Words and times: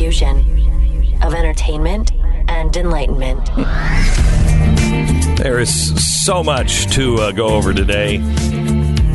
fusion 0.00 0.38
of 1.22 1.34
entertainment 1.34 2.12
and 2.48 2.74
enlightenment. 2.74 3.44
There 5.36 5.58
is 5.58 6.24
so 6.24 6.42
much 6.42 6.86
to 6.94 7.16
uh, 7.16 7.32
go 7.32 7.48
over 7.48 7.74
today. 7.74 8.16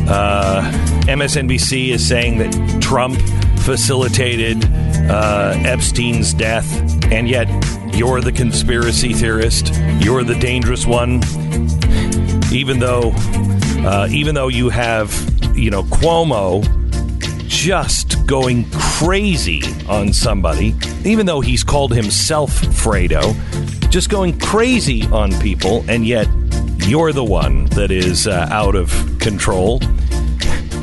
Uh, 0.08 0.62
MSNBC 1.08 1.90
is 1.90 2.08
saying 2.08 2.38
that 2.38 2.82
Trump 2.84 3.20
facilitated 3.62 4.64
uh, 5.10 5.56
Epstein's 5.66 6.36
death, 6.36 6.72
and 7.12 7.28
yet 7.28 7.48
you're 7.96 8.22
the 8.22 8.32
conspiracy 8.32 9.12
theorist. 9.12 9.74
You're 10.00 10.24
the 10.24 10.38
dangerous 10.40 10.86
one. 10.86 11.16
Even 12.54 12.78
though, 12.78 13.12
uh, 13.88 14.08
even 14.12 14.36
though 14.36 14.50
you 14.50 14.70
have, 14.70 15.12
you 15.58 15.72
know, 15.72 15.82
Cuomo 15.82 16.64
just 17.56 18.28
going 18.28 18.70
crazy 18.72 19.62
on 19.88 20.12
somebody, 20.12 20.76
even 21.06 21.26
though 21.26 21.40
he's 21.40 21.64
called 21.64 21.94
himself 21.94 22.52
Fredo, 22.52 23.34
just 23.90 24.10
going 24.10 24.38
crazy 24.38 25.08
on 25.08 25.32
people, 25.40 25.84
and 25.88 26.06
yet 26.06 26.28
you're 26.80 27.14
the 27.14 27.24
one 27.24 27.66
that 27.68 27.92
is 27.92 28.28
uh, 28.28 28.48
out 28.52 28.76
of 28.76 28.92
control. 29.20 29.80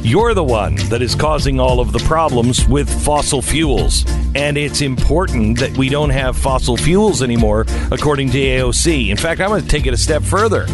You're 0.01 0.33
the 0.33 0.43
one 0.43 0.77
that 0.89 1.03
is 1.03 1.15
causing 1.15 1.61
all 1.61 1.79
of 1.79 1.93
the 1.93 2.01
problems 2.01 2.67
with 2.67 2.89
fossil 3.05 3.43
fuels. 3.43 4.05
And 4.35 4.57
it's 4.57 4.81
important 4.81 5.61
that 5.61 5.77
we 5.77 5.91
don't 5.91 6.11
have 6.11 6.37
fossil 6.37 6.79
fuels 6.79 7.23
anymore, 7.23 7.67
according 7.91 8.31
to 8.31 8.39
AOC. 8.39 9.11
In 9.11 9.17
fact, 9.19 9.43
I'm 9.43 9.51
going 9.51 9.63
to 9.63 9.69
take 9.69 9.87
it 9.87 9.93
a 9.93 9.99
step 9.99 10.23
further. 10.23 10.67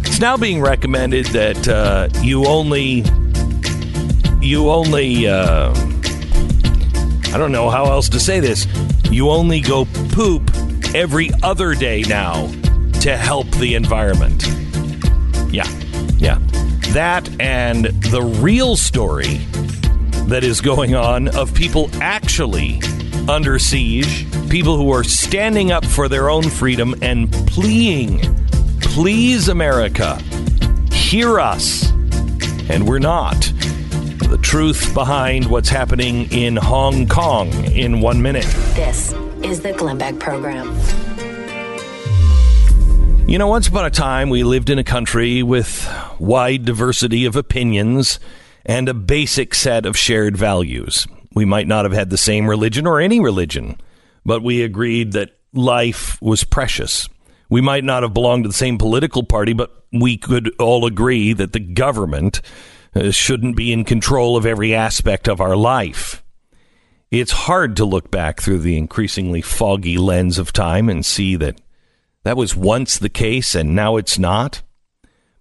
It's 0.00 0.18
now 0.18 0.38
being 0.38 0.60
recommended 0.60 1.26
that 1.26 1.68
uh, 1.68 2.08
you 2.22 2.46
only, 2.46 3.04
you 4.40 4.70
only, 4.70 5.28
uh, 5.28 5.70
I 7.32 7.38
don't 7.38 7.52
know 7.52 7.70
how 7.70 7.84
else 7.84 8.08
to 8.10 8.20
say 8.20 8.40
this, 8.40 8.66
you 9.10 9.30
only 9.30 9.60
go 9.60 9.86
poop 10.12 10.50
every 10.94 11.30
other 11.42 11.74
day 11.74 12.02
now 12.02 12.46
to 13.00 13.16
help 13.16 13.48
the 13.52 13.74
environment. 13.74 14.46
Yeah, 15.52 15.68
yeah. 16.18 16.38
That 16.92 17.28
and 17.40 17.86
the 17.86 18.22
real 18.22 18.76
story 18.76 19.38
that 20.26 20.42
is 20.42 20.60
going 20.60 20.94
on 20.94 21.28
of 21.28 21.54
people 21.54 21.90
actually 22.00 22.80
under 23.28 23.58
siege, 23.58 24.26
people 24.48 24.76
who 24.76 24.92
are 24.92 25.04
standing 25.04 25.70
up 25.70 25.84
for 25.84 26.08
their 26.08 26.30
own 26.30 26.48
freedom 26.48 26.94
and 27.02 27.32
pleading, 27.46 28.20
please, 28.80 29.48
America, 29.48 30.16
hear 30.92 31.38
us. 31.38 31.90
And 32.68 32.88
we're 32.88 32.98
not. 32.98 33.52
Truth 34.42 34.94
behind 34.94 35.46
what's 35.46 35.68
happening 35.68 36.30
in 36.32 36.56
Hong 36.56 37.06
Kong 37.06 37.52
in 37.66 38.00
one 38.00 38.20
minute. 38.20 38.46
This 38.74 39.12
is 39.44 39.60
the 39.60 39.72
Glenn 39.72 39.98
Beck 39.98 40.18
Program. 40.18 40.76
You 43.28 43.38
know, 43.38 43.46
once 43.46 43.68
upon 43.68 43.84
a 43.86 43.90
time, 43.90 44.28
we 44.28 44.42
lived 44.42 44.70
in 44.70 44.78
a 44.78 44.84
country 44.84 45.44
with 45.44 45.88
wide 46.18 46.64
diversity 46.64 47.26
of 47.26 47.36
opinions 47.36 48.18
and 48.66 48.88
a 48.88 48.94
basic 48.94 49.54
set 49.54 49.86
of 49.86 49.96
shared 49.96 50.36
values. 50.36 51.06
We 51.32 51.44
might 51.44 51.68
not 51.68 51.84
have 51.84 51.92
had 51.92 52.10
the 52.10 52.18
same 52.18 52.50
religion 52.50 52.88
or 52.88 53.00
any 53.00 53.20
religion, 53.20 53.80
but 54.26 54.42
we 54.42 54.62
agreed 54.62 55.12
that 55.12 55.38
life 55.52 56.20
was 56.20 56.42
precious. 56.42 57.08
We 57.48 57.60
might 57.60 57.84
not 57.84 58.02
have 58.02 58.14
belonged 58.14 58.44
to 58.44 58.48
the 58.48 58.54
same 58.54 58.78
political 58.78 59.22
party, 59.22 59.52
but 59.52 59.84
we 59.92 60.16
could 60.16 60.50
all 60.58 60.86
agree 60.86 61.32
that 61.34 61.52
the 61.52 61.60
government 61.60 62.40
Uh, 62.94 63.10
shouldn't 63.10 63.56
be 63.56 63.72
in 63.72 63.84
control 63.84 64.36
of 64.36 64.44
every 64.44 64.74
aspect 64.74 65.28
of 65.28 65.40
our 65.40 65.56
life. 65.56 66.24
It's 67.10 67.32
hard 67.32 67.76
to 67.76 67.84
look 67.84 68.10
back 68.10 68.40
through 68.40 68.58
the 68.58 68.76
increasingly 68.76 69.42
foggy 69.42 69.98
lens 69.98 70.38
of 70.38 70.52
time 70.52 70.88
and 70.88 71.04
see 71.04 71.36
that 71.36 71.60
that 72.24 72.36
was 72.36 72.54
once 72.54 72.98
the 72.98 73.08
case 73.08 73.54
and 73.54 73.74
now 73.74 73.96
it's 73.96 74.18
not. 74.18 74.62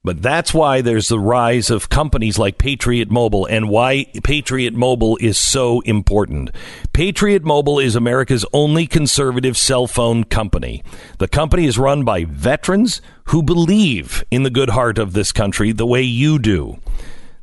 But 0.01 0.22
that's 0.22 0.53
why 0.53 0.81
there's 0.81 1.09
the 1.09 1.19
rise 1.19 1.69
of 1.69 1.90
companies 1.90 2.40
like 2.40 2.57
Patriot 2.57 3.12
Mobile 3.12 3.46
and 3.46 3.69
why 3.69 4.06
Patriot 4.24 4.74
Mobile 4.74 5.18
is 5.19 5.38
so 5.38 5.81
important. 5.81 6.51
Patriot 6.94 7.44
Mobile 7.44 7.79
is 7.79 7.95
America's 7.95 8.45
only 8.53 8.88
conservative 8.88 9.57
cell 9.57 9.88
phone 9.88 10.24
company. 10.24 10.84
The 11.18 11.28
company 11.28 11.66
is 11.66 11.78
run 11.78 12.06
by 12.06 12.24
veterans 12.24 13.01
who 13.25 13.44
believe 13.44 14.24
in 14.31 14.44
the 14.44 14.50
good 14.50 14.69
heart 14.69 14.97
of 14.97 15.12
this 15.12 15.34
country 15.34 15.74
the 15.74 15.85
way 15.85 16.01
you 16.01 16.40
do. 16.40 16.79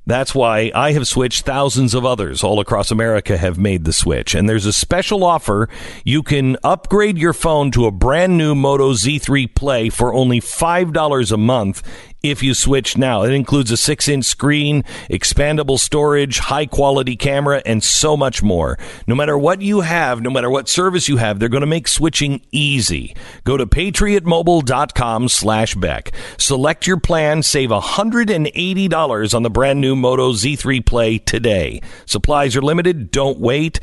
That's 0.06 0.36
why 0.36 0.70
I 0.72 0.92
have 0.92 1.08
switched. 1.08 1.44
Thousands 1.44 1.92
of 1.92 2.06
others 2.06 2.44
all 2.44 2.60
across 2.60 2.92
America 2.92 3.36
have 3.36 3.58
made 3.58 3.84
the 3.84 3.92
switch. 3.92 4.36
And 4.36 4.48
there's 4.48 4.64
a 4.64 4.72
special 4.72 5.24
offer. 5.24 5.68
You 6.04 6.22
can 6.22 6.56
upgrade 6.62 7.18
your 7.18 7.32
phone 7.32 7.72
to 7.72 7.86
a 7.86 7.90
brand 7.90 8.38
new 8.38 8.54
Moto 8.54 8.92
Z3 8.92 9.52
Play 9.52 9.90
for 9.90 10.14
only 10.14 10.40
$5 10.40 11.32
a 11.32 11.36
month 11.36 11.82
if 12.22 12.42
you 12.42 12.54
switch 12.54 12.96
now. 12.96 13.22
It 13.22 13.32
includes 13.32 13.70
a 13.70 13.76
six 13.76 14.08
inch 14.08 14.24
screen, 14.24 14.82
expandable 15.10 15.78
storage, 15.78 16.38
high 16.38 16.66
quality 16.66 17.16
camera, 17.16 17.62
and 17.64 17.82
so 17.82 18.16
much 18.16 18.42
more. 18.42 18.78
No 19.06 19.14
matter 19.14 19.36
what 19.38 19.62
you 19.62 19.80
have, 19.82 20.20
no 20.20 20.30
matter 20.30 20.50
what 20.50 20.68
service 20.68 21.08
you 21.08 21.18
have, 21.18 21.38
they're 21.38 21.48
going 21.48 21.60
to 21.60 21.66
make 21.66 21.88
switching 21.88 22.44
easy. 22.52 23.14
Go 23.44 23.56
to 23.56 23.66
patriotmobile.com 23.66 25.28
slash 25.28 25.74
Beck. 25.74 26.12
Select 26.38 26.86
your 26.86 26.98
plan, 26.98 27.42
save 27.42 27.70
$180 27.70 29.34
on 29.34 29.42
the 29.42 29.50
brand 29.50 29.80
new 29.80 29.96
Moto 29.96 30.32
Z3 30.32 30.84
Play 30.84 31.18
today. 31.18 31.80
Supplies 32.04 32.56
are 32.56 32.62
limited. 32.62 33.10
Don't 33.10 33.38
wait. 33.38 33.80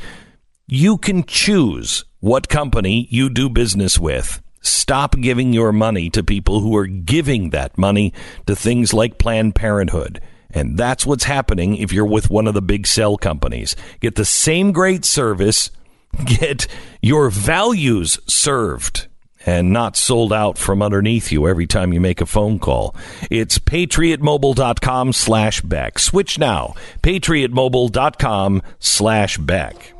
You 0.66 0.98
can 0.98 1.24
choose 1.24 2.04
what 2.20 2.48
company 2.48 3.06
you 3.10 3.28
do 3.28 3.50
business 3.50 3.98
with. 3.98 4.40
Stop 4.64 5.16
giving 5.20 5.52
your 5.52 5.72
money 5.72 6.10
to 6.10 6.24
people 6.24 6.60
who 6.60 6.76
are 6.76 6.86
giving 6.86 7.50
that 7.50 7.78
money 7.78 8.12
to 8.46 8.56
things 8.56 8.92
like 8.92 9.18
Planned 9.18 9.54
Parenthood. 9.54 10.20
And 10.50 10.78
that's 10.78 11.04
what's 11.04 11.24
happening 11.24 11.76
if 11.76 11.92
you're 11.92 12.04
with 12.06 12.30
one 12.30 12.46
of 12.46 12.54
the 12.54 12.62
big 12.62 12.86
cell 12.86 13.16
companies. 13.16 13.76
Get 14.00 14.14
the 14.14 14.24
same 14.24 14.72
great 14.72 15.04
service, 15.04 15.70
get 16.24 16.66
your 17.02 17.30
values 17.30 18.18
served 18.26 19.08
and 19.46 19.72
not 19.72 19.96
sold 19.96 20.32
out 20.32 20.58
from 20.58 20.82
underneath 20.82 21.30
you 21.30 21.48
every 21.48 21.66
time 21.66 21.92
you 21.92 22.00
make 22.00 22.20
a 22.20 22.26
phone 22.26 22.58
call. 22.58 22.94
It's 23.30 23.58
patriotmobile.com 23.58 25.12
slash 25.12 25.60
Beck. 25.60 25.98
Switch 25.98 26.38
now. 26.38 26.74
patriotmobile.com 27.02 28.62
slash 28.78 29.38
Beck. 29.38 29.93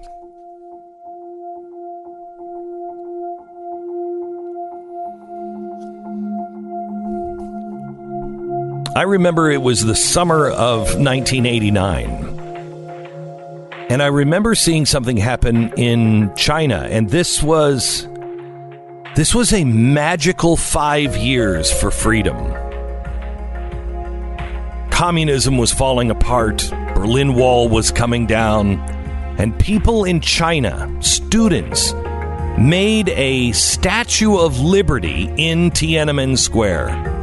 I 8.96 9.02
remember 9.02 9.50
it 9.50 9.60
was 9.60 9.84
the 9.84 9.96
summer 9.96 10.48
of 10.48 10.94
1989. 10.96 12.08
And 13.90 14.00
I 14.00 14.06
remember 14.06 14.54
seeing 14.54 14.86
something 14.86 15.16
happen 15.16 15.72
in 15.76 16.32
China 16.36 16.86
and 16.88 17.10
this 17.10 17.42
was 17.42 18.06
this 19.16 19.34
was 19.34 19.52
a 19.52 19.64
magical 19.64 20.56
5 20.56 21.16
years 21.16 21.72
for 21.72 21.90
freedom. 21.90 22.36
Communism 24.90 25.58
was 25.58 25.72
falling 25.72 26.12
apart, 26.12 26.70
Berlin 26.94 27.34
Wall 27.34 27.68
was 27.68 27.90
coming 27.90 28.26
down, 28.26 28.78
and 29.38 29.58
people 29.58 30.04
in 30.04 30.20
China, 30.20 30.88
students, 31.00 31.92
made 32.58 33.08
a 33.10 33.50
Statue 33.52 34.36
of 34.36 34.60
Liberty 34.60 35.32
in 35.36 35.72
Tiananmen 35.72 36.38
Square. 36.38 37.13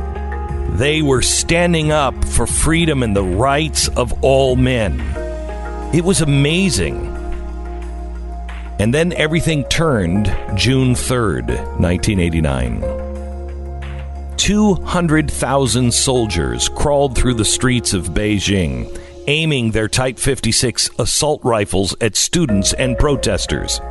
They 0.72 1.02
were 1.02 1.22
standing 1.22 1.92
up 1.92 2.24
for 2.24 2.48
freedom 2.48 3.04
and 3.04 3.14
the 3.14 3.24
rights 3.24 3.90
of 3.90 4.14
all 4.24 4.56
men. 4.56 5.02
It 5.94 6.06
was 6.06 6.22
amazing. 6.22 7.08
And 8.80 8.94
then 8.94 9.12
everything 9.14 9.66
turned 9.66 10.26
June 10.56 10.96
3rd, 10.96 11.48
1989. 11.80 13.02
200,000 14.38 15.94
soldiers 15.94 16.70
crawled 16.70 17.18
through 17.18 17.34
the 17.36 17.46
streets 17.46 17.94
of 17.94 18.12
Beijing, 18.12 18.98
aiming 19.28 19.72
their 19.72 19.90
Type 19.90 20.18
56 20.18 20.90
assault 20.98 21.44
rifles 21.44 21.94
at 22.00 22.16
students 22.16 22.74
and 22.74 22.98
protesters. 22.98 23.82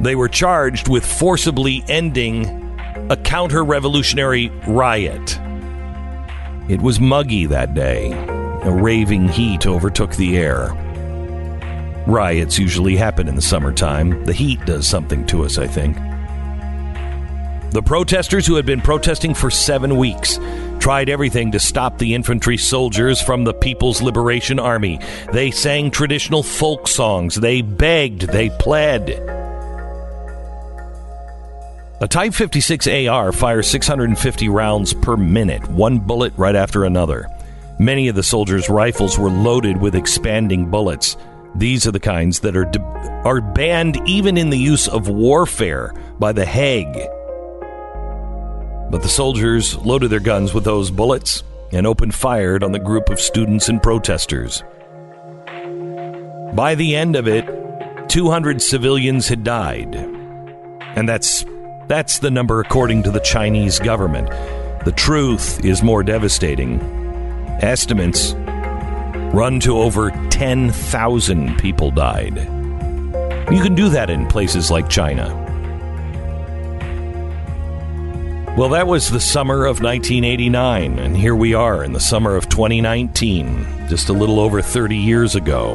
They 0.00 0.16
were 0.16 0.28
charged 0.28 0.88
with 0.88 1.04
forcibly 1.04 1.84
ending 1.88 2.46
a 3.10 3.16
counter 3.18 3.62
revolutionary 3.62 4.48
riot. 4.66 5.38
It 6.68 6.80
was 6.80 6.98
muggy 6.98 7.44
that 7.46 7.74
day. 7.74 8.12
A 8.62 8.72
raving 8.72 9.28
heat 9.28 9.66
overtook 9.66 10.16
the 10.16 10.38
air. 10.38 10.72
Riots 12.06 12.58
usually 12.58 12.96
happen 12.96 13.28
in 13.28 13.34
the 13.34 13.42
summertime. 13.42 14.24
The 14.24 14.32
heat 14.32 14.64
does 14.64 14.86
something 14.86 15.26
to 15.26 15.44
us, 15.44 15.58
I 15.58 15.66
think. 15.66 15.96
The 17.72 17.82
protesters, 17.84 18.46
who 18.46 18.54
had 18.54 18.64
been 18.64 18.80
protesting 18.80 19.34
for 19.34 19.50
seven 19.50 19.98
weeks, 19.98 20.38
tried 20.78 21.10
everything 21.10 21.52
to 21.52 21.58
stop 21.58 21.98
the 21.98 22.14
infantry 22.14 22.56
soldiers 22.56 23.20
from 23.20 23.44
the 23.44 23.52
People's 23.52 24.00
Liberation 24.00 24.58
Army. 24.58 25.00
They 25.32 25.50
sang 25.50 25.90
traditional 25.90 26.42
folk 26.42 26.88
songs, 26.88 27.34
they 27.34 27.60
begged, 27.60 28.22
they 28.28 28.48
pled. 28.48 29.43
A 32.00 32.08
Type 32.08 32.34
56 32.34 32.88
AR 32.88 33.30
fires 33.30 33.68
650 33.68 34.48
rounds 34.48 34.92
per 34.92 35.16
minute, 35.16 35.64
one 35.68 36.00
bullet 36.00 36.32
right 36.36 36.56
after 36.56 36.84
another. 36.84 37.28
Many 37.78 38.08
of 38.08 38.16
the 38.16 38.22
soldiers' 38.22 38.68
rifles 38.68 39.16
were 39.16 39.30
loaded 39.30 39.76
with 39.80 39.94
expanding 39.94 40.70
bullets. 40.70 41.16
These 41.54 41.86
are 41.86 41.92
the 41.92 42.00
kinds 42.00 42.40
that 42.40 42.56
are, 42.56 42.64
de- 42.64 42.80
are 43.24 43.40
banned 43.40 43.96
even 44.08 44.36
in 44.36 44.50
the 44.50 44.58
use 44.58 44.88
of 44.88 45.08
warfare 45.08 45.94
by 46.18 46.32
The 46.32 46.44
Hague. 46.44 46.94
But 48.90 49.02
the 49.02 49.08
soldiers 49.08 49.76
loaded 49.76 50.10
their 50.10 50.18
guns 50.18 50.52
with 50.52 50.64
those 50.64 50.90
bullets 50.90 51.44
and 51.70 51.86
opened 51.86 52.14
fire 52.14 52.58
on 52.62 52.72
the 52.72 52.80
group 52.80 53.08
of 53.08 53.20
students 53.20 53.68
and 53.68 53.80
protesters. 53.80 54.64
By 56.54 56.74
the 56.74 56.96
end 56.96 57.14
of 57.14 57.28
it, 57.28 57.46
200 58.08 58.60
civilians 58.60 59.28
had 59.28 59.44
died. 59.44 59.94
And 60.96 61.08
that's 61.08 61.44
that's 61.88 62.18
the 62.18 62.30
number 62.30 62.60
according 62.60 63.02
to 63.04 63.10
the 63.10 63.20
Chinese 63.20 63.78
government. 63.78 64.28
The 64.84 64.94
truth 64.96 65.64
is 65.64 65.82
more 65.82 66.02
devastating. 66.02 66.80
Estimates 67.60 68.34
run 69.34 69.60
to 69.60 69.78
over 69.78 70.10
10,000 70.30 71.58
people 71.58 71.90
died. 71.90 72.36
You 73.50 73.62
can 73.62 73.74
do 73.74 73.88
that 73.90 74.10
in 74.10 74.26
places 74.26 74.70
like 74.70 74.88
China. 74.88 75.40
Well, 78.56 78.68
that 78.68 78.86
was 78.86 79.10
the 79.10 79.20
summer 79.20 79.64
of 79.64 79.82
1989, 79.82 80.98
and 81.00 81.16
here 81.16 81.34
we 81.34 81.54
are 81.54 81.82
in 81.82 81.92
the 81.92 81.98
summer 81.98 82.36
of 82.36 82.48
2019, 82.48 83.88
just 83.88 84.08
a 84.08 84.12
little 84.12 84.38
over 84.38 84.62
30 84.62 84.96
years 84.96 85.34
ago. 85.34 85.74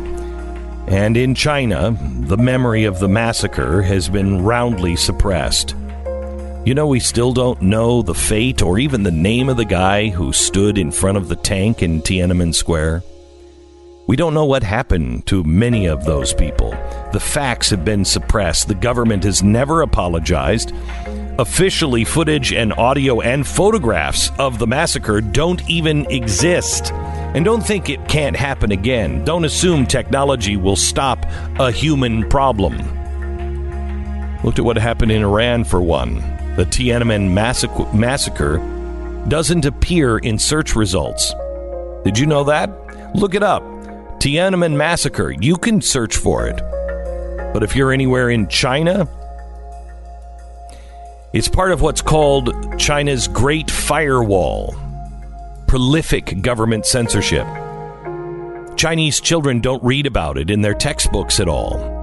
And 0.87 1.17
in 1.17 1.35
China, 1.35 1.97
the 2.21 2.37
memory 2.37 2.85
of 2.85 2.99
the 2.99 3.09
massacre 3.09 3.81
has 3.81 4.07
been 4.07 4.43
roundly 4.43 4.95
suppressed. 4.95 5.75
You 6.69 6.75
know, 6.75 6.85
we 6.85 6.99
still 6.99 7.33
don't 7.33 7.63
know 7.63 8.03
the 8.03 8.13
fate 8.13 8.61
or 8.61 8.77
even 8.77 9.01
the 9.01 9.09
name 9.09 9.49
of 9.49 9.57
the 9.57 9.65
guy 9.65 10.09
who 10.09 10.31
stood 10.31 10.77
in 10.77 10.91
front 10.91 11.17
of 11.17 11.27
the 11.27 11.35
tank 11.35 11.81
in 11.81 11.99
Tiananmen 11.99 12.53
Square. 12.53 13.01
We 14.05 14.15
don't 14.15 14.35
know 14.35 14.45
what 14.45 14.61
happened 14.61 15.25
to 15.25 15.43
many 15.43 15.87
of 15.87 16.05
those 16.05 16.31
people. 16.31 16.69
The 17.11 17.19
facts 17.19 17.71
have 17.71 17.83
been 17.83 18.05
suppressed. 18.05 18.67
The 18.67 18.75
government 18.75 19.23
has 19.23 19.41
never 19.41 19.81
apologized. 19.81 20.71
Officially, 21.39 22.03
footage 22.05 22.53
and 22.53 22.71
audio 22.73 23.19
and 23.19 23.47
photographs 23.47 24.29
of 24.37 24.59
the 24.59 24.67
massacre 24.67 25.21
don't 25.21 25.67
even 25.67 26.05
exist. 26.11 26.93
And 26.93 27.43
don't 27.43 27.65
think 27.65 27.89
it 27.89 28.07
can't 28.07 28.35
happen 28.35 28.71
again. 28.71 29.25
Don't 29.25 29.43
assume 29.43 29.87
technology 29.87 30.55
will 30.55 30.75
stop 30.75 31.25
a 31.57 31.71
human 31.71 32.29
problem. 32.29 32.77
Looked 34.43 34.59
at 34.59 34.65
what 34.65 34.77
happened 34.77 35.11
in 35.11 35.23
Iran 35.23 35.63
for 35.63 35.81
one. 35.81 36.38
The 36.55 36.65
Tiananmen 36.65 37.31
massacre, 37.93 38.57
doesn't 39.27 39.65
appear 39.65 40.17
in 40.17 40.39
search 40.39 40.75
results. 40.75 41.33
Did 42.03 42.17
you 42.17 42.25
know 42.25 42.43
that? 42.45 42.69
Look 43.15 43.35
it 43.35 43.43
up. 43.43 43.63
Tiananmen 44.19 44.75
massacre. 44.75 45.31
You 45.31 45.55
can 45.57 45.81
search 45.81 46.17
for 46.17 46.47
it. 46.47 46.57
But 47.53 47.63
if 47.63 47.75
you're 47.75 47.91
anywhere 47.91 48.29
in 48.29 48.47
China, 48.47 49.07
it's 51.33 51.47
part 51.47 51.71
of 51.71 51.81
what's 51.81 52.01
called 52.01 52.79
China's 52.79 53.27
Great 53.27 53.69
Firewall 53.69 54.75
prolific 55.69 56.41
government 56.41 56.83
censorship. 56.83 57.45
Chinese 58.75 59.21
children 59.21 59.61
don't 59.61 59.83
read 59.83 60.07
about 60.07 60.35
it 60.35 60.49
in 60.49 60.61
their 60.61 60.73
textbooks 60.73 61.39
at 61.39 61.47
all. 61.47 61.98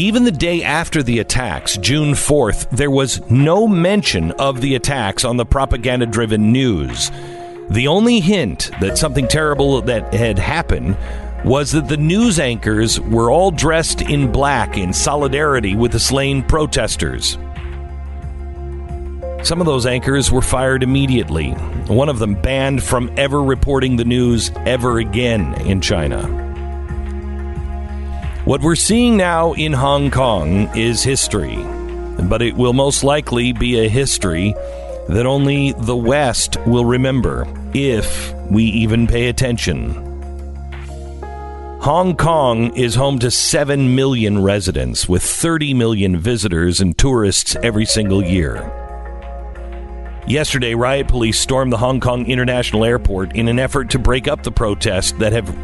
Even 0.00 0.24
the 0.24 0.32
day 0.32 0.62
after 0.62 1.02
the 1.02 1.18
attacks, 1.18 1.76
June 1.76 2.12
4th, 2.12 2.70
there 2.70 2.90
was 2.90 3.20
no 3.30 3.68
mention 3.68 4.30
of 4.32 4.62
the 4.62 4.74
attacks 4.74 5.26
on 5.26 5.36
the 5.36 5.44
propaganda 5.44 6.06
driven 6.06 6.52
news. 6.52 7.10
The 7.68 7.86
only 7.86 8.20
hint 8.20 8.70
that 8.80 8.96
something 8.96 9.28
terrible 9.28 9.82
that 9.82 10.14
had 10.14 10.38
happened 10.38 10.96
was 11.44 11.72
that 11.72 11.88
the 11.88 11.98
news 11.98 12.40
anchors 12.40 12.98
were 12.98 13.30
all 13.30 13.50
dressed 13.50 14.00
in 14.00 14.32
black 14.32 14.78
in 14.78 14.94
solidarity 14.94 15.76
with 15.76 15.92
the 15.92 16.00
slain 16.00 16.44
protesters. 16.44 17.36
Some 19.42 19.60
of 19.60 19.66
those 19.66 19.84
anchors 19.84 20.32
were 20.32 20.40
fired 20.40 20.82
immediately, 20.82 21.50
one 21.88 22.08
of 22.08 22.20
them 22.20 22.40
banned 22.40 22.82
from 22.82 23.12
ever 23.18 23.42
reporting 23.42 23.96
the 23.96 24.06
news 24.06 24.50
ever 24.64 24.98
again 24.98 25.52
in 25.60 25.82
China. 25.82 26.49
What 28.46 28.62
we're 28.62 28.74
seeing 28.74 29.18
now 29.18 29.52
in 29.52 29.74
Hong 29.74 30.10
Kong 30.10 30.74
is 30.74 31.02
history, 31.02 31.56
but 32.22 32.40
it 32.40 32.56
will 32.56 32.72
most 32.72 33.04
likely 33.04 33.52
be 33.52 33.78
a 33.78 33.88
history 33.88 34.54
that 35.08 35.26
only 35.26 35.72
the 35.72 35.96
West 35.96 36.56
will 36.66 36.86
remember, 36.86 37.46
if 37.74 38.32
we 38.50 38.64
even 38.64 39.06
pay 39.06 39.28
attention. 39.28 39.92
Hong 41.82 42.16
Kong 42.16 42.74
is 42.74 42.94
home 42.94 43.18
to 43.18 43.30
7 43.30 43.94
million 43.94 44.42
residents, 44.42 45.06
with 45.06 45.22
30 45.22 45.74
million 45.74 46.16
visitors 46.18 46.80
and 46.80 46.96
tourists 46.96 47.56
every 47.62 47.84
single 47.84 48.24
year. 48.24 48.72
Yesterday, 50.26 50.74
riot 50.74 51.08
police 51.08 51.38
stormed 51.38 51.72
the 51.72 51.78
Hong 51.78 52.00
Kong 52.00 52.24
International 52.24 52.86
Airport 52.86 53.36
in 53.36 53.48
an 53.48 53.58
effort 53.58 53.90
to 53.90 53.98
break 53.98 54.28
up 54.28 54.42
the 54.44 54.52
protests 54.52 55.12
that 55.12 55.34
have 55.34 55.54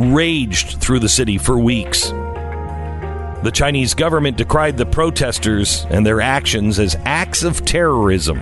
raged 0.00 0.80
through 0.80 0.98
the 0.98 1.08
city 1.08 1.36
for 1.36 1.58
weeks. 1.58 2.08
The 3.42 3.50
Chinese 3.52 3.94
government 3.94 4.38
decried 4.38 4.76
the 4.76 4.86
protesters 4.86 5.86
and 5.90 6.06
their 6.06 6.20
actions 6.20 6.78
as 6.78 6.96
acts 7.04 7.42
of 7.42 7.64
terrorism. 7.64 8.38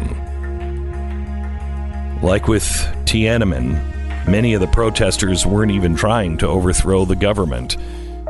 Like 2.23 2.49
with 2.49 2.65
Tiananmen, 3.05 4.29
many 4.29 4.55
of 4.55 4.61
the 4.61 4.67
protesters 4.69 5.45
weren't 5.47 5.73
even 5.73 5.97
trying 5.97 6.39
to 6.39 6.49
overthrow 6.49 7.05
the 7.05 7.17
government. 7.17 7.77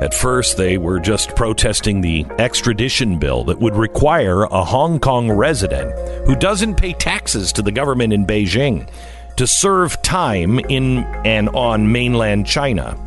At 0.00 0.14
first, 0.14 0.56
they 0.56 0.78
were 0.78 1.00
just 1.00 1.34
protesting 1.36 2.00
the 2.00 2.24
extradition 2.38 3.18
bill 3.18 3.44
that 3.44 3.58
would 3.58 3.76
require 3.76 4.44
a 4.44 4.64
Hong 4.64 5.00
Kong 5.00 5.30
resident 5.30 5.92
who 6.26 6.36
doesn't 6.36 6.76
pay 6.76 6.92
taxes 6.92 7.52
to 7.54 7.62
the 7.62 7.72
government 7.72 8.12
in 8.12 8.26
Beijing 8.26 8.88
to 9.36 9.46
serve 9.46 10.00
time 10.02 10.58
in 10.58 11.04
and 11.24 11.48
on 11.50 11.90
mainland 11.90 12.46
China. 12.46 12.98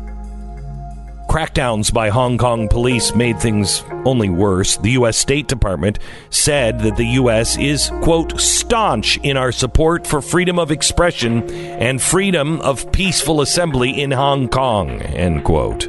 Crackdowns 1.32 1.92
by 1.92 2.10
Hong 2.10 2.36
Kong 2.36 2.68
police 2.68 3.14
made 3.14 3.40
things 3.40 3.82
only 4.04 4.28
worse. 4.28 4.76
The 4.76 4.90
U.S. 4.90 5.16
State 5.16 5.48
Department 5.48 5.98
said 6.28 6.80
that 6.80 6.96
the 6.96 7.06
U.S. 7.06 7.56
is, 7.56 7.90
quote, 8.02 8.38
staunch 8.38 9.16
in 9.22 9.38
our 9.38 9.50
support 9.50 10.06
for 10.06 10.20
freedom 10.20 10.58
of 10.58 10.70
expression 10.70 11.50
and 11.50 12.02
freedom 12.02 12.60
of 12.60 12.92
peaceful 12.92 13.40
assembly 13.40 14.02
in 14.02 14.10
Hong 14.10 14.48
Kong, 14.48 15.00
end 15.00 15.44
quote 15.44 15.88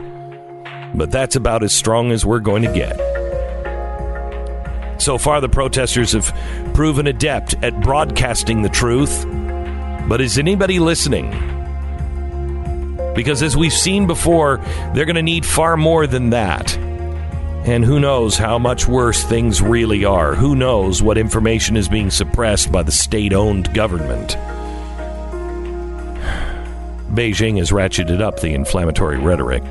but 0.95 1.12
that's 1.12 1.35
about 1.35 1.63
as 1.63 1.73
strong 1.73 2.12
as 2.12 2.25
we're 2.25 2.39
going 2.39 2.63
to 2.63 2.71
get. 2.73 2.95
So 5.01 5.17
far, 5.17 5.41
the 5.41 5.50
protesters 5.50 6.12
have 6.13 6.33
proven 6.73 7.07
adept 7.07 7.55
at 7.63 7.79
broadcasting 7.81 8.62
the 8.62 8.69
truth, 8.69 9.25
but 10.07 10.21
is 10.21 10.38
anybody 10.38 10.79
listening? 10.79 11.52
Because 13.15 13.43
as 13.43 13.55
we've 13.55 13.74
seen 13.74 14.08
before, 14.08 14.58
they're 14.93 15.05
going 15.05 15.15
to 15.15 15.22
need 15.22 15.46
far 15.46 15.77
more 15.77 16.08
than 16.08 16.32
that. 16.32 16.75
And 17.65 17.86
who 17.86 18.00
knows 18.00 18.38
how 18.38 18.60
much 18.60 18.88
worse 18.88 19.24
things 19.24 19.62
really 19.62 20.03
are? 20.03 20.36
Who 20.36 20.55
knows 20.55 21.01
what 21.01 21.17
information 21.17 21.77
is 21.77 21.88
being 21.88 22.10
suppressed 22.10 22.72
by 22.72 22.84
the 22.84 22.91
state 22.91 23.32
owned 23.32 23.74
government? 23.74 24.32
Beijing 27.13 27.58
has 27.60 27.72
ratcheted 27.72 28.20
up 28.20 28.41
the 28.41 28.53
inflammatory 28.53 29.17
rhetoric. 29.17 29.63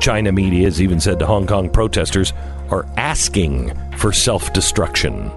China 0.00 0.32
media 0.32 0.64
has 0.64 0.82
even 0.82 1.00
said 1.00 1.18
the 1.18 1.26
Hong 1.26 1.46
Kong 1.46 1.70
protesters 1.70 2.32
are 2.70 2.86
asking 2.96 3.72
for 3.96 4.12
self 4.12 4.52
destruction. 4.52 5.30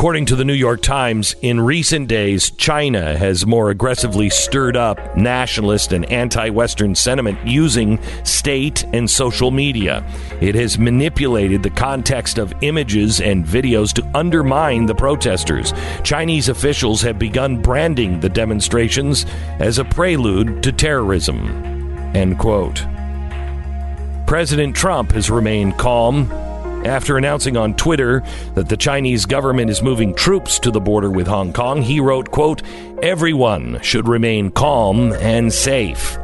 According 0.00 0.24
to 0.26 0.36
the 0.36 0.46
New 0.46 0.54
York 0.54 0.80
Times, 0.80 1.36
in 1.42 1.60
recent 1.60 2.08
days, 2.08 2.52
China 2.52 3.18
has 3.18 3.44
more 3.44 3.68
aggressively 3.68 4.30
stirred 4.30 4.74
up 4.74 5.14
nationalist 5.14 5.92
and 5.92 6.10
anti 6.10 6.48
Western 6.48 6.94
sentiment 6.94 7.38
using 7.46 8.00
state 8.24 8.82
and 8.94 9.10
social 9.10 9.50
media. 9.50 10.02
It 10.40 10.54
has 10.54 10.78
manipulated 10.78 11.62
the 11.62 11.68
context 11.68 12.38
of 12.38 12.54
images 12.62 13.20
and 13.20 13.44
videos 13.44 13.92
to 13.92 14.10
undermine 14.16 14.86
the 14.86 14.94
protesters. 14.94 15.74
Chinese 16.02 16.48
officials 16.48 17.02
have 17.02 17.18
begun 17.18 17.60
branding 17.60 18.20
the 18.20 18.30
demonstrations 18.30 19.26
as 19.58 19.78
a 19.78 19.84
prelude 19.84 20.62
to 20.62 20.72
terrorism. 20.72 21.46
End 22.16 22.38
quote. 22.38 22.86
President 24.26 24.74
Trump 24.74 25.12
has 25.12 25.28
remained 25.28 25.76
calm 25.76 26.49
after 26.86 27.16
announcing 27.16 27.56
on 27.56 27.74
Twitter 27.74 28.22
that 28.54 28.68
the 28.68 28.76
Chinese 28.76 29.26
government 29.26 29.70
is 29.70 29.82
moving 29.82 30.14
troops 30.14 30.58
to 30.60 30.70
the 30.70 30.80
border 30.80 31.10
with 31.10 31.26
Hong 31.26 31.52
Kong. 31.52 31.82
He 31.82 32.00
wrote, 32.00 32.30
quote, 32.30 32.62
"Everyone 33.02 33.78
should 33.82 34.08
remain 34.08 34.50
calm 34.50 35.12
and 35.14 35.52
safe." 35.52 36.18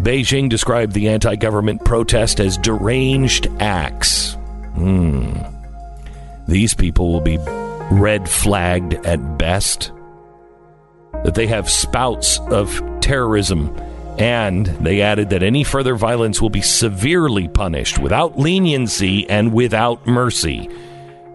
Beijing 0.00 0.48
described 0.48 0.92
the 0.92 1.08
anti-government 1.08 1.84
protest 1.84 2.38
as 2.40 2.58
deranged 2.58 3.48
acts. 3.60 4.36
Hmm. 4.74 5.32
these 6.48 6.74
people 6.74 7.12
will 7.12 7.22
be 7.22 7.38
red 7.90 8.28
flagged 8.28 8.94
at 9.06 9.38
best. 9.38 9.90
That 11.24 11.34
they 11.34 11.46
have 11.46 11.68
spouts 11.68 12.38
of 12.50 12.80
terrorism. 13.00 13.74
And 14.18 14.66
they 14.66 15.02
added 15.02 15.30
that 15.30 15.42
any 15.42 15.62
further 15.62 15.94
violence 15.94 16.40
will 16.40 16.50
be 16.50 16.62
severely 16.62 17.48
punished 17.48 17.98
without 17.98 18.38
leniency 18.38 19.28
and 19.28 19.52
without 19.52 20.06
mercy. 20.06 20.70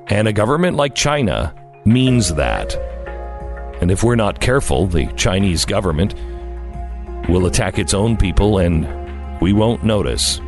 And 0.08 0.28
a 0.28 0.34
government 0.34 0.78
like 0.78 0.96
China 0.96 1.54
means 1.86 2.34
that. 2.36 2.76
And 3.82 3.92
if 3.92 4.04
we're 4.04 4.16
not 4.16 4.40
careful, 4.40 4.88
the 4.88 5.08
Chinese 5.14 5.64
government 5.66 6.16
will 7.30 7.46
attack 7.46 7.78
its 7.78 7.94
own 7.94 8.18
people 8.18 8.58
and 8.58 8.88
we 9.42 9.54
won't 9.54 9.84
notice. 9.84 10.40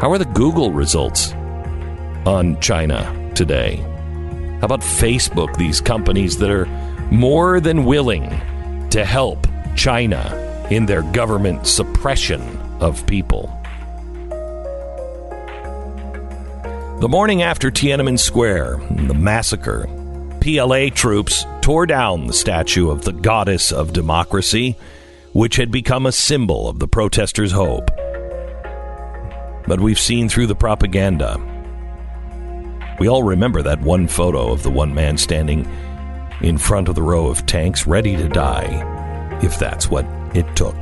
How 0.00 0.10
are 0.10 0.18
the 0.18 0.30
Google 0.34 0.72
results 0.72 1.32
on 2.26 2.60
China 2.60 3.30
today? 3.34 3.76
How 4.60 4.66
about 4.66 4.80
Facebook, 4.80 5.56
these 5.56 5.80
companies 5.80 6.38
that 6.38 6.50
are 6.50 6.66
more 7.10 7.58
than 7.60 7.84
willing 7.84 8.28
to 8.90 9.04
help 9.04 9.46
China 9.76 10.66
in 10.70 10.86
their 10.86 11.02
government 11.02 11.66
suppression 11.66 12.40
of 12.80 13.06
people? 13.06 13.58
The 17.00 17.08
morning 17.08 17.42
after 17.42 17.70
Tiananmen 17.70 18.18
Square, 18.18 18.80
the 18.90 19.14
massacre, 19.14 19.88
PLA 20.40 20.88
troops 20.88 21.44
tore 21.60 21.86
down 21.86 22.26
the 22.26 22.32
statue 22.32 22.90
of 22.90 23.04
the 23.04 23.12
goddess 23.12 23.72
of 23.72 23.92
democracy, 23.92 24.76
which 25.32 25.56
had 25.56 25.70
become 25.70 26.06
a 26.06 26.12
symbol 26.12 26.68
of 26.68 26.78
the 26.78 26.86
protesters' 26.86 27.52
hope. 27.52 27.90
But 29.66 29.80
we've 29.80 29.98
seen 29.98 30.28
through 30.28 30.46
the 30.46 30.54
propaganda. 30.54 31.40
We 32.98 33.08
all 33.08 33.22
remember 33.22 33.62
that 33.62 33.80
one 33.80 34.06
photo 34.06 34.52
of 34.52 34.62
the 34.62 34.70
one 34.70 34.94
man 34.94 35.16
standing 35.16 35.68
in 36.40 36.58
front 36.58 36.88
of 36.88 36.94
the 36.94 37.02
row 37.02 37.26
of 37.26 37.46
tanks 37.46 37.86
ready 37.86 38.16
to 38.16 38.28
die, 38.28 39.01
if 39.42 39.58
that's 39.58 39.90
what 39.90 40.04
it 40.34 40.46
took. 40.56 40.76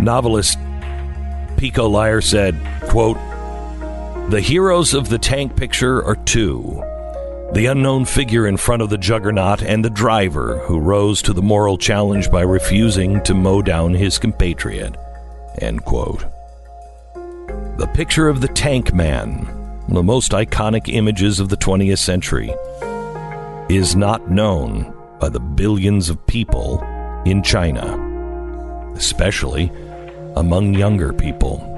Novelist 0.00 0.58
Pico 1.56 1.94
Iyer 1.94 2.20
said, 2.20 2.54
quote, 2.88 3.18
the 4.30 4.40
heroes 4.40 4.94
of 4.94 5.08
the 5.08 5.18
tank 5.18 5.56
picture 5.56 6.04
are 6.04 6.16
two 6.16 6.82
the 7.52 7.66
unknown 7.66 8.04
figure 8.04 8.46
in 8.46 8.56
front 8.56 8.82
of 8.82 8.90
the 8.90 8.98
juggernaut 8.98 9.62
and 9.62 9.84
the 9.84 9.88
driver 9.88 10.58
who 10.58 10.78
rose 10.78 11.22
to 11.22 11.32
the 11.32 11.40
moral 11.40 11.78
challenge 11.78 12.30
by 12.30 12.42
refusing 12.42 13.22
to 13.22 13.34
mow 13.34 13.62
down 13.62 13.94
his 13.94 14.18
compatriot. 14.18 14.96
End 15.62 15.84
quote. 15.84 16.24
The 17.78 17.90
picture 17.94 18.28
of 18.28 18.40
the 18.40 18.48
tank 18.48 18.92
man, 18.92 19.46
one 19.86 19.90
of 19.90 19.94
the 19.94 20.02
most 20.02 20.32
iconic 20.32 20.92
images 20.92 21.38
of 21.38 21.48
the 21.48 21.56
20th 21.56 21.98
century, 21.98 22.52
is 23.68 23.96
not 23.96 24.30
known 24.30 24.94
by 25.18 25.28
the 25.28 25.40
billions 25.40 26.08
of 26.08 26.26
people 26.26 26.80
in 27.24 27.42
China, 27.42 28.92
especially 28.94 29.72
among 30.36 30.74
younger 30.74 31.12
people. 31.12 31.72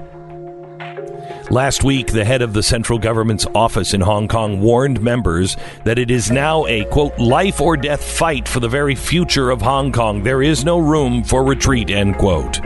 Last 1.51 1.83
week, 1.83 2.09
the 2.09 2.27
head 2.27 2.43
of 2.43 2.53
the 2.53 2.63
central 2.63 2.99
government's 2.99 3.47
office 3.55 3.95
in 3.95 4.03
Hong 4.03 4.29
Kong 4.29 4.61
warned 4.61 5.01
members 5.01 5.57
that 5.85 5.99
it 5.99 6.11
is 6.11 6.31
now 6.31 6.67
a, 6.67 6.85
quote, 6.87 7.19
life 7.19 7.59
or 7.59 7.75
death 7.75 8.05
fight 8.05 8.47
for 8.47 8.61
the 8.61 8.69
very 8.69 8.95
future 8.95 9.49
of 9.51 9.63
Hong 9.63 9.91
Kong. 9.91 10.23
There 10.25 10.43
is 10.43 10.63
no 10.67 10.79
room 10.79 11.25
for 11.25 11.43
retreat, 11.43 11.89
end 11.89 12.19
quote. 12.19 12.61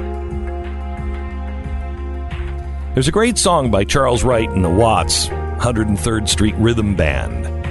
There's 2.95 3.09
a 3.09 3.13
great 3.13 3.39
song 3.39 3.71
by 3.71 3.85
Charles 3.85 4.25
Wright 4.25 4.51
and 4.51 4.65
the 4.65 4.71
Watts, 4.71 5.29
103rd 5.29 6.29
Street 6.29 6.57
Rhythm 6.57 6.97
Band. 6.97 7.62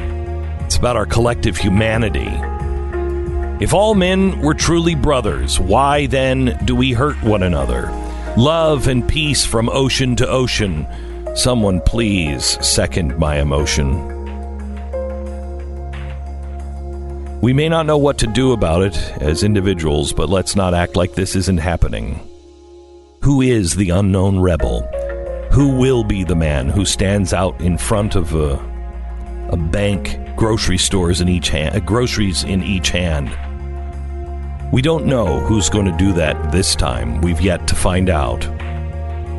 It's 0.72 0.78
about 0.78 0.96
our 0.96 1.06
collective 1.06 1.58
humanity. 1.58 2.30
If 3.62 3.74
all 3.74 3.94
men 3.94 4.40
were 4.40 4.54
truly 4.54 4.96
brothers, 4.96 5.60
why 5.60 6.06
then 6.06 6.58
do 6.64 6.78
we 6.78 6.94
hurt 6.94 7.22
one 7.22 7.44
another? 7.44 7.92
Love 8.38 8.88
and 8.88 9.06
peace 9.06 9.46
from 9.46 9.68
ocean 9.68 10.16
to 10.16 10.30
ocean. 10.30 10.88
Someone 11.36 11.82
please 11.82 12.58
second 12.66 13.18
my 13.18 13.42
emotion. 13.42 13.92
We 17.42 17.52
may 17.52 17.68
not 17.68 17.86
know 17.86 17.98
what 17.98 18.18
to 18.20 18.28
do 18.28 18.54
about 18.54 18.82
it 18.82 18.96
as 19.22 19.44
individuals, 19.44 20.14
but 20.14 20.30
let's 20.30 20.56
not 20.56 20.74
act 20.74 20.96
like 20.96 21.16
this 21.16 21.36
isn't 21.36 21.58
happening. 21.58 22.18
Who 23.24 23.42
is 23.42 23.76
the 23.76 23.90
unknown 23.90 24.40
rebel? 24.40 24.84
Who 25.52 25.76
will 25.78 26.06
be 26.06 26.24
the 26.24 26.38
man 26.38 26.70
who 26.70 26.86
stands 26.86 27.34
out 27.34 27.60
in 27.60 27.78
front 27.78 28.16
of 28.16 28.34
a, 28.34 28.54
a 29.50 29.58
bank, 29.58 30.18
grocery 30.42 30.80
stores 30.80 31.22
in 31.22 31.30
each 31.30 31.50
hand, 31.50 31.76
uh, 31.76 31.80
groceries 31.80 32.44
in 32.44 32.64
each 32.64 32.90
hand? 32.90 33.30
We 34.72 34.82
don't 34.82 35.06
know 35.06 35.40
who's 35.40 35.70
going 35.70 35.86
to 35.86 35.96
do 35.98 36.14
that 36.14 36.52
this 36.52 36.76
time. 36.76 37.22
We've 37.22 37.40
yet 37.40 37.68
to 37.68 37.76
find 37.76 38.10
out. 38.10 38.40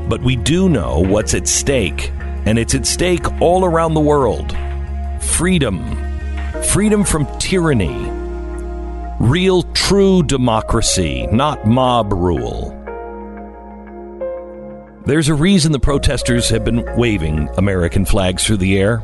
But 0.08 0.22
we 0.22 0.36
do 0.36 0.68
know 0.68 1.00
what's 1.00 1.34
at 1.34 1.48
stake, 1.48 2.12
and 2.46 2.56
it's 2.56 2.76
at 2.76 2.86
stake 2.86 3.26
all 3.40 3.64
around 3.64 3.94
the 3.94 4.00
world 4.00 4.56
freedom. 5.20 5.82
Freedom 6.66 7.02
from 7.02 7.26
tyranny. 7.40 8.08
Real, 9.18 9.64
true 9.74 10.22
democracy, 10.22 11.26
not 11.32 11.66
mob 11.66 12.12
rule. 12.12 12.78
There's 15.04 15.28
a 15.28 15.34
reason 15.34 15.72
the 15.72 15.80
protesters 15.80 16.48
have 16.50 16.64
been 16.64 16.84
waving 16.96 17.48
American 17.56 18.04
flags 18.04 18.46
through 18.46 18.58
the 18.58 18.78
air. 18.78 19.02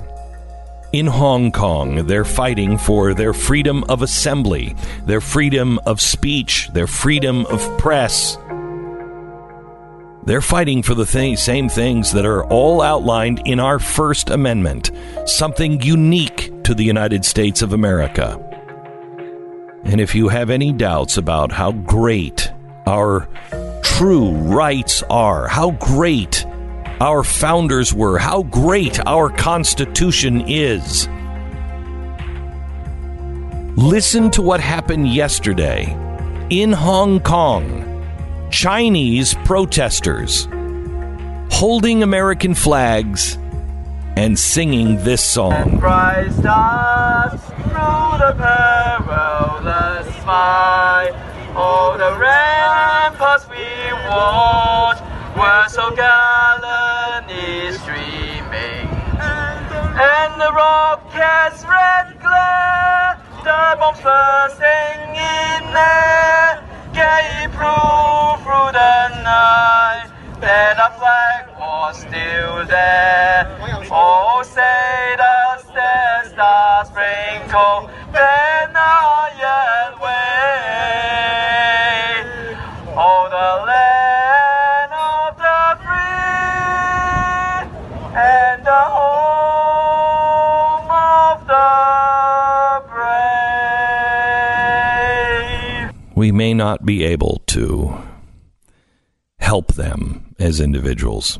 In 0.99 1.07
Hong 1.07 1.53
Kong, 1.53 2.09
they're 2.09 2.25
fighting 2.25 2.77
for 2.77 3.15
their 3.15 3.33
freedom 3.33 3.85
of 3.85 4.03
assembly, 4.03 4.75
their 5.07 5.21
freedom 5.21 5.79
of 5.87 6.01
speech, 6.01 6.69
their 6.73 6.89
freedom 6.89 7.47
of 7.47 7.61
press. 7.79 8.37
They're 10.25 10.41
fighting 10.41 10.83
for 10.83 10.97
the 10.97 11.07
same 11.07 11.69
things 11.69 12.11
that 12.11 12.27
are 12.27 12.45
all 12.47 12.83
outlined 12.83 13.43
in 13.45 13.61
our 13.61 13.79
First 13.79 14.29
Amendment, 14.29 14.91
something 15.25 15.81
unique 15.83 16.51
to 16.65 16.75
the 16.75 16.83
United 16.83 17.25
States 17.25 17.63
of 17.63 17.73
America. 17.73 18.37
And 19.85 20.01
if 20.01 20.17
you 20.17 20.27
have 20.27 20.51
any 20.51 20.73
doubts 20.73 21.17
about 21.17 21.53
how 21.53 21.71
great 21.71 22.51
our 22.89 23.29
true 23.85 24.33
rights 24.33 25.05
are, 25.05 25.47
how 25.47 25.71
great 25.71 26.45
our 27.01 27.23
founders 27.23 27.95
were, 27.95 28.19
how 28.19 28.43
great 28.45 28.99
our 29.07 29.31
Constitution 29.31 30.43
is. 30.47 31.09
Listen 33.77 34.31
to 34.33 34.43
what 34.43 34.61
happened 34.61 35.09
yesterday 35.09 35.97
in 36.51 36.73
Hong 36.73 37.21
Kong. 37.21 37.85
Chinese 38.51 39.35
protesters 39.45 40.49
holding 41.51 42.03
American 42.03 42.55
flags 42.55 43.37
and 44.17 44.39
singing 44.39 44.97
this 45.05 45.23
song. 45.23 45.79
Christ 45.79 46.45
us 46.45 47.41
through 47.47 48.19
the 48.19 48.35
perilous 48.37 50.15
fight. 50.25 51.13
Oh, 51.55 51.97
the 51.99 52.19
ramparts 52.19 53.49
we 53.49 53.57
were 55.37 55.69
so 55.69 55.91
gallantly 55.95 57.73
streaming, 57.73 58.89
and 59.21 60.41
the 60.41 60.53
rock 60.53 60.89
rocket's 61.15 61.65
red 61.65 62.21
glare, 62.21 63.19
the 63.45 63.77
bombs 63.79 64.01
bursting 64.01 65.17
in 65.17 65.65
air, 65.75 66.63
gave 66.93 67.51
proof 67.53 68.39
through 68.45 68.73
the 68.73 69.09
night 69.23 70.09
that 70.41 70.77
the 70.77 70.91
flag 70.99 71.49
was 71.59 72.01
still 72.01 72.65
there. 72.67 73.59
Oh, 73.91 74.43
say 74.45 75.17
the 75.17 75.59
stars, 76.31 76.89
sprinkle, 76.89 77.91
then 78.13 78.77
iron 78.77 80.01
way. 80.01 80.28
We 96.19 96.33
may 96.33 96.53
not 96.53 96.85
be 96.85 97.05
able 97.05 97.45
to 97.47 97.97
help 99.39 99.75
them 99.75 100.35
as 100.41 100.59
individuals, 100.59 101.39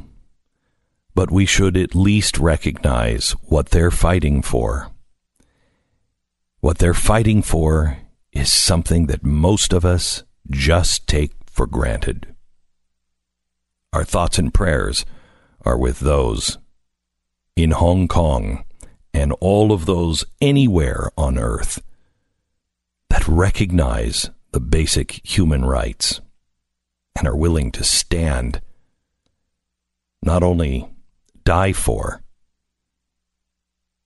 but 1.17 1.33
we 1.33 1.47
should 1.47 1.77
at 1.77 1.97
least 1.97 2.39
recognize 2.39 3.33
what 3.43 3.71
they're 3.71 3.91
fighting 3.91 4.41
for. 4.41 4.93
What 6.61 6.79
they're 6.79 6.95
fighting 6.95 7.43
for 7.43 7.99
is 8.31 8.53
something 8.53 9.07
that 9.07 9.25
most 9.25 9.73
of 9.73 9.85
us 9.85 10.23
just 10.49 11.09
take 11.09 11.33
for 11.51 11.67
granted 11.67 12.37
our 13.93 14.05
thoughts 14.05 14.39
and 14.39 14.55
prayers 14.55 15.05
are 15.63 15.77
with 15.77 15.99
those 15.99 16.57
in 17.57 17.73
Hong 17.73 18.07
Kong 18.07 18.63
and 19.13 19.33
all 19.41 19.73
of 19.73 19.87
those 19.87 20.25
anywhere 20.41 21.11
on 21.17 21.37
earth 21.37 21.83
that 23.11 23.27
recognize 23.27 24.31
the 24.53 24.61
basic 24.61 25.21
human 25.25 25.65
rights 25.65 26.21
and 27.17 27.27
are 27.27 27.37
willing 27.37 27.71
to 27.73 27.85
stand, 27.85 28.61
not 30.23 30.43
only 30.43 30.89
die 31.45 31.73
for, 31.73 32.23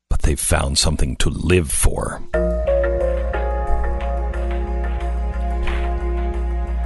but 0.08 0.22
they've 0.22 0.40
found 0.40 0.78
something 0.78 1.16
to 1.16 1.30
live 1.30 1.70
for. 1.70 2.22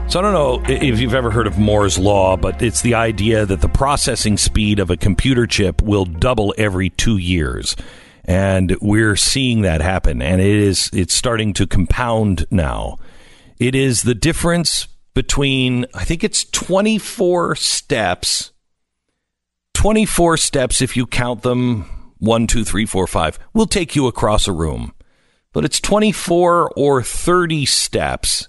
So 0.08 0.20
I 0.20 0.22
don't 0.22 0.32
know 0.32 0.62
if 0.68 1.00
you've 1.00 1.14
ever 1.14 1.32
heard 1.32 1.48
of 1.48 1.58
Moore's 1.58 1.98
Law, 1.98 2.36
but 2.36 2.62
it's 2.62 2.82
the 2.82 2.94
idea 2.94 3.44
that 3.44 3.60
the 3.60 3.68
processing 3.68 4.36
speed 4.36 4.78
of 4.78 4.88
a 4.88 4.96
computer 4.96 5.48
chip 5.48 5.82
will 5.82 6.04
double 6.04 6.54
every 6.56 6.90
two 6.90 7.16
years. 7.16 7.75
And 8.25 8.76
we're 8.80 9.16
seeing 9.16 9.62
that 9.62 9.80
happen, 9.80 10.22
and 10.22 10.40
it 10.40 10.46
is 10.46 10.90
it's 10.92 11.12
starting 11.12 11.52
to 11.54 11.66
compound 11.66 12.46
now. 12.50 12.98
It 13.58 13.75
is 13.75 14.02
the 14.02 14.14
difference 14.14 14.86
between 15.14 15.86
I 15.94 16.04
think 16.04 16.22
it's 16.22 16.44
24 16.44 17.56
steps. 17.56 18.52
24 19.75 20.36
steps 20.36 20.82
if 20.82 20.96
you 20.96 21.06
count 21.06 21.42
them 21.42 22.12
one, 22.18 22.46
two, 22.46 22.64
three, 22.64 22.86
four, 22.86 23.06
five, 23.06 23.38
will 23.52 23.66
take 23.66 23.94
you 23.94 24.06
across 24.06 24.46
a 24.46 24.52
room. 24.52 24.92
But 25.52 25.64
it's 25.64 25.80
24 25.80 26.72
or 26.76 27.02
30 27.02 27.66
steps 27.66 28.48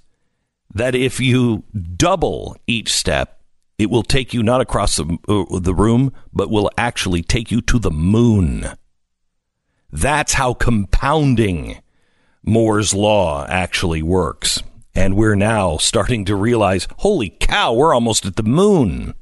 that 0.73 0.95
if 0.95 1.19
you 1.19 1.63
double 1.95 2.57
each 2.67 2.91
step, 2.91 3.41
it 3.77 3.89
will 3.89 4.03
take 4.03 4.33
you 4.33 4.43
not 4.43 4.61
across 4.61 4.97
the, 4.97 5.17
uh, 5.27 5.59
the 5.59 5.73
room, 5.73 6.11
but 6.33 6.49
will 6.49 6.71
actually 6.77 7.21
take 7.21 7.51
you 7.51 7.61
to 7.61 7.79
the 7.79 7.91
moon. 7.91 8.67
That's 9.91 10.33
how 10.33 10.53
compounding 10.53 11.77
Moore's 12.43 12.93
Law 12.93 13.45
actually 13.47 14.01
works. 14.01 14.61
And 14.97 15.15
we're 15.15 15.35
now 15.35 15.77
starting 15.77 16.25
to 16.25 16.35
realize 16.35 16.87
holy 16.97 17.29
cow, 17.29 17.71
we're 17.71 17.93
almost 17.93 18.25
at 18.25 18.35
the 18.35 18.41
moon. 18.41 19.13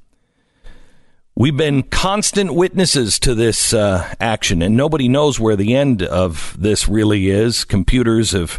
We've 1.35 1.57
been 1.57 1.83
constant 1.83 2.53
witnesses 2.53 3.19
to 3.19 3.35
this 3.35 3.73
uh, 3.73 4.15
action, 4.21 4.61
and 4.61 4.77
nobody 4.77 5.09
knows 5.09 5.37
where 5.37 5.57
the 5.57 5.75
end 5.75 6.01
of 6.01 6.55
this 6.57 6.87
really 6.87 7.29
is. 7.29 7.65
Computers 7.65 8.31
have 8.31 8.57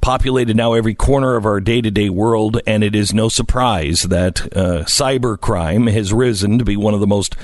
populated 0.00 0.56
now 0.56 0.72
every 0.72 0.96
corner 0.96 1.36
of 1.36 1.46
our 1.46 1.60
day 1.60 1.80
to 1.80 1.90
day 1.92 2.10
world, 2.10 2.60
and 2.66 2.82
it 2.82 2.96
is 2.96 3.14
no 3.14 3.28
surprise 3.28 4.02
that 4.02 4.40
uh, 4.46 4.82
cybercrime 4.86 5.88
has 5.92 6.12
risen 6.12 6.58
to 6.58 6.64
be 6.64 6.76
one 6.76 6.94
of 6.94 7.00
the 7.00 7.06
most 7.06 7.36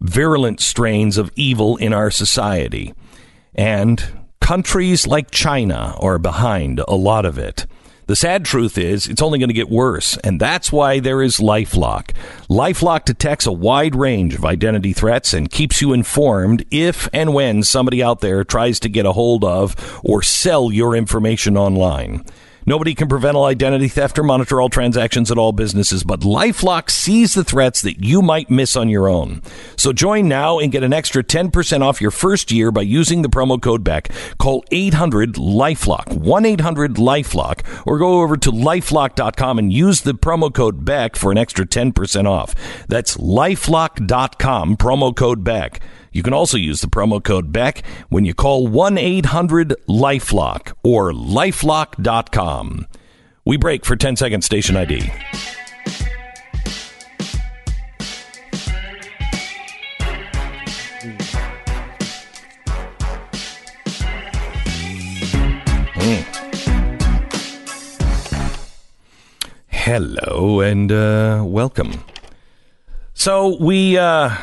virulent 0.00 0.58
strains 0.58 1.18
of 1.18 1.30
evil 1.36 1.76
in 1.76 1.92
our 1.92 2.10
society. 2.10 2.94
And 3.54 4.24
countries 4.40 5.06
like 5.06 5.30
China 5.30 5.94
are 5.98 6.18
behind 6.18 6.80
a 6.88 6.94
lot 6.94 7.26
of 7.26 7.36
it. 7.36 7.66
The 8.10 8.16
sad 8.16 8.44
truth 8.44 8.76
is, 8.76 9.06
it's 9.06 9.22
only 9.22 9.38
going 9.38 9.50
to 9.50 9.54
get 9.54 9.70
worse, 9.70 10.16
and 10.24 10.40
that's 10.40 10.72
why 10.72 10.98
there 10.98 11.22
is 11.22 11.36
Lifelock. 11.36 12.10
Lifelock 12.48 13.04
detects 13.04 13.46
a 13.46 13.52
wide 13.52 13.94
range 13.94 14.34
of 14.34 14.44
identity 14.44 14.92
threats 14.92 15.32
and 15.32 15.48
keeps 15.48 15.80
you 15.80 15.92
informed 15.92 16.64
if 16.72 17.08
and 17.12 17.32
when 17.32 17.62
somebody 17.62 18.02
out 18.02 18.18
there 18.18 18.42
tries 18.42 18.80
to 18.80 18.88
get 18.88 19.06
a 19.06 19.12
hold 19.12 19.44
of 19.44 20.00
or 20.02 20.22
sell 20.22 20.72
your 20.72 20.96
information 20.96 21.56
online. 21.56 22.24
Nobody 22.70 22.94
can 22.94 23.08
prevent 23.08 23.36
all 23.36 23.46
identity 23.46 23.88
theft 23.88 24.16
or 24.16 24.22
monitor 24.22 24.60
all 24.60 24.68
transactions 24.68 25.32
at 25.32 25.38
all 25.38 25.50
businesses, 25.50 26.04
but 26.04 26.20
Lifelock 26.20 26.88
sees 26.88 27.34
the 27.34 27.42
threats 27.42 27.82
that 27.82 28.04
you 28.04 28.22
might 28.22 28.48
miss 28.48 28.76
on 28.76 28.88
your 28.88 29.08
own. 29.08 29.42
So 29.76 29.92
join 29.92 30.28
now 30.28 30.60
and 30.60 30.70
get 30.70 30.84
an 30.84 30.92
extra 30.92 31.24
10% 31.24 31.80
off 31.82 32.00
your 32.00 32.12
first 32.12 32.52
year 32.52 32.70
by 32.70 32.82
using 32.82 33.22
the 33.22 33.28
promo 33.28 33.60
code 33.60 33.82
BECK. 33.82 34.12
Call 34.38 34.62
800 34.70 35.34
Lifelock, 35.34 36.16
1 36.16 36.46
800 36.46 36.94
Lifelock, 36.94 37.86
or 37.88 37.98
go 37.98 38.20
over 38.20 38.36
to 38.36 38.52
lifelock.com 38.52 39.58
and 39.58 39.72
use 39.72 40.02
the 40.02 40.14
promo 40.14 40.54
code 40.54 40.84
BECK 40.84 41.16
for 41.16 41.32
an 41.32 41.38
extra 41.38 41.66
10% 41.66 42.28
off. 42.28 42.54
That's 42.86 43.16
lifelock.com, 43.16 44.76
promo 44.76 45.16
code 45.16 45.42
BECK. 45.42 45.80
You 46.12 46.24
can 46.24 46.32
also 46.32 46.58
use 46.58 46.80
the 46.80 46.88
promo 46.88 47.22
code 47.22 47.52
BECK 47.52 47.84
when 48.08 48.24
you 48.24 48.34
call 48.34 48.66
1 48.66 48.98
800 48.98 49.74
Lifelock 49.88 50.72
or 50.82 51.12
lifelock.com. 51.12 52.86
We 53.44 53.56
break 53.56 53.84
for 53.84 53.94
10 53.94 54.16
seconds, 54.16 54.44
station 54.44 54.76
ID. 54.76 55.10
Hmm. 65.94 66.22
Hello 69.68 70.60
and 70.60 70.90
uh, 70.90 71.44
welcome. 71.46 72.04
So 73.14 73.56
we 73.60 73.96
uh, 73.96 74.34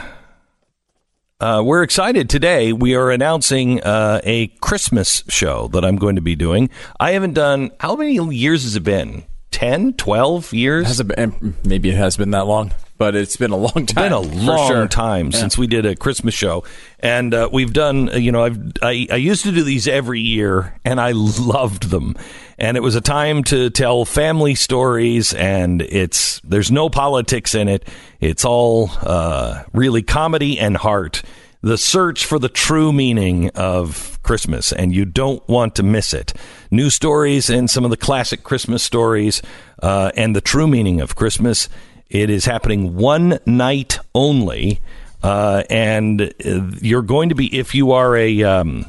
uh, 1.39 1.61
we're 1.63 1.83
excited 1.83 2.29
today. 2.29 2.73
We 2.73 2.95
are 2.95 3.11
announcing 3.11 3.81
uh, 3.83 4.21
a 4.23 4.47
Christmas 4.59 5.23
show 5.29 5.67
that 5.69 5.85
I'm 5.85 5.97
going 5.97 6.15
to 6.15 6.21
be 6.21 6.35
doing. 6.35 6.69
I 6.99 7.11
haven't 7.11 7.33
done, 7.33 7.71
how 7.79 7.95
many 7.95 8.13
years 8.35 8.63
has 8.63 8.75
it 8.75 8.83
been? 8.83 9.23
10, 9.51 9.93
12 9.93 10.53
years? 10.53 10.87
Has 10.87 10.99
it 10.99 11.07
been, 11.07 11.55
maybe 11.63 11.89
it 11.89 11.95
has 11.95 12.17
been 12.17 12.31
that 12.31 12.45
long, 12.47 12.73
but 12.97 13.15
it's 13.15 13.37
been 13.37 13.51
a 13.51 13.57
long 13.57 13.71
time. 13.71 13.81
It's 13.83 13.93
been 13.93 14.11
a 14.11 14.19
long 14.19 14.67
sure. 14.67 14.87
time 14.87 15.27
Yeah. 15.27 15.39
since 15.39 15.57
we 15.57 15.67
did 15.67 15.85
a 15.85 15.95
Christmas 15.95 16.33
show, 16.33 16.63
and 16.99 17.33
uh, 17.33 17.49
we've 17.51 17.73
done. 17.73 18.09
You 18.19 18.31
know, 18.31 18.43
I've 18.43 18.59
I, 18.81 19.07
I 19.11 19.15
used 19.15 19.43
to 19.43 19.51
do 19.51 19.63
these 19.63 19.87
every 19.87 20.19
year, 20.19 20.75
and 20.85 20.99
I 20.99 21.11
loved 21.15 21.89
them. 21.91 22.15
And 22.59 22.75
it 22.75 22.81
was 22.81 22.95
a 22.95 23.01
time 23.01 23.43
to 23.45 23.69
tell 23.69 24.03
family 24.03 24.55
stories, 24.55 25.31
and 25.33 25.81
it's 25.83 26.39
there's 26.41 26.71
no 26.71 26.89
politics 26.89 27.53
in 27.53 27.67
it. 27.67 27.87
It's 28.19 28.43
all 28.43 28.89
uh, 29.01 29.63
really 29.73 30.01
comedy 30.01 30.59
and 30.59 30.75
heart. 30.75 31.21
The 31.61 31.77
search 31.77 32.25
for 32.25 32.39
the 32.39 32.49
true 32.49 32.91
meaning 32.91 33.49
of 33.51 34.19
Christmas, 34.23 34.71
and 34.71 34.93
you 34.93 35.05
don't 35.05 35.47
want 35.47 35.75
to 35.75 35.83
miss 35.83 36.13
it. 36.13 36.33
New 36.71 36.89
stories 36.89 37.49
and 37.49 37.69
some 37.69 37.83
of 37.83 37.91
the 37.91 37.97
classic 37.97 38.43
Christmas 38.43 38.81
stories, 38.83 39.41
uh, 39.83 40.11
and 40.15 40.35
the 40.35 40.41
true 40.41 40.67
meaning 40.67 40.99
of 40.99 41.15
Christmas. 41.15 41.69
It 42.09 42.29
is 42.29 42.45
happening 42.45 42.95
one 42.95 43.39
night 43.45 43.99
only, 44.15 44.79
uh, 45.21 45.63
and 45.69 46.21
uh, 46.21 46.61
you're 46.81 47.01
going 47.03 47.29
to 47.29 47.35
be 47.35 47.55
if 47.55 47.75
you 47.75 47.91
are 47.91 48.15
a 48.15 48.43
um, 48.43 48.85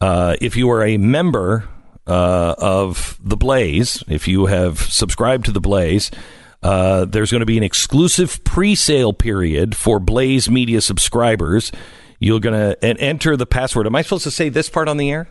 uh, 0.00 0.36
if 0.40 0.56
you 0.56 0.70
are 0.70 0.84
a 0.84 0.96
member 0.96 1.68
uh, 2.06 2.54
of 2.58 3.18
the 3.22 3.36
Blaze, 3.36 4.02
if 4.08 4.26
you 4.26 4.46
have 4.46 4.78
subscribed 4.80 5.44
to 5.46 5.52
the 5.52 5.60
Blaze. 5.60 6.10
Uh, 6.62 7.04
there's 7.04 7.30
going 7.30 7.40
to 7.40 7.46
be 7.46 7.58
an 7.58 7.64
exclusive 7.64 8.42
pre-sale 8.44 9.12
period 9.12 9.76
for 9.76 9.98
Blaze 9.98 10.48
Media 10.48 10.80
subscribers. 10.80 11.72
You're 12.20 12.40
going 12.40 12.54
to 12.54 12.84
enter 12.84 13.36
the 13.36 13.46
password. 13.46 13.86
Am 13.86 13.96
I 13.96 14.02
supposed 14.02 14.24
to 14.24 14.30
say 14.30 14.48
this 14.48 14.68
part 14.68 14.88
on 14.88 14.96
the 14.96 15.10
air? 15.10 15.28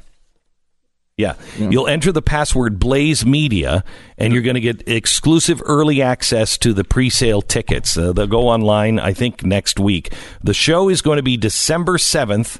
Yeah. 1.18 1.36
You'll 1.58 1.88
enter 1.88 2.12
the 2.12 2.22
password 2.22 2.80
Blaze 2.80 3.26
Media, 3.26 3.84
and 4.18 4.34
you're 4.34 4.42
going 4.42 4.56
to 4.56 4.62
get 4.62 4.88
exclusive 4.88 5.62
early 5.66 6.02
access 6.02 6.58
to 6.60 6.74
the 6.74 6.84
pre 6.84 7.10
sale 7.10 7.42
tickets. 7.42 7.96
Uh, 7.96 8.12
they'll 8.12 8.28
go 8.28 8.48
online, 8.48 9.00
I 9.00 9.14
think, 9.14 9.46
next 9.46 9.80
week. 9.80 10.14
The 10.44 10.54
show 10.54 10.90
is 10.90 11.02
going 11.02 11.18
to 11.18 11.24
be 11.24 11.38
December 11.38 11.98
7th, 11.98 12.60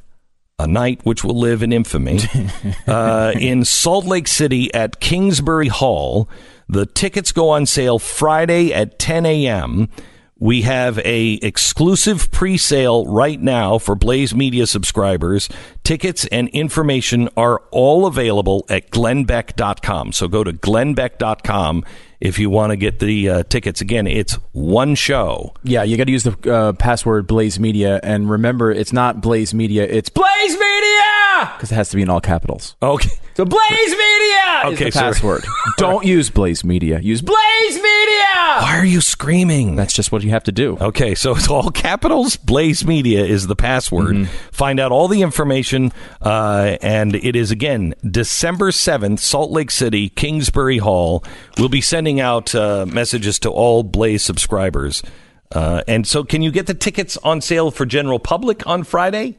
a 0.62 0.68
night 0.68 1.02
which 1.04 1.24
will 1.24 1.38
live 1.38 1.64
in 1.64 1.74
infamy, 1.74 2.20
uh, 2.88 3.34
in 3.40 3.66
Salt 3.66 4.06
Lake 4.06 4.28
City 4.28 4.74
at 4.74 5.00
Kingsbury 5.00 5.68
Hall. 5.68 6.30
The 6.70 6.86
tickets 6.86 7.32
go 7.32 7.50
on 7.50 7.66
sale 7.66 8.00
Friday 8.00 8.74
at 8.74 8.98
10 8.98 9.26
a.m. 9.26 9.90
We 10.40 10.64
have 10.64 10.98
a 11.00 11.34
exclusive 11.34 12.32
pre-sale 12.32 13.06
right 13.06 13.40
now 13.40 13.78
for 13.78 13.94
Blaze 13.94 14.34
Media 14.34 14.66
subscribers. 14.66 15.50
Tickets 15.84 16.26
and 16.28 16.50
information 16.50 17.30
are 17.38 17.62
all 17.70 18.08
available 18.08 18.66
at 18.68 18.90
glennbeck.com. 18.90 20.14
So 20.14 20.28
go 20.28 20.44
to 20.44 20.52
glennbeck.com 20.52 21.86
if 22.22 22.40
you 22.40 22.50
want 22.50 22.72
to 22.72 22.78
get 22.78 23.00
the 23.00 23.30
uh, 23.30 23.44
tickets. 23.44 23.82
Again, 23.82 24.08
it's 24.08 24.36
one 24.54 24.96
show. 24.96 25.54
Yeah, 25.64 25.84
you 25.84 25.98
got 25.98 26.06
to 26.06 26.12
use 26.12 26.24
the 26.24 26.54
uh, 26.54 26.74
password 26.74 27.28
Blaze 27.28 27.60
Media, 27.60 28.00
and 28.04 28.30
remember, 28.30 28.72
it's 28.72 28.94
not 28.94 29.20
Blaze 29.22 29.54
Media, 29.54 29.84
it's 29.84 30.10
Blaze 30.10 30.58
Media 30.58 31.52
because 31.58 31.72
it 31.72 31.76
has 31.76 31.90
to 31.90 31.96
be 31.96 32.02
in 32.02 32.10
all 32.10 32.22
capitals. 32.22 32.76
Okay. 32.82 33.10
So 33.34 33.46
Blaze 33.46 33.92
Media 33.92 34.62
Okay, 34.66 34.88
is 34.88 34.94
the 34.94 35.00
password. 35.00 35.44
Don't 35.78 36.06
use 36.06 36.30
Blaze 36.30 36.64
Media. 36.64 37.00
Use 37.00 37.22
Blaze 37.22 37.76
Media. 37.76 38.26
Why 38.34 38.76
are 38.78 38.86
you 38.86 39.00
screaming? 39.02 39.76
That's 39.76 39.94
just 39.94 40.12
what 40.12 40.22
you 40.22 40.32
have 40.32 40.44
to 40.44 40.52
do. 40.52 40.78
Okay, 40.80 41.16
so 41.16 41.36
it's 41.36 41.48
all 41.48 41.72
capitals. 41.72 42.36
Blaze 42.36 42.86
Media 42.86 43.24
is 43.24 43.48
the 43.48 43.56
password. 43.56 44.16
Mm-hmm. 44.16 44.52
Find 44.52 44.80
out 44.80 44.92
all 44.92 45.08
the 45.08 45.22
information, 45.22 45.94
uh, 46.22 46.78
and 46.82 47.16
it 47.16 47.36
is 47.36 47.52
again 47.52 47.96
December 48.10 48.72
seventh, 48.72 49.22
Salt 49.22 49.50
Lake 49.50 49.72
City, 49.72 50.10
Kingsbury 50.10 50.80
Hall. 50.80 51.24
We'll 51.58 51.70
be 51.70 51.82
sending 51.82 52.11
out 52.20 52.54
uh, 52.54 52.86
messages 52.88 53.40
to 53.40 53.50
all 53.50 53.84
Blaze 53.84 54.24
subscribers 54.24 55.02
Uh, 55.54 55.84
and 55.88 56.08
so, 56.08 56.24
can 56.24 56.42
you 56.42 56.50
get 56.52 56.66
the 56.68 56.74
tickets 56.74 57.18
on 57.24 57.42
sale 57.42 57.72
for 57.72 57.86
general 57.86 58.20
public 58.20 58.66
on 58.66 58.84
Friday? 58.84 59.38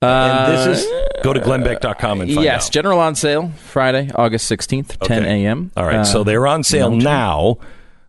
and 0.00 0.52
this 0.52 0.80
is 0.82 1.22
go 1.22 1.32
to 1.32 1.38
glennbeck.com 1.40 2.20
and 2.20 2.32
find 2.34 2.44
yes, 2.44 2.66
out. 2.66 2.72
general 2.72 2.98
on 2.98 3.14
sale 3.14 3.50
Friday, 3.70 4.10
August 4.14 4.50
16th, 4.50 4.98
10 4.98 5.22
Okay. 5.22 5.44
a.m. 5.44 5.70
All 5.76 5.84
right, 5.86 5.98
Uh, 6.00 6.04
so 6.04 6.24
they're 6.24 6.46
on 6.48 6.64
sale 6.64 6.90
no 6.90 6.96
now 6.96 7.58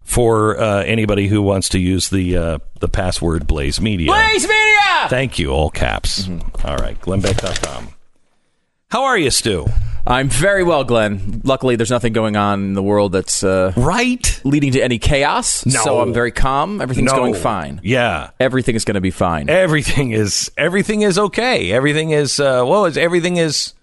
for 0.02 0.60
uh, 0.60 0.84
anybody 0.84 1.28
who 1.28 1.42
wants 1.44 1.70
to 1.70 1.80
use 1.80 2.10
the 2.10 2.36
uh, 2.36 2.58
the 2.80 2.90
password 2.90 3.46
Blaze 3.46 3.80
Media. 3.80 4.08
Blaze 4.08 4.48
Media! 4.48 5.08
Thank 5.10 5.38
you, 5.38 5.52
all 5.52 5.70
caps. 5.70 6.24
Mm-hmm. 6.28 6.68
All 6.68 6.78
right, 6.78 7.00
glennbeck.com. 7.00 7.90
How 8.94 9.06
are 9.06 9.18
you, 9.18 9.32
Stu? 9.32 9.66
I'm 10.06 10.30
very 10.30 10.64
well, 10.64 10.84
Glenn. 10.84 11.42
Luckily, 11.44 11.76
there's 11.76 11.90
nothing 11.90 12.14
going 12.14 12.36
on 12.36 12.60
in 12.62 12.74
the 12.74 12.84
world 12.84 13.12
that's 13.12 13.44
uh, 13.44 13.74
Right? 13.76 14.40
leading 14.44 14.72
to 14.74 14.82
any 14.84 15.00
chaos. 15.00 15.66
No. 15.66 15.82
So 15.84 16.00
I'm 16.00 16.14
very 16.14 16.32
calm. 16.32 16.80
Everything's 16.80 17.12
No. 17.12 17.18
going 17.18 17.34
fine. 17.34 17.82
Yeah. 17.84 18.30
Everything 18.40 18.76
is 18.76 18.86
going 18.86 18.94
to 18.94 19.02
be 19.02 19.10
fine. 19.10 19.50
Everything 19.50 20.12
is 20.12 20.52
everything 20.60 21.02
is 21.02 21.18
okay. 21.18 21.72
Everything 21.72 22.12
is 22.12 22.40
uh 22.40 22.64
what 22.66 22.82
was 22.84 22.96
everything 22.96 23.38
is 23.38 23.74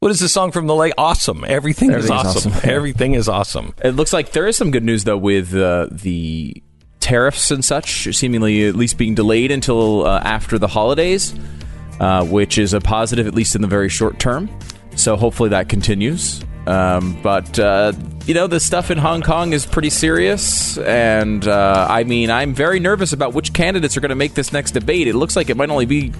what 0.00 0.10
is 0.10 0.18
the 0.18 0.28
song 0.28 0.50
from 0.50 0.66
the 0.66 0.74
lake? 0.74 0.92
Awesome. 0.98 1.44
Everything 1.46 1.90
is 1.92 2.10
Everything's 2.10 2.26
awesome. 2.36 2.52
awesome. 2.54 2.70
Everything 2.78 3.14
is 3.14 3.28
awesome. 3.28 3.74
It 3.84 3.90
looks 3.94 4.12
like 4.12 4.32
there 4.32 4.48
is 4.48 4.56
some 4.56 4.72
good 4.72 4.82
news 4.82 5.04
though 5.04 5.18
with 5.18 5.54
uh, 5.54 5.86
the 5.92 6.60
tariffs 6.98 7.52
and 7.52 7.64
such, 7.64 8.12
seemingly 8.12 8.66
at 8.66 8.74
least 8.74 8.98
being 8.98 9.14
delayed 9.14 9.52
until 9.52 10.04
uh, 10.04 10.18
after 10.24 10.58
the 10.58 10.66
holidays, 10.66 11.32
uh, 12.00 12.24
which 12.24 12.58
is 12.58 12.74
a 12.74 12.80
positive 12.80 13.26
at 13.26 13.34
least 13.34 13.54
in 13.54 13.62
the 13.62 13.68
very 13.68 13.88
short 13.88 14.18
term. 14.18 14.48
So 14.96 15.16
hopefully 15.16 15.50
that 15.50 15.68
continues. 15.68 16.42
Um, 16.66 17.18
but 17.22 17.58
uh, 17.58 17.92
you 18.26 18.34
know 18.34 18.46
the 18.46 18.60
stuff 18.60 18.90
in 18.90 18.98
Hong 18.98 19.22
Kong 19.22 19.54
is 19.54 19.64
pretty 19.64 19.88
serious, 19.88 20.76
and 20.76 21.46
uh, 21.48 21.86
I 21.88 22.04
mean 22.04 22.30
I'm 22.30 22.52
very 22.52 22.78
nervous 22.78 23.14
about 23.14 23.32
which 23.32 23.54
candidates 23.54 23.96
are 23.96 24.00
going 24.00 24.10
to 24.10 24.16
make 24.16 24.34
this 24.34 24.52
next 24.52 24.72
debate. 24.72 25.08
It 25.08 25.14
looks 25.14 25.34
like 25.34 25.50
it 25.50 25.56
might 25.56 25.70
only 25.70 25.86
be. 25.86 26.12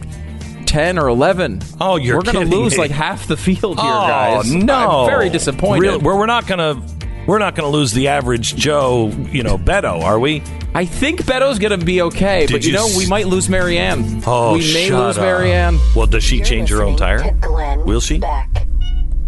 10 0.66 0.98
or 0.98 1.08
11. 1.08 1.62
Oh, 1.80 1.96
you're 1.96 2.20
kidding. 2.20 2.40
We're 2.40 2.44
gonna 2.44 2.56
lose 2.62 2.72
me. 2.72 2.78
like 2.78 2.90
half 2.90 3.26
the 3.26 3.38
field 3.38 3.80
here, 3.80 3.90
oh, 3.90 4.06
guys. 4.06 4.52
no. 4.52 4.74
I'm 4.74 5.06
very 5.08 5.30
disappointed. 5.30 5.80
Really, 5.80 5.96
we're, 5.96 6.14
we're 6.18 6.26
not 6.26 6.46
going 6.46 6.58
to 6.58 6.97
we're 7.28 7.38
not 7.38 7.54
going 7.54 7.70
to 7.70 7.76
lose 7.76 7.92
the 7.92 8.08
average 8.08 8.56
Joe, 8.56 9.08
you 9.30 9.44
know, 9.44 9.56
Beto, 9.56 10.02
are 10.02 10.18
we? 10.18 10.42
I 10.74 10.84
think 10.84 11.22
Beto's 11.22 11.58
going 11.60 11.78
to 11.78 11.84
be 11.84 12.02
okay, 12.02 12.46
Did 12.46 12.52
but 12.52 12.62
you 12.64 12.70
you 12.70 12.74
know, 12.76 12.86
s- 12.86 12.96
we 12.98 13.06
might 13.06 13.26
lose 13.28 13.48
Marianne. 13.48 14.22
Oh, 14.26 14.54
we 14.54 14.58
may 14.74 14.88
shut 14.88 14.98
lose 15.06 15.18
up. 15.18 15.22
Marianne. 15.24 15.78
Well, 15.94 16.06
does 16.06 16.24
she 16.24 16.40
change 16.40 16.70
her 16.70 16.82
own 16.82 16.92
Listening 16.96 17.18
tire? 17.18 17.22
to 17.40 17.46
Glenn 17.46 17.84
Will 17.84 18.00
she? 18.00 18.18
Beck. 18.18 18.66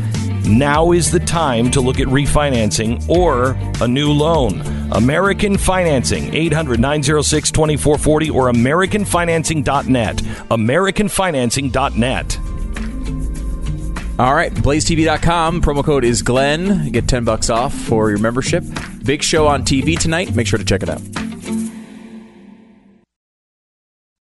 Now 0.46 0.92
is 0.92 1.10
the 1.10 1.22
time 1.22 1.72
to 1.72 1.80
look 1.80 2.02
at 2.02 2.08
refinancing 2.08 3.08
or 3.08 3.56
a 3.80 3.88
new 3.88 4.12
loan. 4.12 4.60
American 4.92 5.58
Financing, 5.58 6.36
800 6.36 6.82
906 6.82 7.50
2440 7.50 8.30
or 8.30 8.52
AmericanFinancing.net. 8.52 10.18
AmericanFinancing.net. 10.18 12.38
All 14.22 14.36
right, 14.36 14.54
blazetv.com. 14.54 15.64
Promo 15.64 15.84
code 15.84 16.04
is 16.04 16.22
Glenn. 16.22 16.92
Get 16.92 17.08
10 17.08 17.24
bucks 17.24 17.50
off 17.50 17.74
for 17.74 18.12
your 18.12 18.20
membership. 18.20 18.64
Big 19.04 19.24
show 19.24 19.48
on 19.48 19.64
TV 19.64 19.98
tonight. 19.98 20.36
Make 20.36 20.46
sure 20.46 20.60
to 20.60 20.66
check 20.66 20.84
it 20.84 20.90
out. 20.90 21.02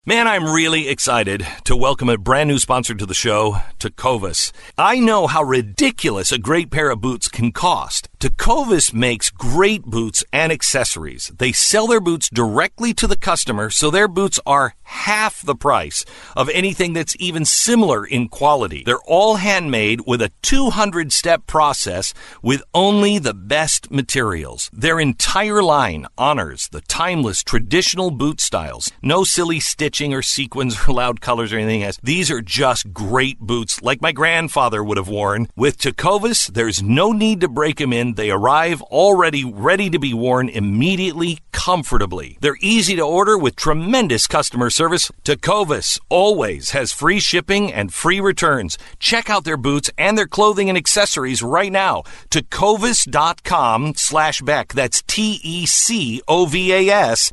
Man, 0.03 0.27
I'm 0.27 0.51
really 0.51 0.89
excited 0.89 1.45
to 1.65 1.75
welcome 1.75 2.09
a 2.09 2.17
brand 2.17 2.49
new 2.49 2.57
sponsor 2.57 2.95
to 2.95 3.05
the 3.05 3.13
show, 3.13 3.57
Tecovas. 3.77 4.51
I 4.75 4.99
know 4.99 5.27
how 5.27 5.43
ridiculous 5.43 6.31
a 6.31 6.39
great 6.39 6.71
pair 6.71 6.89
of 6.89 7.01
boots 7.01 7.27
can 7.27 7.51
cost. 7.51 8.09
Tecovas 8.17 8.95
makes 8.95 9.29
great 9.29 9.83
boots 9.83 10.23
and 10.33 10.51
accessories. 10.51 11.31
They 11.37 11.51
sell 11.51 11.85
their 11.85 11.99
boots 11.99 12.31
directly 12.31 12.95
to 12.95 13.05
the 13.05 13.15
customer, 13.15 13.69
so 13.69 13.91
their 13.91 14.07
boots 14.07 14.39
are 14.43 14.73
half 14.83 15.41
the 15.41 15.55
price 15.55 16.03
of 16.35 16.49
anything 16.49 16.93
that's 16.93 17.15
even 17.19 17.45
similar 17.45 18.03
in 18.05 18.27
quality. 18.27 18.83
They're 18.83 19.07
all 19.07 19.35
handmade 19.35 20.01
with 20.07 20.21
a 20.21 20.31
200 20.41 21.13
step 21.13 21.47
process 21.47 22.13
with 22.41 22.63
only 22.73 23.19
the 23.19 23.33
best 23.33 23.91
materials. 23.91 24.69
Their 24.73 24.99
entire 24.99 25.63
line 25.63 26.07
honors 26.17 26.69
the 26.69 26.81
timeless 26.81 27.43
traditional 27.43 28.11
boot 28.11 28.41
styles. 28.41 28.91
No 29.01 29.23
silly 29.23 29.59
stitching 29.91 30.13
or 30.13 30.21
sequins 30.21 30.87
or 30.87 30.93
loud 30.93 31.19
colors 31.19 31.51
or 31.51 31.57
anything 31.57 31.83
else. 31.83 31.99
These 32.01 32.31
are 32.31 32.41
just 32.41 32.93
great 32.93 33.39
boots 33.39 33.81
like 33.81 34.01
my 34.01 34.13
grandfather 34.13 34.81
would 34.81 34.95
have 34.97 35.09
worn. 35.09 35.49
With 35.53 35.77
Tecovas, 35.77 36.53
there's 36.53 36.81
no 36.81 37.11
need 37.11 37.41
to 37.41 37.49
break 37.49 37.75
them 37.77 37.91
in. 37.91 38.13
They 38.13 38.31
arrive 38.31 38.81
already 38.83 39.43
ready 39.43 39.89
to 39.89 39.99
be 39.99 40.13
worn 40.13 40.47
immediately, 40.47 41.39
comfortably. 41.51 42.37
They're 42.39 42.55
easy 42.61 42.95
to 42.95 43.01
order 43.01 43.37
with 43.37 43.57
tremendous 43.57 44.27
customer 44.27 44.69
service. 44.69 45.11
Tecovas 45.25 45.99
always 46.07 46.69
has 46.69 46.93
free 46.93 47.19
shipping 47.19 47.73
and 47.73 47.93
free 47.93 48.21
returns. 48.21 48.77
Check 48.97 49.29
out 49.29 49.43
their 49.43 49.57
boots 49.57 49.89
and 49.97 50.17
their 50.17 50.27
clothing 50.27 50.69
and 50.69 50.77
accessories 50.77 51.43
right 51.43 51.71
now. 51.71 52.03
Tecovas.com 52.29 53.95
slash 53.97 54.41
Beck. 54.41 54.71
That's 54.73 55.01
T-E-C-O-V-A-S 55.01 55.61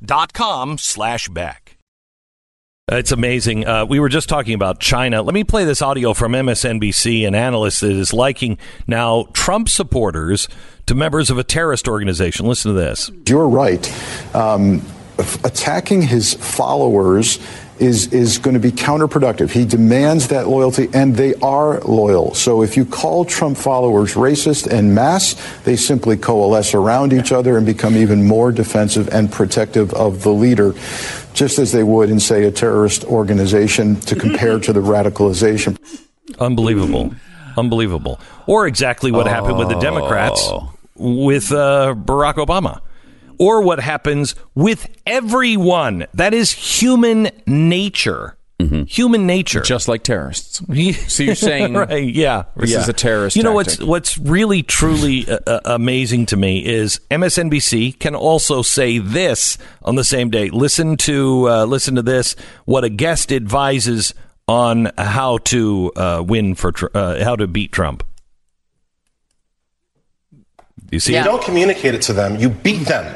dot 0.02 0.32
com 0.32 0.76
slash 0.78 1.28
Beck. 1.28 1.67
It's 2.90 3.12
amazing. 3.12 3.66
Uh, 3.66 3.84
we 3.84 4.00
were 4.00 4.08
just 4.08 4.30
talking 4.30 4.54
about 4.54 4.80
China. 4.80 5.22
Let 5.22 5.34
me 5.34 5.44
play 5.44 5.66
this 5.66 5.82
audio 5.82 6.14
from 6.14 6.32
MSNBC, 6.32 7.26
an 7.26 7.34
analyst 7.34 7.82
that 7.82 7.90
is 7.90 8.14
liking 8.14 8.56
now 8.86 9.26
Trump 9.34 9.68
supporters 9.68 10.48
to 10.86 10.94
members 10.94 11.28
of 11.28 11.36
a 11.36 11.44
terrorist 11.44 11.86
organization. 11.86 12.46
Listen 12.46 12.74
to 12.74 12.80
this. 12.80 13.10
You're 13.26 13.48
right. 13.48 14.34
Um, 14.34 14.82
attacking 15.44 16.00
his 16.00 16.34
followers 16.34 17.38
is 17.80 18.12
is 18.12 18.38
going 18.38 18.54
to 18.54 18.60
be 18.60 18.72
counterproductive. 18.72 19.50
He 19.50 19.64
demands 19.64 20.28
that 20.28 20.48
loyalty, 20.48 20.88
and 20.92 21.16
they 21.16 21.34
are 21.36 21.80
loyal. 21.80 22.34
So 22.34 22.62
if 22.62 22.76
you 22.76 22.84
call 22.84 23.24
Trump 23.24 23.56
followers 23.56 24.14
racist 24.14 24.66
and 24.66 24.94
mass, 24.94 25.34
they 25.64 25.76
simply 25.76 26.16
coalesce 26.16 26.74
around 26.74 27.12
each 27.12 27.32
other 27.32 27.56
and 27.56 27.64
become 27.64 27.96
even 27.96 28.26
more 28.26 28.52
defensive 28.52 29.08
and 29.08 29.30
protective 29.30 29.92
of 29.94 30.22
the 30.22 30.32
leader, 30.32 30.74
just 31.34 31.58
as 31.58 31.72
they 31.72 31.82
would 31.82 32.10
in, 32.10 32.20
say, 32.20 32.44
a 32.44 32.50
terrorist 32.50 33.04
organization 33.04 33.96
to 34.00 34.14
compare 34.14 34.58
to 34.58 34.72
the 34.72 34.80
radicalization. 34.80 35.78
Unbelievable. 36.38 37.14
Unbelievable. 37.56 38.20
Or 38.46 38.66
exactly 38.66 39.10
what 39.10 39.26
happened 39.26 39.58
with 39.58 39.68
the 39.68 39.78
Democrats 39.78 40.50
with 40.94 41.52
uh, 41.52 41.94
Barack 41.96 42.34
Obama. 42.34 42.80
Or 43.38 43.62
what 43.62 43.80
happens 43.80 44.34
with 44.54 44.88
everyone. 45.06 46.06
That 46.14 46.34
is 46.34 46.52
human 46.52 47.30
nature. 47.46 48.34
Human 48.88 49.24
nature. 49.24 49.60
Just 49.60 49.86
like 49.86 50.02
terrorists. 50.02 50.60
So 51.08 51.22
you're 51.22 51.36
saying 51.36 51.74
right? 51.74 52.12
Yeah, 52.12 52.46
this 52.56 52.72
yeah. 52.72 52.80
is 52.80 52.88
a 52.88 52.92
terrorist 52.92 53.36
You 53.36 53.44
know 53.44 53.56
tactic. 53.62 53.86
what's 53.86 54.16
what's 54.16 54.18
really 54.18 54.64
truly 54.64 55.28
uh, 55.30 55.38
uh, 55.46 55.60
amazing 55.64 56.26
to 56.26 56.36
me 56.36 56.66
is 56.66 56.98
MSNBC 57.08 58.00
can 58.00 58.16
also 58.16 58.62
say 58.62 58.98
this 58.98 59.58
on 59.82 59.94
the 59.94 60.02
same 60.02 60.28
day. 60.30 60.50
Listen 60.50 60.96
to 60.98 61.48
uh, 61.48 61.64
listen 61.66 61.94
to 61.94 62.02
this. 62.02 62.34
What 62.64 62.82
a 62.82 62.88
guest 62.88 63.30
advises 63.30 64.12
on 64.48 64.90
how 64.98 65.38
to 65.44 65.92
uh, 65.94 66.24
win 66.26 66.56
for 66.56 66.72
Tr- 66.72 66.86
uh, 66.94 67.22
how 67.22 67.36
to 67.36 67.46
beat 67.46 67.70
Trump. 67.70 68.02
You 70.90 70.98
see 70.98 71.14
You 71.16 71.22
don't 71.22 71.42
communicate 71.44 71.94
it 71.94 72.02
to 72.02 72.12
them, 72.12 72.36
you 72.40 72.48
beat 72.48 72.86
them. 72.88 73.06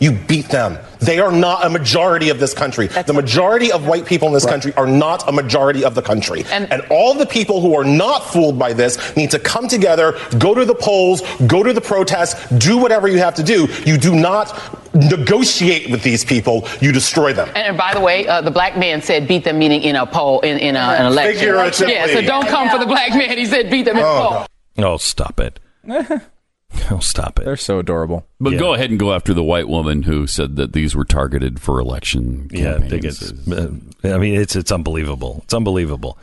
You 0.00 0.12
beat 0.12 0.48
them. 0.48 0.78
They 0.98 1.18
are 1.18 1.30
not 1.30 1.64
a 1.64 1.70
majority 1.70 2.30
of 2.30 2.40
this 2.40 2.52
country. 2.52 2.88
the 2.88 3.12
majority 3.12 3.70
of 3.70 3.86
white 3.86 4.06
people 4.06 4.28
in 4.28 4.34
this 4.34 4.46
country 4.46 4.72
are 4.74 4.86
not 4.86 5.28
a 5.28 5.32
majority 5.32 5.84
of 5.84 5.94
the 5.94 6.02
country. 6.02 6.44
And, 6.50 6.70
and 6.72 6.82
all 6.90 7.14
the 7.14 7.26
people 7.26 7.60
who 7.60 7.74
are 7.76 7.84
not 7.84 8.24
fooled 8.24 8.58
by 8.58 8.72
this 8.72 9.16
need 9.16 9.30
to 9.30 9.38
come 9.38 9.68
together, 9.68 10.18
go 10.38 10.54
to 10.54 10.64
the 10.64 10.74
polls, 10.74 11.22
go 11.46 11.62
to 11.62 11.72
the 11.72 11.80
protests, 11.80 12.48
do 12.58 12.78
whatever 12.78 13.08
you 13.08 13.18
have 13.18 13.34
to 13.36 13.42
do. 13.42 13.68
You 13.84 13.98
do 13.98 14.14
not 14.14 14.58
negotiate 14.94 15.90
with 15.90 16.02
these 16.02 16.24
people, 16.24 16.66
you 16.80 16.92
destroy 16.92 17.32
them. 17.32 17.48
And, 17.48 17.58
and 17.58 17.76
by 17.78 17.94
the 17.94 18.00
way, 18.00 18.26
uh, 18.26 18.40
the 18.40 18.50
black 18.50 18.76
man 18.76 19.02
said 19.02 19.28
beat 19.28 19.44
them, 19.44 19.58
meaning 19.58 19.82
in 19.82 19.96
a 19.96 20.06
poll, 20.06 20.40
in, 20.40 20.58
in 20.58 20.76
a, 20.76 20.80
an 20.80 21.06
election. 21.06 21.40
Figuratively. 21.40 21.94
Yeah, 21.94 22.06
so 22.06 22.22
don't 22.22 22.48
come 22.48 22.68
for 22.68 22.78
the 22.78 22.86
black 22.86 23.10
man. 23.10 23.36
He 23.38 23.46
said 23.46 23.70
beat 23.70 23.84
them 23.84 23.96
in 23.96 24.02
a 24.02 24.06
poll. 24.06 24.46
Oh, 24.78 24.96
stop 24.96 25.40
it. 25.40 25.60
oh, 26.90 26.98
stop 27.00 27.38
it. 27.38 27.44
They're 27.44 27.56
so 27.56 27.78
adorable. 27.78 28.26
But 28.38 28.52
Yeah. 28.54 28.58
go 28.58 28.74
ahead 28.74 28.90
and 28.90 28.98
go 28.98 29.12
after 29.12 29.34
the 29.34 29.42
white 29.44 29.68
woman 29.68 30.02
who 30.02 30.26
said 30.26 30.56
that 30.56 30.72
these 30.72 30.94
were 30.94 31.04
targeted 31.04 31.60
for 31.60 31.78
election 31.80 32.48
Yeah, 32.52 32.78
campaigns. 32.78 32.90
bigots. 32.90 33.48
Uh, 33.48 34.14
I 34.14 34.18
mean, 34.18 34.40
it's 34.40 34.54
it's 34.56 34.70
unbelievable. 34.72 35.40
It's 35.44 35.54
unbelievable. 35.54 36.18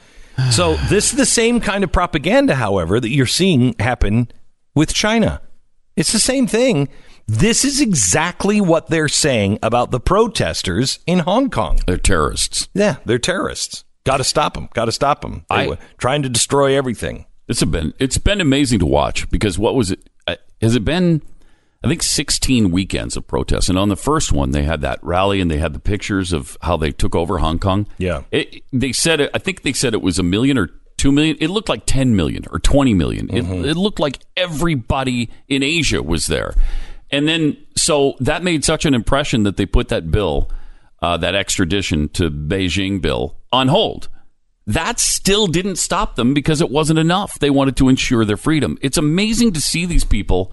So 0.52 0.76
this 0.90 1.12
is 1.12 1.18
the 1.18 1.26
same 1.26 1.60
kind 1.60 1.84
of 1.84 1.92
propaganda, 1.92 2.56
however, 2.56 3.00
that 3.00 3.10
you're 3.10 3.26
seeing 3.26 3.76
happen 3.80 4.30
with 4.76 4.94
China. 4.94 5.42
It's 5.96 6.12
the 6.12 6.20
same 6.20 6.48
thing. 6.48 6.90
This 7.28 7.66
is 7.66 7.82
exactly 7.82 8.62
what 8.62 8.88
they're 8.88 9.10
saying 9.10 9.60
about 9.62 9.92
the 9.92 10.00
protesters 10.00 11.00
in 11.06 11.20
Hong 11.20 11.50
Kong. 11.50 11.80
They're 11.86 11.98
terrorists. 11.98 12.70
Yeah, 12.74 12.98
they're 13.06 13.20
terrorists. 13.20 13.84
Got 14.06 14.18
to 14.18 14.24
stop 14.24 14.54
them. 14.54 14.70
Got 14.74 14.86
to 14.86 14.94
stop 14.94 15.22
them. 15.22 15.44
They 15.50 15.72
I- 15.74 15.78
trying 15.98 16.24
to 16.24 16.30
destroy 16.30 16.78
everything. 16.78 17.26
It's 17.50 17.64
been 17.64 17.94
it's 18.00 18.18
been 18.18 18.40
amazing 18.42 18.80
to 18.80 18.86
watch 18.86 19.30
because 19.30 19.58
what 19.60 19.76
was 19.76 19.92
it? 19.92 20.10
Has 20.62 20.76
it 20.76 20.86
been? 20.86 21.22
I 21.84 21.88
think 21.88 22.02
16 22.02 22.72
weekends 22.72 23.16
of 23.16 23.28
protests, 23.28 23.70
and 23.70 23.78
on 23.78 23.90
the 23.90 23.96
first 23.96 24.32
one 24.32 24.52
they 24.52 24.64
had 24.64 24.82
that 24.82 25.02
rally 25.04 25.40
and 25.40 25.50
they 25.50 25.60
had 25.60 25.74
the 25.74 25.80
pictures 25.80 26.34
of 26.34 26.58
how 26.62 26.76
they 26.76 26.92
took 26.92 27.16
over 27.16 27.38
Hong 27.38 27.60
Kong. 27.60 27.88
Yeah. 27.98 28.24
it, 28.32 28.64
they 28.74 28.92
said 28.92 29.22
it. 29.22 29.32
I 29.34 29.38
think 29.38 29.62
they 29.62 29.74
said 29.74 29.94
it 29.94 30.02
was 30.02 30.18
a 30.18 30.24
million 30.24 30.58
or 30.58 30.70
two 30.98 31.12
million. 31.12 31.38
It 31.40 31.50
looked 31.50 31.70
like 31.70 31.84
10 31.86 32.16
million 32.16 32.46
or 32.52 32.60
20 32.60 32.94
million. 32.96 33.30
It, 33.30 33.46
it 33.46 33.78
looked 33.78 34.00
like 34.00 34.20
everybody 34.36 35.30
in 35.48 35.62
Asia 35.62 36.02
was 36.02 36.26
there, 36.26 36.56
and 37.12 37.28
then 37.28 37.58
so 37.76 38.16
that 38.20 38.44
made 38.44 38.66
such 38.66 38.86
an 38.86 38.96
impression 38.96 39.44
that 39.44 39.58
they 39.58 39.68
put 39.68 39.90
that 39.90 40.10
bill, 40.10 40.50
uh, 41.02 41.18
that 41.18 41.36
extradition 41.36 42.10
to 42.10 42.32
Beijing 42.32 43.02
bill, 43.02 43.38
on 43.52 43.68
hold 43.68 44.10
that 44.68 45.00
still 45.00 45.48
didn't 45.48 45.78
stop 45.78 46.16
them 46.16 46.34
because 46.34 46.62
it 46.62 46.70
wasn't 46.70 47.00
enough. 47.00 47.40
They 47.40 47.50
wanted 47.50 47.76
to 47.78 47.90
ensure 47.90 48.26
their 48.26 48.38
freedom. 48.38 48.78
It's 48.82 48.98
amazing 48.98 49.54
to 49.54 49.62
see 49.62 49.86
these 49.86 50.04
people 50.04 50.52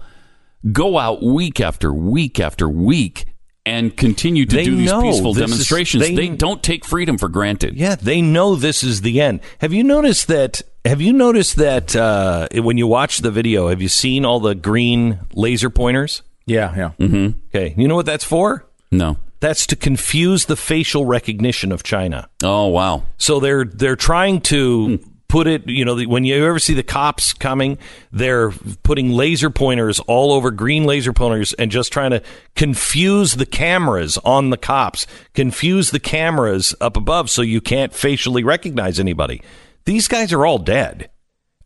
go 0.71 0.97
out 0.97 1.21
week 1.21 1.59
after 1.61 1.93
week 1.93 2.39
after 2.39 2.67
week 2.67 3.25
and 3.67 3.95
continue 3.97 4.45
to 4.45 4.55
They 4.55 4.63
do 4.65 4.75
these 4.75 4.91
peaceful 4.93 5.33
this 5.33 5.43
is- 5.43 5.49
demonstrations. 5.51 6.03
they- 6.03 6.15
they, 6.15 6.29
don't 6.29 6.61
take 6.63 6.85
freedom 6.85 7.17
for 7.17 7.27
granted. 7.29 7.75
Yeah, 7.75 7.95
they 7.95 8.21
know 8.21 8.55
this 8.55 8.83
is 8.83 9.01
the 9.01 9.19
end. 9.21 9.41
Have 9.59 9.73
you 9.73 9.83
noticed 9.83 10.27
that? 10.27 10.61
Have 10.85 11.01
you 11.01 11.13
noticed 11.13 11.55
that 11.57 11.95
uh, 11.95 12.47
when 12.53 12.77
you 12.77 12.85
watch 12.87 13.19
the 13.19 13.31
video? 13.31 13.69
Have 13.69 13.81
you 13.81 13.89
seen 13.89 14.23
all 14.23 14.39
the 14.39 14.53
green 14.55 15.19
laser 15.33 15.71
pointers? 15.71 16.21
Yeah, 16.45 16.73
yeah. 16.77 16.91
Mm-hmm. 16.99 17.39
Okay, 17.49 17.73
you 17.75 17.87
know 17.87 17.95
what 17.95 18.05
that's 18.05 18.23
for? 18.23 18.65
No. 18.91 19.17
That's 19.45 19.67
to 19.67 19.75
confuse 19.75 20.45
the 20.45 20.55
facial 20.55 21.05
recognition 21.05 21.71
of 21.71 21.83
China. 21.83 22.27
Oh 22.43 22.65
wow. 22.65 23.03
So 23.19 23.39
they're 23.39 23.63
they're 23.63 23.95
trying 23.95 24.41
to 24.41 24.97
hmm. 24.97 25.09
put 25.27 25.45
it. 25.45 25.69
You 25.69 25.85
know, 25.85 26.01
when 26.01 26.25
you 26.25 26.43
ever 26.43 26.57
see 26.57 26.73
the 26.73 26.81
cops 26.81 27.31
coming, 27.31 27.77
they're 28.11 28.49
putting 28.81 29.11
laser 29.11 29.51
pointers 29.51 29.99
all 29.99 30.33
over 30.33 30.49
green 30.49 30.85
laser 30.85 31.13
pointers 31.13 31.53
and 31.53 31.69
just 31.69 31.93
trying 31.93 32.09
to 32.09 32.23
confuse 32.55 33.35
the 33.35 33.45
cameras 33.45 34.17
on 34.25 34.49
the 34.49 34.57
cops, 34.57 35.05
confuse 35.35 35.91
the 35.91 35.99
cameras 35.99 36.73
up 36.81 36.97
above, 36.97 37.29
so 37.29 37.43
you 37.43 37.61
can't 37.61 37.93
facially 37.93 38.43
recognize 38.43 38.99
anybody. 38.99 39.43
These 39.85 40.07
guys 40.07 40.33
are 40.33 40.43
all 40.43 40.57
dead. 40.57 41.11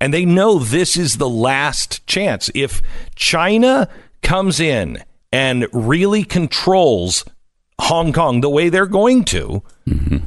And 0.01 0.13
they 0.13 0.25
know 0.25 0.59
this 0.59 0.97
is 0.97 1.15
the 1.15 1.29
last 1.29 2.05
chance. 2.07 2.51
If 2.53 2.81
China 3.15 3.87
comes 4.21 4.59
in 4.59 5.01
and 5.31 5.65
really 5.71 6.25
controls 6.25 7.23
Hong 7.79 8.13
Kong 8.13 8.41
the 8.41 8.49
way 8.49 8.69
they're 8.69 8.85
going 8.85 9.23
to, 9.25 9.63
mm-hmm. 9.87 10.17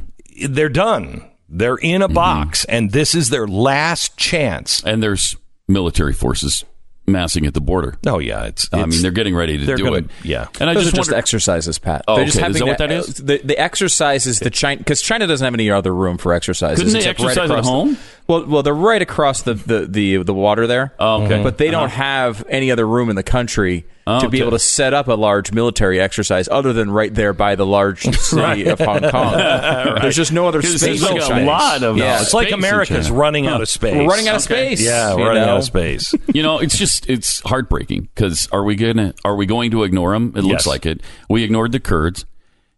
they're 0.52 0.68
done. 0.68 1.28
They're 1.48 1.76
in 1.76 2.00
a 2.02 2.06
mm-hmm. 2.06 2.14
box, 2.14 2.64
and 2.64 2.92
this 2.92 3.14
is 3.14 3.28
their 3.30 3.46
last 3.46 4.16
chance. 4.16 4.82
And 4.84 5.02
there's 5.02 5.36
military 5.68 6.14
forces 6.14 6.64
massing 7.06 7.46
at 7.46 7.52
the 7.52 7.60
border. 7.60 7.96
Oh 8.06 8.18
yeah, 8.18 8.44
it's. 8.44 8.68
I 8.72 8.78
it's- 8.78 8.94
mean, 8.94 9.02
they're 9.02 9.10
getting 9.10 9.34
ready 9.34 9.58
to 9.58 9.66
do 9.66 9.76
gonna- 9.84 9.96
it. 9.96 10.10
yeah. 10.22 10.46
And 10.60 10.70
I 10.70 10.74
Those 10.74 10.84
just 10.84 10.94
are 10.94 10.96
just 10.96 11.10
wonder- 11.10 11.18
exercises, 11.18 11.78
Pat. 11.78 12.04
Oh, 12.08 12.16
They're 12.16 12.24
just 12.24 12.38
okay. 12.38 12.48
Is 12.48 12.58
having 12.58 12.66
that 12.66 12.80
what 12.80 12.88
that 12.88 12.92
is? 12.92 13.14
The, 13.16 13.38
the 13.44 13.58
exercises, 13.58 14.38
the 14.38 14.50
China, 14.50 14.78
because 14.78 15.02
China 15.02 15.26
doesn't 15.26 15.44
have 15.44 15.54
any 15.54 15.70
other 15.70 15.94
room 15.94 16.16
for 16.16 16.32
exercises. 16.32 16.78
Couldn't 16.78 16.92
they 16.92 17.00
except 17.00 17.20
right 17.20 17.28
exercise 17.30 17.50
at 17.50 17.58
across 17.58 17.66
the- 17.66 17.70
home? 17.70 17.98
Well, 18.28 18.46
well, 18.46 18.62
they're 18.62 18.74
right 18.74 19.02
across 19.02 19.42
the 19.42 19.54
the 19.54 19.86
the, 19.86 20.22
the 20.22 20.34
water 20.34 20.66
there. 20.66 20.94
Oh, 20.98 21.24
okay. 21.24 21.42
but 21.42 21.58
they 21.58 21.70
don't 21.70 21.84
Uh-huh. 21.84 21.96
have 22.02 22.44
any 22.48 22.70
other 22.70 22.86
room 22.86 23.10
in 23.10 23.16
the 23.16 23.22
country 23.22 23.84
Oh, 24.04 24.20
to 24.20 24.28
be 24.28 24.38
okay. 24.38 24.42
able 24.42 24.50
to 24.50 24.58
set 24.58 24.92
up 24.94 25.06
a 25.06 25.12
large 25.14 25.52
military 25.52 26.00
exercise 26.00 26.48
other 26.50 26.72
than 26.72 26.90
right 26.90 27.14
there 27.14 27.32
by 27.32 27.54
the 27.54 27.64
large 27.64 28.02
city 28.16 28.66
of 28.66 28.80
Hong 28.80 29.00
Kong. 29.00 29.32
There's 30.02 30.16
just 30.16 30.32
no 30.32 30.48
other 30.48 30.60
space. 30.60 30.80
there's 30.80 31.02
in 31.04 31.08
like 31.14 31.22
a 31.22 31.26
China. 31.28 31.46
lot 31.46 31.82
of- 31.84 31.96
yeah. 31.98 32.20
it's 32.20 32.34
like 32.34 32.48
space 32.48 32.52
in 32.54 32.58
America's 32.58 33.06
China. 33.06 33.18
running 33.20 33.46
out 33.46 33.60
of 33.60 33.68
space. 33.68 33.94
We're 33.94 34.06
running 34.08 34.26
out 34.26 34.36
of 34.36 34.50
Okay. 34.50 34.74
space. 34.74 34.84
Yeah, 34.84 35.14
we're 35.14 35.28
running 35.28 35.44
know? 35.44 35.52
out 35.52 35.58
of 35.58 35.64
space. 35.64 36.12
you 36.34 36.42
know, 36.42 36.58
it's 36.58 36.76
just 36.76 37.08
it's 37.08 37.38
heartbreaking 37.42 38.08
because 38.14 38.48
are 38.50 38.64
we 38.64 38.74
gonna 38.74 39.14
are 39.24 39.36
we 39.36 39.46
going 39.46 39.70
to 39.70 39.84
ignore 39.84 40.12
them? 40.14 40.32
It 40.34 40.42
looks 40.42 40.64
Yes. 40.64 40.66
like 40.66 40.84
it. 40.84 41.00
We 41.28 41.44
ignored 41.44 41.70
the 41.70 41.78
Kurds. 41.80 42.24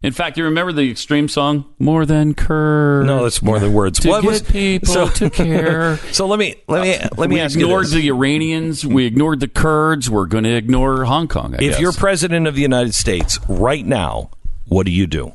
In 0.05 0.13
fact, 0.13 0.37
you 0.37 0.45
remember 0.45 0.71
the 0.71 0.91
extreme 0.91 1.29
song 1.29 1.65
"More 1.79 2.05
Than 2.05 2.35
Kurds"? 2.35 3.07
No, 3.07 3.25
it's 3.25 3.41
more 3.43 3.59
than 3.59 3.73
words. 3.73 3.99
to 4.01 4.09
What 4.11 4.21
get 4.23 4.29
was 4.29 4.43
people 4.43 4.93
so- 4.93 5.09
to 5.09 5.31
care. 5.31 5.97
So 6.13 6.27
let 6.27 6.39
me 6.39 6.57
let 6.69 6.83
me 6.83 6.95
uh, 6.95 7.09
let 7.17 7.31
me 7.31 7.37
we 7.37 7.41
ask 7.41 7.57
you 7.57 7.65
ignored 7.65 7.87
the 7.89 8.09
Iranians. 8.09 8.85
We 8.87 9.07
ignored 9.07 9.41
the 9.41 9.49
Kurds. 9.49 10.11
We're 10.11 10.27
going 10.27 10.45
to 10.45 10.55
ignore 10.55 11.05
Hong 11.07 11.27
Kong. 11.27 11.55
I 11.55 11.57
if 11.57 11.61
guess. 11.73 11.81
you're 11.81 11.93
president 11.93 12.47
of 12.47 12.55
the 12.55 12.61
United 12.63 12.95
States 12.95 13.39
right 13.49 13.85
now, 13.85 14.29
what 14.69 14.85
do 14.85 14.93
you 14.93 15.07
do? 15.07 15.33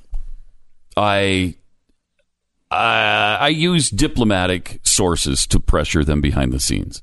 I, 0.95 1.55
I 2.69 3.37
I 3.41 3.47
use 3.49 3.89
diplomatic 3.89 4.79
sources 4.83 5.47
to 5.47 5.59
pressure 5.59 6.03
them 6.03 6.21
behind 6.21 6.53
the 6.53 6.59
scenes. 6.59 7.01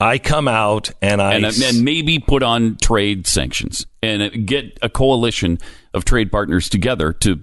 I 0.00 0.18
come 0.18 0.48
out 0.48 0.90
and 1.00 1.22
I 1.22 1.34
and, 1.34 1.44
and 1.44 1.84
maybe 1.84 2.18
put 2.18 2.42
on 2.42 2.76
trade 2.76 3.26
sanctions 3.26 3.86
and 4.02 4.22
uh, 4.22 4.28
get 4.44 4.78
a 4.82 4.88
coalition 4.88 5.58
of 5.94 6.04
trade 6.04 6.30
partners 6.32 6.68
together 6.68 7.12
to, 7.12 7.42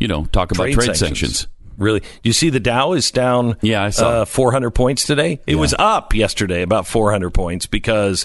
you 0.00 0.08
know, 0.08 0.24
talk 0.26 0.50
about 0.52 0.70
trade, 0.70 0.96
sanctions. 0.96 1.46
Really? 1.76 2.02
You 2.22 2.32
see, 2.32 2.48
the 2.50 2.60
Dow 2.60 2.92
is 2.92 3.10
down. 3.10 3.56
Yeah, 3.60 3.82
I 3.84 3.90
saw. 3.90 4.22
uh, 4.22 4.24
400 4.24 4.70
points 4.70 5.04
today. 5.04 5.40
It 5.46 5.56
was 5.56 5.74
up 5.78 6.14
yesterday 6.14 6.62
about 6.62 6.86
400 6.86 7.30
points 7.30 7.66
because 7.66 8.24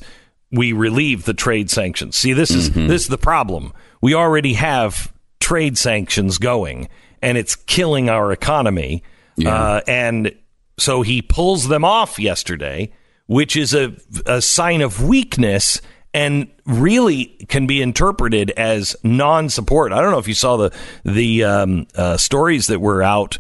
we 0.51 0.71
relieved 0.73 1.25
the 1.25 1.34
trade 1.34 1.69
sanctions. 1.69 2.17
See, 2.17 2.34
this 2.34 2.51
is 2.51 2.69
Mm-hmm. 2.69 2.88
this 2.88 3.03
is 3.03 3.08
the 3.10 3.17
problem. 3.17 3.73
We 4.01 4.13
already 4.13 4.53
have 4.53 5.12
trade 5.39 5.77
sanctions 5.77 6.38
going, 6.38 6.88
and 7.21 7.38
it's 7.38 7.56
killing 7.56 8.10
our 8.10 8.32
economy. 8.32 9.03
Uh, 9.45 9.82
and 9.88 10.34
so 10.80 11.01
he 11.03 11.21
pulls 11.21 11.67
them 11.67 11.84
off 11.86 12.17
yesterday, 12.17 12.91
which 13.27 13.55
is 13.55 13.73
a 13.73 13.95
a 14.25 14.41
sign 14.41 14.81
of 14.81 15.03
weakness 15.03 15.81
and 16.13 16.47
really 16.65 17.25
can 17.47 17.67
be 17.67 17.81
interpreted 17.81 18.51
as 18.51 18.95
non-support. 19.03 19.91
I 19.91 20.01
don't 20.01 20.11
know 20.11 20.17
if 20.17 20.27
you 20.27 20.33
saw 20.33 20.57
the 20.57 20.73
the 21.05 21.43
um, 21.43 21.87
uh, 21.95 22.17
stories 22.17 22.67
that 22.67 22.79
were 22.79 23.03
out, 23.03 23.37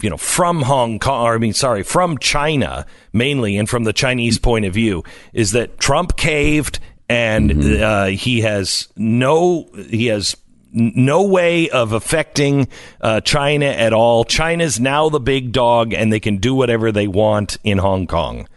you 0.00 0.08
know, 0.08 0.16
from 0.16 0.62
Hong 0.62 0.98
Kong. 0.98 1.26
Or, 1.26 1.34
I 1.34 1.38
mean, 1.38 1.54
sorry, 1.54 1.82
from 1.82 2.18
China 2.18 2.86
mainly, 3.12 3.56
and 3.56 3.68
from 3.68 3.84
the 3.84 3.92
Chinese 3.92 4.38
point 4.38 4.64
of 4.64 4.72
view, 4.72 5.02
is 5.32 5.52
that 5.52 5.78
Trump 5.78 6.16
caved 6.16 6.78
and 7.08 7.82
uh, 7.82 8.06
he 8.06 8.40
has 8.40 8.88
no 8.96 9.68
he 9.74 10.06
has 10.06 10.36
no 10.72 11.22
way 11.22 11.68
of 11.68 11.92
affecting 11.92 12.68
uh, 13.02 13.20
China 13.20 13.66
at 13.66 13.92
all. 13.92 14.24
China's 14.24 14.80
now 14.80 15.10
the 15.10 15.20
big 15.20 15.52
dog, 15.52 15.92
and 15.92 16.10
they 16.10 16.20
can 16.20 16.38
do 16.38 16.54
whatever 16.54 16.90
they 16.90 17.06
want 17.06 17.58
in 17.62 17.78
Hong 17.78 18.06
Kong. 18.06 18.48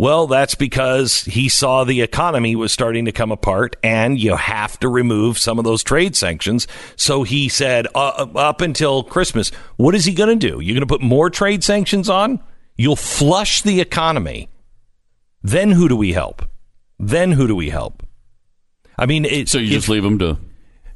Well, 0.00 0.26
that's 0.28 0.54
because 0.54 1.24
he 1.24 1.50
saw 1.50 1.84
the 1.84 2.00
economy 2.00 2.56
was 2.56 2.72
starting 2.72 3.04
to 3.04 3.12
come 3.12 3.30
apart 3.30 3.76
and 3.82 4.18
you 4.18 4.34
have 4.34 4.80
to 4.80 4.88
remove 4.88 5.36
some 5.36 5.58
of 5.58 5.66
those 5.66 5.82
trade 5.82 6.16
sanctions. 6.16 6.66
So 6.96 7.22
he 7.22 7.50
said, 7.50 7.86
uh, 7.94 8.26
up 8.34 8.62
until 8.62 9.02
Christmas, 9.02 9.50
what 9.76 9.94
is 9.94 10.06
he 10.06 10.14
going 10.14 10.30
to 10.38 10.48
do? 10.50 10.60
You're 10.60 10.72
going 10.72 10.80
to 10.80 10.86
put 10.86 11.02
more 11.02 11.28
trade 11.28 11.62
sanctions 11.62 12.08
on? 12.08 12.40
You'll 12.78 12.96
flush 12.96 13.60
the 13.60 13.82
economy. 13.82 14.48
Then 15.42 15.72
who 15.72 15.86
do 15.86 15.96
we 15.96 16.14
help? 16.14 16.48
Then 16.98 17.32
who 17.32 17.46
do 17.46 17.54
we 17.54 17.68
help? 17.68 18.02
I 18.96 19.04
mean, 19.04 19.26
it, 19.26 19.50
So 19.50 19.58
you 19.58 19.66
if- 19.66 19.72
just 19.72 19.90
leave 19.90 20.02
them 20.02 20.18
to. 20.20 20.38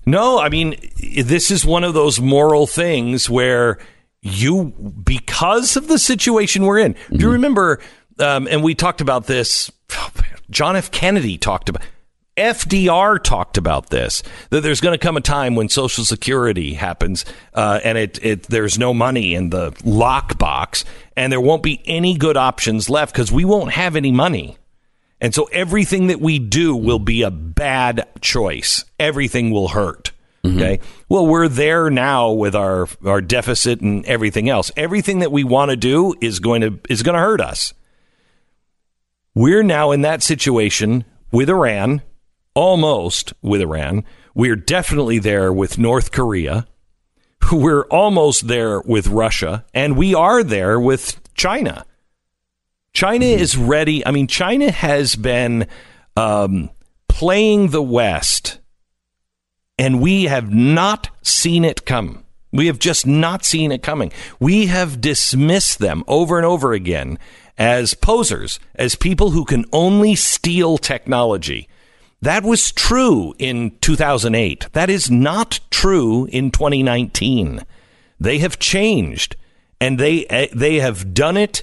no, 0.06 0.38
I 0.38 0.48
mean, 0.48 0.76
this 1.22 1.50
is 1.50 1.66
one 1.66 1.84
of 1.84 1.92
those 1.92 2.20
moral 2.20 2.66
things 2.66 3.28
where 3.28 3.76
you, 4.22 4.72
because 5.04 5.76
of 5.76 5.88
the 5.88 5.98
situation 5.98 6.64
we're 6.64 6.78
in, 6.78 6.94
do 7.12 7.18
you 7.26 7.30
remember, 7.30 7.80
um, 8.18 8.46
and 8.48 8.62
we 8.62 8.74
talked 8.74 9.00
about 9.00 9.26
this, 9.26 9.70
John 10.50 10.76
F. 10.76 10.90
Kennedy 10.90 11.38
talked 11.38 11.68
about, 11.68 11.82
FDR 12.36 13.22
talked 13.22 13.58
about 13.58 13.90
this 13.90 14.22
that 14.50 14.62
there's 14.62 14.80
going 14.80 14.92
to 14.92 14.98
come 14.98 15.16
a 15.16 15.20
time 15.20 15.54
when 15.54 15.68
Social 15.68 16.04
Security 16.04 16.74
happens 16.74 17.24
uh, 17.54 17.78
and 17.84 17.96
it, 17.96 18.18
it 18.24 18.42
there's 18.44 18.76
no 18.76 18.92
money 18.92 19.34
in 19.34 19.50
the 19.50 19.70
lockbox 19.82 20.84
and 21.16 21.30
there 21.30 21.40
won't 21.40 21.62
be 21.62 21.80
any 21.84 22.16
good 22.16 22.36
options 22.36 22.90
left 22.90 23.12
because 23.12 23.30
we 23.30 23.44
won't 23.44 23.70
have 23.70 23.94
any 23.94 24.10
money. 24.10 24.56
And 25.20 25.32
so 25.32 25.44
everything 25.52 26.08
that 26.08 26.20
we 26.20 26.40
do 26.40 26.74
will 26.74 26.98
be 26.98 27.22
a 27.22 27.30
bad 27.30 28.06
choice. 28.20 28.84
Everything 28.98 29.52
will 29.52 29.68
hurt. 29.68 30.10
Okay. 30.44 30.80
Well, 31.08 31.26
we're 31.26 31.48
there 31.48 31.88
now 31.88 32.32
with 32.32 32.54
our 32.54 32.86
our 33.04 33.22
deficit 33.22 33.80
and 33.80 34.04
everything 34.04 34.50
else. 34.50 34.70
Everything 34.76 35.20
that 35.20 35.32
we 35.32 35.42
want 35.42 35.70
to 35.70 35.76
do 35.76 36.14
is 36.20 36.40
going 36.40 36.60
to 36.60 36.78
is 36.90 37.02
going 37.02 37.14
to 37.14 37.20
hurt 37.20 37.40
us. 37.40 37.72
We're 39.34 39.64
now 39.64 39.90
in 39.90 40.02
that 40.02 40.22
situation 40.22 41.04
with 41.32 41.50
Iran, 41.50 42.02
almost 42.54 43.32
with 43.42 43.60
Iran. 43.60 44.04
We're 44.34 44.54
definitely 44.54 45.18
there 45.18 45.52
with 45.52 45.76
North 45.76 46.12
Korea. 46.12 46.66
We're 47.52 47.84
almost 47.86 48.46
there 48.46 48.80
with 48.80 49.08
Russia, 49.08 49.64
and 49.74 49.96
we 49.96 50.14
are 50.14 50.42
there 50.42 50.78
with 50.78 51.20
China. 51.34 51.84
China 52.92 53.26
is 53.26 53.56
ready. 53.56 54.06
I 54.06 54.12
mean, 54.12 54.28
China 54.28 54.70
has 54.70 55.16
been 55.16 55.66
um, 56.16 56.70
playing 57.08 57.68
the 57.68 57.82
West, 57.82 58.60
and 59.76 60.00
we 60.00 60.24
have 60.24 60.54
not 60.54 61.10
seen 61.22 61.64
it 61.64 61.84
come. 61.84 62.24
We 62.52 62.68
have 62.68 62.78
just 62.78 63.04
not 63.04 63.44
seen 63.44 63.72
it 63.72 63.82
coming. 63.82 64.12
We 64.38 64.66
have 64.66 65.00
dismissed 65.00 65.80
them 65.80 66.04
over 66.06 66.36
and 66.36 66.46
over 66.46 66.72
again 66.72 67.18
as 67.56 67.94
posers, 67.94 68.58
as 68.74 68.94
people 68.94 69.30
who 69.30 69.44
can 69.44 69.64
only 69.72 70.14
steal 70.14 70.78
technology. 70.78 71.68
That 72.22 72.42
was 72.42 72.72
true 72.72 73.34
in 73.38 73.76
2008. 73.80 74.68
That 74.72 74.90
is 74.90 75.10
not 75.10 75.60
true 75.70 76.26
in 76.26 76.50
2019. 76.50 77.64
They 78.18 78.38
have 78.38 78.58
changed, 78.58 79.36
and 79.80 79.98
they 79.98 80.24
eh, 80.26 80.46
they 80.54 80.76
have 80.76 81.12
done 81.12 81.36
it 81.36 81.62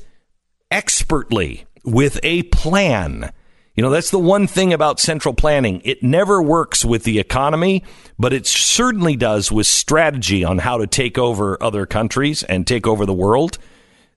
expertly 0.70 1.66
with 1.84 2.20
a 2.24 2.44
plan. 2.44 3.34
You 3.76 3.82
know, 3.84 3.90
that's 3.90 4.12
the 4.12 4.20
one 4.20 4.48
thing 4.48 4.74
about 4.74 5.00
central 5.00 5.34
planning. 5.34 5.82
It 5.84 6.04
never 6.04 6.42
works 6.42 6.86
with 6.86 7.06
the 7.06 7.20
economy, 7.20 7.84
but 8.20 8.34
it 8.34 8.46
certainly 8.46 9.16
does 9.16 9.52
with 9.52 9.66
strategy 9.66 10.44
on 10.44 10.60
how 10.60 10.78
to 10.78 10.86
take 10.86 11.18
over 11.18 11.62
other 11.64 11.86
countries 11.86 12.44
and 12.44 12.68
take 12.68 12.86
over 12.86 13.06
the 13.06 13.14
world. 13.14 13.58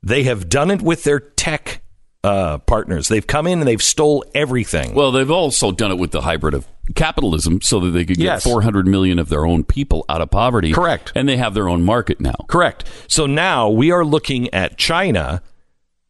They 0.05 0.25
have 0.25 0.49
done 0.49 0.71
it 0.71 0.83
with 0.83 1.05
their 1.05 1.19
tech 1.19 1.81
uh, 2.23 2.59
partners. 2.59 3.09
They've 3.09 3.27
come 3.27 3.47
in 3.47 3.59
and 3.61 3.67
they've 3.69 3.83
stole 3.83 4.25
everything. 4.35 4.95
Well, 4.95 5.13
they've 5.13 5.31
also 5.31 5.73
done 5.73 5.91
it 5.91 5.99
with 5.99 6.11
the 6.11 6.21
hybrid 6.23 6.55
of 6.55 6.67
capitalism 6.95 7.61
so 7.63 7.81
that 7.81 7.91
they 7.91 8.05
could 8.05 8.19
get 8.19 8.25
Yes. 8.25 8.45
400 8.45 8.87
million 8.87 9.19
of 9.19 9.29
their 9.31 9.47
own 9.47 9.65
people 9.65 10.05
out 10.09 10.21
of 10.21 10.31
poverty. 10.31 10.73
Correct. 10.73 11.13
And 11.15 11.29
they 11.29 11.37
have 11.39 11.55
their 11.55 11.69
own 11.69 11.85
market 11.85 12.21
now. 12.21 12.35
Correct. 12.49 12.89
So 13.09 13.27
now 13.27 13.69
we 13.71 13.91
are 13.91 14.05
looking 14.05 14.53
at 14.53 14.77
China. 14.77 15.43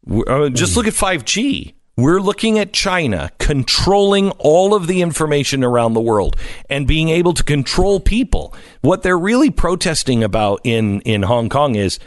Uh, 0.09 0.49
Just 0.51 0.77
look 0.77 0.87
at 0.87 0.93
5G. 0.95 1.75
We're 1.97 2.21
looking 2.21 2.59
at 2.59 2.73
China 2.73 3.31
controlling 3.39 4.31
all 4.33 4.75
of 4.75 4.89
the 4.89 5.01
information 5.01 5.63
around 5.63 5.95
the 5.95 6.01
world 6.01 6.37
and 6.69 6.89
being 6.89 7.09
able 7.09 7.35
to 7.35 7.45
control 7.45 8.01
people. 8.01 8.53
What 8.81 9.03
they're 9.05 9.19
really 9.19 9.51
protesting 9.51 10.25
about 10.25 10.61
in, 10.65 11.01
in 11.03 11.23
Hong 11.23 11.49
Kong 11.49 11.77
is 11.77 12.01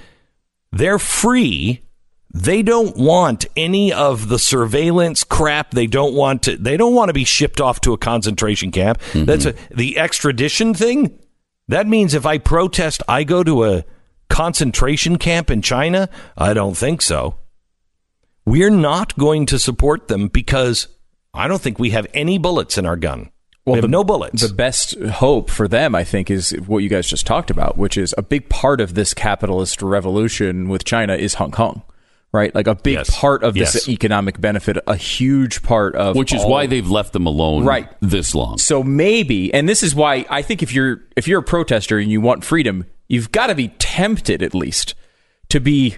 they're 0.78 1.00
free. 1.00 1.84
They 2.34 2.62
don't 2.62 2.96
want 2.98 3.46
any 3.56 3.92
of 3.92 4.30
the 4.30 4.38
surveillance 4.38 5.24
crap. 5.24 5.72
They 5.72 5.88
don't 5.88 6.14
want 6.14 6.44
to. 6.44 6.58
They 6.58 6.78
don't 6.78 6.94
want 6.94 7.10
to 7.10 7.14
be 7.14 7.24
shipped 7.24 7.60
off 7.62 7.82
to 7.82 7.94
a 7.94 7.98
concentration 7.98 8.72
camp. 8.72 9.00
Mm-hmm. 9.12 9.26
That's 9.26 9.46
a, 9.46 9.56
the 9.72 9.98
extradition 9.98 10.74
thing. 10.74 11.20
That 11.68 11.88
means 11.88 12.14
if 12.14 12.26
I 12.26 12.38
protest, 12.38 13.02
I 13.08 13.24
go 13.24 13.44
to 13.44 13.66
a 13.66 13.86
concentration 14.30 15.18
camp 15.18 15.50
in 15.50 15.62
China. 15.62 16.10
I 16.38 16.54
don't 16.54 16.78
think 16.78 17.02
so. 17.02 17.38
We're 18.46 18.70
not 18.70 19.18
going 19.18 19.46
to 19.48 19.60
support 19.60 20.08
them 20.08 20.28
because 20.28 20.88
I 21.34 21.48
don't 21.48 21.62
think 21.62 21.80
we 21.80 21.90
have 21.90 22.08
any 22.14 22.38
bullets 22.38 22.78
in 22.78 22.86
our 22.86 22.96
gun. 22.96 23.32
We 23.74 23.78
have 23.78 23.82
the, 23.84 23.88
no 23.88 24.04
bullets. 24.04 24.42
The 24.48 24.54
best 24.54 25.00
hope 25.00 25.50
for 25.50 25.68
them, 25.68 25.94
I 25.96 26.04
think, 26.04 26.30
is 26.32 26.52
what 26.66 26.80
you 26.80 26.90
guys 26.90 27.08
just 27.08 27.26
talked 27.28 27.50
about, 27.50 27.78
which 27.78 27.98
is 27.98 28.14
a 28.18 28.22
big 28.22 28.50
part 28.50 28.82
of 28.82 28.94
this 28.96 29.14
capitalist 29.14 29.82
revolution 29.82 30.70
with 30.70 30.84
China 30.84 31.16
is 31.16 31.36
Hong 31.36 31.52
Kong, 31.52 31.82
right? 32.32 32.54
Like 32.56 32.68
a 32.68 32.76
big 32.76 32.96
Yes. 32.96 33.10
part 33.18 33.44
of 33.44 33.54
this 33.54 33.76
Yes. 33.76 33.90
economic 33.90 34.40
benefit, 34.42 34.78
a 34.88 34.96
huge 34.96 35.64
part 35.64 35.96
of 35.96 36.16
Which 36.16 36.34
is 36.34 36.42
all- 36.44 36.50
why 36.50 36.66
they've 36.68 36.90
left 36.90 37.14
them 37.14 37.26
alone 37.26 37.64
Right. 37.66 37.88
this 38.02 38.34
long. 38.36 38.58
So 38.58 38.84
maybe, 38.84 39.54
and 39.54 39.68
this 39.68 39.84
is 39.84 39.94
why 39.96 40.26
I 40.30 40.42
think 40.42 40.64
if 40.64 40.74
you're 40.74 41.02
if 41.16 41.28
you're 41.28 41.40
a 41.40 41.44
protester 41.44 41.98
and 41.98 42.10
you 42.12 42.22
want 42.22 42.44
freedom, 42.46 42.86
you've 43.08 43.32
got 43.32 43.48
to 43.48 43.56
be 43.56 43.70
tempted 43.80 44.42
at 44.44 44.54
least 44.56 44.94
to 45.50 45.60
be 45.60 45.96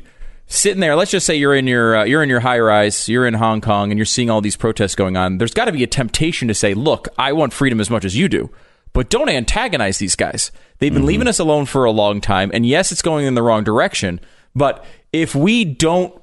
sitting 0.49 0.81
there. 0.81 0.95
Let's 0.97 1.11
just 1.11 1.25
say 1.25 1.35
you're 1.35 1.55
in 1.55 1.67
your 1.67 1.97
uh, 1.97 2.03
you're 2.03 2.21
in 2.21 2.29
your 2.29 2.41
high 2.41 2.59
rise, 2.59 3.07
you're 3.07 3.25
in 3.25 3.35
Hong 3.35 3.61
Kong, 3.61 3.91
and 3.91 3.97
you're 3.97 4.05
seeing 4.05 4.29
all 4.29 4.41
these 4.41 4.57
protests 4.57 4.95
going 4.95 5.15
on. 5.15 5.37
There's 5.37 5.53
got 5.53 5.65
to 5.65 5.71
be 5.71 5.83
a 5.83 5.87
temptation 5.87 6.49
to 6.49 6.53
say, 6.53 6.73
"Look, 6.73 7.07
I 7.17 7.31
want 7.31 7.53
freedom 7.53 7.79
as 7.79 7.89
much 7.89 8.03
as 8.03 8.17
you 8.17 8.27
do." 8.27 8.49
But 8.91 9.09
don't 9.09 9.29
antagonize 9.29 9.99
these 9.99 10.15
guys. 10.15 10.51
They've 10.79 10.93
been 10.93 11.05
leaving 11.05 11.27
us 11.27 11.37
alone 11.37 11.67
for 11.67 11.85
a 11.85 11.91
long 11.91 12.21
time, 12.21 12.49
and 12.53 12.65
yes, 12.65 12.91
it's 12.91 13.03
going 13.03 13.25
in 13.25 13.35
the 13.35 13.43
wrong 13.43 13.63
direction. 13.63 14.19
But 14.55 14.83
if 15.13 15.35
we 15.35 15.63
don't 15.63 16.19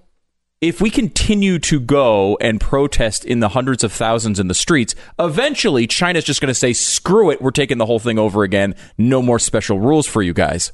if 0.60 0.80
we 0.80 0.90
continue 0.90 1.58
to 1.58 1.78
go 1.78 2.36
and 2.40 2.60
protest 2.60 3.24
in 3.24 3.40
the 3.40 3.50
hundreds 3.50 3.84
of 3.84 3.92
thousands 3.92 4.40
in 4.40 4.48
the 4.48 4.54
streets, 4.54 4.94
eventually 5.18 5.86
China's 5.86 6.24
just 6.24 6.40
going 6.40 6.48
to 6.48 6.54
say, 6.54 6.72
screw 6.72 7.30
it, 7.30 7.42
we're 7.42 7.50
taking 7.50 7.76
the 7.76 7.86
whole 7.86 7.98
thing 7.98 8.18
over 8.18 8.42
again. 8.42 8.74
No 8.96 9.20
more 9.20 9.38
special 9.38 9.78
rules 9.78 10.06
for 10.06 10.22
you 10.22 10.32
guys. 10.32 10.72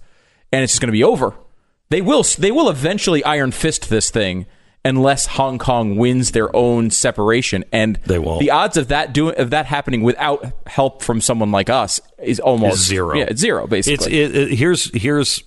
And 0.53 0.63
it's 0.63 0.75
just 0.75 0.81
going 0.81 0.89
to 0.89 0.93
be 0.93 1.03
over. 1.03 1.35
They 1.93 2.01
will, 2.01 2.23
they 2.39 2.51
will 2.51 2.71
eventually 2.71 3.23
iron 3.23 3.53
fist 3.53 3.91
this 3.91 4.11
thing 4.11 4.47
unless 4.85 5.27
Hong 5.27 5.59
Kong 5.59 5.97
wins 5.97 6.33
their 6.33 6.55
own 6.57 6.91
separation. 6.91 7.65
And 7.71 8.01
They 8.07 8.19
won't. 8.19 8.41
the 8.41 8.51
odds 8.51 8.77
of 8.77 8.89
that 8.89 9.13
doing, 9.13 9.39
of 9.39 9.51
that 9.51 9.67
happening 9.67 10.03
without 10.03 10.53
help 10.67 11.03
from 11.03 11.21
someone 11.21 11.53
like 11.53 11.69
us 11.71 12.01
is 12.19 12.41
almost 12.41 12.77
Is 12.77 12.87
zero. 12.87 13.15
Yeah, 13.17 13.27
it's 13.29 13.41
zero, 13.41 13.65
It's 13.65 13.71
basically. 13.71 14.19
it, 14.21 14.35
it- 14.35 14.55
here's 14.57 14.91
here's 14.99 15.45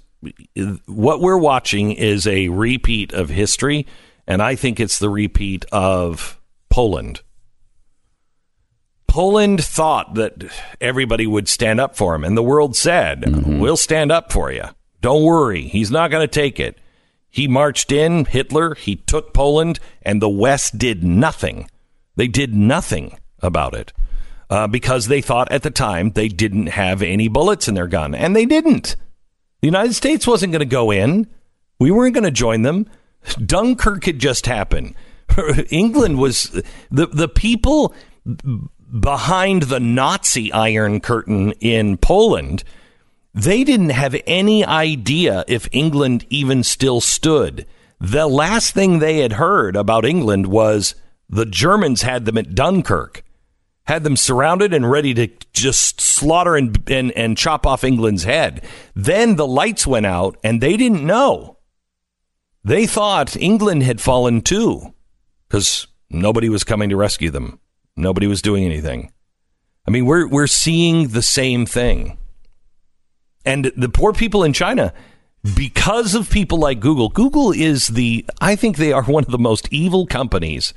what 0.85 1.19
we're 1.19 1.37
watching 1.37 1.91
is 1.91 2.25
a 2.27 2.47
repeat 2.49 3.11
of 3.13 3.29
history, 3.29 3.85
and 4.27 4.41
I 4.41 4.55
think 4.55 4.79
it's 4.79 4.99
the 4.99 5.09
repeat 5.09 5.65
of 5.71 6.39
Poland. 6.69 7.21
Poland 9.07 9.63
thought 9.63 10.15
that 10.15 10.43
everybody 10.81 11.25
would 11.25 11.47
stand 11.47 11.79
up 11.79 11.95
for 11.95 12.15
him, 12.15 12.23
and 12.23 12.37
the 12.37 12.43
world 12.43 12.75
said, 12.75 13.21
mm-hmm. 13.21 13.59
"We'll 13.59 13.77
stand 13.77 14.11
up 14.11 14.31
for 14.31 14.51
you. 14.51 14.63
Don't 15.05 15.23
worry. 15.23 15.67
He's 15.67 15.91
not 15.91 16.09
going 16.09 16.27
to 16.27 16.41
take 16.41 16.59
it." 16.59 16.79
He 17.29 17.49
marched 17.49 17.91
in, 17.91 18.23
Hitler, 18.23 18.75
he 18.75 18.95
took 18.95 19.33
Poland, 19.33 19.77
and 20.01 20.21
the 20.21 20.29
West 20.29 20.77
did 20.77 21.03
nothing. 21.03 21.69
They 22.15 22.29
did 22.29 22.55
nothing 22.55 23.19
about 23.41 23.75
it 23.75 23.91
uh, 24.49 24.67
because 24.67 25.07
they 25.07 25.19
thought 25.19 25.51
at 25.51 25.61
the 25.61 25.69
time 25.69 26.11
they 26.11 26.29
didn't 26.29 26.67
have 26.67 27.01
any 27.01 27.27
bullets 27.27 27.67
in 27.67 27.73
their 27.75 27.87
gun, 27.87 28.15
and 28.15 28.33
they 28.33 28.45
didn't. 28.45 28.95
The 29.59 29.67
United 29.67 29.95
States 29.95 30.25
wasn't 30.25 30.53
going 30.53 30.61
to 30.61 30.65
go 30.65 30.91
in. 30.91 31.27
We 31.77 31.91
weren't 31.91 32.13
going 32.13 32.23
to 32.23 32.31
join 32.31 32.61
them. 32.61 32.89
Dunkirk 33.45 34.05
had 34.05 34.19
just 34.19 34.45
happened. 34.45 34.95
England 35.69 36.19
was 36.19 36.45
the 36.89 37.07
the 37.07 37.27
people 37.27 37.93
behind 38.97 39.63
the 39.63 39.81
Nazi 39.81 40.53
Iron 40.53 41.01
Curtain 41.01 41.51
in 41.59 41.97
Poland. 41.97 42.63
They 43.35 43.63
didn't 43.63 43.89
have 43.89 44.15
any 44.25 44.65
idea 44.65 45.43
if 45.47 45.69
England 45.71 46.25
even 46.29 46.63
still 46.63 47.01
stood. 47.01 47.67
The 47.99 48.27
last 48.27 48.73
thing 48.73 48.97
they 48.97 49.17
had 49.17 49.33
heard 49.33 49.75
about 49.75 50.05
England 50.05 50.47
was 50.47 50.95
the 51.29 51.45
Germans 51.45 52.01
had 52.01 52.25
them 52.25 52.37
at 52.37 52.55
Dunkirk 52.55 53.23
had 53.85 54.03
them 54.03 54.17
surrounded 54.17 54.73
and 54.73 54.89
ready 54.89 55.13
to 55.13 55.27
just 55.53 56.01
slaughter 56.01 56.55
and, 56.55 56.77
and, 56.89 57.11
and 57.11 57.37
chop 57.37 57.67
off 57.67 57.83
England's 57.83 58.23
head. 58.23 58.63
Then 58.95 59.35
the 59.35 59.47
lights 59.47 59.85
went 59.85 60.07
out 60.07 60.37
and 60.43 60.59
they 60.59 60.75
didn't 60.75 61.05
know. 61.05 61.57
They 62.63 62.87
thought 62.87 63.37
England 63.37 63.83
had 63.83 64.01
fallen 64.01 64.41
too 64.41 64.93
because 65.47 65.87
nobody 66.09 66.49
was 66.49 66.63
coming 66.63 66.89
to 66.89 66.95
rescue 66.97 67.29
them. 67.29 67.59
Nobody 67.95 68.25
was 68.25 68.41
doing 68.41 68.65
anything. 68.65 69.11
I 69.87 69.91
mean, 69.91 70.05
we're, 70.05 70.27
we're 70.27 70.47
seeing 70.47 71.09
the 71.09 71.21
same 71.21 71.67
thing. 71.67 72.17
And 73.45 73.71
the 73.77 73.89
poor 73.89 74.11
people 74.13 74.43
in 74.43 74.53
China, 74.53 74.93
because 75.55 76.15
of 76.15 76.29
people 76.29 76.57
like 76.57 76.79
Google, 76.79 77.09
Google 77.09 77.51
is 77.51 77.87
the, 77.89 78.25
I 78.41 78.55
think 78.55 78.77
they 78.77 78.91
are 78.91 79.03
one 79.03 79.23
of 79.23 79.31
the 79.31 79.37
most 79.37 79.67
evil 79.71 80.07
companies 80.07 80.73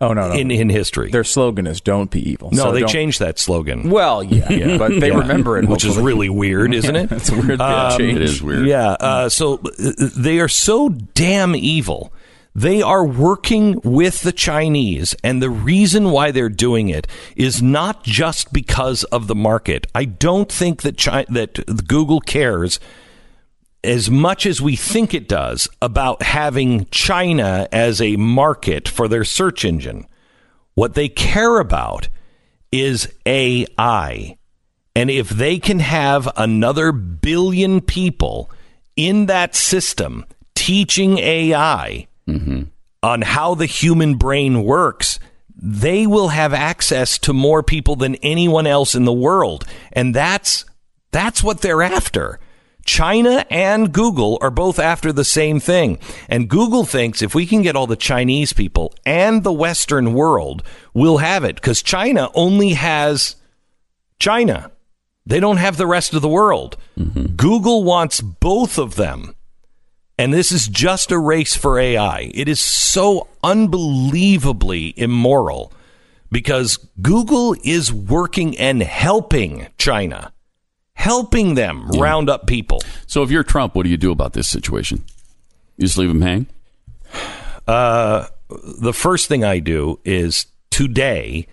oh, 0.00 0.12
no, 0.12 0.28
no. 0.28 0.34
in, 0.34 0.50
in 0.50 0.68
history. 0.68 1.10
Their 1.10 1.24
slogan 1.24 1.66
is 1.66 1.80
don't 1.80 2.10
be 2.10 2.28
evil. 2.30 2.50
No, 2.52 2.64
So 2.64 2.72
they 2.72 2.84
changed 2.84 3.18
that 3.18 3.38
slogan. 3.40 3.90
Well, 3.90 4.22
yeah, 4.22 4.48
Yeah. 4.52 4.78
but 4.78 5.00
they 5.00 5.08
Yeah. 5.08 5.18
remember 5.18 5.58
it, 5.58 5.68
which 5.68 5.84
is 5.84 5.96
really 5.98 6.28
weird, 6.28 6.72
isn't 6.80 6.94
it? 6.94 7.10
It's 7.10 7.30
a 7.30 7.34
weird 7.34 7.60
Um, 7.60 7.98
change. 7.98 8.16
It 8.16 8.22
is 8.22 8.42
weird. 8.42 8.66
Yeah. 8.66 8.90
Uh, 8.92 9.28
so 9.28 9.54
uh, 9.54 9.92
they 10.16 10.38
are 10.38 10.48
so 10.48 10.88
damn 10.90 11.56
evil 11.56 12.12
They 12.54 12.82
are 12.82 13.04
working 13.04 13.80
with 13.82 14.20
the 14.20 14.32
Chinese, 14.32 15.14
and 15.24 15.40
the 15.42 15.48
reason 15.48 16.10
why 16.10 16.30
they're 16.30 16.50
doing 16.50 16.90
it 16.90 17.06
is 17.34 17.62
not 17.62 18.04
just 18.04 18.52
because 18.52 19.04
of 19.04 19.26
the 19.26 19.34
market. 19.34 19.86
I 19.94 20.04
don't 20.04 20.52
think 20.52 20.82
that 20.82 20.98
Chi- 20.98 21.24
that 21.30 21.86
Google 21.88 22.20
cares 22.20 22.78
as 23.82 24.10
much 24.10 24.44
as 24.44 24.60
we 24.60 24.76
think 24.76 25.14
it 25.14 25.28
does 25.28 25.68
about 25.80 26.22
having 26.22 26.86
China 26.90 27.68
as 27.72 28.00
a 28.00 28.16
market 28.16 28.86
for 28.86 29.08
their 29.08 29.24
search 29.24 29.64
engine. 29.64 30.06
What 30.74 30.94
they 30.94 31.08
care 31.08 31.58
about 31.58 32.08
is 32.70 33.12
AI. 33.26 34.36
And 34.94 35.10
if 35.10 35.30
they 35.30 35.58
can 35.58 35.80
have 35.80 36.28
another 36.36 36.92
billion 36.92 37.80
people 37.80 38.50
in 38.94 39.26
that 39.26 39.54
system 39.54 40.26
teaching 40.54 41.18
AI 41.18 42.06
Mm-hmm. 42.28 42.62
on 43.02 43.22
how 43.22 43.54
the 43.54 43.66
human 43.66 44.14
brain 44.14 44.62
works, 44.62 45.18
they 45.54 46.06
will 46.06 46.28
have 46.28 46.52
access 46.52 47.18
to 47.18 47.32
more 47.32 47.62
people 47.62 47.96
than 47.96 48.14
anyone 48.16 48.66
else 48.66 48.94
in 48.94 49.04
the 49.04 49.12
world. 49.12 49.64
And 49.92 50.14
that's 50.14 50.64
that's 51.10 51.42
what 51.42 51.60
they're 51.60 51.82
after. 51.82 52.40
China 52.84 53.46
and 53.48 53.92
Google 53.92 54.38
are 54.40 54.50
both 54.50 54.78
after 54.78 55.12
the 55.12 55.24
same 55.24 55.60
thing. 55.60 55.98
And 56.28 56.48
Google 56.48 56.84
thinks 56.84 57.22
if 57.22 57.34
we 57.34 57.46
can 57.46 57.62
get 57.62 57.76
all 57.76 57.86
the 57.86 57.96
Chinese 57.96 58.52
people 58.52 58.92
and 59.06 59.44
the 59.44 59.52
Western 59.52 60.14
world, 60.14 60.62
we'll 60.92 61.18
have 61.18 61.44
it 61.44 61.56
because 61.56 61.82
China 61.82 62.28
only 62.34 62.70
has 62.70 63.36
China. 64.18 64.70
They 65.24 65.38
don't 65.38 65.58
have 65.58 65.76
the 65.76 65.86
rest 65.86 66.14
of 66.14 66.22
the 66.22 66.28
world. 66.28 66.76
Mm-hmm. 66.98 67.36
Google 67.36 67.84
wants 67.84 68.20
both 68.20 68.78
of 68.78 68.96
them. 68.96 69.34
And 70.22 70.32
this 70.32 70.52
is 70.52 70.68
just 70.68 71.10
a 71.10 71.18
race 71.18 71.56
for 71.56 71.80
AI. 71.80 72.30
It 72.32 72.48
is 72.48 72.60
so 72.60 73.26
unbelievably 73.42 74.94
immoral 74.96 75.72
because 76.30 76.76
Google 77.00 77.56
is 77.64 77.92
working 77.92 78.56
and 78.56 78.80
helping 78.84 79.66
China, 79.78 80.32
helping 80.94 81.54
them 81.56 81.88
round 81.90 82.30
up 82.30 82.46
people. 82.46 82.80
So 83.08 83.24
if 83.24 83.32
you're 83.32 83.42
Trump, 83.42 83.74
what 83.74 83.82
do 83.82 83.90
you 83.90 83.96
do 83.96 84.12
about 84.12 84.32
this 84.32 84.46
situation? 84.46 85.02
You 85.76 85.86
just 85.86 85.98
leave 85.98 86.10
him 86.10 86.20
hang? 86.20 86.46
Uh, 87.66 88.28
the 88.80 88.92
first 88.92 89.26
thing 89.26 89.42
I 89.42 89.58
do 89.58 89.98
is 90.04 90.46
today 90.70 91.48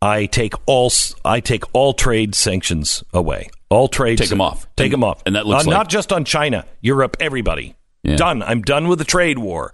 I 0.00 0.26
take 0.26 0.54
all 0.66 0.92
I 1.24 1.40
take 1.40 1.64
all 1.74 1.94
trade 1.94 2.36
sanctions 2.36 3.02
away. 3.12 3.50
All 3.70 3.88
trade 3.88 4.18
take 4.18 4.28
them 4.28 4.40
off. 4.40 4.68
Take 4.76 4.84
And- 4.86 4.92
them 4.92 5.02
off. 5.04 5.20
and 5.26 5.34
that 5.34 5.46
looks 5.48 5.64
Uh, 5.66 5.70
like- 5.70 5.76
not 5.78 5.88
just 5.88 6.12
on 6.12 6.24
China, 6.24 6.64
Europe, 6.80 7.16
everybody. 7.18 7.74
Yeah. 8.04 8.16
Done. 8.16 8.42
I'm 8.42 8.62
done 8.62 8.86
with 8.88 8.98
the 9.00 9.04
trade 9.04 9.38
war 9.38 9.72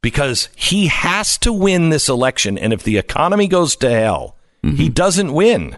because 0.00 0.48
he 0.54 0.86
has 0.86 1.36
to 1.38 1.52
win 1.52 1.90
this 1.90 2.08
election, 2.08 2.56
and 2.56 2.72
if 2.72 2.82
the 2.82 2.96
economy 2.98 3.48
goes 3.48 3.76
to 3.76 3.90
hell, 3.90 4.36
Mm-hmm. 4.64 4.76
he 4.76 4.88
doesn't 4.88 5.32
win. 5.34 5.76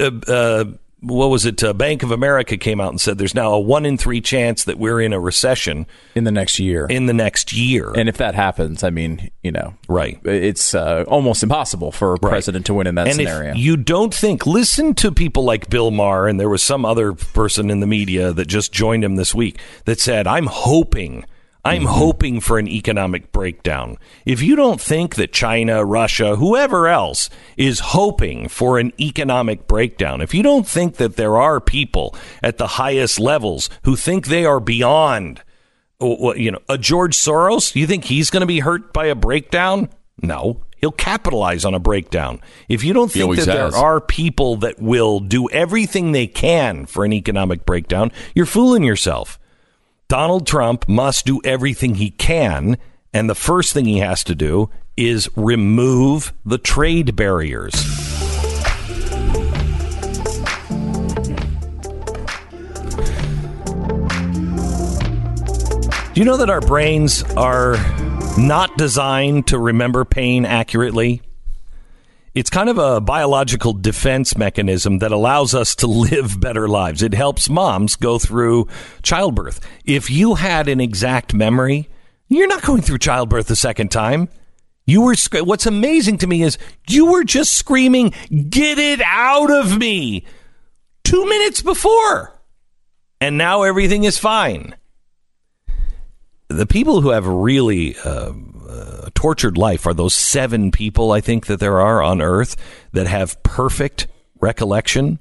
Uh, 0.00 0.10
uh, 0.26 0.64
what 1.00 1.28
was 1.28 1.44
it? 1.44 1.62
Uh, 1.62 1.72
Bank 1.72 2.02
of 2.02 2.10
America 2.10 2.56
came 2.56 2.80
out 2.80 2.90
and 2.90 3.00
said 3.00 3.18
there's 3.18 3.34
now 3.34 3.52
a 3.52 3.60
one 3.60 3.84
in 3.84 3.98
three 3.98 4.20
chance 4.20 4.64
that 4.64 4.78
we're 4.78 5.00
in 5.00 5.12
a 5.12 5.20
recession 5.20 5.86
in 6.14 6.24
the 6.24 6.32
next 6.32 6.58
year. 6.58 6.86
in 6.86 7.06
the 7.06 7.12
next 7.12 7.52
year. 7.52 7.92
And 7.94 8.08
if 8.08 8.16
that 8.16 8.34
happens, 8.34 8.82
I 8.82 8.90
mean, 8.90 9.30
you 9.42 9.52
know, 9.52 9.74
right. 9.88 10.18
it's 10.24 10.74
uh, 10.74 11.04
almost 11.06 11.42
impossible 11.42 11.92
for 11.92 12.14
a 12.14 12.18
president 12.18 12.66
to 12.66 12.74
win 12.74 12.86
in 12.86 12.94
that 12.94 13.08
and 13.08 13.16
scenario. 13.16 13.54
you 13.54 13.76
don't 13.76 14.14
think, 14.14 14.46
listen 14.46 14.94
to 14.94 15.12
people 15.12 15.44
like 15.44 15.68
Bill 15.68 15.90
Maher, 15.90 16.26
and 16.28 16.40
there 16.40 16.48
was 16.48 16.62
some 16.62 16.84
other 16.84 17.12
person 17.12 17.70
in 17.70 17.80
the 17.80 17.86
media 17.86 18.32
that 18.32 18.46
just 18.46 18.72
joined 18.72 19.04
him 19.04 19.16
this 19.16 19.34
week 19.34 19.60
that 19.84 20.00
said, 20.00 20.26
I'm 20.26 20.46
hoping. 20.46 21.24
I'm 21.66 21.84
hoping 21.84 22.40
for 22.40 22.58
an 22.58 22.68
economic 22.68 23.32
breakdown. 23.32 23.98
If 24.24 24.42
you 24.42 24.56
don't 24.56 24.80
think 24.80 25.16
that 25.16 25.32
China, 25.32 25.84
Russia, 25.84 26.36
whoever 26.36 26.88
else 26.88 27.28
is 27.56 27.80
hoping 27.80 28.48
for 28.48 28.78
an 28.78 28.92
economic 29.00 29.66
breakdown, 29.66 30.20
if 30.20 30.32
you 30.32 30.42
don't 30.42 30.66
think 30.66 30.96
that 30.96 31.16
there 31.16 31.36
are 31.36 31.60
people 31.60 32.14
at 32.42 32.58
the 32.58 32.66
highest 32.66 33.18
levels 33.18 33.68
who 33.84 33.96
think 33.96 34.26
they 34.26 34.44
are 34.44 34.60
beyond, 34.60 35.42
you 36.00 36.50
know, 36.50 36.60
a 36.68 36.78
George 36.78 37.16
Soros, 37.16 37.74
you 37.74 37.86
think 37.86 38.04
he's 38.04 38.30
going 38.30 38.42
to 38.42 38.46
be 38.46 38.60
hurt 38.60 38.92
by 38.92 39.06
a 39.06 39.14
breakdown? 39.14 39.88
No, 40.22 40.62
he'll 40.78 40.92
capitalize 40.92 41.64
on 41.64 41.74
a 41.74 41.80
breakdown. 41.80 42.40
If 42.68 42.84
you 42.84 42.92
don't 42.92 43.10
think 43.10 43.36
that 43.36 43.46
has. 43.48 43.72
there 43.72 43.82
are 43.82 44.00
people 44.00 44.56
that 44.56 44.80
will 44.80 45.20
do 45.20 45.50
everything 45.50 46.12
they 46.12 46.26
can 46.26 46.86
for 46.86 47.04
an 47.04 47.12
economic 47.12 47.66
breakdown, 47.66 48.12
you're 48.34 48.46
fooling 48.46 48.82
yourself. 48.84 49.38
Donald 50.08 50.46
Trump 50.46 50.88
must 50.88 51.26
do 51.26 51.40
everything 51.42 51.96
he 51.96 52.10
can, 52.10 52.78
and 53.12 53.28
the 53.28 53.34
first 53.34 53.72
thing 53.72 53.86
he 53.86 53.98
has 53.98 54.22
to 54.22 54.36
do 54.36 54.70
is 54.96 55.28
remove 55.34 56.32
the 56.44 56.58
trade 56.58 57.16
barriers. 57.16 57.72
Do 66.12 66.20
you 66.20 66.24
know 66.24 66.36
that 66.36 66.50
our 66.50 66.60
brains 66.60 67.24
are 67.34 67.76
not 68.38 68.78
designed 68.78 69.48
to 69.48 69.58
remember 69.58 70.04
pain 70.04 70.44
accurately? 70.44 71.20
It's 72.36 72.50
kind 72.50 72.68
of 72.68 72.76
a 72.76 73.00
biological 73.00 73.72
defense 73.72 74.36
mechanism 74.36 74.98
that 74.98 75.10
allows 75.10 75.54
us 75.54 75.74
to 75.76 75.86
live 75.86 76.38
better 76.38 76.68
lives. 76.68 77.02
It 77.02 77.14
helps 77.14 77.48
moms 77.48 77.96
go 77.96 78.18
through 78.18 78.68
childbirth. 79.02 79.58
If 79.86 80.10
you 80.10 80.34
had 80.34 80.68
an 80.68 80.78
exact 80.78 81.32
memory, 81.32 81.88
you're 82.28 82.46
not 82.46 82.60
going 82.60 82.82
through 82.82 82.98
childbirth 82.98 83.50
a 83.50 83.56
second 83.56 83.90
time. 83.90 84.28
You 84.84 85.00
were 85.00 85.14
what's 85.44 85.64
amazing 85.64 86.18
to 86.18 86.26
me 86.26 86.42
is 86.42 86.58
you 86.86 87.06
were 87.06 87.24
just 87.24 87.54
screaming, 87.54 88.12
"Get 88.50 88.78
it 88.78 89.00
out 89.00 89.50
of 89.50 89.78
me." 89.78 90.26
2 91.04 91.24
minutes 91.24 91.62
before. 91.62 92.38
And 93.18 93.38
now 93.38 93.62
everything 93.62 94.04
is 94.04 94.18
fine 94.18 94.74
the 96.48 96.66
people 96.66 97.00
who 97.00 97.10
have 97.10 97.26
really 97.26 97.96
uh, 98.04 98.08
uh, 98.08 98.32
tortured 99.16 99.58
life 99.58 99.86
are 99.86 99.94
those 99.94 100.14
seven 100.14 100.70
people 100.70 101.10
I 101.10 101.20
think 101.20 101.46
that 101.46 101.58
there 101.58 101.80
are 101.80 102.00
on 102.02 102.22
Earth 102.22 102.54
that 102.92 103.08
have 103.08 103.42
perfect 103.42 104.06
recollection. 104.40 105.18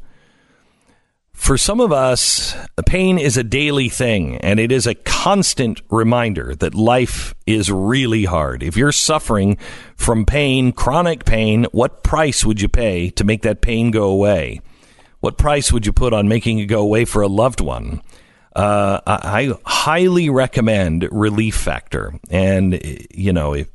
For 1.34 1.58
some 1.58 1.80
of 1.80 1.92
us, 1.92 2.56
pain 2.86 3.18
is 3.18 3.36
a 3.36 3.44
daily 3.44 3.90
thing, 3.90 4.38
and 4.38 4.60
it 4.60 4.72
is 4.72 4.86
a 4.86 4.96
constant 4.96 5.82
reminder 5.90 6.56
that 6.56 6.76
life 6.76 7.34
is 7.46 7.72
really 7.72 8.26
hard. 8.26 8.64
If 8.64 8.78
you're 8.78 8.92
suffering 8.92 9.58
from 9.96 10.26
pain, 10.26 10.72
chronic 10.72 11.26
pain, 11.26 11.66
what 11.72 12.04
price 12.04 12.46
would 12.46 12.62
you 12.62 12.70
pay 12.70 13.10
to 13.12 13.24
make 13.24 13.42
that 13.42 13.62
pain 13.62 13.92
go 13.92 14.10
away? 14.10 14.62
What 15.20 15.38
price 15.38 15.72
would 15.74 15.86
you 15.86 15.92
put 15.92 16.14
on 16.14 16.28
making 16.28 16.60
it 16.60 16.68
go 16.68 16.82
away 16.82 17.06
for 17.06 17.22
a 17.22 17.28
loved 17.28 17.60
one? 17.60 18.02
Uh, 18.56 19.02
I, 19.06 19.54
highly 19.66 20.30
recommend 20.30 21.08
Relief 21.12 21.56
Factor. 21.56 22.18
And, 22.30 22.80
you 23.14 23.34
know, 23.34 23.54
if, 23.54 23.68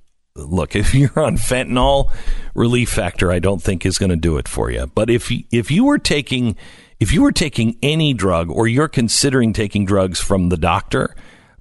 look, 0.44 0.74
if 0.76 0.94
you're 0.94 1.18
on 1.18 1.36
fentanyl, 1.36 2.12
Relief 2.54 2.90
Factor, 2.90 3.30
I 3.30 3.38
don't 3.38 3.62
think 3.62 3.84
is 3.84 3.98
going 3.98 4.10
to 4.10 4.16
do 4.16 4.36
it 4.36 4.48
for 4.48 4.70
you. 4.70 4.86
But 4.86 5.10
if, 5.10 5.30
if 5.50 5.70
you 5.70 5.84
were 5.84 5.98
taking, 5.98 6.56
if 6.98 7.12
you 7.12 7.22
were 7.22 7.32
taking 7.32 7.76
any 7.82 8.12
drug 8.12 8.50
or 8.50 8.66
you're 8.66 8.88
considering 8.88 9.52
taking 9.52 9.84
drugs 9.84 10.20
from 10.20 10.48
the 10.48 10.56
doctor, 10.56 11.14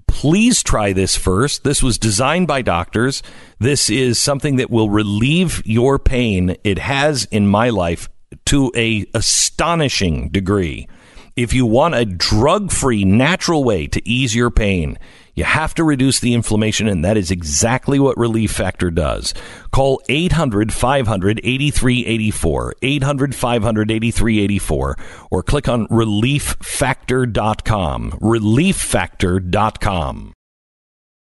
please 0.07 0.63
try 0.63 0.91
this 0.91 1.15
first. 1.15 1.63
This 1.63 1.84
was 1.84 1.97
designed 1.97 2.47
by 2.47 2.61
doctors. 2.61 3.21
This 3.59 3.89
is 3.89 4.19
something 4.19 4.55
that 4.57 4.71
will 4.71 4.89
relieve 4.89 5.61
your 5.65 5.99
pain. 5.99 6.55
It 6.63 6.80
has 6.80 7.25
in 7.25 7.47
my 7.47 7.69
life 7.69 8.09
to 8.45 8.71
a 8.75 9.05
astonishing 9.13 10.30
degree. 10.30 10.88
If 11.36 11.53
you 11.53 11.65
want 11.65 11.95
a 11.95 12.05
drug 12.05 12.71
free, 12.71 13.05
natural 13.05 13.63
way 13.63 13.88
to 13.88 14.09
ease 14.09 14.36
your 14.36 14.51
pain, 14.51 14.97
you 15.36 15.43
have 15.43 15.75
to 15.75 15.84
reduce 15.84 16.19
the 16.19 16.34
inflammation, 16.34 16.88
and 16.88 17.05
that 17.05 17.17
is 17.17 17.30
exactly 17.32 17.99
what 17.99 18.17
Relief 18.17 18.51
Factor 18.51 18.89
does. 18.91 19.34
Call 19.71 20.01
800 20.09 20.73
500 20.73 21.39
8384, 21.43 22.75
800 22.82 23.36
500 23.36 23.91
8384, 23.91 24.97
or 25.32 25.43
click 25.43 25.67
on 25.67 25.86
relieffactor.com. 25.88 28.11
Relieffactor.com. 28.11 30.34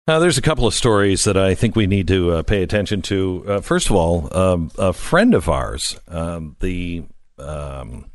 Now, 0.05 0.19
there's 0.19 0.37
a 0.37 0.41
couple 0.41 0.67
of 0.67 0.73
stories 0.73 1.23
that 1.23 1.37
I 1.37 1.55
think 1.55 1.77
we 1.77 1.87
need 1.87 2.09
to 2.09 2.31
uh, 2.31 2.43
pay 2.43 2.61
attention 2.61 3.01
to. 3.03 3.45
Uh, 3.47 3.61
first 3.61 3.89
of 3.89 3.95
all, 3.95 4.27
um, 4.37 4.69
a 4.77 4.91
friend 4.91 5.33
of 5.33 5.47
ours, 5.47 5.97
um, 6.09 6.57
the 6.59 7.03
um, 7.39 8.11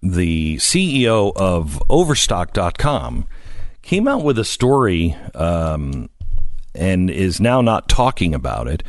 the 0.00 0.58
CEO 0.58 1.32
of 1.34 1.82
Overstock.com, 1.90 3.26
came 3.88 4.06
out 4.06 4.22
with 4.22 4.38
a 4.38 4.44
story 4.44 5.16
um, 5.34 6.10
and 6.74 7.08
is 7.08 7.40
now 7.40 7.62
not 7.62 7.88
talking 7.88 8.34
about 8.34 8.68
it. 8.68 8.82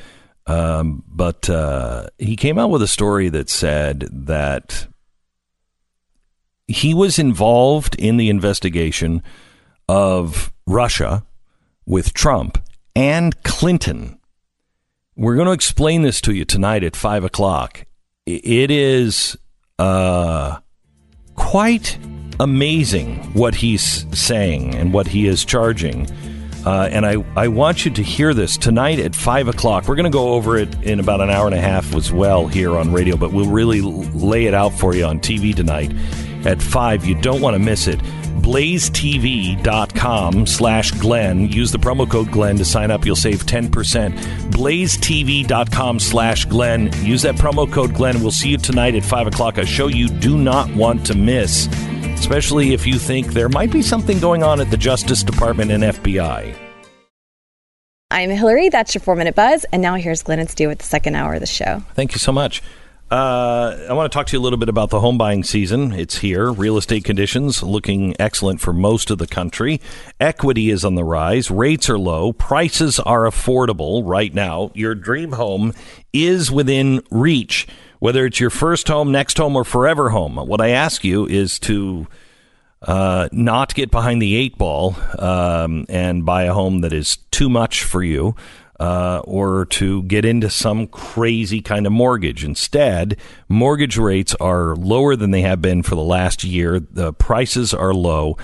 Um, 0.45 1.05
but 1.07 1.49
uh, 1.49 2.07
he 2.17 2.35
came 2.35 2.59
out 2.59 2.69
with 2.69 2.81
a 2.81 2.87
story 2.87 3.29
that 3.29 3.49
said 3.49 4.09
that 4.11 4.87
he 6.67 6.93
was 6.93 7.17
involved 7.17 7.95
in 7.95 8.17
the 8.17 8.29
investigation 8.29 9.23
of 9.87 10.51
Russia 10.67 11.23
with 11.85 12.13
Trump 12.13 12.61
and 12.93 13.41
Clinton. 13.43 14.19
We're 15.15 15.35
going 15.35 15.47
to 15.47 15.53
explain 15.53 16.01
this 16.01 16.19
to 16.21 16.33
you 16.33 16.43
tonight 16.43 16.83
at 16.83 16.97
five 16.97 17.23
o'clock. 17.23 17.85
It 18.25 18.69
is 18.69 19.37
uh, 19.77 20.59
quite 21.35 21.97
amazing 22.39 23.17
what 23.33 23.55
he's 23.55 24.05
saying 24.17 24.75
and 24.75 24.93
what 24.93 25.07
he 25.07 25.27
is 25.27 25.43
charging. 25.45 26.07
Uh, 26.65 26.89
and 26.91 27.05
I, 27.05 27.15
I 27.35 27.47
want 27.47 27.85
you 27.85 27.91
to 27.91 28.03
hear 28.03 28.33
this 28.33 28.57
tonight 28.57 28.99
at 28.99 29.15
5 29.15 29.47
o'clock. 29.47 29.87
We're 29.87 29.95
going 29.95 30.11
to 30.11 30.17
go 30.17 30.33
over 30.33 30.57
it 30.57 30.73
in 30.83 30.99
about 30.99 31.21
an 31.21 31.29
hour 31.29 31.45
and 31.45 31.55
a 31.55 31.61
half 31.61 31.95
as 31.95 32.11
well 32.11 32.47
here 32.47 32.77
on 32.77 32.91
radio, 32.91 33.15
but 33.15 33.31
we'll 33.31 33.49
really 33.49 33.81
lay 33.81 34.45
it 34.45 34.53
out 34.53 34.73
for 34.73 34.93
you 34.93 35.05
on 35.05 35.19
TV 35.19 35.55
tonight 35.55 35.93
at 36.45 36.61
5. 36.61 37.05
You 37.05 37.15
don't 37.15 37.39
want 37.41 37.55
to 37.55 37.59
miss 37.59 37.87
it. 37.87 37.99
blazetv.com 38.41 40.45
slash 40.45 40.91
Glenn. 40.91 41.47
Use 41.49 41.71
the 41.71 41.77
promo 41.77 42.09
code 42.09 42.29
Glenn 42.31 42.57
to 42.57 42.65
sign 42.65 42.91
up. 42.91 43.05
You'll 43.05 43.15
save 43.15 43.43
10%. 43.45 43.69
blazetv.com 44.51 45.99
slash 45.99 46.43
Glenn. 46.45 46.91
Use 47.05 47.21
that 47.21 47.35
promo 47.35 47.71
code 47.71 47.93
Glenn. 47.93 48.21
We'll 48.21 48.31
see 48.31 48.49
you 48.49 48.57
tonight 48.57 48.95
at 48.95 49.05
5 49.05 49.27
o'clock. 49.27 49.57
A 49.57 49.65
show 49.65 49.87
you 49.87 50.09
do 50.09 50.37
not 50.37 50.69
want 50.75 51.05
to 51.07 51.15
miss, 51.15 51.67
especially 52.19 52.73
if 52.73 52.85
you 52.85 52.99
think 52.99 53.27
there 53.27 53.49
might 53.49 53.71
be 53.71 53.81
something 53.81 54.19
going 54.19 54.43
on 54.43 54.59
at 54.59 54.69
the 54.69 54.77
Justice 54.77 55.23
Department 55.23 55.71
and 55.71 55.83
FBI. 55.83 56.53
I'm 58.11 58.29
Hillary. 58.29 58.69
That's 58.69 58.93
your 58.93 59.01
four 59.01 59.15
minute 59.15 59.35
buzz. 59.35 59.65
And 59.71 59.81
now 59.81 59.95
here's 59.95 60.21
Glenn 60.21 60.39
and 60.39 60.49
Stu 60.49 60.67
with 60.67 60.79
the 60.79 60.85
second 60.85 61.15
hour 61.15 61.35
of 61.35 61.39
the 61.39 61.47
show. 61.47 61.81
Thank 61.93 62.11
you 62.11 62.19
so 62.19 62.31
much. 62.31 62.61
Uh, 63.09 63.87
I 63.89 63.93
want 63.93 64.11
to 64.11 64.15
talk 64.15 64.27
to 64.27 64.33
you 64.33 64.39
a 64.39 64.43
little 64.43 64.59
bit 64.59 64.69
about 64.69 64.91
the 64.91 64.99
home 64.99 65.17
buying 65.17 65.43
season. 65.43 65.93
It's 65.93 66.17
here. 66.17 66.51
Real 66.51 66.77
estate 66.77 67.03
conditions 67.05 67.63
looking 67.63 68.15
excellent 68.19 68.61
for 68.61 68.73
most 68.73 69.09
of 69.09 69.17
the 69.17 69.25
country. 69.25 69.81
Equity 70.19 70.69
is 70.69 70.85
on 70.85 70.93
the 70.95 71.03
rise. 71.03 71.49
Rates 71.49 71.89
are 71.89 71.97
low. 71.97 72.33
Prices 72.33 72.99
are 72.99 73.23
affordable 73.23 74.03
right 74.05 74.33
now. 74.33 74.71
Your 74.75 74.93
dream 74.93 75.31
home 75.31 75.73
is 76.13 76.51
within 76.51 77.01
reach. 77.09 77.67
Whether 77.99 78.25
it's 78.25 78.39
your 78.39 78.49
first 78.49 78.87
home, 78.87 79.11
next 79.11 79.37
home, 79.37 79.55
or 79.55 79.63
forever 79.63 80.09
home, 80.09 80.37
what 80.37 80.61
I 80.61 80.69
ask 80.69 81.03
you 81.03 81.27
is 81.27 81.59
to 81.59 82.07
uh, 82.81 83.27
not 83.33 83.75
get 83.75 83.91
behind 83.91 84.21
the 84.21 84.35
eight 84.35 84.57
ball 84.57 84.95
um, 85.17 85.85
and 85.89 86.25
buy 86.25 86.43
a 86.43 86.53
home 86.53 86.81
that 86.81 86.93
is 86.93 87.17
too 87.31 87.49
much 87.49 87.83
for 87.83 88.01
you. 88.03 88.35
Uh, 88.79 89.21
or 89.25 89.65
to 89.65 90.03
get 90.03 90.23
into 90.23 90.49
some 90.49 90.87
crazy 90.87 91.59
kind 91.59 91.85
of 91.85 91.91
mortgage. 91.91 92.45
Instead, 92.45 93.17
mortgage 93.49 93.97
rates 93.97 94.33
are 94.35 94.73
lower 94.77 95.17
than 95.17 95.31
they 95.31 95.41
have 95.41 95.61
been 95.61 95.83
for 95.83 95.95
the 95.95 96.01
last 96.01 96.45
year. 96.45 96.79
The 96.79 97.11
prices 97.11 97.73
are 97.73 97.93
low. 97.93 98.37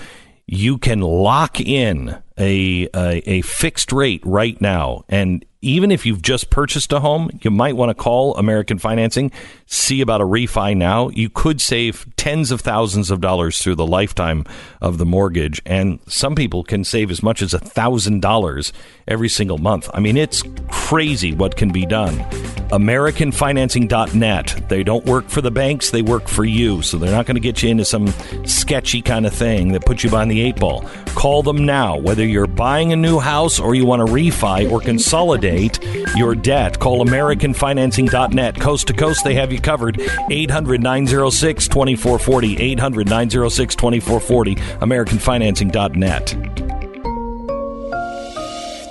You 0.46 0.76
can 0.76 1.00
lock 1.00 1.58
in 1.58 2.18
a, 2.38 2.88
a, 2.94 3.30
a 3.30 3.40
fixed 3.42 3.92
rate 3.92 4.22
right 4.24 4.60
now. 4.60 5.04
And 5.08 5.44
even 5.62 5.90
if 5.90 6.06
you've 6.06 6.22
just 6.22 6.50
purchased 6.50 6.92
a 6.92 7.00
home, 7.00 7.30
you 7.42 7.50
might 7.50 7.76
want 7.76 7.90
to 7.90 7.94
call 7.94 8.36
American 8.36 8.78
Financing, 8.78 9.32
see 9.66 10.00
about 10.00 10.20
a 10.20 10.24
refi 10.24 10.76
now. 10.76 11.08
You 11.08 11.28
could 11.28 11.60
save 11.60 12.06
tens 12.16 12.50
of 12.50 12.60
thousands 12.60 13.10
of 13.10 13.20
dollars 13.20 13.60
through 13.60 13.74
the 13.74 13.86
lifetime 13.86 14.44
of 14.80 14.98
the 14.98 15.06
mortgage. 15.06 15.60
And 15.66 15.98
some 16.06 16.34
people 16.34 16.62
can 16.62 16.84
save 16.84 17.10
as 17.10 17.22
much 17.22 17.42
as 17.42 17.52
a 17.52 17.58
thousand 17.58 18.20
dollars 18.20 18.72
every 19.08 19.28
single 19.28 19.58
month. 19.58 19.90
I 19.92 20.00
mean, 20.00 20.16
it's 20.16 20.42
crazy 20.68 21.32
what 21.32 21.56
can 21.56 21.72
be 21.72 21.84
done. 21.84 22.24
AmericanFinancing.net. 22.70 24.64
They 24.68 24.82
don't 24.82 25.04
work 25.04 25.28
for 25.28 25.40
the 25.40 25.50
banks, 25.50 25.90
they 25.90 26.02
work 26.02 26.28
for 26.28 26.44
you. 26.44 26.82
So 26.82 26.98
they're 26.98 27.12
not 27.12 27.26
going 27.26 27.36
to 27.36 27.40
get 27.40 27.62
you 27.62 27.70
into 27.70 27.84
some 27.84 28.08
sketchy 28.44 29.02
kind 29.02 29.26
of 29.26 29.32
thing 29.32 29.72
that 29.72 29.84
puts 29.84 30.04
you 30.04 30.10
behind 30.10 30.30
the 30.30 30.40
eight 30.40 30.56
ball. 30.56 30.84
Call 31.14 31.42
them 31.42 31.64
now, 31.64 31.96
whether 31.96 32.24
you're 32.24 32.46
buying 32.46 32.92
a 32.92 32.96
new 32.96 33.18
house 33.18 33.58
or 33.58 33.74
you 33.74 33.86
want 33.86 34.06
to 34.06 34.12
refi 34.12 34.70
or 34.70 34.80
consolidate 34.80 35.82
your 36.16 36.34
debt. 36.34 36.78
Call 36.78 37.04
AmericanFinancing.net. 37.04 38.60
Coast 38.60 38.86
to 38.88 38.92
coast, 38.92 39.24
they 39.24 39.34
have 39.34 39.52
you 39.52 39.60
covered. 39.60 40.00
800 40.30 40.82
906 40.82 41.68
2440. 41.68 42.60
800 42.60 43.08
906 43.08 43.74
2440. 43.74 44.56
AmericanFinancing.net. 44.56 46.26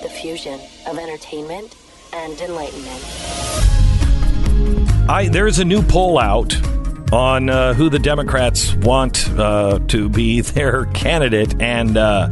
The 0.02 0.10
fusion 0.10 0.60
of 0.88 0.98
entertainment 0.98 1.76
and 2.16 2.40
enlightenment. 2.40 3.02
I 5.10 5.28
there's 5.32 5.60
a 5.60 5.66
new 5.66 5.84
poll 5.84 6.18
out 6.18 6.56
on 7.12 7.50
uh, 7.50 7.74
who 7.74 7.90
the 7.90 8.00
Democrats 8.00 8.74
want 8.76 9.30
uh, 9.32 9.80
to 9.88 10.10
be 10.10 10.42
their 10.56 10.86
candidate, 10.88 11.62
and 11.62 11.98
uh, 11.98 12.30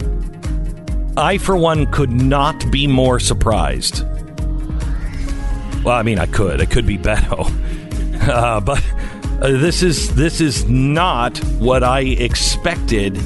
I, 1.18 1.38
for 1.38 1.56
one, 1.56 1.92
could 1.92 2.12
not 2.12 2.72
be 2.72 2.88
more 2.88 3.20
surprised. 3.20 4.04
Well, 5.84 5.96
I 5.96 6.04
mean, 6.04 6.18
I 6.18 6.26
could. 6.28 6.62
It 6.62 6.72
could 6.72 6.88
be 6.88 6.98
Beto, 6.98 7.46
uh, 8.28 8.62
but 8.62 8.84
uh, 9.42 9.52
this 9.60 9.84
is 9.84 10.16
this 10.16 10.40
is 10.40 10.66
not 10.66 11.38
what 11.60 11.84
I 11.84 12.00
expected 12.02 13.18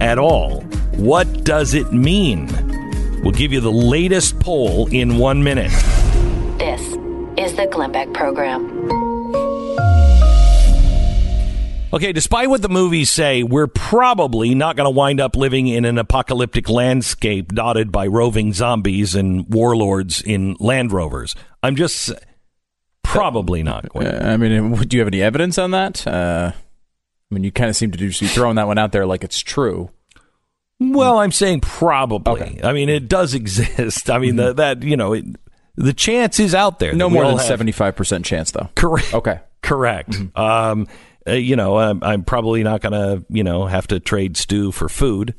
at 0.00 0.18
all. 0.18 0.60
What 0.92 1.44
does 1.44 1.74
it 1.74 1.92
mean? 1.92 2.46
We'll 3.22 3.32
give 3.32 3.52
you 3.52 3.60
the 3.60 3.72
latest 3.72 4.38
poll 4.38 4.86
in 4.92 5.18
one 5.18 5.42
minute. 5.42 5.72
This 6.58 6.80
is 7.36 7.54
the 7.54 7.68
Glenn 7.70 7.92
Beck 7.92 8.12
Program. 8.14 8.64
Okay, 11.92 12.12
despite 12.12 12.48
what 12.48 12.62
the 12.62 12.70
movies 12.70 13.10
say, 13.10 13.42
we're 13.42 13.66
probably 13.66 14.54
not 14.54 14.74
going 14.74 14.86
to 14.86 14.90
wind 14.90 15.20
up 15.20 15.36
living 15.36 15.66
in 15.66 15.84
an 15.84 15.98
apocalyptic 15.98 16.70
landscape 16.70 17.52
dotted 17.52 17.92
by 17.92 18.06
roving 18.06 18.54
zombies 18.54 19.14
and 19.14 19.46
warlords 19.52 20.22
in 20.22 20.56
Land 20.58 20.92
Rovers. 20.92 21.34
I'm 21.62 21.76
just 21.76 22.10
probably 23.02 23.62
not 23.62 23.90
going. 23.90 24.06
Uh, 24.06 24.20
I 24.24 24.36
mean, 24.38 24.74
do 24.74 24.96
you 24.96 25.00
have 25.02 25.08
any 25.08 25.20
evidence 25.20 25.58
on 25.58 25.72
that? 25.72 26.06
Uh, 26.06 26.52
I 26.54 27.34
mean, 27.34 27.44
you 27.44 27.52
kind 27.52 27.68
of 27.68 27.76
seem 27.76 27.90
to 27.90 27.98
just 27.98 28.20
be 28.20 28.28
throwing 28.28 28.56
that 28.56 28.66
one 28.66 28.78
out 28.78 28.92
there 28.92 29.04
like 29.04 29.24
it's 29.24 29.40
true. 29.40 29.90
Well, 30.80 31.18
I'm 31.18 31.32
saying 31.32 31.60
probably. 31.60 32.62
I 32.64 32.72
mean, 32.72 32.88
it 32.88 33.08
does 33.08 33.34
exist. 33.40 34.08
I 34.08 34.18
mean, 34.18 34.36
the, 34.36 34.54
that 34.54 34.82
you 34.82 34.96
know, 34.96 35.12
it, 35.12 35.24
the 35.76 35.92
chance 35.92 36.40
is 36.40 36.54
out 36.54 36.78
there. 36.78 36.92
No 36.94 37.08
more 37.08 37.26
than 37.26 37.38
seventy 37.38 37.72
five 37.72 37.96
percent 37.96 38.24
chance, 38.24 38.50
though. 38.50 38.68
Correct. 38.74 39.14
Okay. 39.14 39.40
Correct. 39.62 40.16
Um, 40.36 40.86
uh, 41.26 41.32
you 41.32 41.56
know, 41.56 41.76
I'm, 41.76 42.02
I'm 42.02 42.22
probably 42.22 42.62
not 42.62 42.82
going 42.82 42.92
to, 42.92 43.24
you 43.28 43.42
know, 43.42 43.66
have 43.66 43.88
to 43.88 43.98
trade 43.98 44.36
stew 44.36 44.70
for 44.70 44.88
food, 44.88 45.34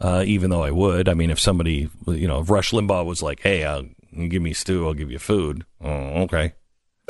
uh, 0.00 0.22
even 0.24 0.50
though 0.50 0.62
I 0.62 0.70
would. 0.70 1.08
I 1.08 1.14
mean, 1.14 1.30
if 1.30 1.40
somebody, 1.40 1.90
you 2.06 2.28
know, 2.28 2.40
if 2.40 2.50
Rush 2.50 2.70
Limbaugh 2.70 3.04
was 3.04 3.20
like, 3.20 3.40
hey, 3.42 3.64
uh, 3.64 3.82
you 4.12 4.28
give 4.28 4.42
me 4.42 4.52
stew, 4.52 4.86
I'll 4.86 4.94
give 4.94 5.10
you 5.10 5.18
food. 5.18 5.64
Oh, 5.80 6.22
okay. 6.22 6.52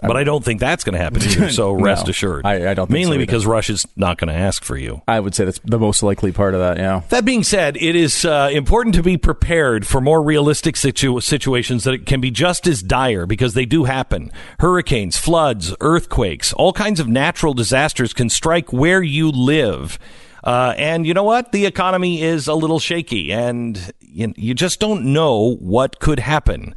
But 0.03 0.17
I 0.17 0.23
don't 0.25 0.45
think 0.45 0.61
that's 0.61 0.85
going 0.85 0.93
to 0.93 0.99
happen 0.99 1.23
either, 1.23 1.51
so 1.51 1.75
No, 1.77 1.83
rest 1.83 2.09
assured. 2.09 2.47
I- 2.47 2.71
I 2.71 2.75
don't 2.75 2.87
think 2.87 2.91
Mainly 3.01 3.17
so 3.17 3.21
because 3.21 3.47
Rush 3.47 3.69
is 3.69 3.87
not 3.97 4.17
going 4.19 4.29
to 4.29 4.39
ask 4.39 4.63
for 4.63 4.77
you. 4.77 5.03
I 5.09 5.19
would 5.19 5.35
say 5.35 5.45
that's 5.45 5.59
the 5.65 5.79
most 5.79 6.03
likely 6.03 6.31
part 6.31 6.55
of 6.55 6.61
that. 6.61 6.77
Yeah. 6.77 7.03
That 7.09 7.25
being 7.25 7.43
said, 7.43 7.77
it 7.77 7.97
is 7.97 8.25
uh, 8.25 8.51
important 8.53 8.95
to 8.95 9.03
be 9.03 9.17
prepared 9.17 9.87
for 9.87 10.01
more 10.01 10.23
realistic 10.23 10.77
situ- 10.77 11.21
situations 11.21 11.85
that 11.85 12.07
can 12.07 12.21
be 12.21 12.31
just 12.31 12.67
as 12.69 12.83
dire 12.83 13.27
because 13.27 13.55
they 13.55 13.67
do 13.67 13.85
happen. 13.85 14.31
Hurricanes, 14.61 15.17
floods, 15.17 15.75
earthquakes, 15.81 16.53
all 16.53 16.73
kinds 16.73 17.01
of 17.01 17.09
natural 17.09 17.55
disasters 17.55 18.13
can 18.13 18.29
strike 18.29 18.73
where 18.73 19.03
you 19.03 19.31
live. 19.31 19.99
Uh, 20.45 20.75
and 20.79 21.05
you 21.07 21.13
know 21.15 21.25
what? 21.25 21.51
The 21.51 21.67
economy 21.67 22.23
is 22.23 22.47
a 22.47 22.55
little 22.55 22.79
shaky, 22.79 23.33
and 23.33 23.93
you, 24.01 24.33
you 24.37 24.55
just 24.55 24.79
don't 24.79 25.07
know 25.13 25.57
what 25.57 25.99
could 25.99 26.21
happen. 26.21 26.75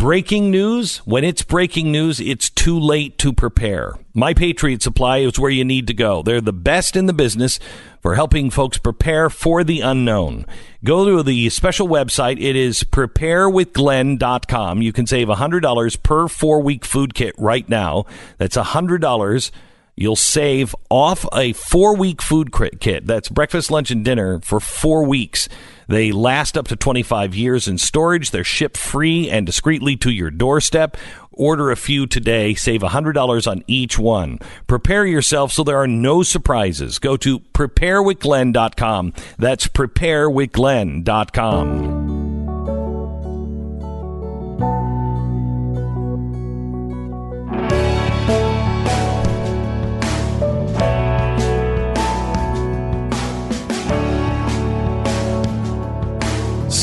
Breaking 0.00 0.50
news, 0.50 0.96
when 1.04 1.24
it's 1.24 1.42
breaking 1.42 1.92
news, 1.92 2.20
it's 2.20 2.48
too 2.48 2.80
late 2.80 3.18
to 3.18 3.34
prepare. 3.34 3.98
My 4.14 4.32
Patriot 4.32 4.80
Supply 4.80 5.18
is 5.18 5.38
where 5.38 5.50
you 5.50 5.62
need 5.62 5.86
to 5.88 5.94
go. 5.94 6.22
They're 6.22 6.40
the 6.40 6.54
best 6.54 6.96
in 6.96 7.04
the 7.04 7.12
business 7.12 7.58
for 8.00 8.14
helping 8.14 8.48
folks 8.48 8.78
prepare 8.78 9.28
for 9.28 9.62
the 9.62 9.82
unknown. 9.82 10.46
Go 10.82 11.04
to 11.04 11.22
the 11.22 11.50
special 11.50 11.86
website. 11.86 12.40
It 12.40 12.56
is 12.56 12.82
preparewithglenn.com. 12.82 14.80
You 14.80 14.92
can 14.94 15.06
save 15.06 15.28
$100 15.28 16.02
per 16.02 16.28
four 16.28 16.62
week 16.62 16.86
food 16.86 17.12
kit 17.12 17.34
right 17.36 17.68
now. 17.68 18.06
That's 18.38 18.56
$100 18.56 19.50
You'll 19.96 20.16
save 20.16 20.74
off 20.88 21.26
a 21.32 21.52
four 21.52 21.96
week 21.96 22.22
food 22.22 22.52
kit. 22.80 23.06
That's 23.06 23.28
breakfast, 23.28 23.70
lunch, 23.70 23.90
and 23.90 24.04
dinner 24.04 24.40
for 24.40 24.60
four 24.60 25.04
weeks. 25.04 25.48
They 25.88 26.12
last 26.12 26.56
up 26.56 26.68
to 26.68 26.76
25 26.76 27.34
years 27.34 27.66
in 27.66 27.76
storage. 27.76 28.30
They're 28.30 28.44
shipped 28.44 28.76
free 28.76 29.28
and 29.28 29.44
discreetly 29.44 29.96
to 29.96 30.10
your 30.10 30.30
doorstep. 30.30 30.96
Order 31.32 31.70
a 31.70 31.76
few 31.76 32.06
today. 32.06 32.54
Save 32.54 32.82
$100 32.82 33.50
on 33.50 33.64
each 33.66 33.98
one. 33.98 34.38
Prepare 34.66 35.06
yourself 35.06 35.52
so 35.52 35.64
there 35.64 35.80
are 35.80 35.88
no 35.88 36.22
surprises. 36.22 36.98
Go 36.98 37.16
to 37.16 37.40
preparewithglenn.com. 37.40 39.14
That's 39.38 39.66
preparewithglenn.com. 39.66 42.19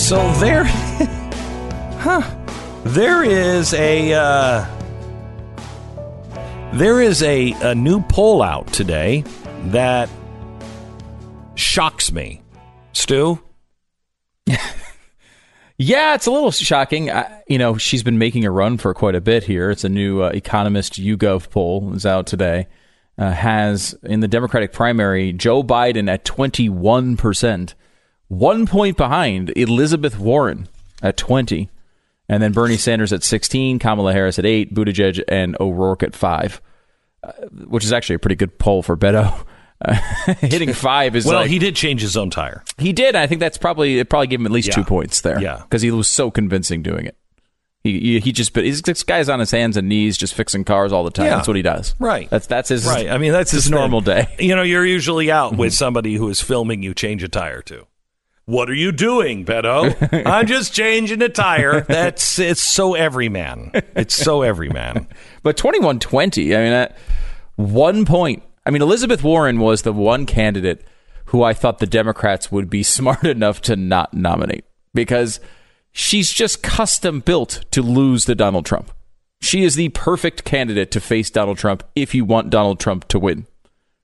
So 0.08 0.32
there, 0.36 0.64
huh? 2.00 2.22
There 2.86 3.26
is 3.26 3.74
a 3.74 4.14
uh, 4.14 4.66
there 6.76 7.02
is 7.02 7.22
a, 7.24 7.52
a 7.52 7.76
new 7.76 8.00
poll 8.04 8.42
out 8.42 8.72
today 8.72 9.26
that 9.66 10.10
shocks 11.56 12.14
me. 12.14 12.42
Stu, 12.94 13.42
Yeah, 15.78 16.16
it's 16.16 16.26
a 16.26 16.32
little 16.32 16.52
shocking. 16.52 17.12
I, 17.12 17.44
you 17.50 17.58
know, 17.58 17.76
she's 17.78 18.02
been 18.02 18.18
making 18.18 18.46
a 18.46 18.52
run 18.52 18.78
for 18.78 18.94
quite 18.94 19.16
a 19.16 19.20
bit 19.20 19.44
here. 19.44 19.72
It's 19.72 19.84
a 19.84 19.90
new 19.90 20.24
uh, 20.24 20.30
Economist 20.30 20.94
YouGov 20.94 21.50
poll 21.50 21.94
is 21.94 22.06
out 22.06 22.28
today. 22.28 22.68
Uh, 23.18 23.32
has 23.32 23.94
in 24.04 24.22
the 24.22 24.30
Democratic 24.30 24.72
primary 24.72 25.34
Joe 25.34 25.64
Biden 25.64 26.10
at 26.10 26.24
21%, 26.24 26.70
one 26.72 27.18
point 28.30 28.98
behind 28.98 29.54
Elizabeth 29.58 30.20
Warren 30.20 30.68
at 31.02 31.18
20, 31.18 31.70
and 32.30 32.44
then 32.44 32.52
Bernie 32.52 32.78
Sanders 32.78 33.14
at 33.14 33.24
16, 33.24 33.80
Kamala 33.80 34.14
Harris 34.14 34.38
at 34.40 34.46
8, 34.46 34.74
Buttigieg 34.74 35.24
and 35.28 35.56
O'Rourke 35.60 36.04
at 36.04 36.16
5, 36.16 36.62
uh, 37.24 37.32
which 37.68 37.84
is 37.86 37.94
actually 37.94 38.16
a 38.16 38.20
pretty 38.20 38.36
good 38.36 38.58
poll 38.60 38.82
for 38.84 38.98
Beto. 38.98 39.46
Uh, 39.80 39.94
hitting 40.42 40.74
five 40.74 41.16
is 41.16 41.24
well, 41.26 41.42
like, 41.42 41.50
he 41.52 41.60
did 41.60 41.76
change 41.76 42.02
his 42.02 42.18
own 42.18 42.32
tire. 42.32 42.64
he 42.80 42.92
did. 42.94 43.16
I 43.16 43.28
think 43.28 43.40
that's 43.40 43.60
probably 43.60 44.00
it. 44.00 44.10
Probably 44.10 44.26
gave 44.26 44.40
him 44.40 44.48
at 44.48 44.52
least 44.52 44.70
Yeah. 44.70 44.74
two 44.76 44.84
points 44.84 45.22
there. 45.22 45.40
Yeah. 45.40 45.58
because 45.62 45.84
he 45.84 45.92
was 45.92 46.08
so 46.08 46.32
convincing 46.32 46.82
doing 46.82 47.06
it. 47.06 47.16
He 47.84 48.20
he, 48.20 48.32
just 48.32 48.54
but 48.54 48.66
he's, 48.66 48.82
this 48.82 49.04
guy's 49.04 49.30
on 49.30 49.40
his 49.40 49.52
hands 49.52 49.78
and 49.78 49.88
knees 49.88 50.18
just 50.18 50.34
fixing 50.34 50.64
cars 50.66 50.92
all 50.92 51.04
the 51.04 51.12
time. 51.12 51.28
Yeah. 51.28 51.36
That's 51.36 51.48
what 51.48 51.56
he 51.56 51.62
does. 51.62 51.94
Right. 52.00 52.28
That's 52.30 52.48
that's 52.48 52.70
his 52.70 52.86
Right. 52.88 53.08
I 53.08 53.20
mean, 53.20 53.32
that's 53.32 53.52
his 53.52 53.66
his 53.66 53.72
thing. 53.72 53.80
normal 53.80 54.02
day. 54.02 54.28
You 54.40 54.56
know, 54.56 54.64
you're 54.64 54.84
usually 54.86 55.30
out 55.32 55.56
with 55.56 55.74
somebody 55.76 56.16
who 56.16 56.28
is 56.30 56.42
filming 56.42 56.82
you 56.82 56.96
change 56.96 57.22
a 57.24 57.28
tire 57.30 57.62
too. 57.62 57.86
What 58.48 58.70
are 58.70 58.74
you 58.74 58.94
doing, 58.94 59.44
Beto? 59.44 60.26
I'm 60.26 60.48
just 60.48 60.74
changing 60.74 61.22
a 61.22 61.28
tire. 61.28 61.82
That's 61.82 62.40
it's 62.40 62.62
so 62.62 62.94
everyman. 62.94 63.72
It's 63.94 64.16
so 64.16 64.42
everyman. 64.42 65.08
But 65.44 65.58
twenty 65.58 65.80
one 65.80 66.00
twenty. 66.00 66.56
I 66.56 66.60
mean, 66.60 66.72
at 66.72 66.98
one 67.58 68.06
point. 68.06 68.44
I 68.66 68.70
mean, 68.72 68.82
Elizabeth 68.82 69.22
Warren 69.22 69.60
was 69.60 69.82
the 69.82 69.92
one 69.92 70.26
candidate 70.26 70.86
who 71.26 71.44
I 71.44 71.54
thought 71.54 71.80
the 71.80 71.86
Democrats 71.86 72.50
would 72.50 72.70
be 72.70 72.84
smart 72.98 73.26
enough 73.26 73.62
to 73.64 73.76
not 73.76 74.14
nominate 74.14 74.64
because 74.94 75.42
she's 75.92 76.32
just 76.32 76.64
custom 76.64 77.20
built 77.20 77.66
to 77.72 77.82
lose 77.82 78.26
to 78.26 78.36
Donald 78.36 78.66
Trump. 78.66 78.92
She 79.42 79.66
is 79.66 79.76
the 79.76 79.90
perfect 79.90 80.46
candidate 80.46 80.92
to 80.92 81.02
face 81.02 81.30
Donald 81.30 81.58
Trump 81.58 81.84
if 81.96 82.16
you 82.16 82.24
want 82.24 82.50
Donald 82.50 82.80
Trump 82.80 83.10
to 83.10 83.20
win. 83.20 83.46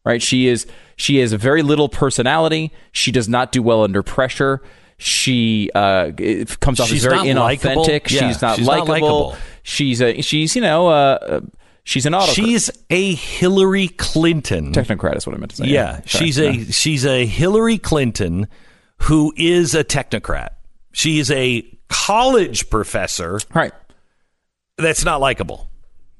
Right? 0.06 0.22
She 0.22 0.47
is 0.47 0.68
she 0.95 1.18
has 1.20 1.34
very 1.34 1.62
little 1.62 1.89
personality. 1.89 2.72
She 2.91 3.12
does 3.12 3.30
not 3.30 3.51
do 3.51 3.64
well 3.64 3.84
under 3.84 4.04
pressure. 4.04 4.62
She 4.97 5.70
uh, 5.74 6.12
comes 6.60 6.80
off 6.80 6.88
She's 6.88 7.06
as 7.06 7.12
very 7.12 7.28
inauthentic. 7.28 8.10
Yeah, 8.10 8.30
she's 8.30 8.41
not 8.41 8.60
likable. 8.60 9.36
She's 9.64 10.01
a 10.01 10.22
she's 10.22 10.56
you 10.56 10.62
know 10.62 10.88
uh, 10.88 11.18
uh, 11.22 11.41
she's 11.84 12.06
an 12.06 12.14
autocrat. 12.14 12.36
She's 12.36 12.72
a 12.89 13.16
Hillary 13.16 13.88
Clinton. 13.89 14.72
technocrat 14.74 15.18
is 15.18 15.26
what 15.26 15.36
I 15.36 15.39
meant 15.39 15.51
to 15.51 15.58
say. 15.58 15.66
Yeah, 15.66 16.01
Sorry. 16.06 16.26
she's 16.26 16.39
a 16.39 16.72
she's 16.72 17.06
a 17.06 17.26
Hillary 17.26 17.78
Clinton 17.78 18.47
who 19.04 19.34
is 19.36 19.74
a 19.76 19.84
technocrat. 19.84 20.49
She 20.93 21.20
is 21.20 21.32
a 21.32 21.66
college 21.89 22.70
professor 22.70 23.39
right. 23.54 23.74
that's 24.78 25.04
not 25.04 25.20
likable. 25.22 25.70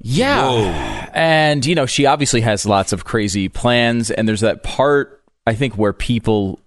Yeah. 0.04 1.10
And, 1.14 1.66
you 1.66 1.76
know, 1.76 1.86
she 1.86 2.06
obviously 2.06 2.42
has 2.42 2.66
lots 2.66 2.94
of 2.94 3.06
crazy 3.06 3.50
plans. 3.50 4.12
And 4.12 4.28
there's 4.28 4.42
that 4.42 4.64
part, 4.64 5.22
I 5.48 5.56
think, 5.56 5.78
where 5.78 5.94
people. 5.94 6.60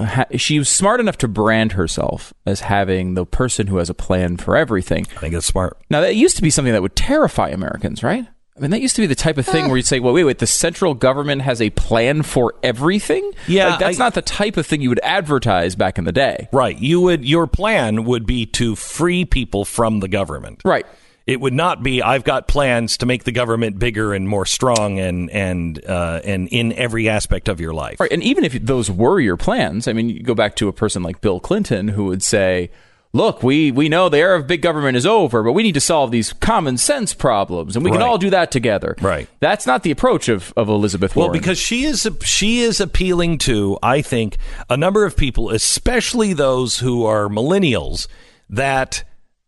Ha- 0.00 0.24
she 0.36 0.58
was 0.58 0.68
smart 0.68 0.98
enough 1.00 1.18
to 1.18 1.28
brand 1.28 1.72
herself 1.72 2.32
as 2.44 2.60
having 2.60 3.14
the 3.14 3.24
person 3.24 3.68
who 3.68 3.76
has 3.76 3.88
a 3.88 3.94
plan 3.94 4.36
for 4.36 4.56
everything. 4.56 5.06
I 5.16 5.20
think 5.20 5.34
it's 5.34 5.46
smart. 5.46 5.78
Now, 5.90 6.00
that 6.00 6.16
used 6.16 6.36
to 6.36 6.42
be 6.42 6.50
something 6.50 6.72
that 6.72 6.82
would 6.82 6.96
terrify 6.96 7.50
Americans, 7.50 8.02
right? 8.02 8.26
I 8.56 8.60
mean, 8.60 8.70
that 8.72 8.80
used 8.80 8.96
to 8.96 9.02
be 9.02 9.06
the 9.06 9.14
type 9.14 9.38
of 9.38 9.46
thing 9.46 9.66
uh. 9.66 9.68
where 9.68 9.76
you'd 9.76 9.86
say, 9.86 10.00
well, 10.00 10.12
wait, 10.12 10.24
wait, 10.24 10.38
the 10.38 10.46
central 10.46 10.94
government 10.94 11.42
has 11.42 11.60
a 11.62 11.70
plan 11.70 12.22
for 12.22 12.54
everything? 12.62 13.30
Yeah, 13.46 13.68
Like, 13.70 13.78
that's 13.78 14.00
I- 14.00 14.04
not 14.04 14.14
the 14.14 14.22
type 14.22 14.56
of 14.56 14.66
thing 14.66 14.80
you 14.82 14.88
would 14.88 15.00
advertise 15.02 15.76
back 15.76 15.98
in 15.98 16.04
the 16.04 16.12
day. 16.12 16.48
Right. 16.52 16.76
You 16.78 17.00
would 17.02 17.24
your 17.24 17.46
plan 17.46 18.04
would 18.04 18.26
be 18.26 18.44
to 18.46 18.74
free 18.74 19.24
people 19.24 19.64
from 19.64 20.00
the 20.00 20.08
government. 20.08 20.62
Right. 20.64 20.86
It 21.26 21.40
would 21.40 21.52
not 21.54 21.82
be 21.82 22.02
I've 22.02 22.24
got 22.24 22.48
plans 22.48 22.96
to 22.98 23.06
make 23.06 23.24
the 23.24 23.32
government 23.32 23.78
bigger 23.78 24.12
and 24.12 24.28
more 24.28 24.46
strong 24.46 24.98
and 24.98 25.30
and 25.30 25.84
uh, 25.84 26.20
and 26.24 26.48
in 26.48 26.72
every 26.72 27.08
aspect 27.08 27.48
of 27.48 27.60
your 27.60 27.72
life. 27.72 28.00
Right. 28.00 28.12
And 28.12 28.22
even 28.22 28.44
if 28.44 28.52
those 28.54 28.90
were 28.90 29.20
your 29.20 29.36
plans, 29.36 29.86
I 29.86 29.92
mean, 29.92 30.08
you 30.08 30.22
go 30.22 30.34
back 30.34 30.56
to 30.56 30.68
a 30.68 30.72
person 30.72 31.02
like 31.02 31.20
Bill 31.20 31.40
Clinton 31.40 31.88
who 31.88 32.06
would 32.06 32.22
say, 32.22 32.70
look, 33.12 33.42
we, 33.42 33.70
we 33.70 33.88
know 33.88 34.08
the 34.08 34.18
era 34.18 34.38
of 34.38 34.46
big 34.46 34.62
government 34.62 34.96
is 34.96 35.06
over, 35.06 35.42
but 35.42 35.52
we 35.52 35.62
need 35.62 35.74
to 35.74 35.80
solve 35.80 36.10
these 36.10 36.32
common 36.32 36.78
sense 36.78 37.14
problems, 37.14 37.76
and 37.76 37.84
we 37.84 37.90
can 37.90 38.02
all 38.02 38.18
do 38.18 38.30
that 38.30 38.50
together. 38.50 38.96
Right. 39.00 39.28
That's 39.40 39.66
not 39.66 39.82
the 39.82 39.90
approach 39.90 40.28
of, 40.28 40.52
of 40.56 40.68
Elizabeth 40.68 41.14
Well, 41.14 41.30
because 41.30 41.58
she 41.58 41.84
is 41.84 42.08
she 42.22 42.60
is 42.60 42.80
appealing 42.80 43.38
to, 43.38 43.78
I 43.82 44.02
think, 44.02 44.38
a 44.68 44.76
number 44.76 45.04
of 45.04 45.16
people, 45.16 45.50
especially 45.50 46.32
those 46.32 46.78
who 46.78 47.04
are 47.04 47.28
millennials, 47.28 48.06
that 48.50 49.04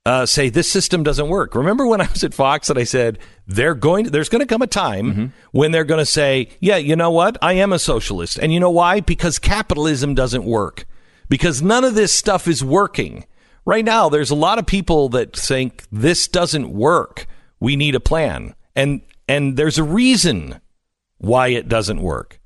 uh, 0.07 0.27
say 0.27 0.49
this 0.51 0.71
system 0.71 1.03
doesn't 1.03 1.29
work. 1.29 1.55
Remember 1.55 1.87
when 1.87 2.01
I 2.01 2.09
was 2.11 2.23
at 2.25 2.35
Fox 2.35 2.69
and 2.69 2.79
I 2.79 2.85
said 2.85 3.19
they're 3.47 3.75
going, 3.75 4.07
there's 4.07 4.29
going 4.29 4.41
to 4.41 4.47
come 4.47 4.63
a 4.63 4.67
time 4.67 5.07
Mm-hmm. 5.07 5.27
when 5.53 5.73
they're 5.73 5.85
going 5.85 5.99
to 5.99 6.07
say, 6.07 6.49
yeah, 6.61 6.77
you 6.77 6.95
know 6.97 7.11
what, 7.11 7.39
I 7.41 7.55
am 7.55 7.73
a 7.73 7.79
socialist, 7.79 8.39
and 8.39 8.53
you 8.53 8.61
know 8.61 8.71
why? 8.71 9.01
Because 9.01 9.39
capitalism 9.39 10.15
doesn't 10.15 10.45
work. 10.45 10.85
Because 11.29 11.63
none 11.63 11.85
of 11.85 11.95
this 11.95 12.13
stuff 12.13 12.47
is 12.47 12.63
working. 12.63 13.25
Right 13.65 13.85
now, 13.85 14.11
there's 14.11 14.31
a 14.31 14.35
lot 14.35 14.59
of 14.59 14.67
people 14.67 15.09
that 15.11 15.35
think 15.35 15.85
this 15.91 16.29
doesn't 16.29 16.71
work. 16.71 17.27
We 17.61 17.77
need 17.77 17.95
a 17.95 18.01
plan. 18.01 18.55
And 18.77 19.01
and 19.27 19.57
there's 19.57 19.79
a 19.79 19.83
reason 19.85 20.61
why 21.17 21.49
it 21.49 21.67
doesn't 21.67 22.03
work. 22.03 22.41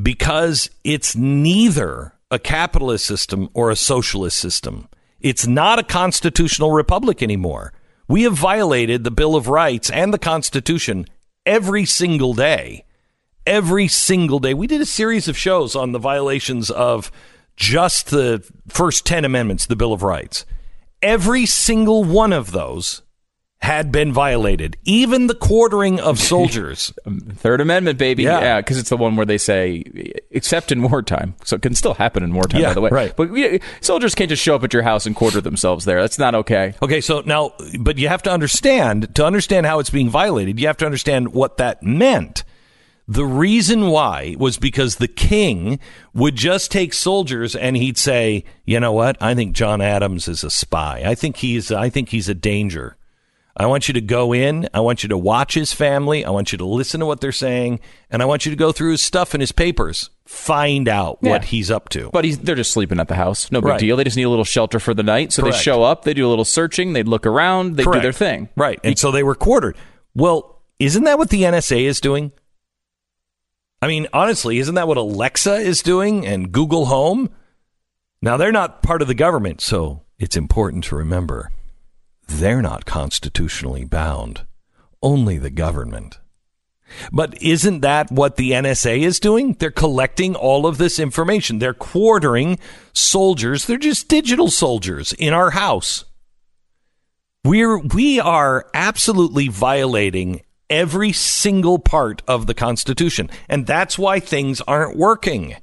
Because 0.00 0.68
it's 0.84 1.16
neither 1.16 2.12
a 2.30 2.38
capitalist 2.38 3.06
system 3.06 3.48
or 3.54 3.70
a 3.70 3.76
socialist 3.76 4.36
system. 4.36 4.88
It's 5.26 5.44
not 5.44 5.80
a 5.80 5.82
constitutional 5.82 6.70
republic 6.70 7.20
anymore. 7.20 7.72
We 8.06 8.22
have 8.22 8.34
violated 8.34 9.02
the 9.02 9.10
Bill 9.10 9.34
of 9.34 9.48
Rights 9.48 9.90
and 9.90 10.14
the 10.14 10.20
Constitution 10.20 11.04
every 11.44 11.84
single 11.84 12.32
day. 12.32 12.84
Every 13.44 13.88
single 13.88 14.38
day. 14.38 14.54
We 14.54 14.68
did 14.68 14.80
a 14.80 14.86
series 14.86 15.26
of 15.26 15.36
shows 15.36 15.74
on 15.74 15.90
the 15.90 15.98
violations 15.98 16.70
of 16.70 17.10
just 17.56 18.10
the 18.10 18.48
first 18.68 19.04
10 19.04 19.24
amendments, 19.24 19.66
the 19.66 19.74
Bill 19.74 19.92
of 19.92 20.04
Rights. 20.04 20.46
Every 21.02 21.44
single 21.44 22.04
one 22.04 22.32
of 22.32 22.52
those 22.52 23.02
had 23.62 23.90
been 23.90 24.12
violated, 24.12 24.76
even 24.84 25.26
the 25.28 25.34
quartering 25.34 25.98
of 25.98 26.18
soldiers. 26.32 26.92
Third 27.36 27.60
Amendment, 27.60 27.98
baby. 27.98 28.22
Yeah. 28.24 28.40
Yeah, 28.40 28.60
because 28.60 28.78
it's 28.78 28.90
the 28.90 28.96
one 28.96 29.16
where 29.16 29.26
they 29.26 29.38
say, 29.38 29.82
except 30.30 30.70
in 30.70 30.82
wartime. 30.82 31.34
So 31.44 31.56
it 31.56 31.62
can 31.62 31.74
still 31.74 31.94
happen 31.94 32.22
in 32.22 32.34
wartime, 32.34 32.60
Yeah, 32.60 32.68
by 32.68 32.74
the 32.74 32.80
way. 32.82 32.90
right. 32.92 33.16
But 33.16 33.30
we, 33.30 33.60
soldiers 33.80 34.14
can't 34.14 34.28
just 34.28 34.42
show 34.42 34.54
up 34.54 34.62
at 34.62 34.72
your 34.72 34.82
house 34.82 35.06
and 35.06 35.16
quarter 35.16 35.40
themselves 35.40 35.84
there. 35.86 36.00
That's 36.00 36.18
not 36.18 36.34
okay. 36.34 36.74
Okay, 36.82 37.00
so 37.00 37.22
now, 37.24 37.54
but 37.80 37.98
you 37.98 38.08
have 38.08 38.22
to 38.24 38.30
understand, 38.30 39.14
to 39.16 39.24
understand 39.24 39.66
how 39.66 39.78
it's 39.78 39.90
being 39.90 40.10
violated, 40.10 40.60
you 40.60 40.66
have 40.66 40.76
to 40.78 40.86
understand 40.86 41.32
what 41.32 41.56
that 41.56 41.82
meant. 41.82 42.44
The 43.08 43.24
reason 43.24 43.86
why 43.88 44.34
was 44.38 44.58
because 44.58 44.96
the 44.96 45.08
king 45.08 45.78
would 46.12 46.34
just 46.36 46.70
take 46.72 46.92
soldiers 46.92 47.54
and 47.54 47.76
he'd 47.76 47.96
say, 47.98 48.42
"You 48.64 48.80
know 48.80 48.90
what? 48.92 49.16
I 49.22 49.32
think 49.36 49.54
John 49.54 49.80
Adams 49.80 50.26
is 50.26 50.42
a 50.42 50.50
spy. 50.50 51.02
I 51.06 51.14
think 51.14 51.36
he's 51.36 51.70
I 51.70 51.88
think 51.88 52.08
he's 52.08 52.28
a 52.28 52.34
danger. 52.34 52.96
I 53.58 53.64
want 53.66 53.88
you 53.88 53.94
to 53.94 54.02
go 54.02 54.34
in, 54.34 54.68
I 54.74 54.80
want 54.80 55.02
you 55.02 55.08
to 55.08 55.16
watch 55.16 55.54
his 55.54 55.72
family, 55.72 56.24
I 56.26 56.30
want 56.30 56.52
you 56.52 56.58
to 56.58 56.66
listen 56.66 57.00
to 57.00 57.06
what 57.06 57.22
they're 57.22 57.32
saying, 57.32 57.80
and 58.10 58.20
I 58.20 58.26
want 58.26 58.44
you 58.44 58.50
to 58.50 58.56
go 58.56 58.70
through 58.70 58.90
his 58.90 59.00
stuff 59.00 59.32
and 59.32 59.40
his 59.40 59.50
papers, 59.52 60.10
find 60.26 60.88
out 60.88 61.22
what 61.22 61.44
he's 61.46 61.70
up 61.70 61.88
to." 61.90 62.10
But 62.12 62.24
he's, 62.26 62.36
they're 62.38 62.54
just 62.54 62.72
sleeping 62.72 63.00
at 63.00 63.08
the 63.08 63.14
house. 63.14 63.50
No 63.50 63.60
big 63.62 63.68
Right. 63.68 63.80
deal. 63.80 63.96
They 63.96 64.04
just 64.04 64.16
need 64.16 64.24
a 64.24 64.28
little 64.30 64.44
shelter 64.44 64.78
for 64.78 64.92
the 64.92 65.02
night. 65.02 65.32
So 65.32 65.42
Correct. 65.42 65.56
they 65.56 65.62
show 65.62 65.82
up, 65.82 66.04
they 66.04 66.12
do 66.12 66.26
a 66.26 66.28
little 66.28 66.44
searching, 66.44 66.92
they 66.92 67.02
look 67.02 67.24
around, 67.24 67.76
they 67.76 67.84
do 67.84 68.00
their 68.00 68.12
thing. 68.12 68.50
Right. 68.56 68.78
And 68.84 68.98
so 68.98 69.10
they 69.10 69.22
were 69.22 69.34
quartered. 69.34 69.76
Well, 70.14 70.60
isn't 70.78 71.04
that 71.04 71.16
what 71.16 71.30
the 71.30 71.42
NSA 71.44 71.84
is 71.86 71.98
doing? 72.00 72.32
I 73.80 73.86
mean, 73.88 74.06
honestly, 74.12 74.58
isn't 74.58 74.74
that 74.74 74.88
what 74.88 74.96
Alexa 74.98 75.54
is 75.56 75.82
doing 75.82 76.26
and 76.26 76.52
Google 76.52 76.86
Home? 76.86 77.30
Now, 78.20 78.36
they're 78.36 78.52
not 78.52 78.82
part 78.82 79.00
of 79.02 79.08
the 79.08 79.14
government, 79.14 79.60
so 79.60 80.02
it's 80.18 80.36
important 80.36 80.84
to 80.84 80.96
remember 80.96 81.52
they're 82.26 82.62
not 82.62 82.84
constitutionally 82.84 83.84
bound, 83.84 84.46
only 85.02 85.38
the 85.38 85.50
government. 85.50 86.18
But 87.12 87.40
isn't 87.42 87.80
that 87.80 88.10
what 88.10 88.36
the 88.36 88.52
NSA 88.52 89.00
is 89.00 89.18
doing? 89.18 89.54
They're 89.54 89.70
collecting 89.70 90.34
all 90.34 90.66
of 90.66 90.78
this 90.78 90.98
information. 90.98 91.58
They're 91.58 91.74
quartering 91.74 92.58
soldiers. 92.92 93.66
They're 93.66 93.76
just 93.76 94.08
digital 94.08 94.50
soldiers 94.50 95.12
in 95.12 95.32
our 95.32 95.50
house. 95.50 96.04
We're 97.44 97.78
we 97.78 98.18
are 98.18 98.66
absolutely 98.74 99.48
violating 99.48 100.42
every 100.68 101.12
single 101.12 101.78
part 101.78 102.22
of 102.26 102.46
the 102.46 102.54
Constitution, 102.54 103.30
and 103.48 103.66
that's 103.66 103.98
why 103.98 104.18
things 104.20 104.60
aren't 104.62 104.96
working. 104.96 105.56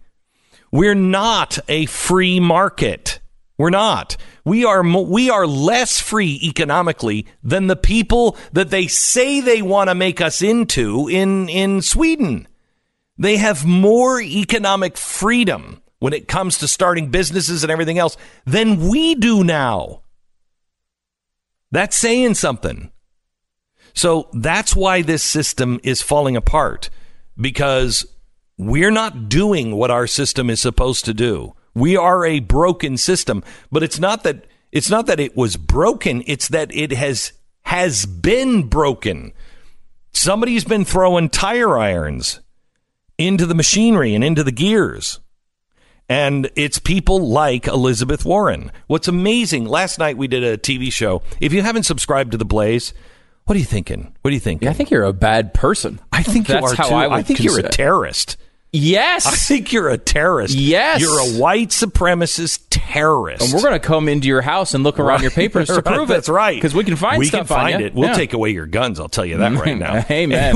We're 0.72 0.96
not 0.96 1.60
a 1.68 1.86
free 1.88 2.40
market. 2.40 3.20
We're 3.58 3.70
not. 3.70 4.18
We 4.46 4.66
are 4.66 4.84
we 4.84 5.30
are 5.30 5.46
less 5.46 6.00
free 6.00 6.40
economically 6.44 7.28
than 7.44 7.68
the 7.68 7.76
people 7.76 8.36
that 8.52 8.72
they 8.72 8.88
say 8.88 9.42
they 9.42 9.62
want 9.62 9.90
to 9.90 9.96
make 9.96 10.22
us 10.22 10.42
into 10.42 11.08
in 11.08 11.50
in 11.50 11.82
Sweden. 11.82 12.48
They 13.18 13.38
have 13.38 13.66
more 13.66 14.20
economic 14.20 14.98
freedom 14.98 15.82
when 16.00 16.14
it 16.14 16.28
comes 16.28 16.58
to 16.58 16.68
starting 16.68 17.10
businesses 17.12 17.64
and 17.64 17.72
everything 17.72 18.00
else 18.00 18.18
than 18.46 18.90
we 18.90 19.16
do 19.16 19.44
now. 19.44 20.02
That's 21.72 21.96
saying 21.96 22.34
something. 22.34 22.92
So 23.94 24.30
that's 24.34 24.76
why 24.76 25.04
this 25.04 25.24
system 25.24 25.80
is 25.84 26.02
falling 26.02 26.36
apart 26.36 26.90
because 27.40 28.06
we're 28.58 28.92
not 28.92 29.30
doing 29.30 29.76
what 29.76 29.92
our 29.92 30.08
system 30.08 30.50
is 30.50 30.60
supposed 30.60 31.06
to 31.06 31.14
do. 31.14 31.54
We 31.76 31.98
are 31.98 32.26
a 32.26 32.40
broken 32.40 32.98
system, 32.98 33.44
but 33.72 33.84
it's 33.84 34.00
not 34.00 34.24
that 34.24 34.46
it's 34.72 34.90
not 34.90 35.06
that 35.06 35.20
it 35.20 35.36
was 35.36 35.58
broken, 35.58 36.24
it's 36.26 36.48
that 36.50 36.76
it 36.76 36.92
has 36.92 37.34
has 37.64 38.06
been 38.06 38.68
broken. 38.68 39.34
Somebody's 40.14 40.64
been 40.64 40.86
throwing 40.86 41.30
tire 41.30 41.78
irons 41.78 42.40
into 43.18 43.46
the 43.46 43.56
machinery 43.56 44.14
and 44.14 44.24
into 44.24 44.44
the 44.44 44.52
gears. 44.52 45.20
And 46.10 46.52
it's 46.56 46.80
people 46.80 47.28
like 47.28 47.66
Elizabeth 47.66 48.26
Warren. 48.26 48.72
What's 48.88 49.08
amazing, 49.08 49.66
last 49.66 49.98
night 49.98 50.18
we 50.18 50.28
did 50.28 50.44
a 50.44 50.58
TV 50.58 50.92
show. 50.92 51.24
If 51.40 51.54
you 51.54 51.62
haven't 51.62 51.84
subscribed 51.84 52.32
to 52.32 52.38
The 52.38 52.46
Blaze, 52.46 52.94
what 53.46 53.56
are 53.56 53.60
you 53.60 53.66
thinking? 53.66 54.14
What 54.22 54.30
do 54.30 54.36
you 54.36 54.40
think? 54.40 54.62
Yeah, 54.62 54.70
I 54.70 54.74
think 54.74 54.92
you're 54.92 55.04
a 55.04 55.14
bad 55.14 55.54
person. 55.54 56.00
I 56.12 56.24
think 56.24 56.48
you 56.48 56.56
That's 56.56 56.74
are 56.74 56.76
how 56.76 56.90
too. 56.90 56.96
I 56.96 57.08
would 57.08 57.26
think 57.26 57.44
you're 57.44 57.60
a 57.60 57.70
terrorist. 57.70 58.38
Yes. 58.76 59.28
I 59.28 59.32
think 59.32 59.72
you're 59.72 59.90
a 59.90 60.00
terrorist. 60.00 60.56
Yes. 60.56 61.00
You're 61.00 61.20
a 61.20 61.40
white 61.40 61.70
supremacist 61.70 62.66
terrorist. 62.72 63.44
And 63.44 63.54
we're 63.54 63.62
going 63.62 63.80
to 63.80 63.88
come 63.88 64.10
into 64.10 64.28
your 64.28 64.42
house 64.42 64.74
and 64.74 64.84
look 64.84 65.00
around 65.00 65.22
your 65.22 65.30
papers 65.32 65.68
to 65.68 65.74
Right, 65.76 65.86
prove 65.86 66.10
it. 66.10 66.14
That's 66.14 66.28
right. 66.30 66.56
Because 66.56 66.74
we 66.74 66.84
can 66.84 66.96
find 66.96 67.20
we 67.20 67.26
stuff 67.28 67.48
can 67.48 67.56
find 67.56 67.82
it. 67.84 67.94
We'll 67.94 68.10
Yeah. 68.10 68.16
take 68.16 68.34
away 68.34 68.50
your 68.50 68.66
guns. 68.66 69.00
I'll 69.00 69.10
tell 69.10 69.26
you 69.26 69.38
that 69.38 69.54
right 69.54 69.78
now. 69.78 70.04
Amen. 70.10 70.56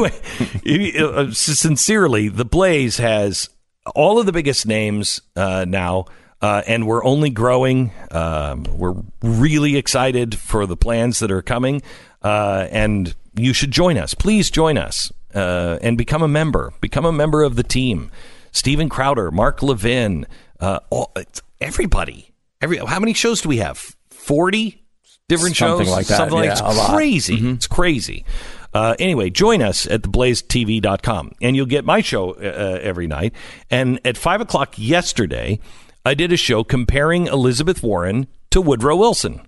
Anyway, 0.65 0.97
uh, 0.99 1.31
sincerely, 1.31 2.27
the 2.29 2.43
Blaze 2.45 2.97
has 2.97 3.49
all 3.95 4.19
of 4.19 4.25
the 4.25 4.31
biggest 4.33 4.65
names 4.65 5.21
uh, 5.35 5.65
now, 5.67 6.05
uh, 6.41 6.63
and 6.67 6.87
we're 6.87 7.05
only 7.05 7.29
growing. 7.29 7.91
Um, 8.09 8.63
we're 8.75 8.95
really 9.21 9.77
excited 9.77 10.37
for 10.37 10.65
the 10.65 10.75
plans 10.75 11.19
that 11.19 11.31
are 11.31 11.43
coming, 11.43 11.83
uh, 12.23 12.67
and 12.71 13.15
you 13.35 13.53
should 13.53 13.69
join 13.71 13.97
us. 13.97 14.15
Please 14.15 14.49
join 14.49 14.77
us 14.77 15.11
uh, 15.33 15.77
and 15.81 15.97
become 15.97 16.21
a 16.21 16.27
member. 16.27 16.73
Become 16.81 17.05
a 17.05 17.11
member 17.11 17.43
of 17.43 17.55
the 17.55 17.63
team. 17.63 18.11
Steven 18.51 18.89
Crowder, 18.89 19.31
Mark 19.31 19.61
Levin, 19.61 20.25
uh, 20.59 20.79
all, 20.89 21.13
everybody. 21.61 22.31
Every 22.61 22.77
how 22.77 22.99
many 22.99 23.13
shows 23.13 23.41
do 23.41 23.49
we 23.49 23.57
have? 23.57 23.95
Forty 24.09 24.83
different 25.27 25.55
shows? 25.55 25.69
Something 25.69 25.85
shows, 25.87 25.95
like 25.95 26.07
that, 26.07 26.17
Something 26.17 26.43
yeah, 26.43 26.53
like 26.55 26.63
a 26.63 26.79
it's 26.79 26.89
crazy. 26.89 27.37
Mhm. 27.37 27.55
It's 27.55 27.67
crazy. 27.67 28.25
Uh, 28.73 28.95
anyway, 28.99 29.29
join 29.29 29.61
us 29.61 29.87
at 29.87 30.01
theblazetv.com 30.01 31.31
and 31.41 31.55
you'll 31.55 31.65
get 31.65 31.85
my 31.85 32.01
show 32.01 32.31
uh, 32.33 32.79
every 32.81 33.07
night. 33.07 33.33
And 33.69 33.99
at 34.05 34.17
five 34.17 34.41
o'clock 34.41 34.75
yesterday, 34.77 35.59
I 36.05 36.13
did 36.13 36.31
a 36.31 36.37
show 36.37 36.63
comparing 36.63 37.27
Elizabeth 37.27 37.81
Warren 37.83 38.27
to 38.51 38.61
Woodrow 38.61 38.95
Wilson. 38.95 39.41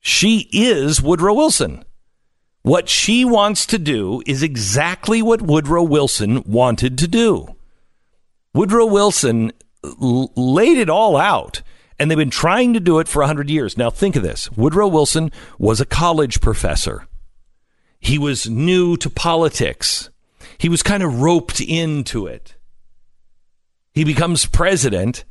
She 0.00 0.48
is 0.52 1.02
Woodrow 1.02 1.34
Wilson. 1.34 1.84
What 2.62 2.88
she 2.88 3.24
wants 3.24 3.66
to 3.66 3.78
do 3.78 4.22
is 4.26 4.42
exactly 4.42 5.22
what 5.22 5.42
Woodrow 5.42 5.82
Wilson 5.82 6.42
wanted 6.44 6.98
to 6.98 7.08
do. 7.08 7.56
Woodrow 8.52 8.86
Wilson 8.86 9.52
l- 9.84 10.32
laid 10.34 10.78
it 10.78 10.90
all 10.90 11.16
out, 11.16 11.62
and 11.98 12.10
they've 12.10 12.18
been 12.18 12.30
trying 12.30 12.74
to 12.74 12.80
do 12.80 12.98
it 12.98 13.08
for 13.08 13.20
100 13.20 13.48
years. 13.48 13.78
Now, 13.78 13.90
think 13.90 14.16
of 14.16 14.22
this 14.22 14.50
Woodrow 14.52 14.88
Wilson 14.88 15.30
was 15.58 15.80
a 15.80 15.86
college 15.86 16.40
professor, 16.40 17.06
he 18.00 18.18
was 18.18 18.48
new 18.48 18.96
to 18.98 19.08
politics, 19.08 20.10
he 20.58 20.68
was 20.68 20.82
kind 20.82 21.02
of 21.02 21.20
roped 21.20 21.60
into 21.60 22.26
it. 22.26 22.56
He 23.92 24.04
becomes 24.04 24.46
president. 24.46 25.24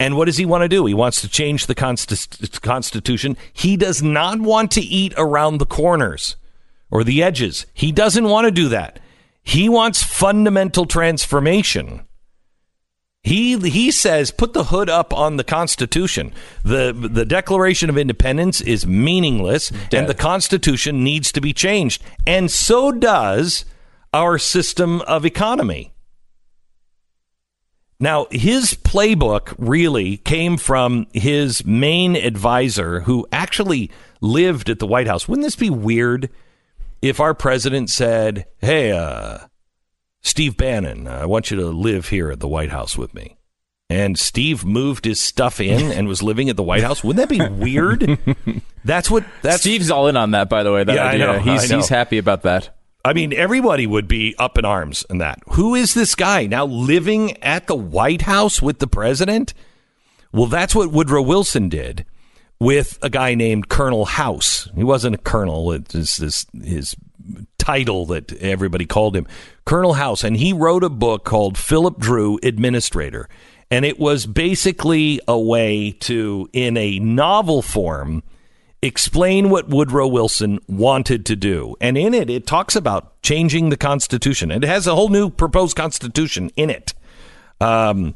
And 0.00 0.16
what 0.16 0.24
does 0.24 0.38
he 0.38 0.44
want 0.44 0.62
to 0.62 0.68
do? 0.68 0.86
He 0.86 0.94
wants 0.94 1.20
to 1.20 1.28
change 1.28 1.66
the 1.66 1.74
consti- 1.74 2.60
Constitution. 2.60 3.36
He 3.52 3.76
does 3.76 4.02
not 4.02 4.40
want 4.40 4.72
to 4.72 4.80
eat 4.80 5.14
around 5.16 5.58
the 5.58 5.66
corners 5.66 6.36
or 6.94 7.04
the 7.04 7.22
edges. 7.22 7.66
He 7.74 7.92
doesn't 7.92 8.28
want 8.28 8.46
to 8.46 8.52
do 8.52 8.68
that. 8.70 9.00
He 9.42 9.68
wants 9.68 10.02
fundamental 10.02 10.86
transformation. 10.86 12.06
He 13.22 13.58
he 13.58 13.90
says 13.90 14.30
put 14.30 14.52
the 14.52 14.64
hood 14.64 14.88
up 14.88 15.12
on 15.12 15.36
the 15.36 15.44
Constitution. 15.44 16.32
The 16.62 16.92
the 16.92 17.24
Declaration 17.24 17.90
of 17.90 17.98
Independence 17.98 18.60
is 18.60 18.86
meaningless 18.86 19.72
and 19.92 20.06
the 20.06 20.14
Constitution 20.14 21.02
needs 21.02 21.32
to 21.32 21.40
be 21.40 21.52
changed. 21.52 22.02
And 22.26 22.50
so 22.50 22.92
does 22.92 23.64
our 24.12 24.38
system 24.38 25.00
of 25.02 25.26
economy. 25.26 25.92
Now, 27.98 28.26
his 28.30 28.74
playbook 28.74 29.54
really 29.56 30.18
came 30.18 30.58
from 30.58 31.06
his 31.12 31.64
main 31.64 32.16
advisor 32.16 33.00
who 33.00 33.26
actually 33.32 33.90
lived 34.20 34.68
at 34.68 34.78
the 34.78 34.86
White 34.86 35.06
House. 35.06 35.26
Wouldn't 35.26 35.46
this 35.46 35.56
be 35.56 35.70
weird 35.70 36.28
if 37.08 37.20
our 37.20 37.34
president 37.34 37.90
said, 37.90 38.46
"Hey, 38.58 38.92
uh 38.92 39.38
Steve 40.24 40.56
Bannon, 40.56 41.06
I 41.06 41.26
want 41.26 41.50
you 41.50 41.58
to 41.58 41.66
live 41.66 42.08
here 42.08 42.30
at 42.30 42.40
the 42.40 42.48
White 42.48 42.70
House 42.70 42.96
with 42.96 43.12
me. 43.12 43.36
And 43.90 44.18
Steve 44.18 44.64
moved 44.64 45.04
his 45.04 45.20
stuff 45.20 45.60
in 45.60 45.92
and 45.96 46.08
was 46.08 46.22
living 46.22 46.48
at 46.48 46.56
the 46.56 46.62
White 46.62 46.82
House. 46.82 47.04
Wouldn't 47.04 47.28
that 47.28 47.38
be 47.38 47.46
weird? 47.46 48.18
That's 48.84 49.10
what 49.10 49.24
that's 49.42 49.60
Steve's 49.60 49.90
all 49.90 50.08
in 50.08 50.16
on 50.16 50.32
that, 50.32 50.48
by 50.50 50.62
the 50.62 50.72
way. 50.72 50.84
That 50.84 50.94
Yeah, 50.96 51.04
I 51.06 51.16
know, 51.16 51.38
He's, 51.38 51.64
I 51.64 51.74
know. 51.74 51.76
he's 51.80 51.88
happy 51.88 52.18
about 52.18 52.42
that. 52.42 52.76
I 53.02 53.14
mean, 53.14 53.32
everybody 53.32 53.86
would 53.86 54.06
be 54.08 54.34
up 54.38 54.58
in 54.58 54.64
arms 54.66 55.06
in 55.08 55.18
that. 55.18 55.38
Who 55.52 55.74
is 55.74 55.94
this 55.94 56.14
guy 56.14 56.46
now 56.46 56.66
living 56.66 57.42
at 57.42 57.66
the 57.66 57.74
White 57.76 58.22
House 58.22 58.60
with 58.60 58.78
the 58.80 58.86
president? 58.86 59.54
Well, 60.32 60.46
that's 60.46 60.74
what 60.74 60.90
Woodrow 60.90 61.22
Wilson 61.22 61.68
did 61.70 62.04
with 62.60 62.98
a 63.02 63.10
guy 63.10 63.34
named 63.34 63.68
Colonel 63.68 64.04
House. 64.04 64.68
He 64.74 64.84
wasn't 64.84 65.16
a 65.16 65.18
colonel; 65.18 65.72
it's 65.72 66.16
his 66.16 66.46
his 66.62 66.96
title 67.58 68.06
that 68.06 68.32
everybody 68.34 68.86
called 68.86 69.16
him, 69.16 69.26
Colonel 69.64 69.94
House, 69.94 70.24
and 70.24 70.36
he 70.36 70.52
wrote 70.52 70.84
a 70.84 70.90
book 70.90 71.24
called 71.24 71.56
Philip 71.56 71.98
Dru 71.98 72.38
Administrator, 72.42 73.28
and 73.70 73.84
it 73.84 73.98
was 73.98 74.26
basically 74.26 75.20
a 75.26 75.38
way 75.38 75.92
to, 76.00 76.48
in 76.52 76.76
a 76.76 76.98
novel 76.98 77.62
form, 77.62 78.22
explain 78.82 79.48
what 79.48 79.68
Woodrow 79.68 80.06
Wilson 80.06 80.58
wanted 80.68 81.24
to 81.26 81.36
do. 81.36 81.74
And 81.80 81.96
in 81.96 82.12
it, 82.12 82.28
it 82.28 82.46
talks 82.46 82.76
about 82.76 83.20
changing 83.22 83.70
the 83.70 83.76
Constitution. 83.78 84.50
It 84.50 84.62
has 84.62 84.86
a 84.86 84.94
whole 84.94 85.08
new 85.08 85.30
proposed 85.30 85.76
Constitution 85.76 86.50
in 86.56 86.68
it. 86.68 86.92
Um, 87.60 88.14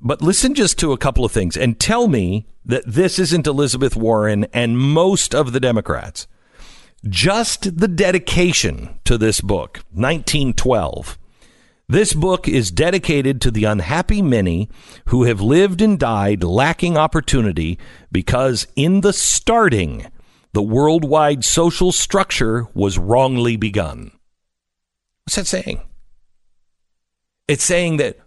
but 0.00 0.22
listen 0.22 0.54
just 0.54 0.78
to 0.78 0.92
a 0.92 0.98
couple 0.98 1.24
of 1.24 1.32
things 1.32 1.56
and 1.56 1.78
tell 1.78 2.08
me 2.08 2.46
that 2.64 2.84
this 2.86 3.18
isn't 3.18 3.46
Elizabeth 3.46 3.96
Warren 3.96 4.44
and 4.52 4.78
most 4.78 5.34
of 5.34 5.52
the 5.52 5.60
Democrats. 5.60 6.26
Just 7.08 7.78
the 7.78 7.88
dedication 7.88 9.00
to 9.04 9.18
this 9.18 9.40
book, 9.40 9.78
1912. 9.92 11.18
This 11.88 12.14
book 12.14 12.48
is 12.48 12.70
dedicated 12.70 13.40
to 13.40 13.50
the 13.50 13.64
unhappy 13.64 14.22
many 14.22 14.70
who 15.06 15.24
have 15.24 15.40
lived 15.40 15.82
and 15.82 15.98
died 15.98 16.44
lacking 16.44 16.96
opportunity 16.96 17.78
because 18.12 18.66
in 18.76 19.00
the 19.00 19.12
starting, 19.12 20.06
the 20.52 20.62
worldwide 20.62 21.44
social 21.44 21.92
structure 21.92 22.68
was 22.72 22.98
wrongly 22.98 23.56
begun. 23.56 24.12
What's 25.24 25.36
that 25.36 25.46
saying? 25.46 25.80
It's 27.48 27.64
saying 27.64 27.96
that 27.96 28.18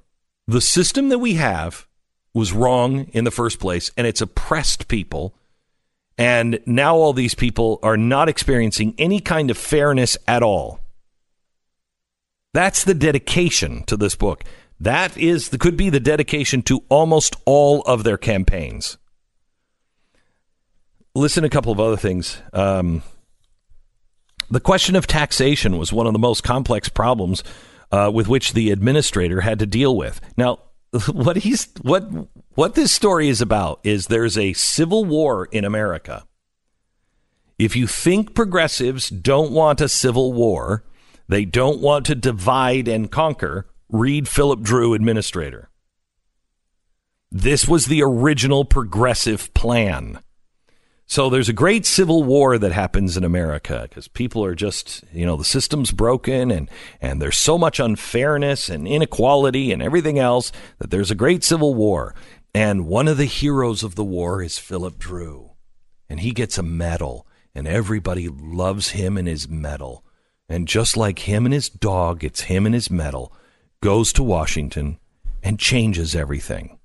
the 0.47 0.61
system 0.61 1.09
that 1.09 1.19
we 1.19 1.35
have 1.35 1.87
was 2.33 2.53
wrong 2.53 3.05
in 3.13 3.23
the 3.23 3.31
first 3.31 3.59
place 3.59 3.91
and 3.97 4.05
it's 4.05 4.21
oppressed 4.21 4.87
people. 4.87 5.33
And 6.17 6.59
now 6.65 6.95
all 6.95 7.13
these 7.13 7.35
people 7.35 7.79
are 7.81 7.97
not 7.97 8.29
experiencing 8.29 8.93
any 8.97 9.19
kind 9.19 9.49
of 9.49 9.57
fairness 9.57 10.17
at 10.27 10.43
all. 10.43 10.79
That's 12.53 12.83
the 12.83 12.93
dedication 12.93 13.83
to 13.85 13.97
this 13.97 14.15
book. 14.15 14.43
That 14.79 15.17
is 15.17 15.49
the, 15.49 15.57
could 15.57 15.77
be 15.77 15.89
the 15.89 15.99
dedication 15.99 16.61
to 16.63 16.83
almost 16.89 17.35
all 17.45 17.81
of 17.81 18.03
their 18.03 18.17
campaigns. 18.17 18.97
Listen 21.13 21.43
to 21.43 21.47
a 21.47 21.49
couple 21.49 21.71
of 21.71 21.79
other 21.79 21.97
things. 21.97 22.41
Um, 22.53 23.03
the 24.49 24.59
question 24.59 24.95
of 24.95 25.07
taxation 25.07 25.77
was 25.77 25.91
one 25.91 26.07
of 26.07 26.13
the 26.13 26.19
most 26.19 26.43
complex 26.43 26.89
problems 26.89 27.43
uh, 27.95 28.11
with 28.11 28.27
which 28.27 28.51
the 28.51 28.71
administrator 28.71 29.41
had 29.41 29.57
to 29.59 29.65
deal 29.65 29.95
with. 29.95 30.19
Now, 30.35 30.59
what 31.11 31.37
he's 31.37 31.69
what 31.81 32.03
what 32.55 32.75
this 32.75 32.91
story 32.91 33.29
is 33.29 33.39
about 33.39 33.79
is 33.83 34.07
there's 34.07 34.37
a 34.37 34.51
civil 34.53 35.05
war 35.05 35.45
in 35.45 35.63
America. 35.63 36.25
If 37.57 37.75
you 37.75 37.87
think 37.87 38.35
progressives 38.35 39.09
don't 39.09 39.51
want 39.51 39.79
a 39.79 39.87
civil 39.87 40.33
war, 40.33 40.83
they 41.29 41.45
don't 41.45 41.79
want 41.79 42.05
to 42.07 42.15
divide 42.15 42.89
and 42.89 43.09
conquer, 43.09 43.65
read 43.89 44.27
Philip 44.27 44.59
Dru 44.59 44.93
Administrator. 44.93 45.69
This 47.31 47.65
was 47.65 47.85
the 47.85 48.03
original 48.03 48.65
progressive 48.65 49.53
plan. 49.53 50.19
So 51.07 51.29
there's 51.29 51.49
a 51.49 51.53
great 51.53 51.85
civil 51.85 52.23
war 52.23 52.57
that 52.57 52.71
happens 52.71 53.15
in 53.15 53.23
America 53.23 53.85
because 53.87 54.07
people 54.07 54.43
are 54.43 54.55
just, 54.55 55.03
you 55.13 55.25
know, 55.25 55.35
the 55.35 55.43
system's 55.43 55.91
broken 55.91 56.49
and, 56.49 56.69
and 56.99 57.21
there's 57.21 57.37
so 57.37 57.57
much 57.59 57.79
unfairness 57.79 58.69
and 58.69 58.87
inequality 58.87 59.71
and 59.71 59.83
everything 59.83 60.17
else 60.17 60.51
that 60.79 60.89
there's 60.89 61.11
a 61.11 61.15
great 61.15 61.43
civil 61.43 61.75
war. 61.75 62.15
And 62.55 62.87
one 62.87 63.07
of 63.07 63.17
the 63.17 63.25
heroes 63.25 63.83
of 63.83 63.95
the 63.95 64.03
war 64.03 64.41
is 64.41 64.57
Philip 64.57 64.97
Dru. 64.97 65.51
And 66.09 66.21
he 66.21 66.31
gets 66.31 66.57
a 66.57 66.63
medal 66.63 67.27
and 67.53 67.67
everybody 67.67 68.27
loves 68.27 68.89
him 68.89 69.15
and 69.15 69.27
his 69.27 69.47
medal. 69.47 70.03
And 70.49 70.67
just 70.67 70.97
like 70.97 71.19
him 71.19 71.45
and 71.45 71.53
his 71.53 71.69
dog, 71.69 72.23
it's 72.23 72.41
him 72.41 72.65
and 72.65 72.73
his 72.73 72.89
medal, 72.89 73.31
goes 73.81 74.11
to 74.13 74.23
Washington 74.23 74.97
and 75.43 75.59
changes 75.59 76.15
everything. 76.15 76.79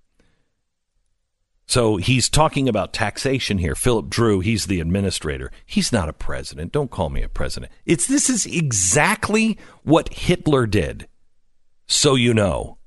So 1.70 1.98
he's 1.98 2.28
talking 2.28 2.68
about 2.68 2.92
taxation 2.92 3.58
here. 3.58 3.76
Philip 3.76 4.10
Dru, 4.10 4.40
he's 4.40 4.66
the 4.66 4.80
administrator. 4.80 5.52
He's 5.64 5.92
not 5.92 6.08
a 6.08 6.12
president. 6.12 6.72
Don't 6.72 6.90
call 6.90 7.10
me 7.10 7.22
a 7.22 7.28
president. 7.28 7.70
It's 7.86 8.08
this 8.08 8.28
is 8.28 8.44
exactly 8.44 9.56
what 9.84 10.12
Hitler 10.12 10.66
did. 10.66 11.06
So 11.86 12.16
you 12.16 12.34
know. 12.34 12.78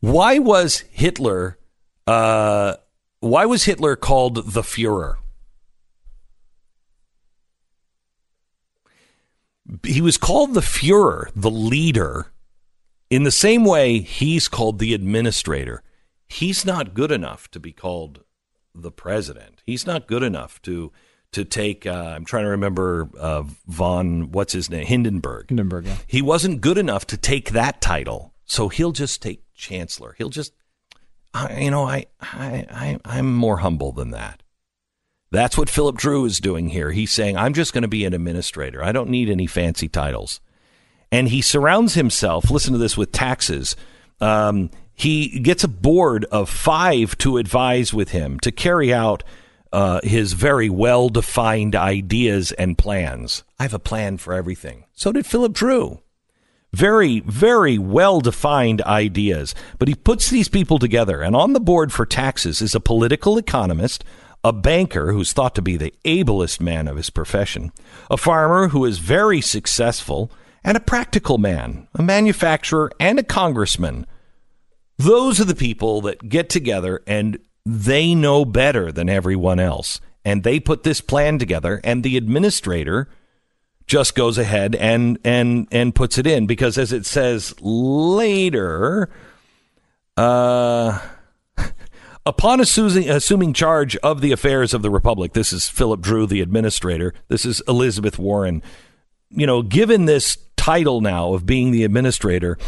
Why 0.00 0.40
was 0.40 0.80
Hitler 0.90 1.60
uh, 2.08 2.74
why 3.20 3.46
was 3.46 3.66
Hitler 3.66 3.94
called 3.94 4.52
the 4.52 4.62
Fuhrer? 4.62 5.18
He 9.84 10.00
was 10.00 10.16
called 10.16 10.54
the 10.54 10.60
Fuhrer, 10.60 11.30
the 11.36 11.52
leader, 11.52 12.32
in 13.10 13.22
the 13.22 13.30
same 13.30 13.64
way 13.64 14.00
he's 14.00 14.48
called 14.48 14.80
the 14.80 14.92
administrator 14.92 15.84
he's 16.26 16.64
not 16.64 16.94
good 16.94 17.10
enough 17.10 17.50
to 17.52 17.60
be 17.60 17.72
called 17.72 18.24
the 18.74 18.90
president. 18.90 19.62
He's 19.64 19.86
not 19.86 20.06
good 20.06 20.22
enough 20.22 20.60
to 20.62 20.92
to 21.32 21.44
take. 21.44 21.86
Uh, 21.86 22.12
I'm 22.14 22.24
trying 22.24 22.44
to 22.44 22.50
remember 22.50 23.08
uh, 23.18 23.42
von 23.66 24.32
what's 24.32 24.52
his 24.52 24.70
name 24.70 24.86
Hindenburg. 24.86 25.48
Hindenburg. 25.48 25.86
Yeah. 25.86 25.96
He 26.06 26.22
wasn't 26.22 26.60
good 26.60 26.78
enough 26.78 27.06
to 27.08 27.16
take 27.16 27.50
that 27.50 27.80
title, 27.80 28.32
so 28.44 28.68
he'll 28.68 28.92
just 28.92 29.22
take 29.22 29.42
chancellor. 29.54 30.14
He'll 30.18 30.28
just, 30.30 30.52
I, 31.34 31.60
you 31.60 31.70
know, 31.70 31.84
I, 31.84 32.06
I, 32.20 32.66
I 32.70 32.98
I'm 33.04 33.34
more 33.34 33.58
humble 33.58 33.92
than 33.92 34.10
that. 34.10 34.42
That's 35.32 35.58
what 35.58 35.68
Philip 35.68 35.96
Dru 35.96 36.24
is 36.24 36.38
doing 36.38 36.68
here. 36.68 36.92
He's 36.92 37.10
saying, 37.10 37.36
I'm 37.36 37.52
just 37.52 37.72
going 37.72 37.82
to 37.82 37.88
be 37.88 38.04
an 38.04 38.14
administrator. 38.14 38.82
I 38.82 38.92
don't 38.92 39.10
need 39.10 39.28
any 39.28 39.46
fancy 39.46 39.88
titles. 39.88 40.40
And 41.10 41.28
he 41.28 41.42
surrounds 41.42 41.94
himself, 41.94 42.50
listen 42.50 42.72
to 42.72 42.78
this, 42.78 42.96
with 42.96 43.12
taxes. 43.12 43.74
Um, 44.20 44.70
he 44.96 45.38
gets 45.40 45.62
a 45.62 45.68
board 45.68 46.24
of 46.32 46.48
five 46.48 47.16
to 47.18 47.36
advise 47.36 47.92
with 47.92 48.08
him 48.08 48.40
to 48.40 48.50
carry 48.50 48.92
out 48.92 49.22
uh, 49.72 50.00
his 50.02 50.32
very 50.32 50.70
well 50.70 51.10
defined 51.10 51.76
ideas 51.76 52.50
and 52.52 52.78
plans. 52.78 53.44
I 53.58 53.64
have 53.64 53.74
a 53.74 53.78
plan 53.78 54.16
for 54.16 54.32
everything. 54.32 54.86
So 54.94 55.12
did 55.12 55.26
Philip 55.26 55.52
Dru. 55.52 56.00
Very, 56.72 57.20
very 57.20 57.76
well 57.76 58.20
defined 58.20 58.80
ideas. 58.82 59.54
But 59.78 59.88
he 59.88 59.94
puts 59.94 60.30
these 60.30 60.48
people 60.48 60.78
together, 60.78 61.20
and 61.20 61.36
on 61.36 61.52
the 61.52 61.60
board 61.60 61.92
for 61.92 62.06
taxes 62.06 62.62
is 62.62 62.74
a 62.74 62.80
political 62.80 63.36
economist, 63.36 64.02
a 64.42 64.52
banker 64.52 65.12
who's 65.12 65.32
thought 65.32 65.54
to 65.56 65.62
be 65.62 65.76
the 65.76 65.94
ablest 66.06 66.60
man 66.60 66.88
of 66.88 66.96
his 66.96 67.10
profession, 67.10 67.70
a 68.10 68.16
farmer 68.16 68.68
who 68.68 68.84
is 68.84 68.98
very 68.98 69.42
successful, 69.42 70.30
and 70.64 70.76
a 70.76 70.80
practical 70.80 71.36
man, 71.36 71.86
a 71.94 72.02
manufacturer, 72.02 72.90
and 72.98 73.18
a 73.18 73.24
congressman 73.24 74.06
those 74.98 75.40
are 75.40 75.44
the 75.44 75.54
people 75.54 76.00
that 76.02 76.28
get 76.28 76.48
together 76.48 77.02
and 77.06 77.38
they 77.64 78.14
know 78.14 78.44
better 78.44 78.92
than 78.92 79.08
everyone 79.08 79.58
else. 79.58 80.00
And 80.24 80.42
they 80.42 80.58
put 80.58 80.82
this 80.82 81.00
plan 81.00 81.38
together, 81.38 81.80
and 81.84 82.02
the 82.02 82.16
administrator 82.16 83.08
just 83.86 84.16
goes 84.16 84.38
ahead 84.38 84.74
and 84.74 85.18
and 85.24 85.68
and 85.70 85.94
puts 85.94 86.18
it 86.18 86.26
in 86.26 86.46
because, 86.46 86.76
as 86.78 86.92
it 86.92 87.06
says 87.06 87.54
later, 87.60 89.08
uh, 90.16 91.00
upon 92.26 92.60
assuming, 92.60 93.08
assuming 93.08 93.52
charge 93.52 93.94
of 93.98 94.20
the 94.20 94.32
affairs 94.32 94.74
of 94.74 94.82
the 94.82 94.90
republic, 94.90 95.32
this 95.32 95.52
is 95.52 95.68
Philip 95.68 96.00
Dru, 96.00 96.26
the 96.26 96.40
administrator. 96.40 97.14
This 97.28 97.44
is 97.44 97.62
Elizabeth 97.68 98.18
Warren. 98.18 98.64
You 99.30 99.46
know, 99.46 99.62
given 99.62 100.06
this 100.06 100.38
title 100.56 101.00
now 101.00 101.34
of 101.34 101.46
being 101.46 101.70
the 101.70 101.84
administrator, 101.84 102.58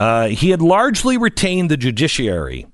uh, 0.00 0.28
he 0.28 0.50
had 0.50 0.62
largely 0.62 1.16
retained 1.16 1.70
the 1.70 1.76
judiciary 1.76 2.66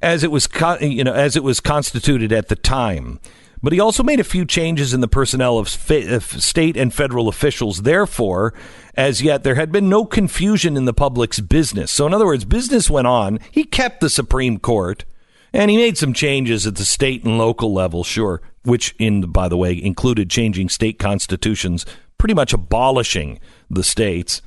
as 0.00 0.24
it 0.24 0.30
was 0.30 0.48
you 0.80 1.04
know 1.04 1.12
as 1.12 1.36
it 1.36 1.44
was 1.44 1.60
constituted 1.60 2.32
at 2.32 2.48
the 2.48 2.56
time. 2.56 3.20
But 3.62 3.72
he 3.72 3.78
also 3.78 4.02
made 4.02 4.18
a 4.18 4.24
few 4.24 4.44
changes 4.44 4.92
in 4.92 5.00
the 5.00 5.08
personnel 5.08 5.56
of 5.56 5.68
state 5.68 6.76
and 6.76 6.92
federal 6.92 7.28
officials. 7.28 7.82
Therefore, 7.82 8.54
as 8.96 9.22
yet, 9.22 9.44
there 9.44 9.54
had 9.54 9.70
been 9.70 9.88
no 9.88 10.04
confusion 10.04 10.76
in 10.76 10.84
the 10.84 10.92
public's 10.92 11.38
business. 11.38 11.92
So, 11.92 12.04
in 12.04 12.12
other 12.12 12.26
words, 12.26 12.44
business 12.44 12.90
went 12.90 13.06
on. 13.06 13.38
He 13.52 13.62
kept 13.62 14.00
the 14.00 14.10
Supreme 14.10 14.58
Court, 14.58 15.04
and 15.52 15.70
he 15.70 15.76
made 15.76 15.96
some 15.96 16.12
changes 16.12 16.66
at 16.66 16.74
the 16.74 16.84
state 16.84 17.22
and 17.22 17.38
local 17.38 17.72
level, 17.72 18.02
sure, 18.02 18.42
which, 18.64 18.96
in 18.98 19.30
by 19.30 19.48
the 19.48 19.56
way, 19.56 19.80
included 19.80 20.28
changing 20.28 20.68
state 20.68 20.98
constitutions, 20.98 21.86
pretty 22.18 22.34
much 22.34 22.52
abolishing 22.52 23.38
the 23.70 23.84
states. 23.84 24.42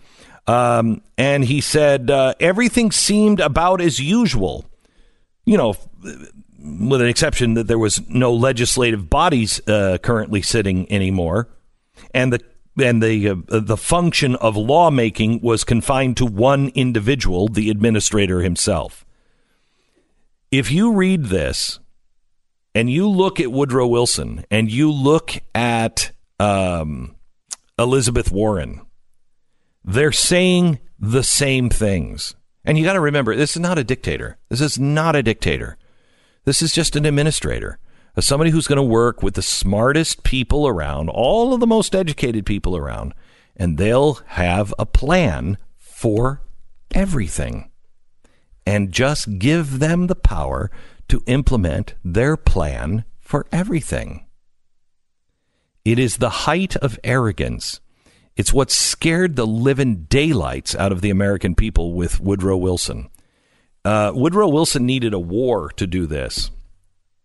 Um, 0.47 1.01
and 1.17 1.43
he 1.43 1.61
said 1.61 2.11
uh, 2.11 2.35
everything 2.39 2.91
seemed 2.91 3.39
about 3.39 3.81
as 3.81 3.99
usual. 3.99 4.65
You 5.45 5.57
know, 5.57 5.75
with 5.99 7.01
an 7.01 7.07
exception 7.07 7.53
that 7.55 7.67
there 7.67 7.79
was 7.79 8.01
no 8.09 8.33
legislative 8.33 9.09
bodies 9.09 9.61
uh, 9.67 9.97
currently 10.01 10.41
sitting 10.41 10.91
anymore, 10.91 11.49
and 12.13 12.33
the 12.33 12.39
and 12.81 13.01
the 13.01 13.29
uh, 13.29 13.35
the 13.47 13.77
function 13.77 14.35
of 14.35 14.57
lawmaking 14.57 15.41
was 15.41 15.63
confined 15.63 16.17
to 16.17 16.25
one 16.25 16.69
individual, 16.69 17.47
the 17.47 17.69
administrator 17.69 18.41
himself. 18.41 19.05
If 20.51 20.71
you 20.71 20.93
read 20.93 21.25
this, 21.25 21.79
and 22.73 22.89
you 22.89 23.09
look 23.09 23.39
at 23.39 23.51
Woodrow 23.51 23.87
Wilson, 23.87 24.45
and 24.49 24.71
you 24.71 24.91
look 24.91 25.33
at 25.53 26.11
um, 26.39 27.15
Elizabeth 27.77 28.31
Warren, 28.31 28.81
they're 29.85 30.11
saying 30.11 30.79
the 30.99 31.23
same 31.23 31.69
things. 31.69 32.35
And 32.65 32.77
you 32.77 32.83
got 32.83 32.93
to 32.93 32.99
remember, 32.99 33.35
this 33.35 33.55
is 33.55 33.61
not 33.61 33.77
a 33.77 33.83
dictator. 33.83 34.37
This 34.49 34.59
is 34.59 34.79
not 34.79 35.15
a 35.15 35.21
dictator. 35.23 35.77
This 36.45 36.61
is 36.61 36.73
just 36.73 36.95
an 36.95 37.05
administrator, 37.05 37.77
somebody 38.19 38.49
who's 38.49 38.67
going 38.67 38.77
to 38.77 38.83
work 38.83 39.21
with 39.21 39.35
the 39.35 39.41
smartest 39.41 40.23
people 40.23 40.67
around, 40.67 41.09
all 41.09 41.53
of 41.53 41.59
the 41.59 41.67
most 41.67 41.95
educated 41.95 42.45
people 42.45 42.75
around, 42.75 43.13
and 43.55 43.77
they'll 43.77 44.15
have 44.27 44.73
a 44.79 44.85
plan 44.85 45.57
for 45.77 46.41
everything. 46.93 47.69
And 48.65 48.91
just 48.91 49.37
give 49.37 49.77
them 49.77 50.07
the 50.07 50.15
power 50.15 50.71
to 51.07 51.23
implement 51.27 51.93
their 52.03 52.35
plan 52.35 53.05
for 53.19 53.45
everything. 53.51 54.25
It 55.83 55.99
is 55.99 56.17
the 56.17 56.29
height 56.29 56.75
of 56.77 56.99
arrogance 57.03 57.79
it's 58.35 58.53
what 58.53 58.71
scared 58.71 59.35
the 59.35 59.47
living 59.47 60.03
daylights 60.09 60.75
out 60.75 60.91
of 60.91 61.01
the 61.01 61.09
American 61.09 61.55
people 61.55 61.93
with 61.93 62.19
Woodrow 62.19 62.57
Wilson. 62.57 63.09
Uh, 63.85 64.11
Woodrow 64.13 64.49
Wilson 64.49 64.85
needed 64.85 65.13
a 65.13 65.19
war 65.19 65.69
to 65.71 65.87
do 65.87 66.05
this. 66.05 66.51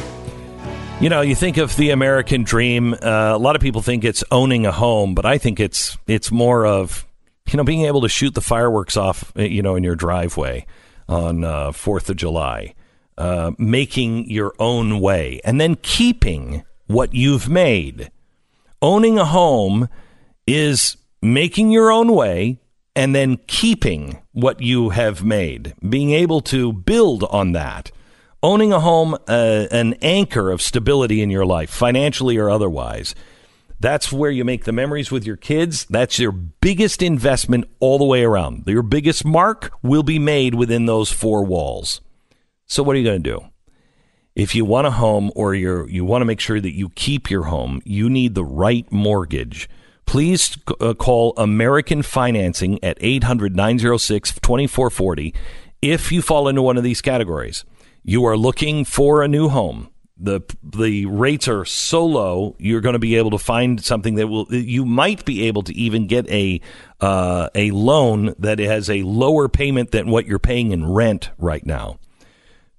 You 1.01 1.09
know, 1.09 1.21
you 1.21 1.37
think 1.37 1.57
of 1.57 1.77
the 1.77 1.91
American 1.91 2.43
dream. 2.43 2.95
Uh, 2.95 3.31
a 3.33 3.39
lot 3.39 3.55
of 3.55 3.63
people 3.63 3.81
think 3.81 4.03
it's 4.03 4.25
owning 4.33 4.67
a 4.67 4.73
home, 4.73 5.15
but 5.15 5.25
I 5.25 5.39
think 5.39 5.61
it's 5.61 5.97
it's 6.09 6.33
more 6.33 6.67
of 6.67 7.07
you 7.49 7.57
know 7.57 7.63
being 7.63 7.85
able 7.85 8.01
to 8.01 8.09
shoot 8.09 8.35
the 8.35 8.41
fireworks 8.41 8.97
off, 8.97 9.33
uh, 9.39 9.43
you 9.43 9.63
know, 9.63 9.77
in 9.77 9.85
your 9.85 9.95
driveway 9.95 10.67
on 11.09 11.45
uh, 11.45 11.71
Fourth 11.71 12.11
of 12.11 12.17
July, 12.17 12.75
uh, 13.19 13.53
making 13.57 14.29
your 14.29 14.53
own 14.59 14.99
way, 14.99 15.41
and 15.45 15.61
then 15.61 15.77
keeping 15.77 16.65
what 16.89 17.15
you've 17.15 17.49
made. 17.49 18.11
Owning 18.83 19.17
a 19.17 19.25
home 19.25 19.89
is 20.45 20.97
making 21.23 21.71
your 21.71 21.93
own 21.93 22.13
way, 22.13 22.59
and 22.97 23.15
then 23.15 23.37
keeping 23.47 24.23
what 24.33 24.61
you 24.63 24.89
have 24.89 25.23
made, 25.23 25.75
being 25.87 26.13
able 26.13 26.41
to 26.41 26.73
build 26.73 27.23
on 27.25 27.53
that, 27.53 27.93
owning 28.43 28.73
a 28.73 28.81
home, 28.81 29.15
uh, 29.29 29.67
an 29.71 29.95
anchor 30.01 30.51
of 30.51 30.63
stability 30.63 31.21
in 31.21 31.31
your 31.31 31.45
life, 31.45 31.69
financially 31.69 32.39
or 32.39 32.49
otherwise. 32.49 33.15
That's 33.79 34.11
where 34.11 34.31
you 34.31 34.47
make 34.47 34.65
the 34.65 34.73
memories 34.73 35.13
with 35.13 35.27
your 35.27 35.37
kids. 35.37 35.85
That's 35.91 36.19
your 36.19 36.33
biggest 36.33 37.03
investment 37.03 37.69
all 37.79 37.99
the 37.99 38.07
way 38.07 38.25
around. 38.25 38.65
Your 38.67 38.83
biggest 38.83 39.27
mark 39.27 39.71
will 39.83 40.03
be 40.03 40.19
made 40.19 40.55
within 40.55 40.87
those 40.87 41.13
four 41.13 41.45
walls. 41.45 42.01
So, 42.65 42.83
what 42.83 42.97
are 42.97 42.99
you 42.99 43.05
going 43.05 43.23
to 43.23 43.31
do? 43.31 43.47
If 44.35 44.55
you 44.55 44.65
want 44.65 44.87
a 44.87 44.93
home 44.93 45.31
or 45.37 45.55
you 45.55 45.87
you 45.87 46.07
want 46.07 46.23
to 46.23 46.27
make 46.27 46.41
sure 46.41 46.61
that 46.61 46.75
you 46.75 46.89
keep 46.91 47.31
your 47.31 47.45
home, 47.45 47.83
you 47.85 48.09
need 48.09 48.35
the 48.35 48.45
right 48.45 48.91
mortgage. 48.91 49.69
Please 50.07 50.57
uh, 50.81 50.95
call 50.95 51.35
American 51.37 52.03
Financing 52.03 52.83
at 52.83 52.97
800 53.01 53.55
906 53.55 54.33
2440 54.33 55.35
if 55.83 56.11
you 56.11 56.23
fall 56.23 56.49
into 56.49 56.63
one 56.63 56.77
of 56.77 56.85
these 56.85 57.03
categories. 57.03 57.65
You 58.03 58.25
are 58.25 58.37
looking 58.37 58.85
for 58.85 59.23
a 59.23 59.29
new 59.29 59.49
home 59.49 59.91
the 60.19 60.41
the 60.63 61.05
rates 61.07 61.47
are 61.47 61.65
so 61.65 62.05
low 62.05 62.57
you're 62.59 62.81
going 62.81 62.95
to 62.95 62.99
be 62.99 63.17
able 63.17 63.31
to 63.31 63.39
find 63.39 63.85
something 63.85 64.15
that 64.15 64.27
will 64.29 64.47
you 64.51 64.85
might 64.85 65.25
be 65.27 65.47
able 65.47 65.63
to 65.63 65.75
even 65.75 66.07
get 66.07 66.29
a 66.31 66.61
uh, 67.01 67.49
a 67.55 67.71
loan 67.73 68.35
that 68.39 68.59
has 68.59 68.89
a 68.89 69.03
lower 69.03 69.49
payment 69.49 69.91
than 69.93 70.09
what 70.09 70.27
you're 70.27 70.39
paying 70.39 70.73
in 70.73 70.91
rent 70.91 71.31
right 71.37 71.67
now 71.67 71.99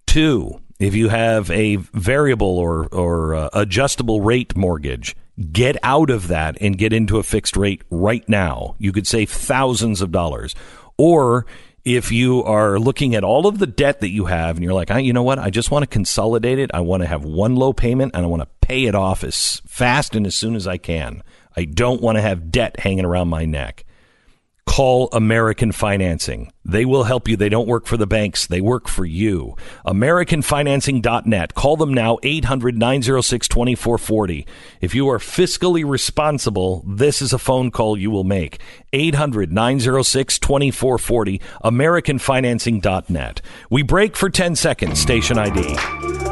two 0.07 0.59
if 0.79 0.95
you 0.95 1.09
have 1.09 1.51
a 1.51 1.75
variable 1.75 2.57
or 2.57 2.87
or 2.87 3.35
uh, 3.35 3.49
adjustable 3.53 4.21
rate 4.21 4.55
mortgage 4.57 5.15
get 5.51 5.77
out 5.83 6.09
of 6.09 6.27
that 6.27 6.57
and 6.59 6.77
get 6.77 6.93
into 6.93 7.19
a 7.19 7.23
fixed 7.23 7.55
rate 7.55 7.81
right 7.89 8.27
now 8.27 8.75
you 8.79 8.91
could 8.91 9.05
save 9.05 9.29
thousands 9.29 10.01
of 10.01 10.11
dollars 10.11 10.55
or 10.97 11.45
if 11.87 12.11
you 12.11 12.43
are 12.43 12.77
looking 12.77 13.15
at 13.15 13.23
all 13.23 13.47
of 13.47 13.59
the 13.59 13.67
debt 13.67 14.01
that 14.01 14.09
you 14.09 14.25
have 14.25 14.57
and 14.57 14.63
you're 14.63 14.73
like, 14.73 14.89
you 14.89 15.13
know 15.13 15.23
what? 15.23 15.39
I 15.39 15.49
just 15.49 15.71
want 15.71 15.83
to 15.83 15.87
consolidate 15.87 16.59
it. 16.59 16.69
I 16.73 16.81
want 16.81 17.01
to 17.01 17.07
have 17.07 17.23
one 17.23 17.55
low 17.55 17.71
payment 17.71 18.11
and 18.13 18.25
I 18.25 18.27
want 18.27 18.41
to 18.41 18.49
pay 18.59 18.87
it 18.87 18.95
off 18.95 19.23
as 19.23 19.61
fast 19.65 20.13
and 20.13 20.27
as 20.27 20.35
soon 20.35 20.55
as 20.55 20.67
I 20.67 20.75
can. 20.75 21.23
I 21.55 21.63
don't 21.63 22.01
want 22.01 22.17
to 22.17 22.21
have 22.21 22.51
debt 22.51 22.81
hanging 22.81 23.05
around 23.05 23.29
my 23.29 23.45
neck 23.45 23.85
call 24.67 25.09
American 25.13 25.71
Financing. 25.71 26.51
They 26.63 26.85
will 26.85 27.05
help 27.05 27.27
you. 27.27 27.37
They 27.37 27.49
don't 27.49 27.67
work 27.67 27.87
for 27.87 27.97
the 27.97 28.05
banks, 28.05 28.45
they 28.45 28.61
work 28.61 28.87
for 28.87 29.05
you. 29.05 29.55
AmericanFinancing.net. 29.85 31.55
Call 31.55 31.77
them 31.77 31.93
now, 31.93 32.19
800 32.21 32.77
906 32.77 33.47
2440. 33.47 34.45
If 34.81 34.93
you 34.93 35.09
are 35.09 35.17
fiscally 35.17 35.89
responsible, 35.89 36.83
this 36.85 37.21
is 37.21 37.33
a 37.33 37.39
phone 37.39 37.71
call 37.71 37.97
you 37.97 38.11
will 38.11 38.25
make. 38.25 38.59
800 38.93 39.51
906 39.51 40.37
2440. 40.37 41.41
AmericanFinancing.net. 41.63 43.41
We 43.71 43.81
break 43.81 44.15
for 44.15 44.29
10 44.29 44.55
seconds. 44.55 44.99
Station 44.99 45.37
ID. 45.37 46.26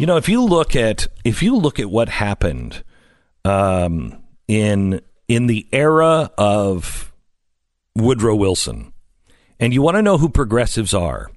You 0.00 0.06
know, 0.06 0.16
if 0.16 0.30
you 0.30 0.42
look 0.42 0.74
at 0.74 1.08
if 1.26 1.42
you 1.42 1.54
look 1.54 1.78
at 1.78 1.90
what 1.90 2.08
happened 2.08 2.84
um, 3.44 4.22
in 4.48 5.02
in 5.28 5.46
the 5.46 5.68
era 5.72 6.30
of 6.38 7.12
Woodrow 7.94 8.34
Wilson, 8.34 8.94
and 9.58 9.74
you 9.74 9.82
want 9.82 9.98
to 9.98 10.02
know 10.02 10.16
who 10.16 10.30
progressives 10.30 10.94
are, 10.94 11.30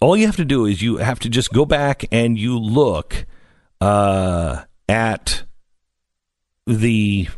all 0.00 0.16
you 0.16 0.26
have 0.26 0.34
to 0.34 0.44
do 0.44 0.66
is 0.66 0.82
you 0.82 0.96
have 0.96 1.20
to 1.20 1.28
just 1.28 1.52
go 1.52 1.64
back 1.64 2.04
and 2.10 2.36
you 2.36 2.58
look 2.58 3.24
uh, 3.80 4.64
at 4.88 5.44
the 6.66 7.28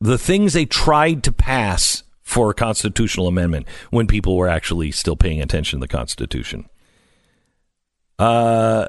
the 0.00 0.18
things 0.18 0.52
they 0.52 0.66
tried 0.66 1.24
to 1.24 1.32
pass 1.32 2.04
for 2.22 2.50
a 2.50 2.54
constitutional 2.54 3.26
amendment 3.26 3.66
when 3.90 4.06
people 4.06 4.36
were 4.36 4.46
actually 4.46 4.92
still 4.92 5.16
paying 5.16 5.40
attention 5.40 5.80
to 5.80 5.84
the 5.84 5.92
Constitution. 5.92 6.68
Uh, 8.20 8.86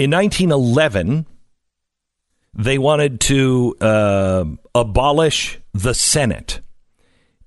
in 0.00 0.10
1911, 0.12 1.26
they 2.54 2.78
wanted 2.78 3.20
to 3.20 3.76
uh, 3.82 4.46
abolish 4.74 5.58
the 5.74 5.92
Senate. 5.92 6.60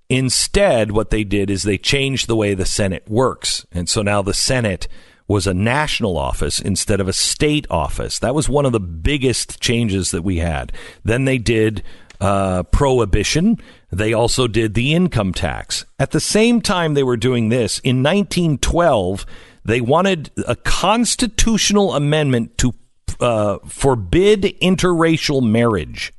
Instead, 0.07 0.91
what 0.91 1.09
they 1.09 1.23
did 1.23 1.49
is 1.49 1.63
they 1.63 1.79
changed 1.79 2.27
the 2.27 2.35
way 2.35 2.53
the 2.53 2.63
Senate 2.63 3.09
works. 3.09 3.65
And 3.71 3.89
so 3.89 4.03
now 4.03 4.21
the 4.21 4.35
Senate 4.35 4.87
was 5.27 5.47
a 5.47 5.53
national 5.55 6.15
office 6.15 6.59
instead 6.59 6.99
of 6.99 7.07
a 7.07 7.13
state 7.13 7.65
office. 7.71 8.19
That 8.19 8.35
was 8.35 8.47
one 8.47 8.67
of 8.67 8.71
the 8.71 8.79
biggest 8.79 9.59
changes 9.59 10.11
that 10.11 10.21
we 10.21 10.37
had. 10.37 10.71
Then 11.03 11.25
they 11.25 11.39
did 11.39 11.81
uh, 12.21 12.61
prohibition. 12.63 13.57
They 13.91 14.13
also 14.13 14.47
did 14.47 14.75
the 14.75 14.93
income 14.93 15.33
tax. 15.33 15.85
At 15.97 16.11
the 16.11 16.19
same 16.19 16.61
time 16.61 16.93
they 16.93 17.01
were 17.01 17.17
doing 17.17 17.49
this, 17.49 17.79
in 17.79 18.03
1912, 18.03 19.25
they 19.65 19.81
wanted 19.81 20.31
a 20.47 20.55
constitutional 20.55 21.95
amendment 21.95 22.57
to 22.59 22.73
uh, 23.19 23.59
forbid 23.67 24.41
interracial 24.61 25.41
marriage. 25.41 26.13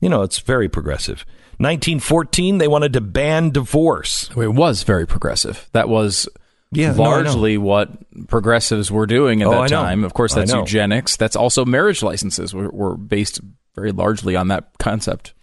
You 0.00 0.08
know, 0.08 0.22
it's 0.22 0.40
very 0.40 0.68
progressive. 0.68 1.24
1914, 1.58 2.58
they 2.58 2.66
wanted 2.66 2.92
to 2.94 3.00
ban 3.00 3.50
divorce. 3.50 4.28
It 4.36 4.48
was 4.48 4.82
very 4.82 5.06
progressive. 5.06 5.68
That 5.72 5.88
was 5.88 6.28
yeah, 6.72 6.92
largely 6.92 7.56
no, 7.56 7.64
what 7.64 8.26
progressives 8.28 8.90
were 8.90 9.06
doing 9.06 9.42
at 9.42 9.48
oh, 9.48 9.62
that 9.62 9.68
time. 9.68 10.02
Of 10.02 10.14
course, 10.14 10.34
that's 10.34 10.52
eugenics. 10.52 11.16
That's 11.16 11.36
also 11.36 11.64
marriage 11.64 12.02
licenses 12.02 12.52
were, 12.52 12.70
were 12.70 12.96
based 12.96 13.40
very 13.74 13.92
largely 13.92 14.34
on 14.34 14.48
that 14.48 14.70
concept. 14.78 15.34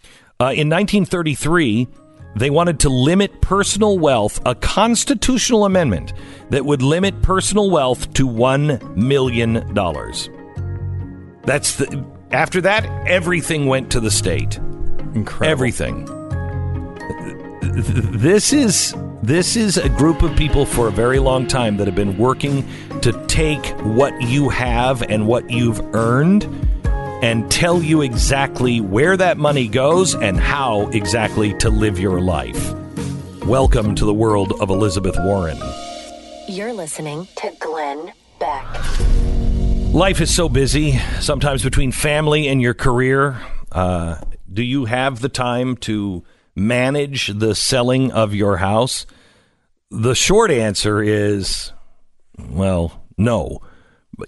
Uh, 0.42 0.52
in 0.52 0.70
1933, 0.70 1.88
they 2.36 2.50
wanted 2.50 2.80
to 2.82 2.90
limit 2.90 3.42
personal 3.42 3.98
wealth, 3.98 4.40
a 4.46 4.56
constitutional 4.56 5.66
amendment 5.66 6.14
that 6.50 6.66
would 6.66 6.82
limit 6.82 7.22
personal 7.22 7.70
wealth 7.70 8.14
to 8.14 8.28
$1 8.28 8.96
million. 8.96 9.74
That's 11.44 11.76
the, 11.76 12.06
after 12.32 12.62
that, 12.62 12.86
everything 13.08 13.66
went 13.66 13.92
to 13.92 14.00
the 14.00 14.12
state. 14.12 14.58
Incredible. 15.16 15.52
Everything. 15.52 16.06
This 17.62 18.54
is 18.54 18.94
this 19.22 19.56
is 19.56 19.78
a 19.78 19.90
group 19.90 20.22
of 20.22 20.36
people 20.38 20.66
for 20.66 20.88
a 20.88 20.92
very 20.92 21.20
long 21.20 21.46
time 21.46 21.78
that 21.78 21.88
have 21.88 21.96
been 21.96 22.18
working 22.18 22.68
to 23.02 23.12
take 23.28 23.66
what 23.82 24.20
you 24.22 24.50
have 24.50 25.02
and 25.04 25.28
what 25.28 25.50
you've 25.50 25.82
earned 25.94 26.48
and 27.22 27.52
tell 27.52 27.84
you 27.84 28.02
exactly 28.02 28.80
where 28.80 29.18
that 29.18 29.38
money 29.38 29.68
goes 29.68 30.16
and 30.16 30.40
how 30.40 30.88
exactly 30.90 31.54
to 31.56 31.70
live 31.70 32.00
your 32.00 32.22
life. 32.22 32.74
Welcome 33.46 33.96
to 33.96 34.06
the 34.06 34.14
world 34.14 34.54
of 34.62 34.70
Elizabeth 34.70 35.18
Warren. 35.20 35.58
You're 36.48 36.74
listening 36.74 37.28
to 37.38 37.52
Glenn 37.60 38.14
Beck. 38.40 38.66
Life 39.94 40.22
is 40.22 40.34
so 40.34 40.48
busy, 40.48 40.98
sometimes 41.20 41.64
between 41.64 41.92
family 41.92 42.48
and 42.48 42.62
your 42.62 42.74
career. 42.74 43.42
Uh, 43.72 44.22
do 44.52 44.64
you 44.64 44.86
have 44.86 45.20
the 45.20 45.30
time 45.30 45.76
to 45.78 46.24
manage 46.56 47.28
the 47.28 47.54
selling 47.54 48.12
of 48.12 48.34
your 48.34 48.58
house? 48.58 49.06
The 49.92 50.16
short 50.16 50.52
answer 50.52 51.02
is 51.02 51.74
well, 52.38 53.04
no 53.18 53.62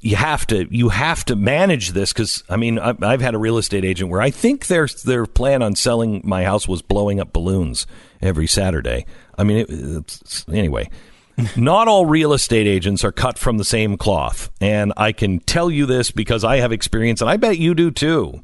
you 0.02 0.16
have 0.16 0.48
to 0.48 0.68
you 0.70 0.90
have 0.90 1.26
to 1.26 1.36
manage 1.36 1.90
this 1.90 2.14
because 2.14 2.44
I 2.50 2.58
mean 2.58 2.80
I've, 2.80 3.22
had 3.22 3.36
a 3.36 3.38
real 3.38 3.58
estate 3.58 3.86
agent 3.86 4.10
where 4.10 4.22
I 4.22 4.30
think 4.30 4.68
their 4.68 4.88
their 5.06 5.26
plan 5.26 5.62
on 5.62 5.76
selling 5.76 6.22
my 6.24 6.44
house 6.44 6.68
was 6.68 6.82
blowing 6.82 7.20
up 7.20 7.34
balloons 7.34 7.86
every 8.22 8.48
Saturday. 8.48 9.06
I 9.38 9.44
mean, 9.44 9.66
it, 9.68 10.44
anyway, 10.52 10.90
not 11.56 11.88
all 11.88 12.06
real 12.06 12.34
estate 12.34 12.68
agents 12.68 13.04
are 13.04 13.12
cut 13.12 13.38
from 13.38 13.58
the 13.58 13.66
same 13.66 13.98
cloth, 13.98 14.50
and 14.60 14.94
I 14.98 15.12
can 15.12 15.40
tell 15.40 15.70
you 15.70 15.86
this 15.86 16.12
because 16.12 16.44
I 16.44 16.58
have 16.58 16.72
experience, 16.72 17.22
and 17.22 17.30
I 17.30 17.38
bet 17.38 17.58
you 17.58 17.74
do 17.74 17.92
too. 17.92 18.42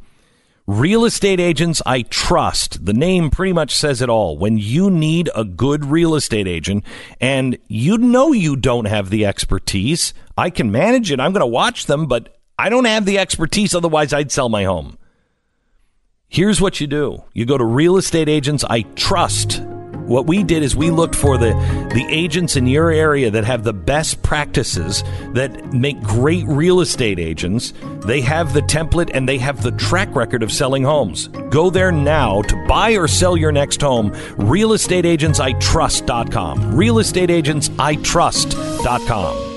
Real 0.67 1.05
estate 1.05 1.39
agents 1.39 1.81
I 1.85 2.01
trust. 2.01 2.85
The 2.85 2.93
name 2.93 3.29
pretty 3.29 3.53
much 3.53 3.73
says 3.73 4.01
it 4.01 4.09
all. 4.09 4.37
When 4.37 4.57
you 4.57 4.91
need 4.91 5.29
a 5.33 5.45
good 5.45 5.85
real 5.85 6.13
estate 6.13 6.45
agent 6.45 6.83
and 7.21 7.57
you 7.69 7.97
know 7.97 8.33
you 8.33 8.57
don't 8.57 8.83
have 8.83 9.09
the 9.09 9.25
expertise, 9.25 10.13
I 10.37 10.49
can 10.49 10.69
manage 10.69 11.09
it. 11.09 11.21
I'm 11.21 11.31
going 11.31 11.39
to 11.39 11.47
watch 11.47 11.85
them, 11.85 12.05
but 12.05 12.37
I 12.59 12.67
don't 12.67 12.83
have 12.83 13.05
the 13.05 13.17
expertise. 13.17 13.73
Otherwise, 13.73 14.11
I'd 14.11 14.29
sell 14.29 14.49
my 14.49 14.65
home. 14.65 14.97
Here's 16.27 16.59
what 16.59 16.81
you 16.81 16.87
do 16.87 17.23
you 17.33 17.45
go 17.45 17.57
to 17.57 17.63
real 17.63 17.95
what 20.07 20.25
we 20.25 20.43
did 20.43 20.63
is 20.63 20.75
we 20.75 20.91
looked 20.91 21.15
for 21.15 21.37
the, 21.37 21.53
the 21.93 22.05
agents 22.09 22.55
in 22.55 22.67
your 22.67 22.91
area 22.91 23.31
that 23.31 23.45
have 23.45 23.63
the 23.63 23.73
best 23.73 24.21
practices, 24.23 25.03
that 25.33 25.73
make 25.73 26.01
great 26.01 26.45
real 26.47 26.81
estate 26.81 27.19
agents. 27.19 27.73
They 28.05 28.21
have 28.21 28.53
the 28.53 28.61
template 28.61 29.11
and 29.13 29.27
they 29.27 29.37
have 29.37 29.61
the 29.63 29.71
track 29.71 30.15
record 30.15 30.43
of 30.43 30.51
selling 30.51 30.83
homes. 30.83 31.27
Go 31.49 31.69
there 31.69 31.91
now 31.91 32.41
to 32.43 32.67
buy 32.67 32.91
or 32.91 33.07
sell 33.07 33.35
your 33.37 33.51
next 33.51 33.81
home. 33.81 34.11
RealestateAgentsITrust.com. 34.11 36.73
RealestateAgentsITrust.com. 36.73 39.47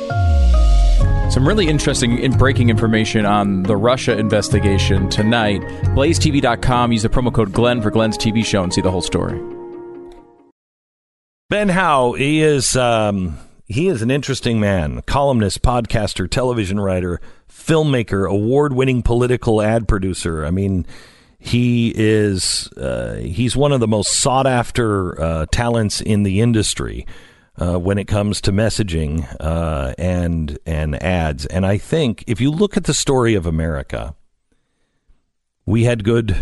Some 1.31 1.47
really 1.47 1.69
interesting 1.69 2.25
and 2.25 2.37
breaking 2.37 2.71
information 2.71 3.25
on 3.25 3.63
the 3.63 3.77
Russia 3.77 4.19
investigation 4.19 5.09
tonight. 5.11 5.61
BlazeTV.com. 5.95 6.91
Use 6.91 7.05
the 7.05 7.09
promo 7.09 7.33
code 7.33 7.53
Glenn 7.53 7.81
for 7.81 7.93
Glenn's 7.93 8.19
TV 8.19 8.45
show 8.45 8.65
and 8.65 8.75
see 8.75 8.81
the 8.81 8.91
whole 8.91 9.01
story. 9.01 9.41
Ben 11.51 11.69
Howe, 11.69 12.13
he 12.13 12.43
is 12.43 12.77
um, 12.77 13.37
he 13.67 13.89
is 13.89 14.03
an 14.03 14.11
interesting 14.11 14.61
man, 14.61 15.03
columnist, 15.03 15.63
podcaster, 15.63 16.31
television 16.31 16.79
writer, 16.79 17.21
filmmaker, 17.49 18.31
award-winning 18.31 19.03
political 19.03 19.61
ad 19.61 19.89
producer. 19.89 20.47
I 20.47 20.53
mean, 20.53 20.87
he 21.41 21.93
is 21.97 22.69
uh, 22.77 23.17
he's 23.17 23.57
one 23.57 23.73
of 23.73 23.81
the 23.81 23.89
most 23.89 24.13
sought-after 24.13 25.21
uh, 25.21 25.47
talents 25.51 26.01
in 26.01 26.23
the 26.23 26.41
industry 26.41 27.05
uh, 27.57 27.81
when 27.81 27.99
it 27.99 28.07
comes 28.07 28.41
to 28.43 28.53
messaging 28.53 29.27
uh, 29.41 29.93
and 29.99 30.57
and 30.65 31.03
ads. 31.03 31.47
And 31.47 31.67
I 31.67 31.79
think 31.79 32.23
if 32.29 32.41
you 32.41 32.53
look 32.53 32.77
at 32.77 32.85
the 32.85 32.95
story 32.95 33.35
of 33.35 33.45
America, 33.45 34.15
we 35.67 35.83
had 35.83 36.05
good 36.05 36.41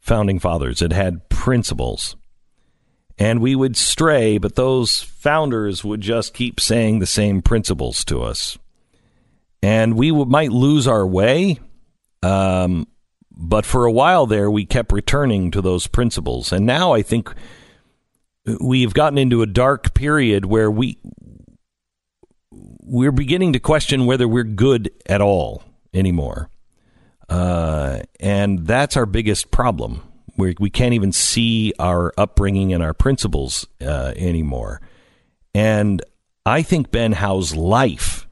founding 0.00 0.40
fathers. 0.40 0.82
It 0.82 0.92
had 0.92 1.28
principles. 1.28 2.16
And 3.18 3.40
we 3.40 3.54
would 3.54 3.76
stray, 3.76 4.38
but 4.38 4.56
those 4.56 5.02
founders 5.02 5.84
would 5.84 6.00
just 6.00 6.34
keep 6.34 6.58
saying 6.58 6.98
the 6.98 7.06
same 7.06 7.42
principles 7.42 8.04
to 8.06 8.22
us. 8.22 8.58
And 9.62 9.94
we 9.94 10.08
w- 10.08 10.26
might 10.26 10.50
lose 10.50 10.88
our 10.88 11.06
way, 11.06 11.60
um, 12.22 12.88
but 13.30 13.64
for 13.64 13.84
a 13.84 13.92
while 13.92 14.26
there, 14.26 14.50
we 14.50 14.66
kept 14.66 14.92
returning 14.92 15.50
to 15.52 15.62
those 15.62 15.86
principles. 15.86 16.52
And 16.52 16.66
now 16.66 16.92
I 16.92 17.02
think 17.02 17.32
we've 18.60 18.94
gotten 18.94 19.18
into 19.18 19.42
a 19.42 19.46
dark 19.46 19.94
period 19.94 20.44
where 20.44 20.70
we 20.70 20.98
we're 22.86 23.12
beginning 23.12 23.54
to 23.54 23.58
question 23.58 24.06
whether 24.06 24.28
we're 24.28 24.44
good 24.44 24.90
at 25.06 25.20
all 25.20 25.62
anymore. 25.92 26.50
Uh, 27.28 28.00
and 28.20 28.66
that's 28.66 28.96
our 28.96 29.06
biggest 29.06 29.50
problem. 29.50 30.02
We 30.36 30.54
we 30.58 30.70
can't 30.70 30.94
even 30.94 31.12
see 31.12 31.72
our 31.78 32.12
upbringing 32.18 32.72
and 32.72 32.82
our 32.82 32.94
principles 32.94 33.66
uh, 33.80 34.12
anymore. 34.16 34.80
And 35.54 36.02
I 36.44 36.62
think 36.62 36.90
Ben 36.90 37.12
Howe's 37.12 37.54
life 37.54 38.26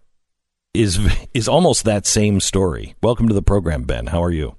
is 0.75 0.99
is 1.35 1.49
almost 1.49 1.85
that 1.85 2.07
same 2.07 2.41
story. 2.41 2.95
Welcome 3.03 3.29
to 3.29 3.35
the 3.35 3.43
program, 3.43 3.85
Ben. 3.85 4.07
How 4.07 4.23
are 4.23 4.31
you? 4.31 4.57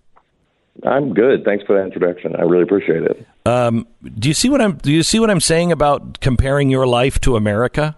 I'm 0.86 1.14
good. 1.14 1.46
Thanks 1.46 1.64
for 1.66 1.78
that 1.78 1.86
introduction. 1.86 2.36
I 2.36 2.42
really 2.42 2.64
appreciate 2.64 3.04
it. 3.04 3.28
Um, 3.46 3.88
do 4.18 4.28
you 4.28 4.34
see 4.34 4.50
what 4.50 4.60
I'm? 4.60 4.78
Do 4.78 4.92
you 4.92 5.04
see 5.04 5.20
what 5.20 5.30
I'm 5.30 5.40
saying 5.40 5.72
about 5.72 6.20
comparing 6.20 6.70
your 6.70 6.88
life 6.88 7.20
to 7.22 7.36
America? 7.36 7.96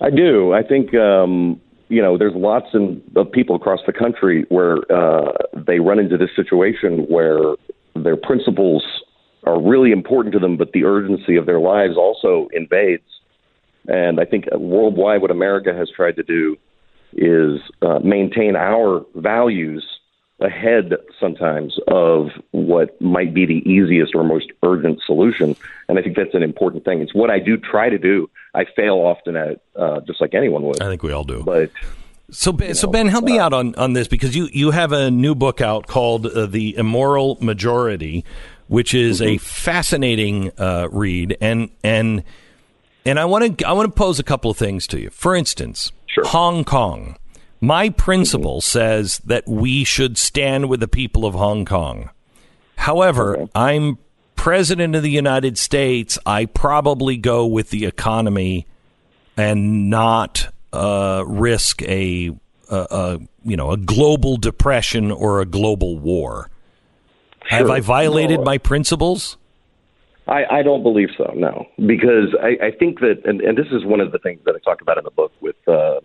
I 0.00 0.10
do. 0.10 0.52
I 0.52 0.62
think 0.62 0.94
um, 0.94 1.60
you 1.88 2.02
know 2.02 2.18
there's 2.18 2.34
lots 2.34 2.66
of 2.74 3.32
people 3.32 3.56
across 3.56 3.80
the 3.86 3.92
country 3.92 4.44
where 4.48 4.78
uh, 4.92 5.32
they 5.66 5.78
run 5.78 5.98
into 5.98 6.18
this 6.18 6.30
situation 6.36 7.06
where 7.08 7.54
their 8.02 8.16
principles 8.16 8.84
are 9.44 9.60
really 9.60 9.92
important 9.92 10.32
to 10.34 10.38
them, 10.38 10.56
but 10.56 10.72
the 10.72 10.84
urgency 10.84 11.36
of 11.36 11.46
their 11.46 11.60
lives 11.60 11.96
also 11.96 12.48
invades. 12.52 13.04
And 13.88 14.20
I 14.20 14.24
think 14.24 14.46
worldwide, 14.52 15.22
what 15.22 15.30
America 15.30 15.74
has 15.74 15.88
tried 15.90 16.16
to 16.16 16.22
do 16.22 16.56
is 17.12 17.60
uh, 17.82 17.98
maintain 18.00 18.54
our 18.56 19.04
values 19.14 19.84
ahead 20.40 20.92
sometimes 21.18 21.78
of 21.88 22.28
what 22.52 22.98
might 23.00 23.34
be 23.34 23.44
the 23.44 23.62
easiest 23.70 24.14
or 24.14 24.24
most 24.24 24.50
urgent 24.62 25.00
solution. 25.04 25.54
And 25.88 25.98
I 25.98 26.02
think 26.02 26.16
that's 26.16 26.34
an 26.34 26.42
important 26.42 26.84
thing. 26.84 27.00
It's 27.00 27.14
what 27.14 27.30
I 27.30 27.38
do 27.38 27.56
try 27.56 27.90
to 27.90 27.98
do. 27.98 28.30
I 28.54 28.64
fail 28.64 28.96
often 28.96 29.36
at, 29.36 29.60
uh, 29.76 30.00
just 30.00 30.20
like 30.20 30.34
anyone 30.34 30.62
would. 30.62 30.82
I 30.82 30.88
think 30.88 31.02
we 31.02 31.12
all 31.12 31.24
do. 31.24 31.42
But 31.42 31.70
so, 32.30 32.52
Ben, 32.52 32.74
so 32.74 32.88
Ben, 32.88 33.06
help 33.08 33.24
me 33.24 33.38
out 33.38 33.52
on, 33.52 33.74
on 33.76 33.92
this 33.92 34.08
because 34.08 34.34
you, 34.36 34.48
you 34.52 34.70
have 34.70 34.92
a 34.92 35.10
new 35.10 35.34
book 35.34 35.60
out 35.60 35.86
called 35.86 36.26
uh, 36.26 36.46
"The 36.46 36.76
Immoral 36.76 37.38
Majority," 37.40 38.24
which 38.68 38.94
is 38.94 39.20
mm-hmm. 39.20 39.30
a 39.30 39.38
fascinating 39.38 40.52
uh, 40.58 40.88
read, 40.90 41.36
and 41.40 41.70
and 41.82 42.24
and 43.04 43.18
I 43.18 43.24
want 43.24 43.58
to 43.58 43.66
I 43.66 43.72
want 43.72 43.88
to 43.88 43.94
pose 43.94 44.18
a 44.18 44.24
couple 44.24 44.50
of 44.50 44.56
things 44.56 44.86
to 44.88 45.00
you. 45.00 45.10
For 45.10 45.34
instance, 45.34 45.92
sure. 46.06 46.26
Hong 46.26 46.64
Kong. 46.64 47.16
My 47.60 47.90
principle 47.90 48.58
mm-hmm. 48.58 48.78
says 48.78 49.18
that 49.18 49.46
we 49.46 49.84
should 49.84 50.16
stand 50.16 50.68
with 50.68 50.80
the 50.80 50.88
people 50.88 51.26
of 51.26 51.34
Hong 51.34 51.64
Kong. 51.64 52.10
However, 52.76 53.36
okay. 53.36 53.50
I'm 53.54 53.98
president 54.36 54.94
of 54.94 55.02
the 55.02 55.10
United 55.10 55.58
States. 55.58 56.18
I 56.24 56.46
probably 56.46 57.18
go 57.18 57.44
with 57.44 57.68
the 57.68 57.84
economy 57.84 58.66
and 59.36 59.90
not 59.90 60.50
uh, 60.72 61.24
risk 61.26 61.82
a, 61.82 62.30
a, 62.68 62.76
a, 62.76 63.18
you 63.44 63.56
know 63.56 63.70
a 63.70 63.76
global 63.76 64.36
depression 64.36 65.10
or 65.10 65.40
a 65.40 65.46
global 65.46 65.98
war. 65.98 66.50
Sure. 67.48 67.58
Have 67.58 67.70
I 67.70 67.80
violated 67.80 68.40
no. 68.40 68.44
my 68.44 68.58
principles? 68.58 69.36
I, 70.28 70.44
I, 70.58 70.62
don't 70.62 70.82
believe 70.82 71.08
so. 71.16 71.32
No, 71.34 71.66
because 71.78 72.36
I, 72.40 72.66
I 72.66 72.70
think 72.70 73.00
that, 73.00 73.22
and, 73.24 73.40
and, 73.40 73.58
this 73.58 73.66
is 73.72 73.84
one 73.84 74.00
of 74.00 74.12
the 74.12 74.18
things 74.18 74.38
that 74.44 74.54
I 74.54 74.58
talk 74.58 74.80
about 74.80 74.96
in 74.96 75.02
the 75.02 75.10
book 75.10 75.32
with 75.40 75.56
uh, 75.66 76.00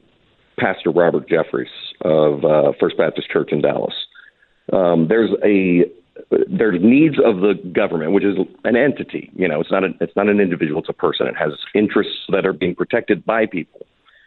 Pastor 0.58 0.90
Robert 0.90 1.30
Jeffress 1.30 1.68
of 2.02 2.44
uh, 2.44 2.72
First 2.80 2.98
Baptist 2.98 3.30
Church 3.30 3.52
in 3.52 3.62
Dallas. 3.62 3.94
Um, 4.74 5.08
there's 5.08 5.30
a 5.44 5.86
there's 6.48 6.82
needs 6.82 7.18
of 7.24 7.42
the 7.42 7.54
government, 7.72 8.14
which 8.14 8.24
is 8.24 8.38
an 8.64 8.76
entity. 8.76 9.30
You 9.36 9.48
know, 9.48 9.60
it's 9.60 9.70
not 9.70 9.84
a, 9.84 9.90
it's 10.02 10.16
not 10.16 10.28
an 10.28 10.40
individual; 10.40 10.80
it's 10.80 10.90
a 10.90 10.94
person. 10.94 11.28
It 11.28 11.36
has 11.36 11.52
interests 11.76 12.24
that 12.30 12.48
are 12.48 12.54
being 12.54 12.74
protected 12.74 13.26
by 13.26 13.46
people 13.46 13.86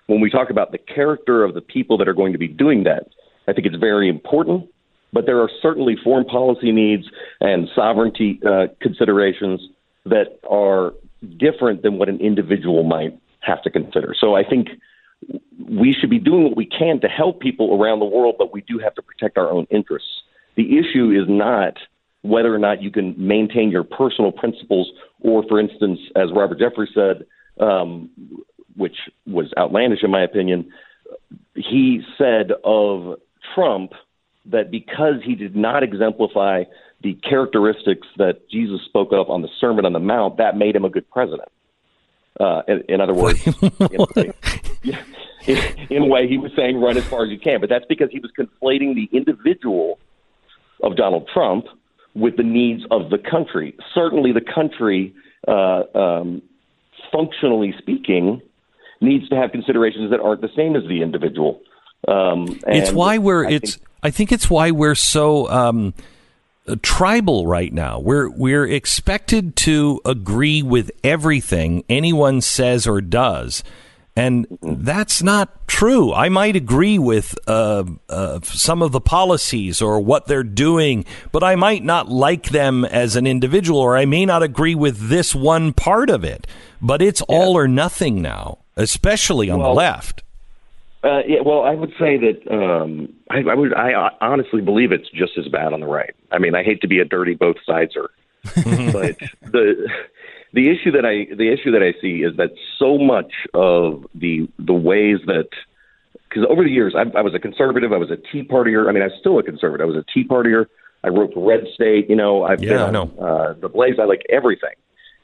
when 0.08 0.20
we 0.20 0.30
talk 0.30 0.50
about 0.50 0.72
the 0.72 0.78
character 0.78 1.44
of 1.44 1.54
the 1.54 1.60
people 1.60 1.96
that 1.98 2.08
are 2.08 2.14
going 2.14 2.32
to 2.32 2.38
be 2.38 2.48
doing 2.48 2.84
that, 2.84 3.06
I 3.46 3.52
think 3.52 3.66
it's 3.66 3.76
very 3.76 4.08
important. 4.08 4.68
But 5.12 5.24
there 5.24 5.40
are 5.40 5.50
certainly 5.62 5.96
foreign 6.02 6.26
policy 6.26 6.72
needs 6.72 7.04
and 7.40 7.68
sovereignty 7.74 8.40
uh, 8.46 8.66
considerations 8.82 9.60
that 10.04 10.38
are 10.48 10.92
different 11.38 11.82
than 11.82 11.98
what 11.98 12.08
an 12.08 12.20
individual 12.20 12.82
might 12.82 13.18
have 13.40 13.62
to 13.62 13.70
consider. 13.70 14.14
So 14.18 14.34
I 14.34 14.44
think 14.44 14.68
we 15.68 15.94
should 15.98 16.10
be 16.10 16.18
doing 16.18 16.44
what 16.44 16.56
we 16.56 16.66
can 16.66 17.00
to 17.00 17.08
help 17.08 17.40
people 17.40 17.80
around 17.80 18.00
the 18.00 18.04
world, 18.04 18.36
but 18.38 18.52
we 18.52 18.60
do 18.62 18.78
have 18.78 18.94
to 18.96 19.02
protect 19.02 19.36
our 19.38 19.50
own 19.50 19.66
interests. 19.70 20.22
The 20.56 20.78
issue 20.78 21.10
is 21.10 21.26
not 21.28 21.74
whether 22.22 22.54
or 22.54 22.58
not 22.58 22.82
you 22.82 22.90
can 22.90 23.14
maintain 23.16 23.70
your 23.70 23.84
personal 23.84 24.32
principles, 24.32 24.90
or, 25.20 25.42
for 25.48 25.60
instance, 25.60 26.00
as 26.16 26.28
Robert 26.34 26.58
Jeffress 26.58 26.92
said, 26.94 27.26
um, 27.60 28.10
which 28.78 28.96
was 29.26 29.52
outlandish 29.58 30.02
in 30.02 30.10
my 30.10 30.22
opinion. 30.22 30.72
He 31.54 32.02
said 32.16 32.52
of 32.64 33.16
Trump 33.54 33.92
that 34.46 34.70
because 34.70 35.16
he 35.24 35.34
did 35.34 35.54
not 35.54 35.82
exemplify 35.82 36.64
the 37.02 37.14
characteristics 37.14 38.06
that 38.16 38.48
Jesus 38.50 38.80
spoke 38.86 39.12
of 39.12 39.28
on 39.30 39.42
the 39.42 39.48
Sermon 39.60 39.84
on 39.84 39.92
the 39.92 40.00
Mount, 40.00 40.38
that 40.38 40.56
made 40.56 40.74
him 40.74 40.84
a 40.84 40.90
good 40.90 41.08
president. 41.10 41.48
Uh, 42.40 42.62
in, 42.68 42.82
in, 42.88 43.00
other 43.00 43.14
words, 43.14 43.44
in, 43.62 44.96
in, 45.46 45.58
in 45.90 46.02
a 46.02 46.06
way, 46.06 46.28
he 46.28 46.38
was 46.38 46.52
saying 46.56 46.80
run 46.80 46.96
as 46.96 47.04
far 47.04 47.24
as 47.24 47.30
you 47.30 47.38
can, 47.38 47.60
but 47.60 47.68
that's 47.68 47.84
because 47.88 48.08
he 48.10 48.20
was 48.20 48.30
conflating 48.38 48.94
the 48.94 49.08
individual 49.12 49.98
of 50.82 50.96
Donald 50.96 51.28
Trump 51.32 51.66
with 52.14 52.36
the 52.36 52.42
needs 52.42 52.84
of 52.90 53.10
the 53.10 53.18
country. 53.18 53.76
Certainly, 53.94 54.32
the 54.32 54.40
country, 54.40 55.14
uh, 55.46 55.82
um, 55.94 56.42
functionally 57.12 57.74
speaking, 57.78 58.40
needs 59.00 59.28
to 59.28 59.36
have 59.36 59.52
considerations 59.52 60.10
that 60.10 60.20
aren't 60.20 60.40
the 60.40 60.50
same 60.56 60.76
as 60.76 60.82
the 60.84 61.02
individual. 61.02 61.60
Um, 62.06 62.60
it's 62.66 62.92
why 62.92 63.18
we're 63.18 63.46
I 63.46 63.52
it's. 63.52 63.74
Think, 63.76 63.86
I 64.02 64.10
think 64.10 64.32
it's 64.32 64.48
why 64.48 64.70
we're 64.70 64.94
so 64.94 65.48
um, 65.50 65.94
tribal 66.82 67.46
right 67.46 67.72
now. 67.72 67.98
We're 67.98 68.28
we're 68.28 68.66
expected 68.66 69.56
to 69.56 70.00
agree 70.04 70.62
with 70.62 70.90
everything 71.02 71.84
anyone 71.88 72.40
says 72.40 72.86
or 72.86 73.00
does. 73.00 73.62
And 74.16 74.48
mm-hmm. 74.48 74.82
that's 74.82 75.22
not 75.22 75.68
true. 75.68 76.12
I 76.12 76.28
might 76.28 76.56
agree 76.56 76.98
with 76.98 77.38
uh, 77.46 77.84
uh, 78.08 78.40
some 78.42 78.82
of 78.82 78.90
the 78.90 79.00
policies 79.00 79.80
or 79.80 80.00
what 80.00 80.26
they're 80.26 80.42
doing, 80.42 81.04
but 81.30 81.44
I 81.44 81.54
might 81.54 81.84
not 81.84 82.08
like 82.08 82.48
them 82.48 82.84
as 82.84 83.14
an 83.14 83.28
individual, 83.28 83.78
or 83.78 83.96
I 83.96 84.06
may 84.06 84.26
not 84.26 84.42
agree 84.42 84.74
with 84.74 85.08
this 85.08 85.36
one 85.36 85.72
part 85.72 86.10
of 86.10 86.24
it. 86.24 86.48
But 86.82 87.00
it's 87.00 87.22
yeah. 87.28 87.36
all 87.36 87.56
or 87.56 87.68
nothing 87.68 88.20
now 88.20 88.58
especially 88.78 89.50
on 89.50 89.58
well, 89.58 89.70
the 89.70 89.74
left. 89.74 90.22
Uh, 91.04 91.20
yeah, 91.26 91.40
well, 91.44 91.62
I 91.62 91.74
would 91.74 91.92
say 91.98 92.16
that 92.18 92.40
um, 92.50 93.12
I, 93.30 93.38
I 93.38 93.54
would. 93.54 93.74
I 93.74 94.10
honestly 94.20 94.60
believe 94.60 94.90
it's 94.90 95.08
just 95.10 95.38
as 95.38 95.46
bad 95.48 95.72
on 95.72 95.80
the 95.80 95.86
right. 95.86 96.14
I 96.32 96.38
mean, 96.38 96.54
I 96.54 96.64
hate 96.64 96.80
to 96.80 96.88
be 96.88 96.98
a 96.98 97.04
dirty 97.04 97.34
both 97.34 97.56
sideser, 97.68 98.08
but 98.42 99.16
the 99.42 99.88
the 100.52 100.70
issue 100.70 100.90
that 100.92 101.04
I 101.04 101.32
the 101.34 101.52
issue 101.52 101.70
that 101.72 101.82
I 101.82 101.92
see 102.00 102.22
is 102.22 102.36
that 102.36 102.50
so 102.78 102.98
much 102.98 103.32
of 103.54 104.06
the 104.14 104.48
the 104.58 104.72
ways 104.72 105.18
that 105.26 105.48
because 106.28 106.44
over 106.50 106.64
the 106.64 106.70
years 106.70 106.94
I, 106.96 107.16
I 107.16 107.22
was 107.22 107.34
a 107.34 107.38
conservative, 107.38 107.92
I 107.92 107.96
was 107.98 108.10
a 108.10 108.16
Tea 108.16 108.42
Partier. 108.42 108.88
I 108.88 108.92
mean, 108.92 109.02
I'm 109.02 109.12
still 109.20 109.38
a 109.38 109.42
conservative. 109.42 109.84
I 109.84 109.88
was 109.88 109.96
a 109.96 110.04
Tea 110.12 110.26
Partier. 110.26 110.66
I 111.04 111.08
wrote 111.08 111.32
Red 111.36 111.64
State. 111.74 112.10
You 112.10 112.16
know, 112.16 112.42
I've 112.42 112.62
yeah, 112.62 112.70
been 112.70 112.80
I 112.80 112.90
know. 112.90 113.10
Uh, 113.20 113.52
the 113.52 113.68
Blaze. 113.68 114.00
I 114.00 114.04
like 114.04 114.22
everything. 114.30 114.74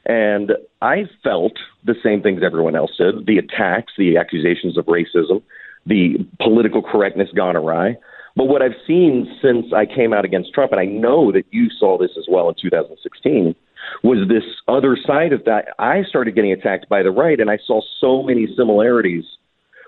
And 0.06 0.52
I 0.82 1.04
felt 1.22 1.54
the 1.84 1.94
same 2.02 2.22
things 2.22 2.42
everyone 2.44 2.76
else 2.76 2.92
did 2.98 3.26
the 3.26 3.38
attacks, 3.38 3.92
the 3.96 4.16
accusations 4.16 4.76
of 4.76 4.86
racism, 4.86 5.42
the 5.86 6.16
political 6.40 6.82
correctness 6.82 7.30
gone 7.34 7.56
awry. 7.56 7.96
But 8.36 8.44
what 8.44 8.62
I've 8.62 8.76
seen 8.86 9.26
since 9.40 9.66
I 9.72 9.86
came 9.86 10.12
out 10.12 10.24
against 10.24 10.52
Trump, 10.52 10.72
and 10.72 10.80
I 10.80 10.86
know 10.86 11.30
that 11.32 11.44
you 11.50 11.70
saw 11.70 11.96
this 11.98 12.10
as 12.18 12.26
well 12.28 12.48
in 12.48 12.54
2016, 12.60 13.54
was 14.02 14.28
this 14.28 14.44
other 14.66 14.96
side 14.96 15.32
of 15.32 15.44
that. 15.44 15.68
I 15.78 16.02
started 16.04 16.34
getting 16.34 16.52
attacked 16.52 16.88
by 16.88 17.02
the 17.02 17.10
right, 17.10 17.38
and 17.38 17.50
I 17.50 17.58
saw 17.64 17.80
so 18.00 18.22
many 18.22 18.48
similarities 18.56 19.24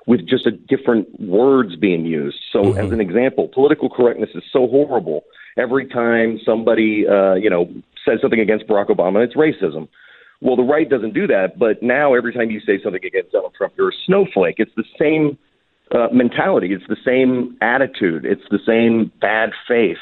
with 0.06 0.26
just 0.26 0.46
a 0.46 0.52
different 0.52 1.20
words 1.20 1.74
being 1.76 2.06
used. 2.06 2.38
So, 2.52 2.62
mm-hmm. 2.62 2.78
as 2.78 2.92
an 2.92 3.00
example, 3.00 3.48
political 3.48 3.90
correctness 3.90 4.30
is 4.34 4.44
so 4.52 4.68
horrible. 4.68 5.24
Every 5.56 5.86
time 5.88 6.38
somebody, 6.44 7.06
uh, 7.08 7.34
you 7.34 7.50
know, 7.50 7.66
says 8.04 8.18
something 8.20 8.40
against 8.40 8.66
Barack 8.66 8.88
Obama, 8.88 9.24
it's 9.24 9.34
racism. 9.34 9.88
Well, 10.40 10.56
the 10.56 10.62
right 10.62 10.88
doesn't 10.88 11.14
do 11.14 11.26
that, 11.28 11.58
but 11.58 11.82
now 11.82 12.14
every 12.14 12.32
time 12.32 12.50
you 12.50 12.60
say 12.60 12.78
something 12.82 13.04
against 13.04 13.32
Donald 13.32 13.54
Trump, 13.56 13.72
you're 13.78 13.88
a 13.88 13.98
snowflake. 14.04 14.56
It's 14.58 14.74
the 14.76 14.84
same 14.98 15.38
uh, 15.94 16.08
mentality. 16.12 16.72
It's 16.72 16.86
the 16.88 16.96
same 17.04 17.56
attitude. 17.62 18.24
It's 18.24 18.42
the 18.50 18.58
same 18.66 19.10
bad 19.20 19.50
faith. 19.66 19.98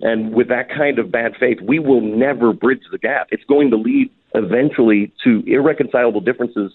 And 0.00 0.32
with 0.32 0.48
that 0.48 0.68
kind 0.68 0.98
of 0.98 1.10
bad 1.10 1.32
faith, 1.40 1.58
we 1.66 1.78
will 1.78 2.00
never 2.00 2.52
bridge 2.52 2.82
the 2.92 2.98
gap. 2.98 3.28
It's 3.30 3.44
going 3.44 3.70
to 3.70 3.76
lead 3.76 4.10
eventually 4.34 5.12
to 5.24 5.42
irreconcilable 5.46 6.20
differences 6.20 6.72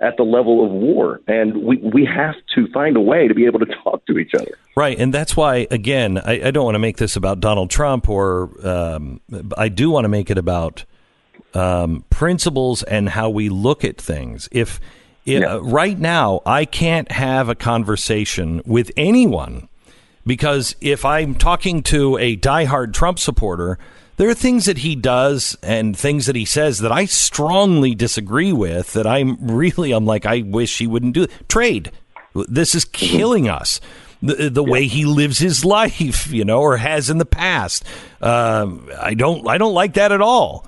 at 0.00 0.16
the 0.16 0.22
level 0.22 0.64
of 0.64 0.72
war. 0.72 1.20
And 1.26 1.62
we, 1.62 1.76
we 1.76 2.06
have 2.06 2.34
to 2.54 2.66
find 2.72 2.96
a 2.96 3.00
way 3.00 3.28
to 3.28 3.34
be 3.34 3.44
able 3.46 3.58
to 3.60 3.66
talk 3.84 4.04
to 4.06 4.18
each 4.18 4.34
other. 4.34 4.56
Right. 4.74 4.98
And 4.98 5.12
that's 5.12 5.36
why, 5.36 5.66
again, 5.70 6.18
I, 6.18 6.48
I 6.48 6.50
don't 6.50 6.64
want 6.64 6.74
to 6.74 6.80
make 6.80 6.96
this 6.96 7.16
about 7.16 7.40
Donald 7.40 7.70
Trump 7.70 8.08
or 8.08 8.50
um, 8.66 9.20
I 9.56 9.68
do 9.68 9.90
want 9.90 10.04
to 10.04 10.08
make 10.08 10.30
it 10.30 10.38
about 10.38 10.84
um, 11.52 12.04
principles 12.08 12.82
and 12.82 13.10
how 13.10 13.28
we 13.28 13.48
look 13.50 13.84
at 13.84 14.00
things. 14.00 14.48
If, 14.50 14.80
if 15.26 15.42
yeah. 15.42 15.58
right 15.62 15.98
now 15.98 16.40
I 16.46 16.64
can't 16.64 17.10
have 17.12 17.48
a 17.48 17.54
conversation 17.54 18.62
with 18.64 18.90
anyone 18.96 19.68
because 20.24 20.76
if 20.80 21.04
I'm 21.04 21.34
talking 21.34 21.82
to 21.84 22.16
a 22.16 22.36
diehard 22.36 22.94
Trump 22.94 23.18
supporter, 23.18 23.78
there 24.20 24.28
are 24.28 24.34
things 24.34 24.66
that 24.66 24.76
he 24.76 24.94
does 24.94 25.56
and 25.62 25.96
things 25.96 26.26
that 26.26 26.36
he 26.36 26.44
says 26.44 26.80
that 26.80 26.92
I 26.92 27.06
strongly 27.06 27.94
disagree 27.94 28.52
with. 28.52 28.92
That 28.92 29.06
I'm 29.06 29.38
really, 29.40 29.92
I'm 29.92 30.04
like, 30.04 30.26
I 30.26 30.42
wish 30.42 30.76
he 30.76 30.86
wouldn't 30.86 31.14
do 31.14 31.22
it. 31.22 31.30
Trade. 31.48 31.90
This 32.34 32.74
is 32.74 32.84
killing 32.84 33.48
us. 33.48 33.80
The, 34.20 34.50
the 34.50 34.62
yeah. 34.62 34.70
way 34.70 34.86
he 34.88 35.06
lives 35.06 35.38
his 35.38 35.64
life, 35.64 36.30
you 36.30 36.44
know, 36.44 36.60
or 36.60 36.76
has 36.76 37.08
in 37.08 37.16
the 37.16 37.24
past. 37.24 37.82
Um, 38.20 38.90
I 39.00 39.14
don't, 39.14 39.48
I 39.48 39.56
don't 39.56 39.72
like 39.72 39.94
that 39.94 40.12
at 40.12 40.20
all. 40.20 40.66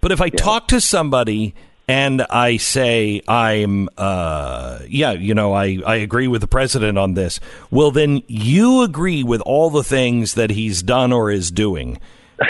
But 0.00 0.10
if 0.10 0.22
I 0.22 0.26
yeah. 0.32 0.36
talk 0.36 0.68
to 0.68 0.80
somebody 0.80 1.54
and 1.86 2.22
I 2.22 2.56
say 2.56 3.20
I'm 3.28 3.90
uh, 3.98 4.78
yeah, 4.88 5.12
you 5.12 5.34
know, 5.34 5.52
I, 5.52 5.78
I 5.86 5.96
agree 5.96 6.26
with 6.26 6.40
the 6.40 6.46
president 6.46 6.96
on 6.96 7.12
this. 7.12 7.38
Well, 7.70 7.90
then 7.90 8.22
you 8.28 8.80
agree 8.80 9.22
with 9.22 9.42
all 9.42 9.68
the 9.68 9.84
things 9.84 10.32
that 10.36 10.48
he's 10.48 10.82
done 10.82 11.12
or 11.12 11.30
is 11.30 11.50
doing. 11.50 12.00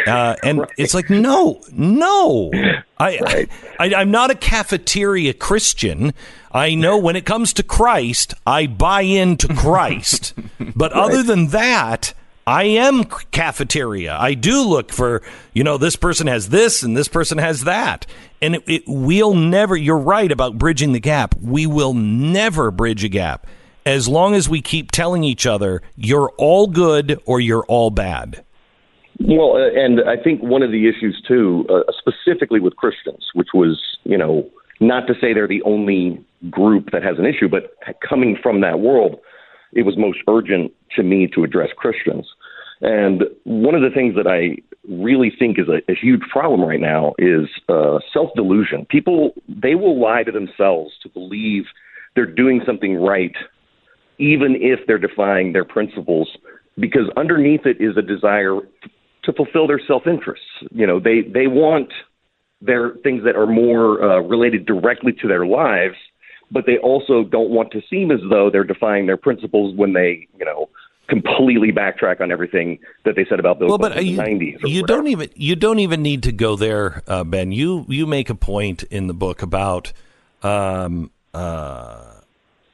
Uh, 0.07 0.37
and 0.43 0.61
right. 0.61 0.71
it's 0.77 0.95
like 0.95 1.11
no, 1.11 1.61
no, 1.73 2.51
I, 2.99 3.19
right. 3.19 3.49
I, 3.79 3.95
I'm 3.95 4.11
not 4.11 4.31
a 4.31 4.35
cafeteria 4.35 5.35
Christian. 5.35 6.15
I 6.53 6.75
know 6.75 6.99
when 6.99 7.17
it 7.17 7.27
comes 7.27 7.53
to 7.55 7.63
Christ, 7.63 8.35
I 8.47 8.67
buy 8.67 9.03
into 9.03 9.49
Christ. 9.55 10.35
but 10.77 10.93
right. 10.93 11.01
other 11.01 11.23
than 11.23 11.49
that, 11.49 12.15
I 12.47 12.65
am 12.65 13.05
cafeteria. 13.05 14.17
I 14.17 14.35
do 14.35 14.63
look 14.63 14.93
for, 14.93 15.23
you 15.53 15.65
know, 15.65 15.79
this 15.79 15.97
person 15.97 16.27
has 16.27 16.51
this 16.51 16.83
and 16.83 16.97
this 16.97 17.09
person 17.09 17.39
has 17.39 17.65
that. 17.65 18.07
And 18.41 18.57
it, 18.57 18.63
it, 18.67 18.83
we'll 18.87 19.35
never, 19.35 19.77
you're 19.77 19.99
right 19.99 20.31
about 20.31 20.59
bridging 20.59 20.93
the 20.93 21.01
gap. 21.01 21.35
We 21.41 21.67
will 21.67 21.95
never 21.95 22.71
bridge 22.71 23.03
a 23.03 23.09
gap 23.09 23.47
as 23.87 24.09
long 24.09 24.35
as 24.35 24.49
we 24.49 24.63
keep 24.63 24.91
telling 24.91 25.25
each 25.25 25.47
other, 25.47 25.83
you're 25.97 26.33
all 26.39 26.67
good 26.67 27.21
or 27.25 27.41
you're 27.41 27.65
all 27.65 27.91
bad. 27.91 28.45
Well, 29.27 29.57
uh, 29.57 29.71
and 29.75 30.01
I 30.07 30.23
think 30.23 30.43
one 30.43 30.63
of 30.63 30.71
the 30.71 30.87
issues, 30.87 31.23
too, 31.27 31.65
uh, 31.71 31.91
specifically 31.99 32.61
with 32.61 32.77
Christians, 32.77 33.25
which 33.33 33.49
was, 33.55 33.81
you 34.05 34.19
know, 34.19 34.49
not 34.81 35.07
to 35.07 35.15
say 35.15 35.33
they're 35.33 35.49
the 35.49 35.63
only 35.63 36.23
group 36.51 36.91
that 36.93 37.03
has 37.03 37.19
an 37.19 37.25
issue, 37.25 37.49
but 37.49 37.75
coming 38.07 38.37
from 38.43 38.61
that 38.61 38.81
world, 38.81 39.19
it 39.73 39.83
was 39.83 39.97
most 39.97 40.19
urgent 40.29 40.73
to 40.97 41.03
me 41.03 41.27
to 41.35 41.43
address 41.43 41.71
Christians. 41.77 42.27
And 42.83 43.25
one 43.45 43.75
of 43.75 43.81
the 43.81 43.91
things 43.91 44.15
that 44.17 44.27
I 44.27 44.61
really 44.93 45.33
think 45.39 45.59
is 45.59 45.69
a, 45.69 45.81
a 45.91 45.95
huge 45.95 46.21
problem 46.31 46.61
right 46.61 46.81
now 46.81 47.15
is 47.19 47.49
uh, 47.71 48.01
self 48.13 48.31
delusion. 48.37 48.87
People, 48.91 49.33
they 49.49 49.75
will 49.75 49.99
lie 49.99 50.23
to 50.23 50.33
themselves 50.33 50.93
to 51.03 51.09
believe 51.09 51.65
they're 52.15 52.27
doing 52.27 52.61
something 52.67 52.97
right, 52.97 53.35
even 54.19 54.57
if 54.61 54.81
they're 54.87 54.99
defying 54.99 55.55
their 55.55 55.65
principles, 55.65 56.29
because 56.79 57.09
underneath 57.17 57.65
it 57.65 57.81
is 57.81 57.97
a 57.97 58.03
desire 58.03 58.61
to 59.25 59.33
fulfill 59.33 59.67
their 59.67 59.81
self 59.87 60.07
interests. 60.07 60.47
You 60.71 60.87
know, 60.87 61.01
they, 61.01 61.23
they 61.23 61.47
want 61.47 61.93
their 62.61 62.95
things 63.03 63.25
that 63.25 63.37
are 63.37 63.47
more 63.47 64.03
uh, 64.03 64.21
related 64.21 64.67
directly 64.67 65.13
to 65.21 65.29
their 65.29 65.47
lives 65.47 65.97
but 66.51 66.67
they 66.67 66.79
also 66.79 67.25
don't 67.25 67.51
want 67.51 67.73
to 67.73 67.83
seem 67.91 68.11
as 68.11 68.21
though 68.31 68.49
they're 68.51 68.65
defying 68.65 69.07
their 69.07 69.17
principles 69.17 69.75
when 69.77 69.93
they, 69.93 70.29
you 70.39 70.45
know, 70.45 70.69
completely 71.09 71.71
backtrack 71.71 72.21
on 72.21 72.33
everything 72.33 72.79
that 73.05 73.15
they 73.17 73.27
said 73.29 73.39
about 73.39 73.59
Bill 73.59 73.69
well, 73.69 73.79
Clinton 73.79 73.99
but 73.99 74.07
in 74.07 74.17
the 74.17 74.23
nineties. 74.23 74.59
You 74.65 74.85
don't 74.85 75.09
even 75.09 75.29
you 75.35 75.57
don't 75.57 75.81
even 75.81 76.03
need 76.03 76.23
to 76.23 76.33
go 76.33 76.57
there, 76.57 77.03
uh, 77.07 77.25
Ben. 77.25 77.53
You 77.53 77.85
you 77.89 78.07
make 78.07 78.31
a 78.31 78.35
point 78.35 78.85
in 78.85 79.07
the 79.07 79.15
book 79.15 79.43
about 79.43 79.93
um, 80.43 81.11
uh, 81.35 82.15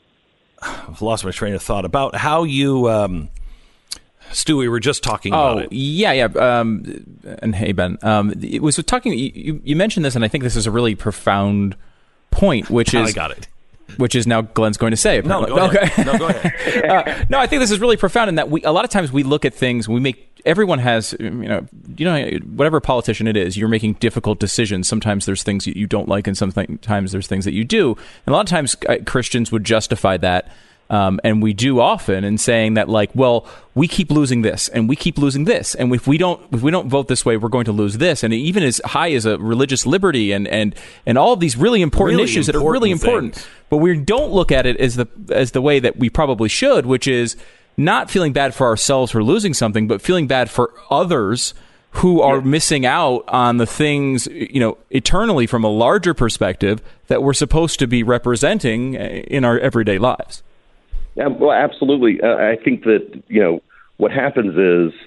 I've 0.63 1.03
lost 1.03 1.25
my 1.25 1.31
train 1.31 1.55
of 1.55 1.63
thought 1.63 1.85
about 1.85 2.15
how 2.15 2.45
you 2.45 2.89
um, 2.89 3.31
Stu, 4.33 4.57
we 4.57 4.69
were 4.69 4.81
just 4.81 5.03
talking 5.03 5.35
oh, 5.35 5.53
about 5.53 5.65
it. 5.65 5.73
Yeah, 5.73 6.13
yeah. 6.13 6.25
Um, 6.25 7.19
and 7.41 7.55
hey, 7.55 7.73
Ben, 7.73 7.99
um, 8.03 8.33
it 8.43 8.63
was 8.63 8.77
talking. 8.77 9.13
You, 9.19 9.61
you 9.65 9.77
mentioned 9.77 10.05
this, 10.05 10.15
and 10.15 10.25
I 10.25 10.29
think 10.29 10.45
this 10.45 10.57
is 10.57 10.67
a 10.67 10.71
really 10.71 10.95
profound 10.95 11.77
point, 12.31 12.71
which 12.71 12.95
is 12.95 13.09
I 13.09 13.13
got 13.13 13.31
it 13.31 13.49
which 13.97 14.15
is 14.15 14.27
now 14.27 14.43
Glenn's 14.43 14.77
going 14.77 14.91
to 14.91 14.97
say. 14.97 15.19
Apparently. 15.19 15.51
No, 15.51 15.57
go 15.57 15.67
okay. 15.67 16.05
No, 16.05 16.19
go 16.19 16.29
ahead. 16.29 16.85
uh, 16.91 17.25
no, 17.29 17.39
I 17.39 17.47
think 17.47 17.61
this 17.61 17.71
is 17.71 17.81
really 17.81 17.97
profound 17.97 18.29
in 18.29 18.35
that 18.37 18.51
we 18.51 18.63
a 18.63 18.73
lot 18.73 18.85
of 18.85 18.91
times 18.91 19.13
we 19.13 19.23
look 19.23 19.45
at 19.45 19.55
things. 19.55 19.89
We 19.89 20.01
make 20.01 20.27
everyone 20.45 20.79
has 20.79 21.15
you 21.19 21.31
know 21.31 21.67
you 21.97 22.05
know 22.05 22.31
whatever 22.55 22.81
politician 22.81 23.27
it 23.27 23.37
is. 23.37 23.57
You're 23.57 23.69
making 23.69 23.95
difficult 23.95 24.41
decisions. 24.41 24.89
Sometimes 24.89 25.27
there's 25.27 25.43
things 25.43 25.67
you 25.67 25.87
don't 25.87 26.09
like, 26.09 26.27
and 26.27 26.37
sometimes 26.37 27.13
there's 27.13 27.27
things 27.27 27.45
that 27.45 27.55
you 27.55 27.65
do. 27.65 27.97
And 28.27 28.29
a 28.29 28.37
lot 28.37 28.43
of 28.43 28.47
times 28.47 28.77
uh, 28.89 28.97
Christians 29.07 29.53
would 29.53 29.65
justify 29.65 30.17
that 30.19 30.51
um, 30.91 31.21
and 31.23 31.41
we 31.41 31.55
do 31.55 31.81
often 31.81 32.25
in 32.25 32.37
saying 32.37 32.75
that 32.75 32.89
like 32.89 33.11
well 33.15 33.47
we 33.75 33.87
keep 33.87 34.11
losing 34.11 34.43
this 34.43 34.69
and 34.69 34.89
we 34.89 34.97
keep 34.97 35.17
losing 35.17 35.45
this. 35.45 35.75
And 35.77 35.95
if 35.95 36.07
we 36.07 36.19
don't 36.19 36.43
if 36.53 36.63
we 36.63 36.71
don't 36.71 36.89
vote 36.89 37.09
this 37.09 37.25
way 37.25 37.37
we're 37.37 37.49
going 37.49 37.65
to 37.65 37.73
lose 37.73 37.99
this. 37.99 38.23
And 38.23 38.35
even 38.35 38.63
as 38.63 38.81
high 38.85 39.13
as 39.13 39.25
a 39.25 39.39
religious 39.39 39.87
liberty 39.87 40.33
and 40.33 40.47
and 40.49 40.75
and 41.07 41.17
all 41.17 41.33
of 41.33 41.41
these 41.41 41.57
really 41.57 41.81
important 41.81 42.17
really 42.17 42.25
issues 42.25 42.49
important 42.49 42.63
that 42.63 42.69
are 42.69 42.73
really 42.73 42.91
important 42.91 43.49
but 43.71 43.79
we 43.79 43.99
don't 43.99 44.33
look 44.33 44.51
at 44.53 44.67
it 44.67 44.77
as 44.79 44.97
the 44.97 45.07
as 45.31 45.53
the 45.53 45.63
way 45.63 45.79
that 45.79 45.97
we 45.97 46.11
probably 46.11 46.49
should 46.49 46.85
which 46.85 47.07
is 47.07 47.37
not 47.77 48.11
feeling 48.11 48.33
bad 48.33 48.55
for 48.55 48.67
ourselves 48.67 49.13
for 49.13 49.23
losing 49.23 49.55
something 49.55 49.87
but 49.87 50.03
feeling 50.03 50.27
bad 50.27 50.51
for 50.51 50.75
others 50.91 51.55
who 51.93 52.21
are 52.21 52.41
missing 52.41 52.87
out 52.87 53.25
on 53.27 53.57
the 53.57 53.67
things, 53.67 54.29
you 54.29 54.61
know, 54.61 54.79
eternally 54.91 55.45
from 55.45 55.65
a 55.65 55.69
larger 55.69 56.15
perspective 56.15 56.81
that 57.09 57.21
we're 57.21 57.33
supposed 57.33 57.81
to 57.81 57.87
be 57.89 58.05
representing 58.05 58.95
in 58.95 59.45
our 59.45 59.59
everyday 59.59 59.99
lives. 59.99 60.45
Yeah, 61.15 61.29
well, 61.29 61.53
absolutely. 61.53 62.21
Uh, 62.21 62.37
I 62.37 62.57
think 62.63 62.85
that 62.85 63.23
you 63.29 63.41
know 63.41 63.63
what 63.97 64.13
happens 64.13 64.57
is 64.57 64.99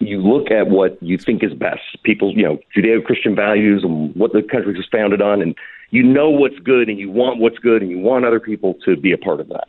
you 0.00 0.20
look 0.20 0.50
at 0.50 0.68
what 0.68 1.02
you 1.02 1.18
think 1.18 1.42
is 1.42 1.54
best. 1.54 1.80
People's 2.04 2.36
you 2.36 2.42
know 2.42 2.58
Judeo-Christian 2.76 3.34
values 3.34 3.82
and 3.82 4.14
what 4.14 4.32
the 4.32 4.42
country 4.42 4.74
was 4.74 4.86
founded 4.90 5.22
on, 5.22 5.42
and 5.42 5.54
you 5.90 6.02
know 6.02 6.30
what's 6.30 6.58
good, 6.58 6.88
and 6.88 6.98
you 6.98 7.10
want 7.10 7.38
what's 7.40 7.58
good, 7.58 7.82
and 7.82 7.90
you 7.90 7.98
want 7.98 8.24
other 8.24 8.40
people 8.40 8.74
to 8.84 8.96
be 8.96 9.12
a 9.12 9.18
part 9.18 9.40
of 9.40 9.48
that. 9.48 9.68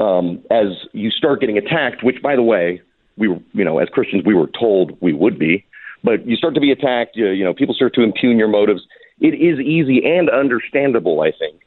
Um, 0.00 0.42
as 0.50 0.68
you 0.92 1.10
start 1.10 1.40
getting 1.40 1.58
attacked, 1.58 2.02
which 2.02 2.22
by 2.22 2.36
the 2.36 2.42
way, 2.42 2.80
we 3.16 3.28
you 3.52 3.64
know 3.64 3.78
as 3.78 3.88
Christians 3.88 4.24
we 4.24 4.34
were 4.34 4.48
told 4.58 4.96
we 5.00 5.12
would 5.12 5.38
be, 5.38 5.64
but 6.02 6.26
you 6.26 6.36
start 6.36 6.54
to 6.54 6.60
be 6.60 6.72
attacked. 6.72 7.16
You, 7.16 7.28
you 7.28 7.44
know 7.44 7.52
people 7.52 7.74
start 7.74 7.94
to 7.94 8.02
impugn 8.02 8.38
your 8.38 8.48
motives. 8.48 8.82
It 9.20 9.34
is 9.34 9.60
easy 9.60 10.02
and 10.02 10.30
understandable, 10.30 11.20
I 11.20 11.30
think, 11.30 11.60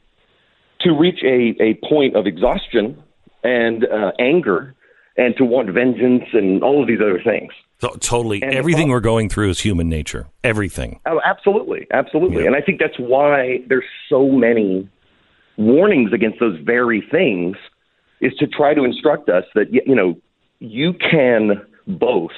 to 0.80 0.90
reach 0.92 1.22
a, 1.22 1.54
a 1.62 1.74
point 1.88 2.16
of 2.16 2.26
exhaustion 2.26 3.00
and 3.44 3.84
uh, 3.84 4.12
anger 4.18 4.74
and 5.16 5.36
to 5.36 5.44
want 5.44 5.70
vengeance 5.70 6.24
and 6.32 6.62
all 6.64 6.82
of 6.82 6.88
these 6.88 7.00
other 7.00 7.20
things. 7.22 7.52
So, 7.80 7.90
totally. 8.00 8.42
And 8.42 8.54
Everything 8.54 8.88
we're 8.88 9.00
going 9.00 9.28
through 9.28 9.50
is 9.50 9.60
human 9.60 9.88
nature. 9.88 10.26
Everything. 10.42 11.00
Oh, 11.06 11.20
absolutely. 11.24 11.86
Absolutely. 11.92 12.42
Yeah. 12.42 12.46
And 12.46 12.56
I 12.56 12.60
think 12.60 12.80
that's 12.80 12.98
why 12.98 13.58
there's 13.68 13.84
so 14.08 14.28
many 14.28 14.88
warnings 15.56 16.12
against 16.12 16.40
those 16.40 16.58
very 16.64 17.06
things 17.12 17.56
is 18.20 18.32
to 18.38 18.46
try 18.46 18.74
to 18.74 18.84
instruct 18.84 19.28
us 19.28 19.44
that, 19.54 19.66
you 19.72 19.94
know, 19.94 20.16
you 20.58 20.94
can 20.94 21.62
both 21.86 22.32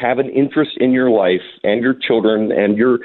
have 0.00 0.18
an 0.18 0.30
interest 0.30 0.72
in 0.76 0.92
your 0.92 1.10
life 1.10 1.42
and 1.64 1.82
your 1.82 1.94
children 1.94 2.52
and 2.52 2.78
your 2.78 3.00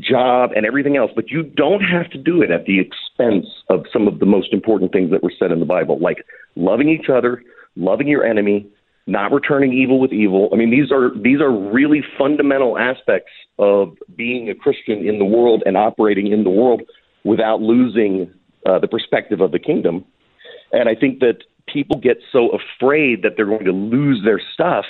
job 0.00 0.50
and 0.54 0.66
everything 0.66 0.96
else, 0.96 1.10
but 1.14 1.30
you 1.30 1.42
don't 1.42 1.80
have 1.80 2.10
to 2.10 2.18
do 2.18 2.42
it 2.42 2.50
at 2.50 2.66
the 2.66 2.78
expense 2.78 3.46
of 3.70 3.84
some 3.92 4.06
of 4.06 4.18
the 4.18 4.26
most 4.26 4.52
important 4.52 4.92
things 4.92 5.10
that 5.10 5.22
were 5.22 5.32
said 5.38 5.50
in 5.50 5.60
the 5.60 5.66
Bible, 5.66 5.98
like 5.98 6.24
loving 6.56 6.88
each 6.88 7.08
other, 7.08 7.42
loving 7.76 8.06
your 8.06 8.24
enemy, 8.24 8.66
not 9.06 9.32
returning 9.32 9.72
evil 9.72 9.98
with 9.98 10.12
evil. 10.12 10.50
I 10.52 10.56
mean, 10.56 10.70
these 10.70 10.92
are 10.92 11.10
these 11.18 11.40
are 11.40 11.50
really 11.50 12.02
fundamental 12.18 12.78
aspects 12.78 13.32
of 13.58 13.96
being 14.14 14.50
a 14.50 14.54
Christian 14.54 15.06
in 15.06 15.18
the 15.18 15.24
world 15.24 15.62
and 15.64 15.76
operating 15.76 16.30
in 16.30 16.44
the 16.44 16.50
world 16.50 16.82
without 17.24 17.62
losing 17.62 18.30
uh, 18.66 18.78
the 18.78 18.88
perspective 18.88 19.40
of 19.40 19.52
the 19.52 19.58
kingdom. 19.58 20.04
And 20.72 20.88
I 20.88 20.94
think 20.94 21.20
that 21.20 21.38
people 21.66 21.98
get 21.98 22.18
so 22.30 22.50
afraid 22.50 23.22
that 23.22 23.32
they're 23.36 23.46
going 23.46 23.64
to 23.64 23.72
lose 23.72 24.22
their 24.24 24.40
stuff 24.52 24.84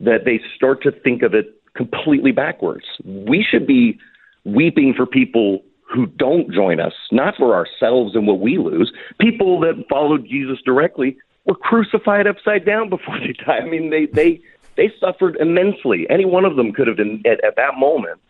that 0.00 0.24
they 0.24 0.40
start 0.56 0.82
to 0.82 0.92
think 0.92 1.22
of 1.22 1.34
it 1.34 1.57
completely 1.74 2.32
backwards. 2.32 2.84
We 3.04 3.44
should 3.48 3.66
be 3.66 3.98
weeping 4.44 4.94
for 4.96 5.06
people 5.06 5.62
who 5.92 6.06
don't 6.06 6.52
join 6.52 6.80
us, 6.80 6.92
not 7.10 7.34
for 7.36 7.54
ourselves 7.54 8.14
and 8.14 8.26
what 8.26 8.40
we 8.40 8.58
lose. 8.58 8.92
People 9.20 9.60
that 9.60 9.84
followed 9.88 10.26
Jesus 10.28 10.58
directly 10.64 11.16
were 11.46 11.54
crucified 11.54 12.26
upside 12.26 12.64
down 12.64 12.90
before 12.90 13.18
they 13.20 13.32
died. 13.32 13.62
I 13.62 13.66
mean, 13.66 13.90
they 13.90 14.06
they 14.06 14.40
they 14.76 14.92
suffered 15.00 15.36
immensely. 15.36 16.06
Any 16.10 16.24
one 16.24 16.44
of 16.44 16.56
them 16.56 16.72
could 16.72 16.86
have 16.86 16.96
been 16.96 17.22
at, 17.26 17.42
at 17.44 17.56
that 17.56 17.76
moment 17.76 18.20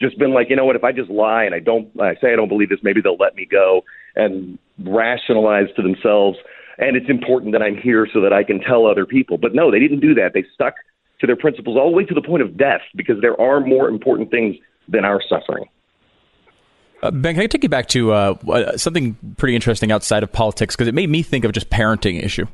just 0.00 0.18
been 0.18 0.34
like, 0.34 0.50
you 0.50 0.56
know 0.56 0.64
what, 0.64 0.74
if 0.76 0.82
I 0.82 0.90
just 0.90 1.08
lie 1.08 1.44
and 1.44 1.54
I 1.54 1.60
don't 1.60 1.88
I 2.00 2.14
say 2.16 2.32
I 2.32 2.36
don't 2.36 2.48
believe 2.48 2.68
this, 2.68 2.80
maybe 2.82 3.00
they'll 3.00 3.16
let 3.16 3.36
me 3.36 3.46
go 3.46 3.84
and 4.16 4.58
rationalize 4.78 5.68
to 5.76 5.82
themselves 5.82 6.38
and 6.78 6.96
it's 6.96 7.08
important 7.08 7.52
that 7.52 7.62
I'm 7.62 7.76
here 7.76 8.08
so 8.12 8.20
that 8.20 8.32
I 8.32 8.42
can 8.42 8.60
tell 8.60 8.86
other 8.86 9.06
people. 9.06 9.38
But 9.38 9.54
no, 9.54 9.70
they 9.70 9.78
didn't 9.78 10.00
do 10.00 10.14
that. 10.14 10.32
They 10.34 10.44
stuck 10.54 10.74
to 11.20 11.26
their 11.26 11.36
principles 11.36 11.76
all 11.76 11.90
the 11.90 11.96
way 11.96 12.04
to 12.04 12.14
the 12.14 12.22
point 12.22 12.42
of 12.42 12.56
death 12.56 12.82
because 12.94 13.20
there 13.20 13.40
are 13.40 13.60
more 13.60 13.88
important 13.88 14.30
things 14.30 14.56
than 14.88 15.04
our 15.04 15.20
suffering. 15.28 15.64
Uh, 17.02 17.10
ben, 17.10 17.34
can 17.34 17.42
I 17.42 17.46
take 17.46 17.62
you 17.62 17.68
back 17.68 17.88
to 17.88 18.12
uh, 18.12 18.34
uh 18.48 18.76
something 18.76 19.16
pretty 19.36 19.54
interesting 19.54 19.92
outside 19.92 20.22
of 20.22 20.32
politics 20.32 20.74
because 20.74 20.88
it 20.88 20.94
made 20.94 21.10
me 21.10 21.22
think 21.22 21.44
of 21.44 21.52
just 21.52 21.68
parenting 21.68 22.22
issue, 22.22 22.46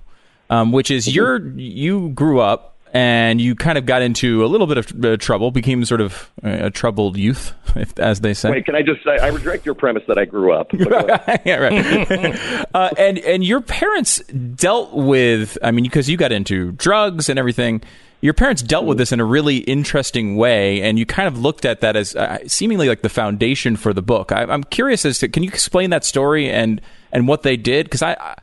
um, 0.48 0.72
which 0.72 0.90
is 0.90 1.14
you're 1.14 1.46
you 1.56 2.08
grew 2.10 2.40
up 2.40 2.70
and 2.92 3.40
you 3.40 3.54
kind 3.54 3.78
of 3.78 3.86
got 3.86 4.02
into 4.02 4.44
a 4.44 4.48
little 4.48 4.66
bit 4.66 4.78
of 4.78 5.04
uh, 5.04 5.16
trouble, 5.16 5.50
became 5.50 5.84
sort 5.84 6.00
of 6.00 6.30
a 6.42 6.70
troubled 6.70 7.16
youth, 7.16 7.52
if, 7.76 7.96
as 7.98 8.20
they 8.20 8.34
say. 8.34 8.50
Wait, 8.50 8.64
can 8.64 8.74
I 8.74 8.82
just 8.82 9.04
say 9.04 9.18
I 9.18 9.28
reject 9.28 9.64
your 9.64 9.74
premise 9.74 10.02
that 10.08 10.18
I 10.18 10.24
grew 10.24 10.52
up? 10.52 10.72
yeah, 11.44 11.56
right. 11.56 12.66
uh, 12.74 12.90
and 12.98 13.18
and 13.18 13.44
your 13.44 13.60
parents 13.60 14.18
dealt 14.56 14.94
with, 14.94 15.56
I 15.62 15.70
mean, 15.70 15.84
because 15.84 16.08
you 16.08 16.16
got 16.16 16.32
into 16.32 16.72
drugs 16.72 17.28
and 17.28 17.38
everything. 17.38 17.82
Your 18.22 18.34
parents 18.34 18.60
dealt 18.62 18.84
with 18.84 18.98
this 18.98 19.12
in 19.12 19.20
a 19.20 19.24
really 19.24 19.58
interesting 19.58 20.36
way, 20.36 20.82
and 20.82 20.98
you 20.98 21.06
kind 21.06 21.26
of 21.26 21.38
looked 21.38 21.64
at 21.64 21.80
that 21.80 21.96
as 21.96 22.14
uh, 22.14 22.38
seemingly 22.46 22.86
like 22.88 23.00
the 23.00 23.08
foundation 23.08 23.76
for 23.76 23.94
the 23.94 24.02
book. 24.02 24.30
I, 24.30 24.42
am 24.42 24.64
curious 24.64 25.06
as 25.06 25.18
to 25.20 25.28
can 25.28 25.42
you 25.42 25.48
explain 25.48 25.90
that 25.90 26.04
story 26.04 26.50
and 26.50 26.82
and 27.12 27.26
what 27.26 27.42
they 27.42 27.56
did? 27.56 27.86
Because 27.86 28.02
I 28.02 28.36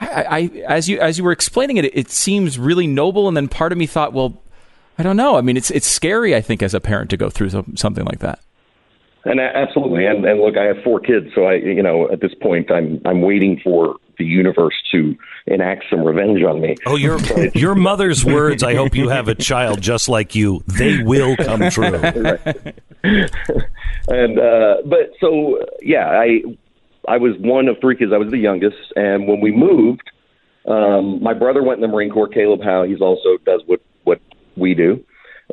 I, 0.00 0.24
I, 0.24 0.40
as 0.68 0.88
you 0.88 1.00
as 1.00 1.18
you 1.18 1.24
were 1.24 1.32
explaining 1.32 1.78
it, 1.78 1.84
it 1.96 2.10
seems 2.10 2.58
really 2.58 2.86
noble, 2.86 3.26
and 3.26 3.36
then 3.36 3.48
part 3.48 3.72
of 3.72 3.78
me 3.78 3.86
thought, 3.86 4.12
well, 4.12 4.40
I 4.98 5.02
don't 5.02 5.16
know. 5.16 5.36
I 5.36 5.40
mean, 5.40 5.56
it's 5.56 5.70
it's 5.70 5.86
scary. 5.86 6.34
I 6.34 6.40
think 6.40 6.62
as 6.62 6.74
a 6.74 6.80
parent 6.80 7.10
to 7.10 7.16
go 7.16 7.28
through 7.28 7.50
something 7.74 8.04
like 8.04 8.20
that. 8.20 8.38
And 9.26 9.40
absolutely, 9.40 10.04
and 10.04 10.24
and 10.26 10.40
look, 10.40 10.56
I 10.58 10.64
have 10.64 10.76
four 10.84 11.00
kids, 11.00 11.28
so 11.34 11.44
I, 11.44 11.54
you 11.54 11.82
know, 11.82 12.10
at 12.12 12.20
this 12.20 12.34
point, 12.42 12.70
I'm 12.70 13.00
I'm 13.06 13.22
waiting 13.22 13.58
for 13.64 13.96
the 14.18 14.24
universe 14.24 14.74
to 14.92 15.16
enact 15.46 15.84
some 15.88 16.04
revenge 16.04 16.42
on 16.42 16.60
me. 16.60 16.76
Oh, 16.86 16.96
your 16.96 17.18
your 17.54 17.74
mother's 17.74 18.22
words. 18.22 18.62
I 18.62 18.74
hope 18.74 18.94
you 18.94 19.08
have 19.08 19.28
a 19.28 19.34
child 19.34 19.80
just 19.80 20.10
like 20.10 20.34
you. 20.34 20.62
They 20.66 21.02
will 21.02 21.36
come 21.36 21.60
true. 21.70 21.84
and 24.08 24.38
uh, 24.38 24.76
but 24.84 25.12
so 25.20 25.58
yeah, 25.80 26.06
I 26.06 26.42
I 27.08 27.16
was 27.16 27.32
one 27.38 27.68
of 27.68 27.78
three 27.80 27.96
kids. 27.96 28.12
I 28.12 28.18
was 28.18 28.30
the 28.30 28.38
youngest, 28.38 28.76
and 28.94 29.26
when 29.26 29.40
we 29.40 29.52
moved, 29.52 30.10
um, 30.66 31.22
my 31.22 31.34
brother 31.34 31.62
went 31.62 31.78
in 31.78 31.82
the 31.82 31.88
Marine 31.88 32.10
Corps. 32.10 32.28
Caleb 32.28 32.62
Howe, 32.62 32.84
he's 32.84 33.00
also 33.00 33.38
does 33.46 33.62
what 33.66 33.80
what 34.04 34.20
we 34.56 34.74
do, 34.74 35.02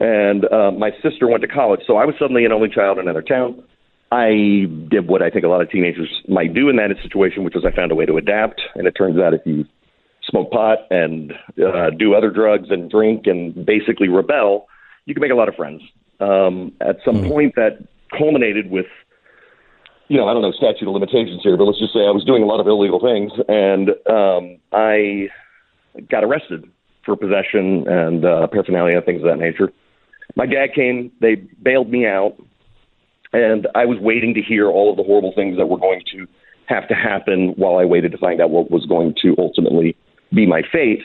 and 0.01 0.51
uh, 0.51 0.71
my 0.71 0.89
sister 1.03 1.27
went 1.27 1.41
to 1.41 1.47
college. 1.47 1.81
So 1.85 1.97
I 1.97 2.05
was 2.05 2.15
suddenly 2.17 2.43
an 2.43 2.51
only 2.51 2.69
child 2.69 2.97
in 2.97 3.03
another 3.03 3.21
town. 3.21 3.63
I 4.11 4.65
did 4.89 5.07
what 5.07 5.21
I 5.21 5.29
think 5.29 5.45
a 5.45 5.47
lot 5.47 5.61
of 5.61 5.69
teenagers 5.69 6.09
might 6.27 6.53
do 6.53 6.69
in 6.69 6.75
that 6.77 6.89
situation, 7.03 7.43
which 7.43 7.53
was 7.53 7.63
I 7.65 7.73
found 7.73 7.91
a 7.91 7.95
way 7.95 8.05
to 8.07 8.17
adapt. 8.17 8.61
And 8.75 8.87
it 8.87 8.91
turns 8.93 9.19
out 9.19 9.35
if 9.35 9.41
you 9.45 9.65
smoke 10.23 10.51
pot 10.51 10.79
and 10.89 11.33
uh, 11.63 11.91
do 11.91 12.15
other 12.15 12.31
drugs 12.31 12.69
and 12.71 12.89
drink 12.89 13.27
and 13.27 13.65
basically 13.65 14.09
rebel, 14.09 14.67
you 15.05 15.13
can 15.13 15.21
make 15.21 15.31
a 15.31 15.35
lot 15.35 15.47
of 15.47 15.55
friends. 15.55 15.83
Um, 16.19 16.73
at 16.81 16.97
some 17.05 17.17
mm. 17.17 17.29
point, 17.29 17.55
that 17.55 17.87
culminated 18.17 18.69
with 18.69 18.87
you 20.07 20.17
know, 20.17 20.27
I 20.27 20.33
don't 20.33 20.41
know 20.41 20.51
statute 20.51 20.85
of 20.85 20.93
limitations 20.93 21.39
here, 21.41 21.55
but 21.55 21.63
let's 21.63 21.79
just 21.79 21.93
say 21.93 22.01
I 22.01 22.11
was 22.11 22.25
doing 22.25 22.43
a 22.43 22.45
lot 22.45 22.59
of 22.59 22.67
illegal 22.67 22.99
things, 22.99 23.31
and 23.47 23.91
um, 24.11 24.57
I 24.73 25.29
got 26.09 26.25
arrested 26.25 26.69
for 27.05 27.15
possession 27.15 27.87
and 27.87 28.25
uh, 28.25 28.47
paraphernalia, 28.47 29.01
things 29.01 29.21
of 29.21 29.29
that 29.29 29.37
nature. 29.37 29.71
My 30.35 30.45
dad 30.45 30.73
came, 30.73 31.11
they 31.21 31.35
bailed 31.35 31.89
me 31.89 32.05
out, 32.05 32.35
and 33.33 33.67
I 33.75 33.85
was 33.85 33.97
waiting 33.99 34.33
to 34.35 34.41
hear 34.41 34.67
all 34.67 34.91
of 34.91 34.97
the 34.97 35.03
horrible 35.03 35.33
things 35.35 35.57
that 35.57 35.67
were 35.67 35.77
going 35.77 36.01
to 36.13 36.27
have 36.67 36.87
to 36.87 36.95
happen 36.95 37.53
while 37.57 37.77
I 37.77 37.85
waited 37.85 38.11
to 38.13 38.17
find 38.17 38.41
out 38.41 38.49
what 38.49 38.71
was 38.71 38.85
going 38.85 39.15
to 39.21 39.35
ultimately 39.37 39.95
be 40.33 40.45
my 40.45 40.61
fate. 40.71 41.01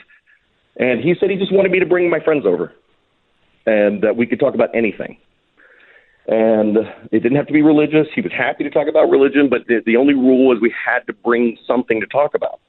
And 0.77 1.01
he 1.01 1.13
said 1.19 1.29
he 1.29 1.35
just 1.35 1.53
wanted 1.53 1.71
me 1.71 1.79
to 1.79 1.85
bring 1.85 2.09
my 2.09 2.19
friends 2.19 2.45
over, 2.45 2.73
and 3.65 4.01
that 4.03 4.15
we 4.15 4.25
could 4.25 4.39
talk 4.39 4.53
about 4.53 4.69
anything 4.75 5.17
and 6.27 6.77
it 7.11 7.23
didn't 7.23 7.37
have 7.37 7.47
to 7.47 7.53
be 7.53 7.61
religious. 7.61 8.07
He 8.13 8.21
was 8.21 8.31
happy 8.37 8.63
to 8.65 8.69
talk 8.69 8.87
about 8.89 9.09
religion, 9.09 9.47
but 9.49 9.65
the, 9.67 9.81
the 9.85 9.95
only 9.95 10.13
rule 10.13 10.47
was 10.47 10.59
we 10.61 10.73
had 10.85 11.07
to 11.07 11.13
bring 11.13 11.57
something 11.65 12.01
to 12.01 12.07
talk 12.07 12.35
about. 12.35 12.59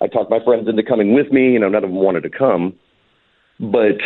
I 0.00 0.06
talked 0.06 0.30
my 0.30 0.44
friends 0.44 0.68
into 0.68 0.82
coming 0.82 1.14
with 1.14 1.32
me. 1.32 1.52
You 1.52 1.58
know, 1.58 1.68
none 1.68 1.84
of 1.84 1.90
them 1.90 1.98
wanted 1.98 2.22
to 2.24 2.30
come, 2.30 2.74
but 3.58 3.96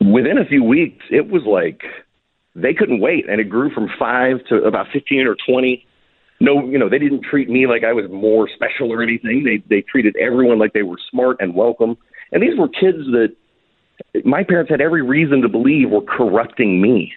within 0.00 0.38
a 0.38 0.44
few 0.44 0.64
weeks, 0.64 1.04
it 1.10 1.28
was 1.28 1.42
like 1.46 1.82
they 2.54 2.74
couldn't 2.74 3.00
wait, 3.00 3.28
and 3.28 3.40
it 3.40 3.48
grew 3.48 3.72
from 3.72 3.88
five 3.98 4.36
to 4.48 4.56
about 4.56 4.86
fifteen 4.92 5.26
or 5.26 5.36
twenty. 5.48 5.86
No, 6.40 6.66
you 6.66 6.78
know, 6.78 6.88
they 6.88 6.98
didn't 6.98 7.22
treat 7.22 7.50
me 7.50 7.66
like 7.66 7.84
I 7.84 7.92
was 7.92 8.06
more 8.10 8.48
special 8.54 8.92
or 8.92 9.02
anything. 9.02 9.44
They 9.44 9.62
they 9.68 9.82
treated 9.82 10.16
everyone 10.16 10.58
like 10.58 10.72
they 10.72 10.82
were 10.82 10.98
smart 11.10 11.36
and 11.40 11.54
welcome. 11.54 11.96
And 12.32 12.42
these 12.42 12.58
were 12.58 12.68
kids 12.68 13.04
that 13.12 13.34
my 14.24 14.42
parents 14.44 14.70
had 14.70 14.80
every 14.80 15.02
reason 15.02 15.42
to 15.42 15.48
believe 15.48 15.90
were 15.90 16.00
corrupting 16.00 16.80
me 16.80 17.12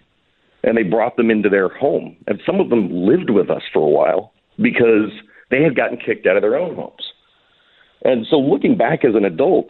and 0.63 0.77
they 0.77 0.83
brought 0.83 1.17
them 1.17 1.29
into 1.29 1.49
their 1.49 1.69
home. 1.69 2.15
And 2.27 2.41
some 2.45 2.59
of 2.59 2.69
them 2.69 2.89
lived 2.91 3.29
with 3.29 3.49
us 3.49 3.61
for 3.71 3.79
a 3.79 3.89
while 3.89 4.33
because 4.57 5.11
they 5.51 5.61
had 5.61 5.75
gotten 5.75 5.97
kicked 5.97 6.25
out 6.25 6.37
of 6.37 6.41
their 6.41 6.55
own 6.55 6.75
homes. 6.75 7.11
And 8.03 8.25
so 8.29 8.37
looking 8.37 8.77
back 8.77 9.05
as 9.05 9.15
an 9.15 9.25
adult 9.25 9.67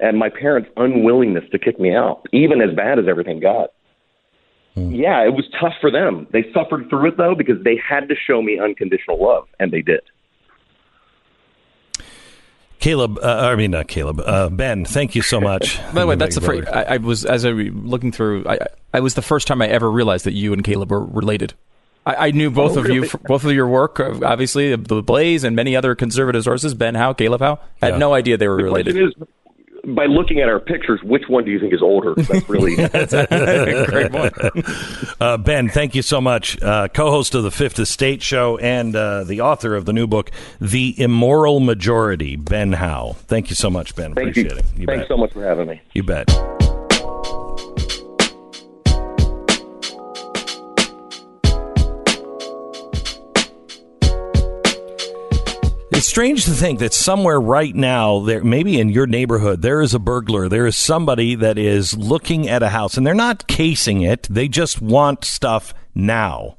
and 0.00 0.18
my 0.18 0.28
parents' 0.28 0.70
unwillingness 0.76 1.44
to 1.50 1.58
kick 1.58 1.80
me 1.80 1.94
out, 1.94 2.26
even 2.32 2.60
as 2.60 2.74
bad 2.74 2.98
as 2.98 3.06
everything 3.08 3.40
got, 3.40 3.70
hmm. 4.74 4.92
yeah, 4.92 5.24
it 5.24 5.34
was 5.34 5.44
tough 5.60 5.74
for 5.80 5.90
them. 5.90 6.26
They 6.32 6.44
suffered 6.52 6.88
through 6.88 7.08
it 7.08 7.16
though 7.16 7.34
because 7.34 7.62
they 7.64 7.76
had 7.76 8.08
to 8.08 8.14
show 8.14 8.42
me 8.42 8.58
unconditional 8.58 9.22
love, 9.22 9.48
and 9.58 9.72
they 9.72 9.82
did. 9.82 10.00
Caleb, 12.80 13.18
uh, 13.20 13.50
I 13.52 13.56
mean 13.56 13.72
not 13.72 13.88
Caleb, 13.88 14.20
uh, 14.20 14.48
Ben. 14.50 14.84
Thank 14.84 15.14
you 15.14 15.22
so 15.22 15.40
much. 15.52 15.78
By 15.92 16.00
the 16.00 16.06
way, 16.06 16.14
that's 16.14 16.36
the 16.36 16.40
first. 16.40 16.68
I, 16.68 16.82
I, 16.82 16.96
was 16.98 17.24
as 17.24 17.44
I 17.44 17.52
was 17.52 17.68
looking 17.72 18.12
through. 18.12 18.44
I, 18.46 18.58
I 18.94 19.00
was 19.00 19.14
the 19.14 19.22
first 19.22 19.46
time 19.46 19.60
I 19.60 19.68
ever 19.68 19.90
realized 19.90 20.26
that 20.26 20.32
you 20.32 20.52
and 20.52 20.62
Caleb 20.62 20.90
were 20.90 21.04
related. 21.04 21.54
I, 22.06 22.28
I 22.28 22.30
knew 22.30 22.50
both 22.50 22.76
oh, 22.76 22.80
of 22.80 22.84
really? 22.86 23.08
you, 23.08 23.18
both 23.24 23.44
of 23.44 23.52
your 23.52 23.66
work, 23.66 24.00
obviously 24.00 24.74
the 24.74 25.02
Blaze 25.02 25.44
and 25.44 25.54
many 25.54 25.76
other 25.76 25.94
conservative 25.94 26.44
sources. 26.44 26.72
Ben 26.72 26.94
Howe, 26.94 27.12
Caleb 27.12 27.40
Howe. 27.40 27.58
I 27.82 27.86
had 27.86 27.94
yeah. 27.94 27.98
no 27.98 28.14
idea 28.14 28.36
they 28.36 28.48
were 28.48 28.56
the 28.56 28.64
related. 28.64 28.96
Is, 28.96 29.12
by 29.84 30.06
looking 30.06 30.40
at 30.40 30.48
our 30.48 30.60
pictures, 30.60 31.00
which 31.02 31.24
one 31.28 31.44
do 31.44 31.50
you 31.50 31.58
think 31.60 31.72
is 31.72 31.82
older? 31.82 32.14
That's 32.14 32.48
really 32.48 32.74
that's 32.88 33.12
a 33.12 33.86
great 33.88 34.12
point. 34.12 34.34
Uh, 35.20 35.36
ben, 35.36 35.68
thank 35.68 35.96
you 35.96 36.02
so 36.02 36.20
much. 36.20 36.60
Uh, 36.62 36.86
co-host 36.88 37.34
of 37.34 37.42
the 37.42 37.50
Fifth 37.50 37.78
Estate 37.78 38.22
Show 38.22 38.56
and 38.58 38.94
uh, 38.94 39.24
the 39.24 39.40
author 39.40 39.74
of 39.74 39.84
the 39.84 39.92
new 39.92 40.06
book, 40.06 40.30
The 40.60 40.94
Immoral 41.00 41.58
Majority. 41.58 42.36
Ben 42.36 42.72
Howe. 42.72 43.14
Thank 43.26 43.50
you 43.50 43.56
so 43.56 43.68
much, 43.68 43.96
Ben. 43.96 44.14
Thank 44.14 44.30
Appreciate 44.30 44.52
you. 44.52 44.58
it. 44.58 44.64
You 44.76 44.86
Thanks 44.86 45.02
bet. 45.02 45.08
so 45.08 45.16
much 45.16 45.32
for 45.32 45.42
having 45.42 45.66
me. 45.66 45.80
You 45.92 46.04
bet. 46.04 46.28
It's 55.98 56.06
strange 56.06 56.44
to 56.44 56.52
think 56.52 56.78
that 56.78 56.94
somewhere 56.94 57.40
right 57.40 57.74
now, 57.74 58.20
there 58.20 58.44
maybe 58.44 58.78
in 58.78 58.88
your 58.88 59.08
neighborhood, 59.08 59.62
there 59.62 59.80
is 59.80 59.94
a 59.94 59.98
burglar. 59.98 60.48
There 60.48 60.64
is 60.64 60.78
somebody 60.78 61.34
that 61.34 61.58
is 61.58 61.96
looking 61.96 62.48
at 62.48 62.62
a 62.62 62.68
house, 62.68 62.96
and 62.96 63.04
they're 63.04 63.14
not 63.14 63.48
casing 63.48 64.02
it. 64.02 64.28
They 64.30 64.46
just 64.46 64.80
want 64.80 65.24
stuff 65.24 65.74
now. 65.96 66.58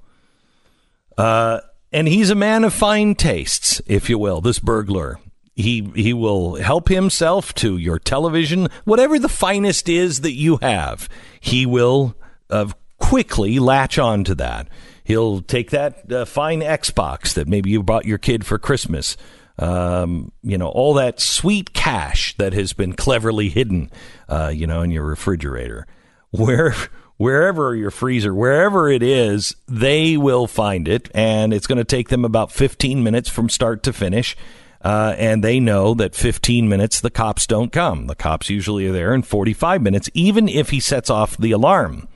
Uh, 1.18 1.61
and 1.94 2.10
he's 2.10 2.30
a 2.30 2.36
man 2.36 2.66
of 2.66 2.74
fine 2.74 3.16
tastes, 3.16 3.82
if 3.88 4.10
you 4.10 4.20
will. 4.20 4.41
This 4.41 4.60
burglar. 4.60 5.22
He 5.56 5.90
he 5.95 6.11
will 6.11 6.56
help 6.56 6.90
himself 6.90 7.53
to 7.56 7.78
your 7.78 7.98
television, 7.98 8.68
whatever 8.84 9.18
the 9.18 9.30
finest 9.30 9.88
is 9.88 10.20
that 10.20 10.34
you 10.34 10.57
have. 10.57 11.07
He 11.40 11.66
will 11.66 12.14
uh, 12.49 12.74
quickly 12.99 13.57
latch 13.57 13.98
on 13.98 14.26
to 14.26 14.36
that. 14.36 14.68
He'll 15.10 15.41
take 15.41 15.72
that 15.72 16.11
uh, 16.11 16.23
fine 16.26 16.61
Xbox 16.61 17.34
that 17.34 17.48
maybe 17.48 17.72
you 17.72 17.81
bought 17.81 18.06
your 18.06 18.19
kid 18.19 18.45
for 18.45 18.60
Christmas. 18.60 19.18
Um, 19.57 20.31
you 20.44 20.56
know, 20.56 20.68
all 20.68 20.94
that 20.94 21.19
sweet 21.19 21.73
cash 21.73 22.38
that 22.38 22.53
has 22.53 22.73
been 22.73 22.94
cleverly 22.94 23.49
hidden, 23.49 23.90
uh, 24.27 24.52
you 24.53 24.68
know, 24.68 24.84
in 24.84 24.91
your 24.91 25.03
refrigerator. 25.03 25.88
Where 26.30 26.76
wherever 27.18 27.76
your 27.76 27.90
freezer, 27.90 28.36
wherever 28.36 28.88
it 28.88 29.02
is, 29.02 29.56
they 29.68 30.15
will 30.15 30.45
find 30.45 30.88
it, 30.88 31.10
and 31.15 31.53
it's 31.53 31.65
going 31.65 31.80
to 31.80 31.84
take 31.84 32.10
them 32.10 32.23
about 32.23 32.52
15 32.52 33.02
minutes 33.02 33.30
from 33.30 33.49
start 33.49 33.81
to 33.81 33.94
finish. 33.94 34.38
Uh, 34.84 35.15
and 35.18 35.44
they 35.44 35.60
know 35.60 35.95
that 35.95 36.14
15 36.14 36.69
minutes 36.69 37.02
the 37.02 37.10
cops 37.10 37.48
don't 37.48 37.72
come. 37.72 38.06
The 38.06 38.14
cops 38.14 38.52
usually 38.52 38.86
are 38.86 38.91
there 38.91 39.15
in 39.15 39.23
45 39.23 39.81
minutes, 39.81 40.07
even 40.14 40.48
if 40.48 40.69
he 40.69 40.80
sets 40.80 41.10
off 41.10 41.36
the 41.36 41.52
alarm. 41.52 42.07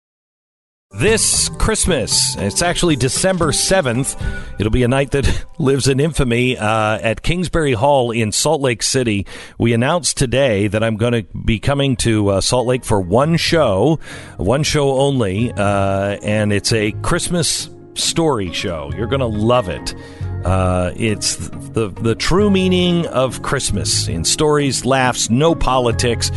This 0.93 1.47
Christmas, 1.57 2.35
it's 2.35 2.61
actually 2.61 2.97
December 2.97 3.53
7th. 3.53 4.21
It'll 4.59 4.73
be 4.73 4.83
a 4.83 4.89
night 4.89 5.11
that 5.11 5.45
lives 5.57 5.87
in 5.87 6.01
infamy 6.01 6.57
uh, 6.57 6.99
at 7.01 7.21
Kingsbury 7.21 7.71
Hall 7.71 8.11
in 8.11 8.33
Salt 8.33 8.59
Lake 8.59 8.83
City. 8.83 9.25
We 9.57 9.71
announced 9.71 10.17
today 10.17 10.67
that 10.67 10.83
I'm 10.83 10.97
going 10.97 11.13
to 11.13 11.23
be 11.45 11.59
coming 11.59 11.95
to 11.97 12.27
uh, 12.27 12.41
Salt 12.41 12.67
Lake 12.67 12.83
for 12.83 12.99
one 12.99 13.37
show, 13.37 13.99
one 14.35 14.63
show 14.63 14.99
only, 14.99 15.53
uh, 15.53 16.17
and 16.23 16.51
it's 16.51 16.73
a 16.73 16.91
Christmas 17.03 17.69
story 17.93 18.51
show. 18.51 18.91
You're 18.97 19.07
going 19.07 19.21
to 19.21 19.25
love 19.27 19.69
it. 19.69 19.95
Uh, 20.43 20.91
it's 20.97 21.35
the 21.37 21.93
the 22.01 22.15
true 22.15 22.49
meaning 22.49 23.05
of 23.07 23.43
Christmas 23.43 24.09
in 24.09 24.25
stories, 24.25 24.83
laughs, 24.83 25.29
no 25.29 25.55
politics. 25.55 26.31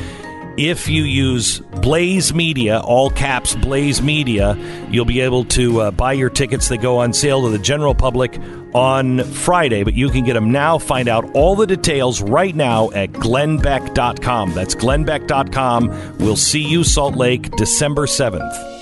If 0.56 0.89
you 0.89 1.02
use 1.02 1.59
Blaze 1.59 2.32
Media, 2.32 2.81
all 2.81 3.10
caps 3.10 3.56
Blaze 3.56 4.01
Media, 4.01 4.56
you'll 4.89 5.05
be 5.05 5.20
able 5.20 5.44
to 5.47 5.81
uh, 5.81 5.90
buy 5.90 6.12
your 6.12 6.31
tickets 6.31 6.68
that 6.68 6.78
go 6.78 6.98
on 6.98 7.12
sale 7.12 7.43
to 7.43 7.48
the 7.48 7.59
general 7.59 7.94
public 7.94 8.39
on 8.72 9.24
Friday. 9.24 9.82
But 9.82 9.94
you 9.94 10.10
can 10.10 10.24
get 10.24 10.35
them 10.35 10.52
now. 10.52 10.78
Find 10.78 11.09
out 11.09 11.28
all 11.35 11.56
the 11.56 11.66
details 11.66 12.22
right 12.22 12.55
now 12.55 12.90
at 12.93 13.10
glennbeck.com. 13.12 14.55
That's 14.55 14.74
glennbeck.com. 14.76 16.18
We'll 16.18 16.36
see 16.36 16.62
you, 16.62 16.85
Salt 16.85 17.16
Lake, 17.16 17.51
December 17.56 18.06
7th. 18.06 18.74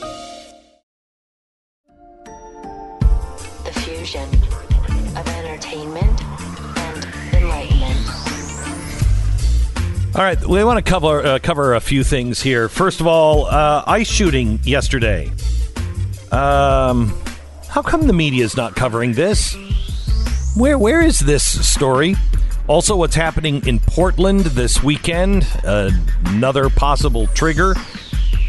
All 10.15 10.21
right, 10.21 10.39
we 10.47 10.63
want 10.63 10.77
to 10.85 10.91
cover 10.91 11.25
uh, 11.25 11.39
cover 11.39 11.73
a 11.73 11.81
few 11.81 12.05
things 12.05 12.43
here. 12.43 12.69
First 12.69 13.01
of 13.01 13.07
all, 13.07 13.47
uh, 13.47 13.83
ICE 13.87 14.07
shooting 14.07 14.61
yesterday. 14.63 15.33
Um, 16.31 17.19
how 17.67 17.81
come 17.81 18.07
the 18.07 18.13
media 18.13 18.45
is 18.45 18.55
not 18.55 18.77
covering 18.77 19.15
this? 19.15 19.57
Where 20.55 20.79
where 20.79 21.01
is 21.01 21.19
this 21.19 21.67
story? 21.67 22.15
Also, 22.67 22.95
what's 22.95 23.15
happening 23.15 23.67
in 23.67 23.79
Portland 23.79 24.41
this 24.41 24.83
weekend? 24.83 25.49
Uh, 25.65 25.91
another 26.27 26.69
possible 26.69 27.27
trigger, 27.29 27.75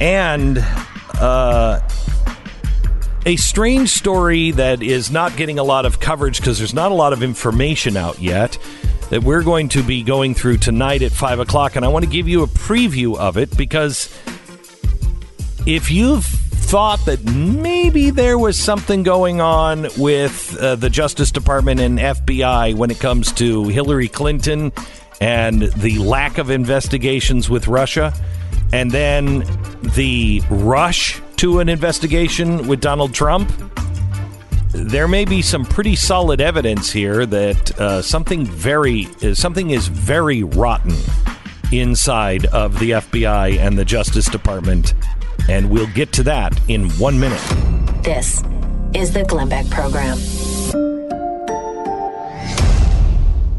and 0.02 0.58
uh, 1.14 1.80
a 3.26 3.36
strange 3.38 3.90
story 3.90 4.52
that 4.52 4.82
is 4.82 5.10
not 5.10 5.36
getting 5.38 5.60
a 5.60 5.64
lot 5.64 5.86
of 5.86 6.00
coverage 6.00 6.38
because 6.38 6.58
there's 6.58 6.74
not 6.74 6.92
a 6.92 6.96
lot 6.96 7.14
of 7.14 7.24
information 7.24 7.96
out 7.96 8.22
yet 8.22 8.58
that 9.10 9.24
we're 9.24 9.44
going 9.44 9.70
to 9.70 9.84
be 9.84 10.04
going 10.04 10.34
through 10.34 10.58
tonight 10.58 11.02
at 11.02 11.12
5 11.12 11.40
o'clock. 11.40 11.76
And 11.76 11.86
I 11.86 11.88
want 11.88 12.04
to 12.04 12.12
give 12.12 12.28
you 12.28 12.44
a 12.44 12.48
preview 12.48 13.18
of 13.18 13.38
it 13.38 13.56
because 13.56 14.14
if 15.66 15.92
you've 15.92 16.26
thought 16.26 17.06
that 17.06 17.24
maybe 17.24 18.10
there 18.10 18.38
was 18.38 18.58
something 18.58 19.04
going 19.04 19.40
on 19.40 19.88
with 19.98 20.58
uh, 20.60 20.76
the 20.76 20.90
Justice 20.90 21.32
Department 21.32 21.80
and 21.80 22.00
FBI 22.00 22.74
when 22.76 22.90
it 22.90 23.00
comes 23.00 23.32
to 23.34 23.68
Hillary 23.68 24.08
Clinton 24.08 24.72
and 25.22 25.62
the 25.62 26.00
lack 26.00 26.40
of 26.40 26.50
investigations 26.50 27.50
with 27.50 27.68
Russia, 27.68 28.14
and 28.74 28.92
then 28.92 29.46
the 29.96 30.42
rush 30.50 31.22
to 31.44 31.60
an 31.60 31.68
investigation 31.68 32.70
with 32.70 32.80
Donald 32.80 33.14
Trump, 33.14 33.52
there 34.70 35.10
may 35.10 35.26
be 35.26 35.42
some 35.42 35.66
pretty 35.66 35.94
solid 35.94 36.40
evidence 36.40 36.90
here 36.90 37.26
that 37.26 37.80
uh, 37.82 38.02
something 38.02 38.46
very 38.46 39.08
uh, 39.22 39.34
something 39.34 39.72
is 39.72 39.90
very 39.90 40.44
rotten 40.44 40.96
inside 41.74 42.46
of 42.46 42.80
the 42.80 42.92
FBI 42.92 43.58
and 43.58 43.78
the 43.78 43.84
Justice 43.84 44.30
Department, 44.30 44.94
and 45.50 45.70
we'll 45.70 45.88
get 45.88 46.14
to 46.14 46.24
that 46.24 46.58
in 46.70 46.90
one 46.92 47.20
minute. 47.20 47.44
This 48.04 48.42
is 48.96 49.12
the 49.12 49.26
Glenn 49.28 49.50
Beck 49.50 49.70
Program. 49.70 50.18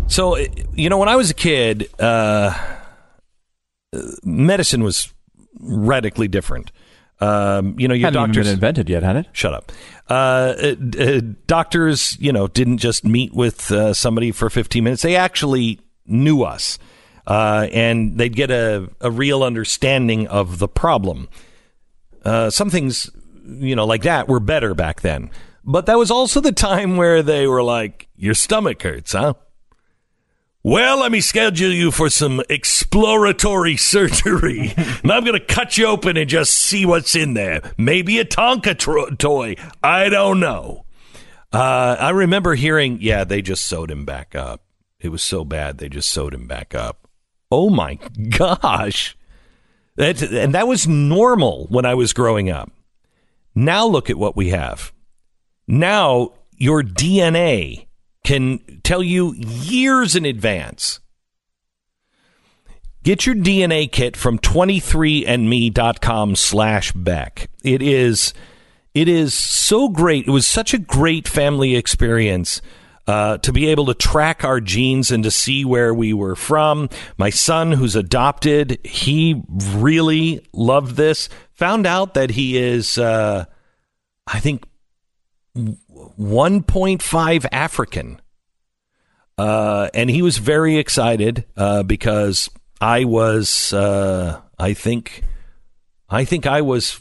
So, 0.09 0.39
uh, 0.39 0.47
you 0.73 0.89
know, 0.89 0.97
when 0.97 1.11
I 1.11 1.17
was 1.17 1.29
a 1.29 1.35
kid, 1.35 1.91
uh, 2.01 2.59
medicine 4.23 4.83
was 4.83 5.13
radically 5.61 6.29
different. 6.29 6.73
Um, 7.21 7.79
you 7.79 7.89
know, 7.89 7.95
your 7.95 8.09
Hadn't 8.09 8.29
doctors 8.29 8.51
invented 8.51 8.91
yet, 8.91 9.03
had 9.03 9.17
it? 9.17 9.27
Shut 9.33 9.55
up. 9.55 9.73
Uh, 10.09 10.13
uh, 10.13 10.75
uh, 10.99 11.21
doctors, 11.47 12.19
you 12.21 12.33
know, 12.33 12.49
didn't 12.49 12.79
just 12.79 13.05
meet 13.05 13.33
with 13.33 13.71
uh, 13.71 13.95
somebody 13.95 14.33
for 14.33 14.51
15 14.51 14.85
minutes. 14.85 15.03
They 15.03 15.17
actually 15.17 15.81
knew 16.07 16.43
us, 16.43 16.79
uh, 17.27 17.69
and 17.73 18.19
they'd 18.19 18.37
get 18.37 18.51
a, 18.51 18.91
a 19.01 19.11
real 19.11 19.43
understanding 19.43 20.27
of 20.29 20.59
the 20.59 20.69
problem. 20.69 21.29
Uh, 22.25 22.51
some 22.51 22.69
things, 22.69 23.11
you 23.47 23.77
know, 23.77 23.87
like 23.87 24.03
that 24.03 24.29
were 24.29 24.41
better 24.41 24.75
back 24.75 25.01
then. 25.01 25.31
But 25.65 25.87
that 25.87 25.97
was 25.97 26.11
also 26.11 26.41
the 26.41 26.53
time 26.53 26.97
where 26.97 27.23
they 27.23 27.47
were 27.47 27.63
like, 27.63 28.09
"Your 28.17 28.35
stomach 28.35 28.83
hurts, 28.83 29.13
huh?" 29.13 29.35
Well, 30.67 31.01
let 31.01 31.13
me 31.13 31.21
schedule 31.21 31.71
you 31.71 31.91
for 31.91 32.09
some 32.09 32.41
exploratory 32.49 33.77
surgery. 33.93 34.73
and 34.77 35.13
I'm 35.13 35.23
going 35.23 35.39
to 35.39 35.45
cut 35.45 35.77
you 35.77 35.85
open 35.87 36.17
and 36.17 36.29
just 36.29 36.53
see 36.55 36.87
what's 36.87 37.15
in 37.15 37.35
there. 37.35 37.61
Maybe 37.77 38.19
a 38.19 38.25
Tonka 38.25 38.79
tro- 38.79 39.11
toy. 39.11 39.57
I 39.83 40.09
don't 40.09 40.41
know. 40.41 40.87
Uh, 41.53 41.97
I 42.01 42.11
remember 42.11 42.55
hearing, 42.55 42.97
yeah, 43.03 43.25
they 43.25 43.43
just 43.43 43.67
sewed 43.67 43.91
him 43.91 44.07
back 44.07 44.35
up. 44.35 44.63
It 44.99 45.11
was 45.11 45.23
so 45.23 45.45
bad, 45.45 45.77
they 45.77 45.91
just 45.91 46.09
sewed 46.09 46.33
him 46.33 46.47
back 46.47 46.75
up. 46.75 47.09
Oh 47.53 47.69
my 47.69 47.99
gosh. 48.31 49.19
That, 49.97 50.23
and 50.23 50.55
that 50.55 50.67
was 50.67 50.89
normal 50.89 51.67
when 51.69 51.85
I 51.85 51.95
was 51.95 52.15
growing 52.15 52.49
up. 52.49 52.73
Now 53.55 53.87
look 53.87 54.09
at 54.09 54.17
what 54.17 54.35
we 54.35 54.49
have. 54.49 54.93
Now 55.69 56.33
your 56.57 56.83
DNA 56.83 57.84
can 58.25 58.81
tell 58.83 59.03
you 59.03 59.35
years 59.35 60.17
in 60.17 60.25
advance. 60.25 61.01
Get 63.03 63.27
your 63.27 63.35
DNA 63.35 63.93
kit 63.93 64.17
from 64.17 64.39
23andme.com 64.39 66.37
slash 66.37 66.93
Beck. 66.93 67.51
It 67.63 67.83
is, 67.83 68.33
it 68.95 69.09
is 69.09 69.35
so 69.35 69.91
great. 69.91 70.27
It 70.27 70.31
was 70.31 70.47
such 70.47 70.73
a 70.73 70.79
great 70.79 71.29
family 71.29 71.77
experience 71.77 72.63
uh, 73.07 73.37
to 73.39 73.53
be 73.53 73.67
able 73.67 73.85
to 73.87 73.95
track 73.95 74.43
our 74.43 74.59
genes 74.61 75.11
and 75.11 75.23
to 75.25 75.31
see 75.31 75.67
where 75.67 75.93
we 75.93 76.15
were 76.15 76.35
from. 76.35 76.89
My 77.19 77.29
son, 77.29 77.73
who's 77.73 77.95
adopted, 77.95 78.79
he 78.87 79.43
really 79.51 80.47
loved 80.55 80.97
this. 80.97 81.29
Found 81.57 81.87
out 81.87 82.15
that 82.15 82.31
he 82.31 82.57
is, 82.57 82.97
uh, 82.97 83.45
I 84.27 84.41
think, 84.41 84.65
1.5 86.19 87.47
African. 87.53 88.21
Uh, 89.37 89.89
and 89.95 90.11
he 90.11 90.23
was 90.23 90.39
very 90.39 90.77
excited 90.77 91.45
uh, 91.57 91.83
because 91.83 92.49
I 92.81 93.05
was, 93.05 93.73
uh, 93.73 94.41
I 94.59 94.75
think, 94.75 95.23
I 96.09 96.25
think 96.25 96.47
I 96.47 96.61
was 96.61 97.01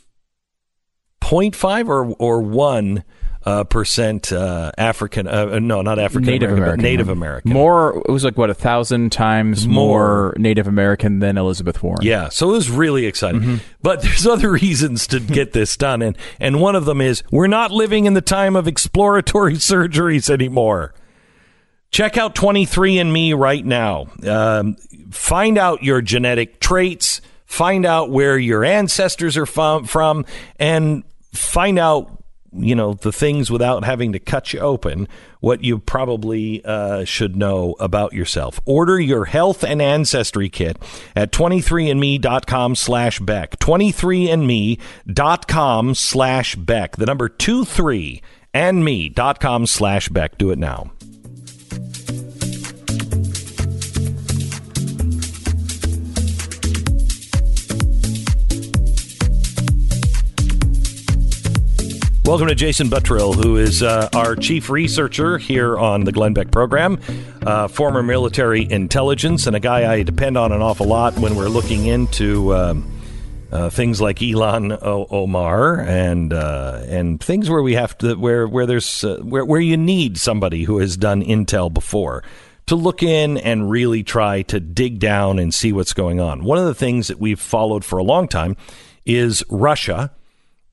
0.5 1.21 1.87
or 1.87 2.15
or 2.19 2.41
one 2.41 3.03
uh, 3.45 3.63
percent 3.65 4.31
uh, 4.31 4.71
African. 4.77 5.27
Uh, 5.27 5.59
no, 5.59 5.81
not 5.81 5.99
African 5.99 6.25
Native 6.25 6.49
American, 6.49 6.63
American. 6.63 6.83
Native 6.83 7.09
American. 7.09 7.53
More, 7.53 7.97
it 7.97 8.11
was 8.11 8.23
like 8.23 8.37
what 8.37 8.49
a 8.49 8.53
thousand 8.53 9.11
times 9.11 9.67
more, 9.67 10.33
Native 10.37 10.67
American 10.67 11.19
than 11.19 11.37
Elizabeth 11.37 11.83
Warren. 11.83 12.01
Yeah, 12.01 12.29
so 12.29 12.49
it 12.49 12.53
was 12.53 12.69
really 12.69 13.05
exciting. 13.05 13.41
Mm-hmm. 13.41 13.55
But 13.81 14.01
there's 14.03 14.25
other 14.25 14.51
reasons 14.51 15.07
to 15.07 15.19
get 15.19 15.53
this 15.53 15.75
done, 15.75 16.01
and 16.01 16.17
and 16.39 16.61
one 16.61 16.75
of 16.75 16.85
them 16.85 17.01
is 17.01 17.23
we're 17.31 17.47
not 17.47 17.71
living 17.71 18.05
in 18.05 18.13
the 18.13 18.21
time 18.21 18.55
of 18.55 18.67
exploratory 18.67 19.53
surgeries 19.55 20.29
anymore. 20.29 20.93
Check 21.91 22.17
out 22.17 22.33
23andMe 22.33 23.37
right 23.37 23.63
now. 23.63 24.07
Um, 24.25 24.75
find 25.11 25.59
out 25.59 25.83
your 25.83 26.01
genetic 26.01 26.59
traits. 26.59 27.21
Find 27.45 27.85
out 27.85 28.09
where 28.09 28.35
your 28.35 28.65
ancestors 28.65 29.37
are 29.37 29.45
from, 29.45 29.85
from, 29.85 30.25
and 30.57 31.03
find 31.33 31.77
out 31.77 32.22
you 32.55 32.75
know 32.75 32.93
the 32.93 33.11
things 33.11 33.51
without 33.51 33.83
having 33.83 34.13
to 34.13 34.19
cut 34.19 34.53
you 34.53 34.59
open 34.59 35.07
what 35.39 35.63
you 35.63 35.79
probably 35.79 36.63
uh, 36.63 37.03
should 37.03 37.35
know 37.35 37.75
about 37.79 38.13
yourself. 38.13 38.59
Order 38.65 38.99
your 38.99 39.25
health 39.25 39.63
and 39.63 39.81
ancestry 39.81 40.49
kit 40.49 40.77
at 41.15 41.31
23andme.com 41.31 42.75
slash 42.75 43.19
beck. 43.19 43.57
23andme.com 43.59 45.95
slash 45.95 46.55
beck. 46.55 46.95
The 46.95 47.05
number 47.05 47.29
23 47.29 48.21
and 48.53 48.85
me.com 48.85 49.67
slash 49.67 50.09
beck. 50.09 50.37
Do 50.37 50.51
it 50.51 50.59
now 50.59 50.91
Welcome 62.25 62.47
to 62.47 62.55
Jason 62.55 62.87
Buttrill, 62.87 63.33
who 63.35 63.57
is 63.57 63.83
uh, 63.83 64.07
our 64.13 64.37
chief 64.37 64.69
researcher 64.69 65.37
here 65.37 65.77
on 65.77 66.05
the 66.05 66.13
Glenn 66.13 66.33
Beck 66.33 66.51
program, 66.51 66.97
uh, 67.45 67.67
former 67.67 68.01
military 68.01 68.65
intelligence, 68.71 69.45
and 69.45 69.57
a 69.57 69.59
guy 69.59 69.91
I 69.91 70.03
depend 70.03 70.37
on 70.37 70.53
an 70.53 70.61
awful 70.61 70.87
lot 70.87 71.15
when 71.17 71.35
we're 71.35 71.49
looking 71.49 71.85
into 71.85 72.55
um, 72.55 73.01
uh, 73.51 73.69
things 73.69 73.99
like 73.99 74.19
Ilhan 74.19 74.71
o- 74.81 75.05
Omar 75.09 75.81
and 75.81 76.31
uh, 76.31 76.81
and 76.87 77.21
things 77.21 77.49
where 77.49 77.61
we 77.61 77.73
have 77.73 77.97
to 77.97 78.15
where 78.15 78.47
where 78.47 78.65
there's 78.65 79.03
uh, 79.03 79.17
where 79.17 79.43
where 79.43 79.61
you 79.61 79.75
need 79.75 80.17
somebody 80.17 80.63
who 80.63 80.77
has 80.77 80.95
done 80.95 81.21
intel 81.21 81.71
before 81.71 82.23
to 82.67 82.75
look 82.77 83.03
in 83.03 83.37
and 83.37 83.69
really 83.69 84.01
try 84.01 84.43
to 84.43 84.61
dig 84.61 84.97
down 84.97 85.39
and 85.39 85.53
see 85.53 85.73
what's 85.73 85.93
going 85.93 86.21
on. 86.21 86.45
One 86.45 86.57
of 86.57 86.65
the 86.65 86.73
things 86.73 87.09
that 87.09 87.19
we've 87.19 87.39
followed 87.39 87.83
for 87.83 87.99
a 87.99 88.03
long 88.03 88.29
time 88.29 88.55
is 89.05 89.43
Russia 89.49 90.09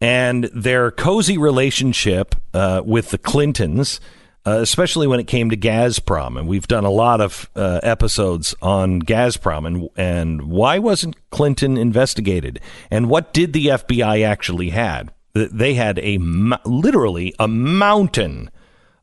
and 0.01 0.45
their 0.55 0.91
cozy 0.91 1.37
relationship 1.37 2.35
uh, 2.55 2.83
with 2.85 3.11
the 3.11 3.19
Clintons, 3.19 4.01
uh, 4.47 4.59
especially 4.61 5.07
when 5.07 5.21
it 5.21 5.27
came 5.27 5.51
to 5.51 5.57
Gazprom. 5.57 6.39
And 6.39 6.49
we've 6.49 6.67
done 6.67 6.85
a 6.85 6.91
lot 6.91 7.21
of 7.21 7.51
uh, 7.55 7.81
episodes 7.83 8.55
on 8.63 9.03
Gazprom 9.03 9.67
and 9.67 9.89
and 9.97 10.43
why 10.43 10.79
wasn't 10.79 11.17
Clinton 11.31 11.77
investigated, 11.77 12.61
and 12.91 13.11
what 13.11 13.33
did 13.33 13.53
the 13.53 13.67
FBI 13.67 14.25
actually 14.25 14.71
had? 14.71 15.13
They 15.35 15.75
had 15.75 15.99
a 15.99 16.19
literally 16.65 17.35
a 17.39 17.47
mountain 17.47 18.51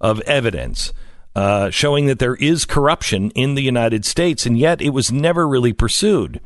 of 0.01 0.21
evidence. 0.21 0.93
Uh, 1.35 1.69
showing 1.69 2.07
that 2.07 2.17
there 2.17 2.33
is 2.37 2.65
corruption 2.65 3.29
in 3.35 3.53
the 3.53 3.61
United 3.61 4.03
States, 4.03 4.47
and 4.47 4.57
yet 4.57 4.81
it 4.81 4.89
was 4.89 5.11
never 5.11 5.47
really 5.47 5.71
pursued. 5.71 6.41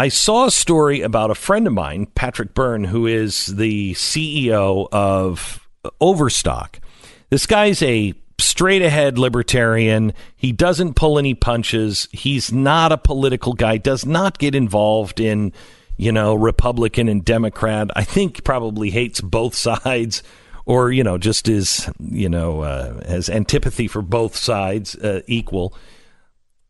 I 0.00 0.08
saw 0.08 0.46
a 0.46 0.50
story 0.50 1.02
about 1.02 1.30
a 1.30 1.34
friend 1.34 1.66
of 1.66 1.74
mine, 1.74 2.06
Patrick 2.14 2.54
Byrne, 2.54 2.84
who 2.84 3.06
is 3.06 3.44
the 3.44 3.92
CEO 3.92 4.88
of 4.90 5.68
Overstock. 6.00 6.80
This 7.28 7.44
guy's 7.44 7.82
a 7.82 8.14
straight 8.38 8.80
ahead 8.80 9.18
libertarian. 9.18 10.14
He 10.36 10.52
doesn't 10.52 10.94
pull 10.94 11.18
any 11.18 11.34
punches. 11.34 12.08
He's 12.12 12.50
not 12.50 12.92
a 12.92 12.96
political 12.96 13.52
guy, 13.52 13.76
does 13.76 14.06
not 14.06 14.38
get 14.38 14.54
involved 14.54 15.20
in, 15.20 15.52
you 15.98 16.12
know, 16.12 16.34
Republican 16.34 17.06
and 17.06 17.22
Democrat. 17.22 17.90
I 17.94 18.04
think 18.04 18.42
probably 18.42 18.88
hates 18.88 19.20
both 19.20 19.54
sides 19.84 20.22
or, 20.64 20.90
you 20.90 21.04
know, 21.04 21.18
just 21.18 21.46
is, 21.46 21.90
you 21.98 22.30
know, 22.30 22.62
uh, 22.62 23.06
has 23.06 23.28
antipathy 23.28 23.86
for 23.86 24.00
both 24.00 24.34
sides 24.34 24.96
uh, 24.96 25.20
equal. 25.26 25.74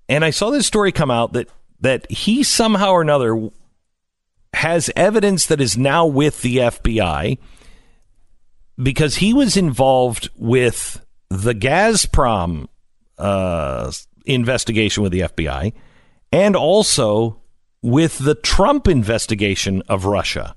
And 0.08 0.24
I 0.24 0.30
saw 0.30 0.50
this 0.50 0.66
story 0.66 0.90
come 0.90 1.12
out 1.12 1.34
that 1.34 1.48
that 1.80 2.10
he 2.10 2.42
somehow 2.42 2.92
or 2.92 3.02
another 3.02 3.50
has 4.54 4.90
evidence 4.96 5.46
that 5.46 5.60
is 5.60 5.78
now 5.78 6.06
with 6.06 6.42
the 6.42 6.58
FBI 6.58 7.38
because 8.82 9.16
he 9.16 9.32
was 9.32 9.56
involved 9.56 10.28
with 10.36 11.04
the 11.28 11.54
Gazprom 11.54 12.66
uh, 13.18 13.92
investigation 14.24 15.02
with 15.02 15.12
the 15.12 15.20
FBI 15.20 15.72
and 16.32 16.56
also 16.56 17.40
with 17.82 18.18
the 18.18 18.34
Trump 18.34 18.88
investigation 18.88 19.82
of 19.88 20.04
Russia. 20.04 20.56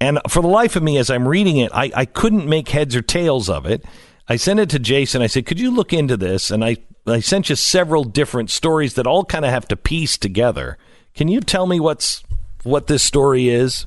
And 0.00 0.20
for 0.28 0.42
the 0.42 0.48
life 0.48 0.76
of 0.76 0.82
me, 0.82 0.98
as 0.98 1.10
I'm 1.10 1.26
reading 1.26 1.56
it, 1.56 1.72
I, 1.74 1.90
I 1.94 2.04
couldn't 2.04 2.46
make 2.46 2.68
heads 2.68 2.94
or 2.94 3.02
tails 3.02 3.50
of 3.50 3.66
it. 3.66 3.84
I 4.28 4.36
sent 4.36 4.60
it 4.60 4.70
to 4.70 4.78
Jason. 4.78 5.22
I 5.22 5.26
said, 5.26 5.46
Could 5.46 5.58
you 5.58 5.70
look 5.70 5.92
into 5.92 6.16
this? 6.16 6.50
And 6.50 6.64
I, 6.64 6.76
I 7.10 7.20
sent 7.20 7.48
you 7.48 7.56
several 7.56 8.04
different 8.04 8.50
stories 8.50 8.94
that 8.94 9.06
all 9.06 9.24
kind 9.24 9.44
of 9.44 9.50
have 9.50 9.68
to 9.68 9.76
piece 9.76 10.18
together. 10.18 10.78
Can 11.14 11.28
you 11.28 11.40
tell 11.40 11.66
me 11.66 11.80
what's 11.80 12.22
what 12.62 12.86
this 12.86 13.02
story 13.02 13.48
is? 13.48 13.86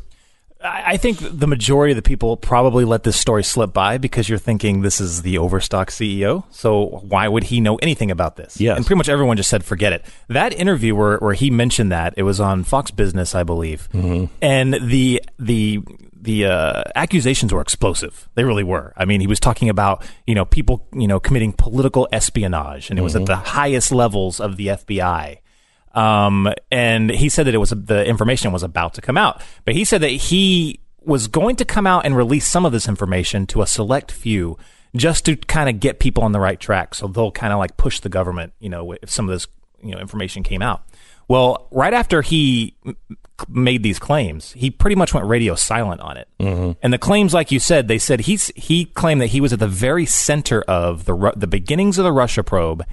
I 0.64 0.84
I 0.94 0.98
think 0.98 1.20
the 1.22 1.48
majority 1.48 1.94
of 1.94 1.96
the 1.96 2.02
people 2.02 2.38
probably 2.38 2.86
let 2.86 3.04
this 3.04 3.20
story 3.20 3.44
slip 3.44 3.74
by 3.74 3.98
because 3.98 4.30
you're 4.30 4.38
thinking 4.38 4.82
this 4.82 5.00
is 5.00 5.22
the 5.22 5.38
Overstock 5.38 5.90
CEO. 5.90 6.44
So 6.52 7.02
why 7.08 7.28
would 7.28 7.46
he 7.46 7.62
know 7.62 7.78
anything 7.78 8.12
about 8.12 8.36
this? 8.36 8.60
Yes. 8.60 8.78
And 8.78 8.86
pretty 8.86 8.98
much 8.98 9.10
everyone 9.10 9.38
just 9.38 9.50
said, 9.50 9.64
forget 9.64 9.94
it. 9.94 10.06
That 10.28 10.54
interview 10.54 10.96
where, 10.96 11.18
where 11.18 11.34
he 11.34 11.50
mentioned 11.50 11.92
that, 11.92 12.14
it 12.18 12.24
was 12.24 12.40
on 12.40 12.64
Fox 12.64 12.92
Business, 12.92 13.34
I 13.34 13.44
believe. 13.44 13.90
Mm-hmm. 13.94 14.34
And 14.42 14.74
the, 14.74 15.24
the, 15.40 15.82
the 16.22 16.46
uh, 16.46 16.84
accusations 16.96 17.52
were 17.52 17.62
explosive. 17.62 18.30
They 18.36 18.44
really 18.44 18.64
were. 18.64 18.94
I 18.96 19.06
mean, 19.06 19.22
he 19.22 19.28
was 19.28 19.40
talking 19.40 19.70
about 19.70 20.06
you 20.28 20.36
know 20.36 20.46
people 20.46 20.88
you 20.94 21.08
know 21.08 21.20
committing 21.20 21.54
political 21.54 22.08
espionage, 22.12 22.90
and 22.90 23.00
it 23.00 23.02
was 23.02 23.16
at 23.16 23.26
the 23.26 23.36
highest 23.36 23.92
levels 23.92 24.40
of 24.40 24.58
the 24.58 24.68
FBI. 24.68 25.40
Um, 25.94 26.54
and 26.72 27.10
he 27.10 27.28
said 27.28 27.48
that 27.48 27.56
it 27.56 27.58
was 27.58 27.72
the 27.72 28.06
information 28.06 28.52
was 28.52 28.64
about 28.64 28.94
to 28.94 29.02
come 29.02 29.18
out, 29.18 29.42
but 29.66 29.74
he 29.74 29.84
said 29.84 30.02
that 30.02 30.10
he 30.10 30.80
was 31.02 31.28
going 31.28 31.56
to 31.58 31.66
come 31.66 31.88
out 31.88 32.06
and 32.06 32.16
release 32.16 32.48
some 32.48 32.66
of 32.66 32.72
this 32.72 32.88
information 32.88 33.48
to 33.48 33.62
a 33.62 33.68
select 33.68 34.12
few, 34.12 34.58
just 34.96 35.26
to 35.26 35.36
kind 35.36 35.70
of 35.70 35.80
get 35.80 36.00
people 36.00 36.24
on 36.24 36.32
the 36.32 36.40
right 36.40 36.60
track, 36.60 36.96
so 36.96 37.08
they'll 37.08 37.32
kind 37.32 37.52
of 37.52 37.60
like 37.60 37.76
push 37.78 38.00
the 38.00 38.10
government, 38.10 38.54
you 38.60 38.70
know, 38.70 38.94
if 39.02 39.10
some 39.10 39.28
of 39.28 39.34
this 39.34 39.48
you 39.84 39.92
know 39.92 40.00
information 40.00 40.44
came 40.44 40.62
out. 40.62 40.84
Well, 41.32 41.70
right 41.72 41.94
after 41.94 42.22
he 42.22 42.76
made 43.48 43.84
these 43.84 44.00
claims, 44.00 44.52
he 44.52 44.70
pretty 44.70 44.98
much 44.98 45.14
went 45.14 45.26
radio 45.28 45.56
silent 45.56 46.02
on 46.02 46.18
it. 46.18 46.28
Mm-hmm. 46.42 46.72
And 46.84 46.92
the 46.92 46.98
claims, 46.98 47.34
like 47.34 47.54
you 47.54 47.60
said, 47.60 47.88
they 47.88 48.00
said 48.00 48.20
he's 48.20 48.52
he 48.58 48.84
claimed 48.84 49.22
that 49.22 49.28
he 49.28 49.40
was 49.40 49.54
at 49.54 49.60
the 49.60 49.68
very 49.70 50.06
center 50.06 50.62
of 50.64 51.06
the 51.06 51.32
the 51.38 51.48
beginnings 51.48 51.98
of 51.98 52.04
the 52.04 52.12
Russia 52.12 52.44
probe 52.44 52.86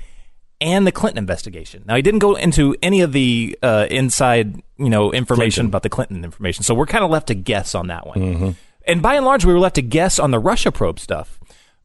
and 0.61 0.87
the 0.87 0.93
Clinton 0.93 1.19
investigation. 1.19 1.83
Now 1.85 1.97
he 1.97 2.03
didn't 2.03 2.21
go 2.21 2.37
into 2.37 2.77
any 2.81 3.01
of 3.01 3.11
the 3.11 3.59
uh, 3.61 3.89
inside 3.91 4.63
you 4.77 4.89
know 4.89 5.13
information 5.13 5.63
Clinton. 5.63 5.71
about 5.71 5.83
the 5.83 5.89
Clinton 5.89 6.23
information, 6.23 6.63
so 6.63 6.75
we're 6.75 6.87
kind 6.87 7.03
of 7.03 7.11
left 7.11 7.27
to 7.27 7.35
guess 7.35 7.75
on 7.75 7.89
that 7.89 8.07
one. 8.07 8.19
Mm-hmm. 8.19 8.51
And 8.87 9.03
by 9.03 9.17
and 9.17 9.27
large, 9.27 9.45
we 9.45 9.53
were 9.53 9.59
left 9.59 9.75
to 9.75 9.83
guess 9.83 10.21
on 10.21 10.31
the 10.31 10.39
Russia 10.39 10.71
probe 10.71 11.01
stuff. 11.01 11.41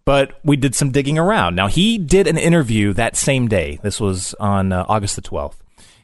But 0.05 0.39
we 0.43 0.55
did 0.55 0.75
some 0.75 0.91
digging 0.91 1.17
around. 1.17 1.55
Now 1.55 1.65
he 1.65 1.97
did 1.97 2.27
an 2.27 2.37
interview 2.37 2.93
that 2.93 3.15
same 3.15 3.47
day. 3.47 3.79
This 3.81 3.99
was 3.99 4.35
on 4.35 4.71
uh, 4.71 4.85
August 4.87 5.15
the 5.15 5.23
twelfth. 5.23 5.62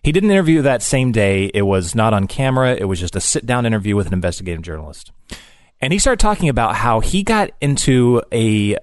He 0.09 0.13
did 0.13 0.23
an 0.23 0.31
interview 0.31 0.63
that 0.63 0.81
same 0.81 1.11
day. 1.11 1.51
It 1.53 1.61
was 1.61 1.93
not 1.93 2.15
on 2.15 2.25
camera. 2.25 2.73
It 2.75 2.85
was 2.85 2.99
just 2.99 3.15
a 3.15 3.21
sit 3.21 3.45
down 3.45 3.67
interview 3.67 3.95
with 3.95 4.07
an 4.07 4.13
investigative 4.13 4.63
journalist. 4.63 5.11
And 5.79 5.93
he 5.93 5.99
started 5.99 6.19
talking 6.19 6.49
about 6.49 6.73
how 6.73 6.99
he 6.99 7.21
got 7.21 7.51
into 7.61 8.23
a, 8.31 8.75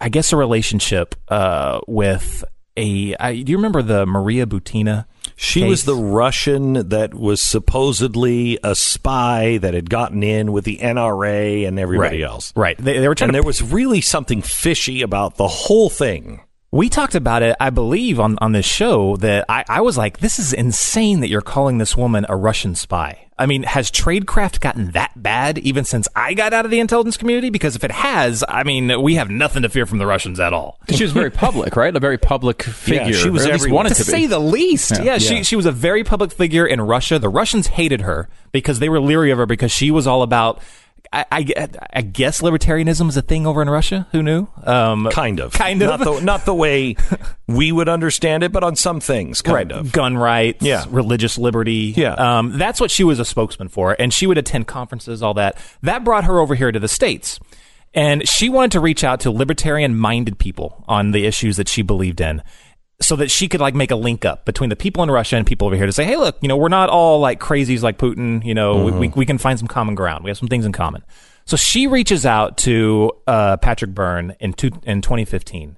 I 0.00 0.08
guess, 0.08 0.32
a 0.32 0.36
relationship 0.36 1.14
uh, 1.28 1.82
with 1.86 2.42
a. 2.76 3.14
I, 3.14 3.42
do 3.42 3.52
you 3.52 3.58
remember 3.58 3.80
the 3.82 4.06
Maria 4.06 4.44
Butina? 4.44 5.04
She 5.36 5.62
was 5.62 5.84
the 5.84 5.94
Russian 5.94 6.88
that 6.88 7.14
was 7.14 7.40
supposedly 7.40 8.58
a 8.64 8.74
spy 8.74 9.58
that 9.58 9.74
had 9.74 9.88
gotten 9.88 10.24
in 10.24 10.50
with 10.50 10.64
the 10.64 10.78
NRA 10.78 11.64
and 11.64 11.78
everybody 11.78 12.22
Right. 12.22 12.28
else. 12.28 12.52
Right. 12.56 12.76
They, 12.76 12.98
they 12.98 13.06
were 13.06 13.14
trying 13.14 13.28
And 13.28 13.34
to 13.34 13.40
there 13.40 13.46
was 13.46 13.62
really 13.62 14.00
something 14.00 14.42
fishy 14.42 15.02
about 15.02 15.36
the 15.36 15.46
whole 15.46 15.90
thing. 15.90 16.40
We 16.74 16.88
talked 16.88 17.14
about 17.14 17.42
it, 17.42 17.54
I 17.60 17.68
believe, 17.68 18.18
on, 18.18 18.38
on 18.40 18.52
this 18.52 18.64
show 18.64 19.16
that 19.18 19.44
I, 19.46 19.62
I 19.68 19.82
was 19.82 19.98
like, 19.98 20.20
this 20.20 20.38
is 20.38 20.54
insane 20.54 21.20
that 21.20 21.28
you're 21.28 21.42
calling 21.42 21.76
this 21.76 21.98
woman 21.98 22.24
a 22.30 22.34
Russian 22.34 22.74
spy. 22.74 23.26
I 23.38 23.44
mean, 23.44 23.64
has 23.64 23.90
tradecraft 23.90 24.60
gotten 24.60 24.92
that 24.92 25.10
bad 25.14 25.58
even 25.58 25.84
since 25.84 26.08
I 26.16 26.32
got 26.32 26.54
out 26.54 26.64
of 26.64 26.70
the 26.70 26.80
intelligence 26.80 27.18
community? 27.18 27.50
Because 27.50 27.76
if 27.76 27.84
it 27.84 27.90
has, 27.90 28.42
I 28.48 28.62
mean, 28.62 29.02
we 29.02 29.16
have 29.16 29.28
nothing 29.28 29.62
to 29.64 29.68
fear 29.68 29.84
from 29.84 29.98
the 29.98 30.06
Russians 30.06 30.40
at 30.40 30.54
all. 30.54 30.78
She 30.88 31.02
was 31.02 31.12
very 31.12 31.30
public, 31.30 31.76
right? 31.76 31.94
A 31.94 32.00
very 32.00 32.16
public 32.16 32.62
figure. 32.62 33.12
she 33.12 33.28
was 33.28 33.44
at 33.44 33.52
least 33.52 33.68
wanted 33.70 33.90
to 33.90 33.94
to, 33.96 34.04
say 34.04 34.26
the 34.26 34.38
least. 34.38 34.92
Yeah, 34.92 35.02
Yeah. 35.04 35.18
she 35.18 35.42
she 35.44 35.56
was 35.56 35.66
a 35.66 35.72
very 35.72 36.04
public 36.04 36.32
figure 36.32 36.66
in 36.66 36.80
Russia. 36.80 37.18
The 37.18 37.28
Russians 37.28 37.66
hated 37.66 38.00
her 38.00 38.30
because 38.50 38.78
they 38.78 38.88
were 38.88 38.98
leery 39.00 39.30
of 39.30 39.36
her 39.36 39.46
because 39.46 39.72
she 39.72 39.90
was 39.90 40.06
all 40.06 40.22
about 40.22 40.62
I, 41.12 41.26
I, 41.30 41.68
I 41.92 42.00
guess 42.02 42.40
libertarianism 42.40 43.08
is 43.08 43.16
a 43.16 43.22
thing 43.22 43.46
over 43.46 43.60
in 43.60 43.68
Russia. 43.68 44.06
Who 44.12 44.22
knew? 44.22 44.48
Um, 44.64 45.08
kind 45.12 45.40
of, 45.40 45.52
kind 45.52 45.82
of. 45.82 46.00
Not 46.00 46.04
the, 46.04 46.20
not 46.20 46.44
the 46.46 46.54
way 46.54 46.96
we 47.46 47.70
would 47.70 47.88
understand 47.88 48.42
it, 48.42 48.52
but 48.52 48.64
on 48.64 48.76
some 48.76 48.98
things, 49.00 49.42
kind 49.42 49.70
right. 49.70 49.72
of. 49.72 49.92
Gun 49.92 50.16
rights, 50.16 50.62
Yeah. 50.62 50.84
religious 50.88 51.36
liberty. 51.36 51.92
Yeah. 51.96 52.14
Um, 52.14 52.56
that's 52.56 52.80
what 52.80 52.90
she 52.90 53.04
was 53.04 53.18
a 53.18 53.24
spokesman 53.24 53.68
for. 53.68 53.94
And 53.98 54.12
she 54.12 54.26
would 54.26 54.38
attend 54.38 54.66
conferences, 54.66 55.22
all 55.22 55.34
that. 55.34 55.58
That 55.82 56.02
brought 56.02 56.24
her 56.24 56.38
over 56.38 56.54
here 56.54 56.72
to 56.72 56.80
the 56.80 56.88
States. 56.88 57.38
And 57.94 58.26
she 58.26 58.48
wanted 58.48 58.72
to 58.72 58.80
reach 58.80 59.04
out 59.04 59.20
to 59.20 59.30
libertarian 59.30 59.94
minded 59.94 60.38
people 60.38 60.82
on 60.88 61.10
the 61.10 61.26
issues 61.26 61.58
that 61.58 61.68
she 61.68 61.82
believed 61.82 62.22
in 62.22 62.42
so 63.02 63.16
that 63.16 63.30
she 63.30 63.48
could 63.48 63.60
like 63.60 63.74
make 63.74 63.90
a 63.90 63.96
link 63.96 64.24
up 64.24 64.44
between 64.44 64.70
the 64.70 64.76
people 64.76 65.02
in 65.02 65.10
Russia 65.10 65.36
and 65.36 65.46
people 65.46 65.66
over 65.66 65.76
here 65.76 65.86
to 65.86 65.92
say, 65.92 66.04
hey, 66.04 66.16
look, 66.16 66.36
you 66.40 66.48
know, 66.48 66.56
we're 66.56 66.68
not 66.68 66.88
all 66.88 67.20
like 67.20 67.40
crazies 67.40 67.82
like 67.82 67.98
Putin. 67.98 68.44
You 68.44 68.54
know, 68.54 68.84
we, 68.84 68.92
we, 68.92 69.08
we 69.08 69.26
can 69.26 69.38
find 69.38 69.58
some 69.58 69.68
common 69.68 69.94
ground. 69.94 70.24
We 70.24 70.30
have 70.30 70.38
some 70.38 70.48
things 70.48 70.64
in 70.64 70.72
common. 70.72 71.04
So 71.44 71.56
she 71.56 71.86
reaches 71.86 72.24
out 72.24 72.56
to 72.58 73.10
uh, 73.26 73.56
Patrick 73.58 73.92
Byrne 73.92 74.36
in, 74.40 74.52
two, 74.52 74.70
in 74.84 75.02
2015 75.02 75.76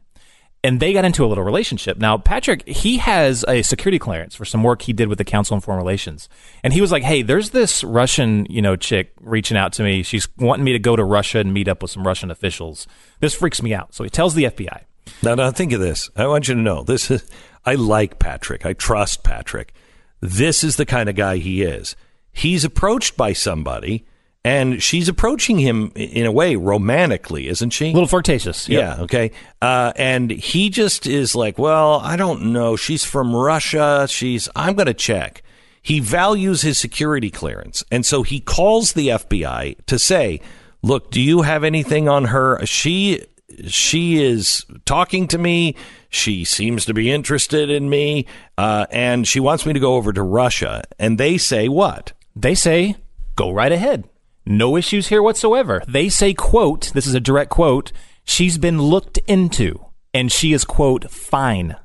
and 0.64 0.80
they 0.80 0.94
got 0.94 1.04
into 1.04 1.22
a 1.22 1.28
little 1.28 1.44
relationship. 1.44 1.98
Now, 1.98 2.16
Patrick, 2.16 2.66
he 2.66 2.96
has 2.96 3.44
a 3.46 3.60
security 3.60 3.98
clearance 3.98 4.34
for 4.34 4.46
some 4.46 4.62
work 4.62 4.80
he 4.80 4.94
did 4.94 5.08
with 5.08 5.18
the 5.18 5.24
Council 5.24 5.54
on 5.54 5.60
Foreign 5.60 5.78
Relations. 5.78 6.26
And 6.62 6.72
he 6.72 6.80
was 6.80 6.90
like, 6.90 7.02
hey, 7.02 7.20
there's 7.20 7.50
this 7.50 7.84
Russian, 7.84 8.46
you 8.48 8.62
know, 8.62 8.74
chick 8.74 9.12
reaching 9.20 9.58
out 9.58 9.74
to 9.74 9.82
me. 9.82 10.02
She's 10.02 10.26
wanting 10.38 10.64
me 10.64 10.72
to 10.72 10.78
go 10.78 10.96
to 10.96 11.04
Russia 11.04 11.38
and 11.38 11.52
meet 11.52 11.68
up 11.68 11.82
with 11.82 11.90
some 11.90 12.06
Russian 12.06 12.30
officials. 12.30 12.86
This 13.20 13.34
freaks 13.34 13.62
me 13.62 13.74
out. 13.74 13.94
So 13.94 14.04
he 14.04 14.10
tells 14.10 14.34
the 14.34 14.44
FBI. 14.44 14.84
Now, 15.22 15.34
now 15.34 15.50
think 15.50 15.72
of 15.72 15.80
this. 15.80 16.10
I 16.16 16.26
want 16.26 16.48
you 16.48 16.54
to 16.54 16.60
know 16.60 16.82
this 16.82 17.10
is. 17.10 17.24
I 17.64 17.74
like 17.74 18.18
Patrick. 18.18 18.66
I 18.66 18.74
trust 18.74 19.24
Patrick. 19.24 19.72
This 20.20 20.62
is 20.62 20.76
the 20.76 20.86
kind 20.86 21.08
of 21.08 21.16
guy 21.16 21.38
he 21.38 21.62
is. 21.62 21.96
He's 22.32 22.64
approached 22.64 23.16
by 23.16 23.32
somebody, 23.32 24.04
and 24.44 24.82
she's 24.82 25.08
approaching 25.08 25.58
him 25.58 25.92
in 25.94 26.26
a 26.26 26.32
way 26.32 26.56
romantically, 26.56 27.48
isn't 27.48 27.70
she? 27.70 27.90
A 27.90 27.92
little 27.92 28.08
flirtatious. 28.08 28.68
yep. 28.68 28.98
Yeah. 28.98 29.02
Okay. 29.04 29.30
Uh, 29.62 29.92
and 29.96 30.30
he 30.30 30.68
just 30.68 31.06
is 31.06 31.34
like, 31.34 31.58
well, 31.58 32.00
I 32.00 32.16
don't 32.16 32.52
know. 32.52 32.76
She's 32.76 33.04
from 33.04 33.34
Russia. 33.34 34.06
She's. 34.08 34.48
I'm 34.56 34.74
going 34.74 34.86
to 34.86 34.94
check. 34.94 35.42
He 35.80 36.00
values 36.00 36.62
his 36.62 36.78
security 36.78 37.30
clearance, 37.30 37.84
and 37.90 38.06
so 38.06 38.22
he 38.22 38.40
calls 38.40 38.94
the 38.94 39.08
FBI 39.08 39.76
to 39.84 39.98
say, 39.98 40.40
"Look, 40.82 41.10
do 41.10 41.20
you 41.20 41.42
have 41.42 41.62
anything 41.62 42.08
on 42.08 42.26
her? 42.26 42.64
She 42.64 43.22
she 43.66 44.22
is 44.22 44.64
talking 44.84 45.28
to 45.28 45.38
me. 45.38 45.76
She 46.08 46.44
seems 46.44 46.84
to 46.84 46.94
be 46.94 47.10
interested 47.10 47.70
in 47.70 47.88
me, 47.90 48.26
uh, 48.56 48.86
and 48.90 49.26
she 49.26 49.40
wants 49.40 49.66
me 49.66 49.72
to 49.72 49.80
go 49.80 49.94
over 49.94 50.12
to 50.12 50.22
Russia." 50.22 50.82
And 50.98 51.18
they 51.18 51.38
say, 51.38 51.68
"What?" 51.68 52.12
They 52.36 52.54
say, 52.54 52.96
go 53.36 53.50
right 53.50 53.70
ahead. 53.70 54.08
No 54.44 54.76
issues 54.76 55.08
here 55.08 55.22
whatsoever. 55.22 55.82
They 55.86 56.08
say, 56.08 56.34
quote, 56.34 56.92
this 56.92 57.06
is 57.06 57.14
a 57.14 57.20
direct 57.20 57.50
quote, 57.50 57.92
she's 58.24 58.58
been 58.58 58.82
looked 58.82 59.18
into 59.26 59.86
and 60.12 60.30
she 60.30 60.52
is, 60.52 60.64
quote, 60.64 61.10
fine. 61.10 61.76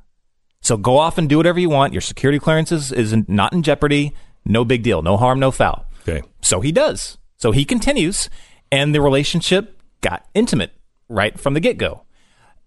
So 0.61 0.75
go 0.75 0.97
off 0.97 1.17
and 1.17 1.29
do 1.29 1.37
whatever 1.37 1.59
you 1.59 1.69
want. 1.69 1.93
Your 1.93 2.01
security 2.01 2.39
clearance 2.39 2.71
is, 2.71 2.91
is 2.91 3.15
not 3.27 3.53
in 3.53 3.63
jeopardy. 3.63 4.13
No 4.43 4.65
big 4.65 4.83
deal. 4.83 5.01
No 5.01 5.17
harm, 5.17 5.39
no 5.39 5.51
foul. 5.51 5.85
Okay. 6.01 6.21
So 6.41 6.59
he 6.59 6.71
does. 6.71 7.17
So 7.37 7.51
he 7.51 7.63
continues, 7.63 8.29
and 8.71 8.93
the 8.93 9.01
relationship 9.01 9.81
got 10.01 10.25
intimate 10.33 10.73
right 11.09 11.37
from 11.39 11.53
the 11.53 11.59
get 11.59 11.77
go. 11.77 12.03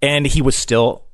And 0.03 0.27
he 0.27 0.43
was 0.43 0.57
still 0.57 1.05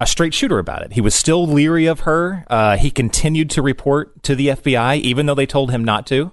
a 0.00 0.06
straight 0.06 0.34
shooter 0.34 0.58
about 0.58 0.82
it. 0.82 0.92
He 0.92 1.00
was 1.00 1.14
still 1.14 1.46
leery 1.46 1.86
of 1.86 2.00
her. 2.00 2.44
Uh, 2.48 2.76
he 2.76 2.90
continued 2.90 3.50
to 3.50 3.62
report 3.62 4.22
to 4.24 4.34
the 4.34 4.48
FBI, 4.48 4.98
even 5.00 5.26
though 5.26 5.34
they 5.34 5.46
told 5.46 5.70
him 5.70 5.84
not 5.84 6.06
to. 6.08 6.32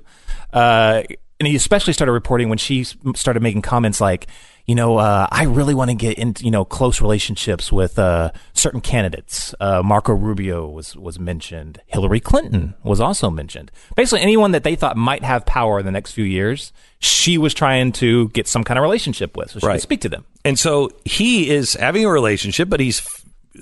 Uh, 0.53 1.03
and 1.39 1.47
he 1.47 1.55
especially 1.55 1.93
started 1.93 2.13
reporting 2.13 2.49
when 2.49 2.57
she 2.57 2.83
started 2.83 3.43
making 3.43 3.61
comments 3.61 4.01
like, 4.01 4.27
you 4.67 4.75
know, 4.75 4.97
uh, 4.97 5.27
I 5.31 5.43
really 5.45 5.73
want 5.73 5.89
to 5.91 5.95
get 5.95 6.17
into, 6.19 6.43
you 6.43 6.51
know, 6.51 6.65
close 6.65 6.99
relationships 7.01 7.71
with 7.71 7.97
uh, 7.97 8.31
certain 8.53 8.81
candidates. 8.81 9.55
Uh, 9.61 9.81
Marco 9.81 10.11
Rubio 10.13 10.67
was 10.67 10.95
was 10.97 11.17
mentioned. 11.17 11.79
Hillary 11.87 12.19
Clinton 12.19 12.73
was 12.83 12.99
also 12.99 13.29
mentioned. 13.29 13.71
Basically, 13.95 14.21
anyone 14.21 14.51
that 14.51 14.63
they 14.65 14.75
thought 14.75 14.97
might 14.97 15.23
have 15.23 15.45
power 15.45 15.79
in 15.79 15.85
the 15.85 15.91
next 15.91 16.11
few 16.11 16.25
years, 16.25 16.73
she 16.99 17.37
was 17.37 17.53
trying 17.53 17.93
to 17.93 18.27
get 18.29 18.45
some 18.47 18.65
kind 18.65 18.77
of 18.77 18.81
relationship 18.83 19.37
with, 19.37 19.51
so 19.51 19.59
she 19.59 19.65
Right. 19.65 19.73
could 19.75 19.81
speak 19.81 20.01
to 20.01 20.09
them. 20.09 20.25
And 20.43 20.59
so 20.59 20.89
he 21.05 21.49
is 21.49 21.73
having 21.75 22.03
a 22.05 22.09
relationship, 22.11 22.67
but 22.69 22.79
he's, 22.81 23.01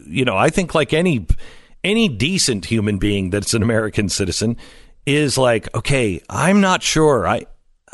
you 0.08 0.26
know, 0.26 0.36
I 0.36 0.50
think 0.50 0.74
like 0.74 0.92
any 0.92 1.28
any 1.84 2.08
decent 2.10 2.66
human 2.66 2.98
being 2.98 3.30
that's 3.30 3.54
an 3.54 3.62
American 3.62 4.10
citizen 4.10 4.58
is 5.06 5.38
like, 5.38 5.72
okay, 5.76 6.20
I'm 6.32 6.62
not 6.62 6.82
sure. 6.82 7.28
I 7.28 7.46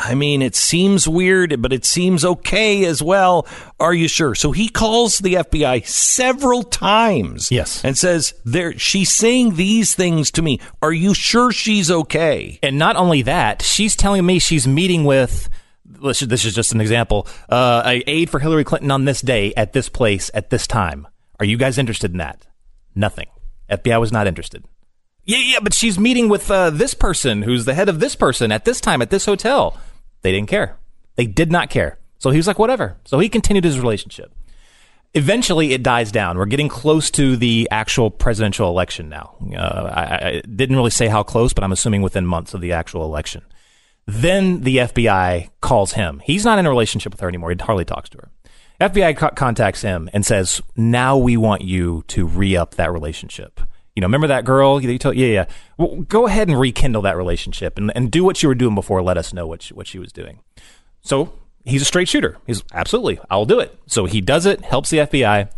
I 0.04 0.16
mean, 0.16 0.42
it 0.42 0.56
seems 0.56 1.08
weird, 1.08 1.62
but 1.62 1.72
it 1.72 1.86
seems 1.86 2.26
okay 2.26 2.86
as 2.86 3.04
well. 3.04 3.48
Are 3.80 3.94
you 3.94 4.08
sure? 4.08 4.34
So 4.34 4.52
he 4.52 4.68
calls 4.68 5.20
the 5.20 5.36
FBI 5.36 5.86
several 5.86 6.64
times. 6.64 7.52
Yes. 7.52 7.84
And 7.86 7.98
says, 7.98 8.34
there 8.44 8.78
she's 8.80 9.12
saying 9.12 9.56
these 9.56 9.94
things 9.94 10.32
to 10.32 10.42
me. 10.42 10.60
Are 10.82 10.92
you 10.92 11.14
sure 11.14 11.52
she's 11.52 11.92
okay? 11.92 12.60
And 12.64 12.80
not 12.80 12.96
only 12.96 13.22
that, 13.24 13.62
she's 13.62 13.96
telling 13.96 14.26
me 14.26 14.40
she's 14.40 14.68
meeting 14.68 15.04
with. 15.04 15.50
This 15.86 16.22
is, 16.24 16.56
just 16.56 16.74
an 16.74 16.82
example. 16.82 17.28
Uh, 17.48 17.84
a 17.86 18.04
aide 18.08 18.30
for 18.30 18.40
Hillary 18.40 18.64
Clinton 18.64 18.90
on 18.90 19.06
this 19.06 19.22
day 19.22 19.54
at 19.56 19.74
this 19.74 19.88
place 19.88 20.32
at 20.34 20.50
this 20.50 20.66
time. 20.66 21.08
Are 21.40 21.46
you 21.46 21.58
guys 21.58 21.78
interested 21.78 22.12
in 22.12 22.18
that? 22.18 22.48
Nothing. 22.96 23.28
FBI 23.70 24.00
was 24.00 24.12
not 24.12 24.26
interested. 24.26 24.66
Yeah, 25.26 25.38
yeah, 25.38 25.60
but 25.62 25.74
she's 25.74 26.00
meeting 26.00 26.28
with 26.30 26.50
uh, 26.50 26.72
this 26.72 26.96
person 26.96 27.44
who's 27.44 27.66
the 27.66 27.76
head 27.76 27.90
of 27.90 28.00
this 28.00 28.16
person 28.16 28.52
at 28.52 28.66
this 28.66 28.82
time 28.82 29.02
at 29.02 29.12
this 29.12 29.26
hotel. 29.26 29.78
They 30.22 30.32
didn't 30.32 30.50
care. 30.50 30.78
They 31.16 31.26
did 31.26 31.52
not 31.52 31.70
care. 31.70 31.98
So 32.20 32.30
he 32.30 32.38
was 32.38 32.48
like, 32.48 32.60
whatever. 32.60 32.98
So 33.06 33.20
he 33.20 33.30
continued 33.30 33.64
his 33.64 33.80
relationship. 33.80 34.34
Eventually, 35.14 35.74
it 35.74 35.84
dies 35.84 36.12
down. 36.12 36.38
We're 36.38 36.46
getting 36.46 36.70
close 36.70 37.12
to 37.12 37.36
the 37.36 37.68
actual 37.70 38.10
presidential 38.10 38.70
election 38.70 39.10
now. 39.10 39.36
Uh, 39.54 39.92
I, 39.94 40.04
I 40.04 40.42
didn't 40.42 40.78
really 40.78 40.92
say 40.92 41.08
how 41.08 41.22
close, 41.22 41.52
but 41.52 41.64
I'm 41.64 41.74
assuming 41.74 42.02
within 42.02 42.26
months 42.26 42.54
of 42.54 42.62
the 42.62 42.72
actual 42.72 43.04
election. 43.04 43.44
Then 44.08 44.62
the 44.62 44.78
FBI 44.78 45.50
calls 45.60 45.94
him. 45.94 46.22
He's 46.24 46.46
not 46.46 46.60
in 46.60 46.66
a 46.66 46.70
relationship 46.70 47.12
with 47.12 47.20
her 47.20 47.28
anymore. 47.28 47.52
He 47.52 47.58
hardly 47.60 47.86
talks 47.86 48.10
to 48.10 48.20
her. 48.20 48.32
FBI 48.80 49.18
co- 49.18 49.30
contacts 49.30 49.82
him 49.82 50.10
and 50.14 50.26
says, 50.26 50.62
"Now 50.76 51.18
we 51.18 51.38
want 51.38 51.62
you 51.62 52.04
to 52.08 52.26
re-up 52.26 52.76
that 52.76 52.92
relationship. 52.92 53.62
You 53.96 54.02
know, 54.02 54.08
remember 54.08 54.28
that 54.28 54.46
girl? 54.46 54.82
You 54.82 54.98
told, 54.98 55.16
yeah, 55.16 55.28
yeah. 55.28 55.46
Well, 55.78 56.02
go 56.02 56.28
ahead 56.28 56.48
and 56.48 56.60
rekindle 56.60 57.02
that 57.02 57.18
relationship 57.18 57.78
and, 57.78 57.92
and 57.96 58.10
do 58.10 58.24
what 58.24 58.42
you 58.42 58.50
were 58.50 58.56
doing 58.56 58.76
before. 58.76 59.02
Let 59.02 59.18
us 59.18 59.34
know 59.34 59.46
what 59.48 59.62
she, 59.62 59.74
what 59.74 59.88
she 59.88 60.00
was 60.00 60.12
doing." 60.14 60.40
So 61.02 61.34
he's 61.66 61.82
a 61.82 61.86
straight 61.86 62.08
shooter. 62.08 62.38
He's 62.48 62.64
absolutely, 62.74 63.20
I'll 63.30 63.46
do 63.46 63.60
it. 63.60 63.78
So 63.88 64.06
he 64.06 64.22
does 64.22 64.46
it, 64.46 64.62
helps 64.62 64.90
the 64.90 65.00
FBI. 65.00 65.50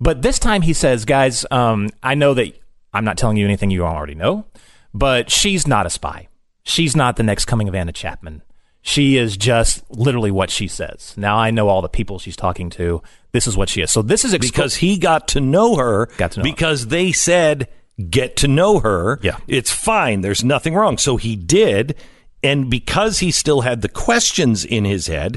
But 0.00 0.22
this 0.22 0.38
time 0.38 0.62
he 0.62 0.72
says, 0.72 1.04
guys, 1.04 1.44
um, 1.50 1.90
I 2.02 2.14
know 2.14 2.34
that 2.34 2.54
I'm 2.92 3.04
not 3.04 3.18
telling 3.18 3.36
you 3.36 3.44
anything 3.44 3.70
you 3.70 3.84
already 3.84 4.14
know, 4.14 4.46
but 4.94 5.30
she's 5.30 5.66
not 5.66 5.86
a 5.86 5.90
spy. 5.90 6.28
She's 6.62 6.94
not 6.94 7.16
the 7.16 7.22
next 7.22 7.46
coming 7.46 7.68
of 7.68 7.74
Anna 7.74 7.92
Chapman. 7.92 8.42
She 8.80 9.16
is 9.16 9.36
just 9.36 9.84
literally 9.90 10.30
what 10.30 10.50
she 10.50 10.68
says. 10.68 11.14
Now 11.16 11.36
I 11.36 11.50
know 11.50 11.68
all 11.68 11.82
the 11.82 11.88
people 11.88 12.18
she's 12.18 12.36
talking 12.36 12.70
to. 12.70 13.02
This 13.32 13.46
is 13.46 13.56
what 13.56 13.68
she 13.68 13.82
is. 13.82 13.90
So 13.90 14.02
this 14.02 14.24
is 14.24 14.32
expo- 14.34 14.40
because 14.40 14.76
he 14.76 14.98
got 14.98 15.28
to 15.28 15.40
know 15.40 15.76
her 15.76 16.06
Got 16.16 16.32
to 16.32 16.40
know 16.40 16.44
her. 16.44 16.50
because 16.50 16.86
they 16.88 17.12
said 17.12 17.68
get 18.10 18.36
to 18.36 18.48
know 18.48 18.78
her 18.78 19.18
Yeah. 19.22 19.38
it's 19.48 19.72
fine 19.72 20.20
there's 20.20 20.44
nothing 20.44 20.72
wrong 20.74 20.98
so 20.98 21.16
he 21.16 21.34
did 21.34 21.96
and 22.44 22.70
because 22.70 23.18
he 23.18 23.32
still 23.32 23.62
had 23.62 23.82
the 23.82 23.88
questions 23.88 24.64
in 24.64 24.84
his 24.84 25.08
head 25.08 25.36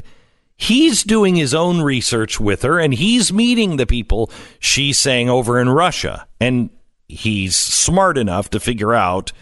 he's 0.56 1.02
doing 1.02 1.34
his 1.34 1.54
own 1.54 1.80
research 1.82 2.38
with 2.38 2.62
her 2.62 2.78
and 2.78 2.94
he's 2.94 3.32
meeting 3.32 3.78
the 3.78 3.86
people 3.86 4.30
she's 4.60 4.96
saying 4.96 5.28
over 5.28 5.58
in 5.60 5.68
Russia 5.70 6.28
and 6.38 6.70
he's 7.08 7.56
smart 7.56 8.16
enough 8.16 8.48
to 8.50 8.60
figure 8.60 8.94
out 8.94 9.32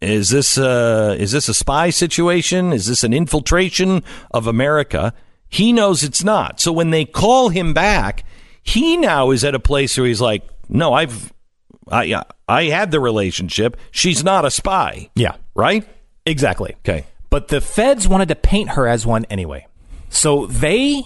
is 0.00 0.30
this 0.30 0.56
a, 0.56 1.16
is 1.18 1.30
this 1.32 1.48
a 1.48 1.54
spy 1.54 1.90
situation? 1.90 2.72
Is 2.72 2.86
this 2.86 3.04
an 3.04 3.12
infiltration 3.12 4.02
of 4.32 4.46
America? 4.48 5.14
He 5.52 5.70
knows 5.70 6.02
it's 6.02 6.24
not. 6.24 6.60
So 6.60 6.72
when 6.72 6.88
they 6.90 7.04
call 7.04 7.50
him 7.50 7.74
back, 7.74 8.24
he 8.62 8.96
now 8.96 9.32
is 9.32 9.44
at 9.44 9.54
a 9.54 9.60
place 9.60 9.98
where 9.98 10.06
he's 10.06 10.20
like, 10.20 10.48
"No, 10.70 10.94
I've 10.94 11.30
I 11.90 12.22
I 12.48 12.64
had 12.64 12.90
the 12.90 13.00
relationship. 13.00 13.76
She's 13.90 14.24
not 14.24 14.46
a 14.46 14.50
spy." 14.50 15.10
Yeah. 15.14 15.36
Right? 15.54 15.86
Exactly. 16.24 16.74
Okay. 16.78 17.04
But 17.28 17.48
the 17.48 17.60
feds 17.60 18.08
wanted 18.08 18.28
to 18.28 18.34
paint 18.34 18.70
her 18.70 18.88
as 18.88 19.04
one 19.04 19.26
anyway. 19.26 19.66
So 20.08 20.46
they, 20.46 21.02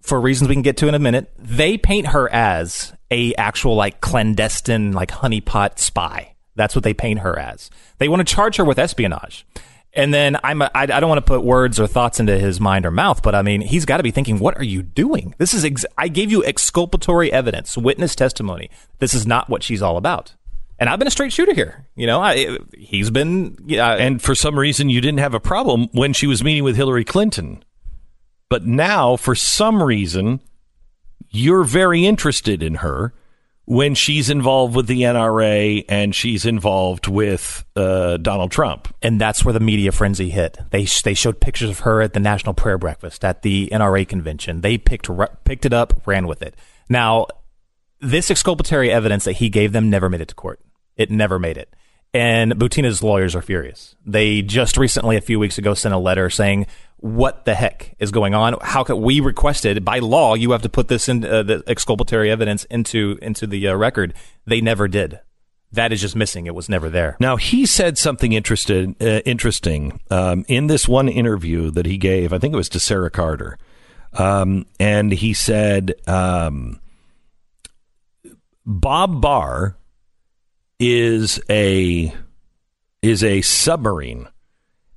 for 0.00 0.18
reasons 0.18 0.48
we 0.48 0.54
can 0.54 0.62
get 0.62 0.78
to 0.78 0.88
in 0.88 0.94
a 0.94 0.98
minute, 0.98 1.30
they 1.38 1.76
paint 1.76 2.08
her 2.08 2.32
as 2.32 2.94
a 3.10 3.34
actual 3.34 3.74
like 3.74 4.00
clandestine, 4.00 4.92
like 4.92 5.10
honeypot 5.10 5.78
spy. 5.78 6.34
That's 6.54 6.74
what 6.74 6.84
they 6.84 6.94
paint 6.94 7.20
her 7.20 7.38
as. 7.38 7.68
They 7.98 8.08
want 8.08 8.26
to 8.26 8.34
charge 8.34 8.56
her 8.56 8.64
with 8.64 8.78
espionage. 8.78 9.46
And 9.94 10.12
then 10.12 10.38
I'm 10.42 10.62
a, 10.62 10.70
I, 10.74 10.82
I 10.82 10.86
don't 10.86 11.08
want 11.08 11.18
to 11.18 11.30
put 11.30 11.44
words 11.44 11.78
or 11.78 11.86
thoughts 11.86 12.18
into 12.18 12.38
his 12.38 12.60
mind 12.60 12.86
or 12.86 12.90
mouth, 12.90 13.22
but 13.22 13.34
I 13.34 13.42
mean, 13.42 13.60
he's 13.60 13.84
got 13.84 13.98
to 13.98 14.02
be 14.02 14.10
thinking, 14.10 14.38
what 14.38 14.56
are 14.56 14.64
you 14.64 14.82
doing? 14.82 15.34
This 15.36 15.52
is, 15.52 15.64
ex- 15.64 15.84
I 15.98 16.08
gave 16.08 16.30
you 16.30 16.42
exculpatory 16.44 17.30
evidence, 17.30 17.76
witness 17.76 18.14
testimony. 18.14 18.70
This 19.00 19.12
is 19.12 19.26
not 19.26 19.50
what 19.50 19.62
she's 19.62 19.82
all 19.82 19.98
about. 19.98 20.34
And 20.78 20.88
I've 20.88 20.98
been 20.98 21.08
a 21.08 21.12
straight 21.12 21.32
shooter 21.32 21.54
here. 21.54 21.86
You 21.94 22.06
know, 22.06 22.20
I, 22.20 22.58
he's 22.76 23.10
been, 23.10 23.56
yeah, 23.66 23.92
And 23.92 24.20
for 24.20 24.34
some 24.34 24.58
reason 24.58 24.88
you 24.88 25.00
didn't 25.00 25.20
have 25.20 25.34
a 25.34 25.40
problem 25.40 25.88
when 25.92 26.14
she 26.14 26.26
was 26.26 26.42
meeting 26.42 26.64
with 26.64 26.76
Hillary 26.76 27.04
Clinton. 27.04 27.62
But 28.48 28.66
now, 28.66 29.16
for 29.16 29.34
some 29.34 29.82
reason, 29.82 30.40
you're 31.30 31.64
very 31.64 32.04
interested 32.06 32.62
in 32.62 32.76
her 32.76 33.14
when 33.64 33.94
she's 33.94 34.28
involved 34.28 34.74
with 34.74 34.86
the 34.86 35.02
NRA 35.02 35.84
and 35.88 36.14
she's 36.14 36.44
involved 36.44 37.06
with 37.06 37.64
uh, 37.76 38.16
Donald 38.16 38.50
Trump. 38.50 38.94
And 39.02 39.20
that's 39.20 39.44
where 39.44 39.52
the 39.52 39.60
media 39.60 39.92
frenzy 39.92 40.30
hit. 40.30 40.58
They 40.70 40.84
they 41.04 41.14
showed 41.14 41.40
pictures 41.40 41.70
of 41.70 41.80
her 41.80 42.02
at 42.02 42.12
the 42.12 42.20
National 42.20 42.54
Prayer 42.54 42.78
Breakfast 42.78 43.24
at 43.24 43.42
the 43.42 43.68
NRA 43.72 44.06
convention. 44.06 44.60
They 44.60 44.78
picked 44.78 45.08
picked 45.44 45.64
it 45.64 45.72
up, 45.72 46.02
ran 46.06 46.26
with 46.26 46.42
it. 46.42 46.56
Now, 46.88 47.26
this 48.00 48.30
exculpatory 48.30 48.90
evidence 48.90 49.24
that 49.24 49.34
he 49.34 49.48
gave 49.48 49.72
them 49.72 49.88
never 49.88 50.10
made 50.10 50.20
it 50.20 50.28
to 50.28 50.34
court. 50.34 50.60
It 50.96 51.10
never 51.10 51.38
made 51.38 51.56
it. 51.56 51.74
And 52.14 52.52
Butina's 52.52 53.02
lawyers 53.02 53.34
are 53.34 53.42
furious. 53.42 53.96
They 54.04 54.42
just 54.42 54.76
recently, 54.76 55.16
a 55.16 55.22
few 55.22 55.38
weeks 55.38 55.56
ago, 55.56 55.72
sent 55.72 55.94
a 55.94 55.98
letter 55.98 56.28
saying, 56.28 56.66
"What 56.98 57.46
the 57.46 57.54
heck 57.54 57.94
is 57.98 58.10
going 58.10 58.34
on? 58.34 58.56
How 58.60 58.84
could 58.84 58.96
we 58.96 59.20
requested 59.20 59.82
by 59.82 59.98
law? 59.98 60.34
You 60.34 60.50
have 60.50 60.62
to 60.62 60.68
put 60.68 60.88
this 60.88 61.08
in 61.08 61.24
uh, 61.24 61.42
the 61.42 61.62
exculpatory 61.66 62.30
evidence 62.30 62.64
into 62.64 63.18
into 63.22 63.46
the 63.46 63.68
uh, 63.68 63.74
record." 63.74 64.12
They 64.46 64.60
never 64.60 64.88
did. 64.88 65.20
That 65.72 65.90
is 65.90 66.02
just 66.02 66.14
missing. 66.14 66.46
It 66.46 66.54
was 66.54 66.68
never 66.68 66.90
there. 66.90 67.16
Now 67.18 67.36
he 67.36 67.64
said 67.64 67.96
something 67.96 68.34
interested, 68.34 68.94
uh, 69.02 69.22
interesting 69.24 69.98
um, 70.10 70.44
in 70.48 70.66
this 70.66 70.86
one 70.86 71.08
interview 71.08 71.70
that 71.70 71.86
he 71.86 71.96
gave. 71.96 72.34
I 72.34 72.38
think 72.38 72.52
it 72.52 72.58
was 72.58 72.68
to 72.70 72.80
Sarah 72.80 73.10
Carter, 73.10 73.56
um, 74.12 74.66
and 74.78 75.12
he 75.12 75.32
said 75.32 75.94
um, 76.06 76.78
Bob 78.66 79.22
Barr 79.22 79.78
is 80.82 81.40
a 81.48 82.12
is 83.02 83.22
a 83.22 83.40
submarine. 83.42 84.28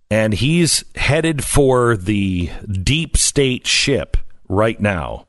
And 0.09 0.33
he's 0.33 0.83
headed 0.95 1.43
for 1.43 1.95
the 1.95 2.49
deep 2.71 3.17
state 3.17 3.67
ship 3.67 4.17
right 4.47 4.79
now. 4.79 5.27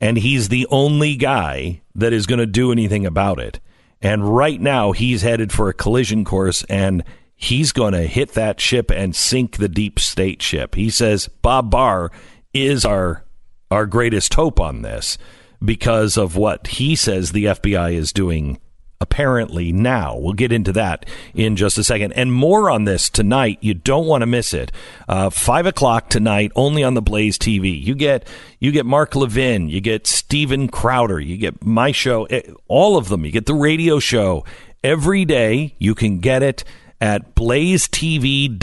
And 0.00 0.16
he's 0.16 0.48
the 0.48 0.66
only 0.70 1.16
guy 1.16 1.82
that 1.94 2.12
is 2.12 2.26
going 2.26 2.38
to 2.38 2.46
do 2.46 2.72
anything 2.72 3.04
about 3.04 3.38
it. 3.38 3.60
And 4.00 4.34
right 4.34 4.60
now 4.60 4.92
he's 4.92 5.22
headed 5.22 5.52
for 5.52 5.68
a 5.68 5.74
collision 5.74 6.24
course 6.24 6.64
and 6.68 7.04
he's 7.36 7.72
going 7.72 7.92
to 7.92 8.02
hit 8.02 8.32
that 8.32 8.60
ship 8.60 8.90
and 8.90 9.14
sink 9.14 9.56
the 9.56 9.68
deep 9.68 9.98
state 9.98 10.40
ship. 10.40 10.76
He 10.76 10.90
says 10.90 11.28
bob 11.28 11.70
barr 11.70 12.10
is 12.54 12.84
our 12.84 13.24
our 13.70 13.86
greatest 13.86 14.34
hope 14.34 14.58
on 14.60 14.82
this 14.82 15.18
because 15.64 16.16
of 16.16 16.36
what 16.36 16.66
he 16.68 16.96
says 16.96 17.32
the 17.32 17.44
FBI 17.46 17.92
is 17.92 18.12
doing 18.12 18.58
apparently 19.00 19.72
now. 19.72 20.16
We'll 20.16 20.34
get 20.34 20.52
into 20.52 20.72
that 20.72 21.06
in 21.34 21.56
just 21.56 21.78
a 21.78 21.84
second. 21.84 22.12
And 22.12 22.32
more 22.32 22.70
on 22.70 22.84
this 22.84 23.08
tonight. 23.08 23.58
You 23.60 23.74
don't 23.74 24.06
want 24.06 24.22
to 24.22 24.26
miss 24.26 24.52
it. 24.52 24.70
Uh, 25.08 25.30
Five 25.30 25.66
o'clock 25.66 26.10
tonight, 26.10 26.52
only 26.54 26.84
on 26.84 26.94
the 26.94 27.02
Blaze 27.02 27.38
TV. 27.38 27.82
You 27.82 27.94
get 27.94 28.26
you 28.58 28.72
get 28.72 28.86
Mark 28.86 29.16
Levin, 29.16 29.68
you 29.68 29.80
get 29.80 30.06
Steven 30.06 30.68
Crowder, 30.68 31.18
you 31.18 31.38
get 31.38 31.64
my 31.64 31.92
show, 31.92 32.24
eh, 32.26 32.42
all 32.68 32.96
of 32.96 33.08
them. 33.08 33.24
You 33.24 33.32
get 33.32 33.46
the 33.46 33.54
radio 33.54 33.98
show 33.98 34.44
every 34.84 35.24
day. 35.24 35.74
You 35.78 35.94
can 35.94 36.18
get 36.18 36.42
it 36.42 36.62
at 37.00 37.34
blazetv.com 37.34 38.60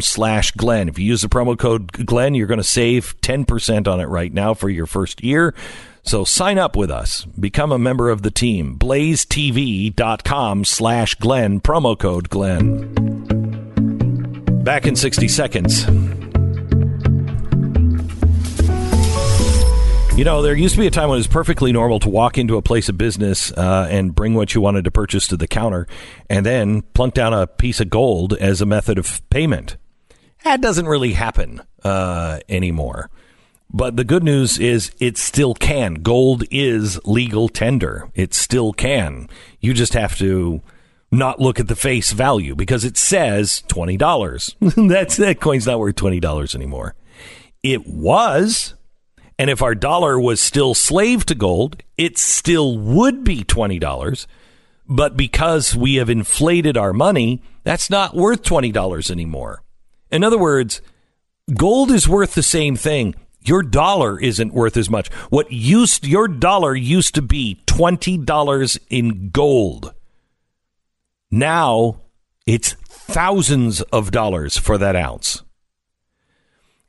slash 0.00 0.52
Glenn. 0.52 0.88
If 0.88 0.98
you 0.98 1.04
use 1.04 1.20
the 1.20 1.28
promo 1.28 1.58
code 1.58 1.92
Glenn, 1.92 2.34
you're 2.34 2.46
going 2.46 2.56
to 2.56 2.64
save 2.64 3.20
10% 3.20 3.86
on 3.86 4.00
it 4.00 4.06
right 4.06 4.32
now 4.32 4.54
for 4.54 4.70
your 4.70 4.86
first 4.86 5.22
year. 5.22 5.54
So 6.02 6.24
sign 6.24 6.58
up 6.58 6.76
with 6.76 6.90
us. 6.90 7.24
Become 7.24 7.72
a 7.72 7.78
member 7.78 8.10
of 8.10 8.22
the 8.22 8.30
team. 8.30 8.76
blazetv.com 8.78 10.64
slash 10.64 11.14
Glenn. 11.16 11.60
Promo 11.60 11.98
code 11.98 12.30
Glenn. 12.30 12.92
Back 14.64 14.86
in 14.86 14.96
60 14.96 15.28
seconds. 15.28 15.86
You 20.16 20.24
know, 20.24 20.42
there 20.42 20.54
used 20.54 20.74
to 20.74 20.80
be 20.80 20.86
a 20.86 20.90
time 20.90 21.08
when 21.08 21.16
it 21.16 21.20
was 21.20 21.26
perfectly 21.26 21.72
normal 21.72 21.98
to 22.00 22.10
walk 22.10 22.36
into 22.36 22.58
a 22.58 22.62
place 22.62 22.90
of 22.90 22.98
business 22.98 23.52
uh, 23.52 23.88
and 23.90 24.14
bring 24.14 24.34
what 24.34 24.54
you 24.54 24.60
wanted 24.60 24.84
to 24.84 24.90
purchase 24.90 25.26
to 25.28 25.36
the 25.38 25.48
counter 25.48 25.86
and 26.28 26.44
then 26.44 26.82
plunk 26.82 27.14
down 27.14 27.32
a 27.32 27.46
piece 27.46 27.80
of 27.80 27.88
gold 27.88 28.34
as 28.34 28.60
a 28.60 28.66
method 28.66 28.98
of 28.98 29.22
payment. 29.30 29.78
That 30.44 30.60
doesn't 30.60 30.86
really 30.86 31.12
happen 31.14 31.62
uh, 31.84 32.40
anymore. 32.50 33.08
But 33.72 33.96
the 33.96 34.04
good 34.04 34.24
news 34.24 34.58
is 34.58 34.90
it 34.98 35.16
still 35.16 35.54
can. 35.54 35.94
Gold 35.94 36.42
is 36.50 36.98
legal 37.04 37.48
tender. 37.48 38.10
It 38.14 38.34
still 38.34 38.72
can. 38.72 39.28
You 39.60 39.74
just 39.74 39.94
have 39.94 40.18
to 40.18 40.60
not 41.12 41.40
look 41.40 41.60
at 41.60 41.68
the 41.68 41.76
face 41.76 42.12
value 42.12 42.56
because 42.56 42.84
it 42.84 42.96
says 42.96 43.62
$20. 43.68 44.88
That's 44.88 45.16
that 45.16 45.40
coin's 45.40 45.66
not 45.66 45.78
worth 45.78 45.96
$20 45.96 46.54
anymore. 46.54 46.94
It 47.62 47.86
was. 47.86 48.74
And 49.38 49.48
if 49.48 49.62
our 49.62 49.74
dollar 49.74 50.18
was 50.20 50.40
still 50.40 50.74
slave 50.74 51.24
to 51.26 51.34
gold, 51.34 51.82
it 51.96 52.18
still 52.18 52.76
would 52.76 53.24
be 53.24 53.44
$20. 53.44 54.26
But 54.86 55.16
because 55.16 55.76
we 55.76 55.94
have 55.94 56.10
inflated 56.10 56.76
our 56.76 56.92
money, 56.92 57.42
that's 57.62 57.88
not 57.88 58.16
worth 58.16 58.42
$20 58.42 59.10
anymore. 59.10 59.62
In 60.10 60.24
other 60.24 60.36
words, 60.36 60.82
gold 61.54 61.92
is 61.92 62.08
worth 62.08 62.34
the 62.34 62.42
same 62.42 62.74
thing 62.74 63.14
your 63.42 63.62
dollar 63.62 64.20
isn't 64.20 64.54
worth 64.54 64.76
as 64.76 64.90
much. 64.90 65.08
What 65.30 65.50
used 65.50 66.06
your 66.06 66.28
dollar 66.28 66.74
used 66.74 67.14
to 67.14 67.22
be 67.22 67.60
$20 67.66 68.78
in 68.90 69.30
gold. 69.30 69.94
Now 71.30 72.02
it's 72.46 72.72
thousands 72.88 73.80
of 73.82 74.10
dollars 74.10 74.56
for 74.56 74.76
that 74.78 74.96
ounce. 74.96 75.42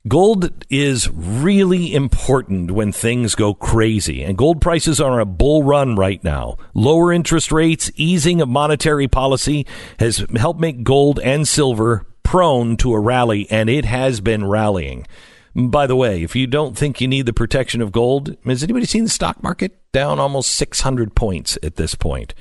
Gold 0.07 0.65
is 0.67 1.07
really 1.11 1.93
important 1.93 2.71
when 2.71 2.91
things 2.91 3.35
go 3.35 3.53
crazy, 3.53 4.23
and 4.23 4.35
gold 4.35 4.59
prices 4.59 4.99
are 4.99 5.11
on 5.11 5.19
a 5.19 5.25
bull 5.25 5.61
run 5.61 5.95
right 5.95 6.23
now. 6.23 6.57
Lower 6.73 7.13
interest 7.13 7.51
rates, 7.51 7.91
easing 7.95 8.41
of 8.41 8.49
monetary 8.49 9.07
policy 9.07 9.67
has 9.99 10.25
helped 10.35 10.59
make 10.59 10.83
gold 10.83 11.19
and 11.19 11.47
silver 11.47 12.07
prone 12.23 12.77
to 12.77 12.93
a 12.93 12.99
rally, 12.99 13.45
and 13.51 13.69
it 13.69 13.85
has 13.85 14.21
been 14.21 14.47
rallying. 14.47 15.05
By 15.53 15.85
the 15.85 15.95
way, 15.95 16.23
if 16.23 16.35
you 16.35 16.47
don't 16.47 16.77
think 16.77 17.01
you 17.01 17.07
need 17.07 17.25
the 17.25 17.33
protection 17.33 17.81
of 17.81 17.91
gold, 17.91 18.37
has 18.45 18.63
anybody 18.63 18.85
seen 18.85 19.03
the 19.03 19.09
stock 19.09 19.43
market 19.43 19.77
down 19.91 20.19
almost 20.19 20.51
600 20.51 21.13
points 21.13 21.57
at 21.61 21.75
this 21.75 21.93
point? 21.93 22.33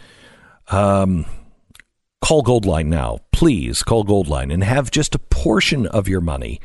Um, 0.69 1.27
call 2.21 2.45
Goldline 2.45 2.87
now. 2.87 3.19
Please 3.33 3.83
call 3.83 4.05
Goldline 4.05 4.53
and 4.53 4.63
have 4.63 4.93
just 4.93 5.17
a 5.17 5.19
portion 5.19 5.87
of 5.87 6.07
your 6.07 6.21
money 6.21 6.61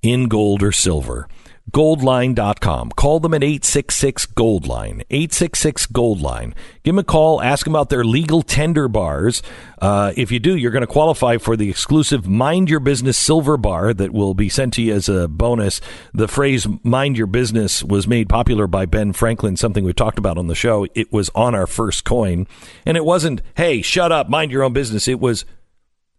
in 0.00 0.28
gold 0.28 0.62
or 0.62 0.72
silver 0.72 1.28
goldline.com. 1.72 2.90
Call 2.90 3.20
them 3.20 3.34
at 3.34 3.44
866 3.44 4.26
Goldline. 4.26 5.02
866 5.10 5.86
Goldline. 5.86 6.54
Give 6.82 6.94
them 6.94 6.98
a 6.98 7.04
call. 7.04 7.40
Ask 7.40 7.64
them 7.64 7.74
about 7.74 7.90
their 7.90 8.04
legal 8.04 8.42
tender 8.42 8.88
bars. 8.88 9.42
Uh, 9.80 10.12
if 10.16 10.32
you 10.32 10.38
do, 10.38 10.56
you're 10.56 10.70
going 10.70 10.80
to 10.80 10.86
qualify 10.86 11.36
for 11.36 11.56
the 11.56 11.70
exclusive 11.70 12.26
Mind 12.26 12.68
Your 12.68 12.80
Business 12.80 13.16
silver 13.16 13.56
bar 13.56 13.94
that 13.94 14.12
will 14.12 14.34
be 14.34 14.48
sent 14.48 14.74
to 14.74 14.82
you 14.82 14.94
as 14.94 15.08
a 15.08 15.28
bonus. 15.28 15.80
The 16.12 16.28
phrase 16.28 16.66
Mind 16.82 17.16
Your 17.16 17.26
Business 17.26 17.84
was 17.84 18.06
made 18.06 18.28
popular 18.28 18.66
by 18.66 18.86
Ben 18.86 19.12
Franklin, 19.12 19.56
something 19.56 19.84
we 19.84 19.92
talked 19.92 20.18
about 20.18 20.38
on 20.38 20.48
the 20.48 20.54
show. 20.54 20.86
It 20.94 21.12
was 21.12 21.30
on 21.34 21.54
our 21.54 21.66
first 21.66 22.04
coin. 22.04 22.46
And 22.84 22.96
it 22.96 23.04
wasn't, 23.04 23.42
hey, 23.56 23.82
shut 23.82 24.12
up, 24.12 24.28
mind 24.28 24.50
your 24.50 24.62
own 24.62 24.72
business. 24.72 25.06
It 25.08 25.20
was, 25.20 25.44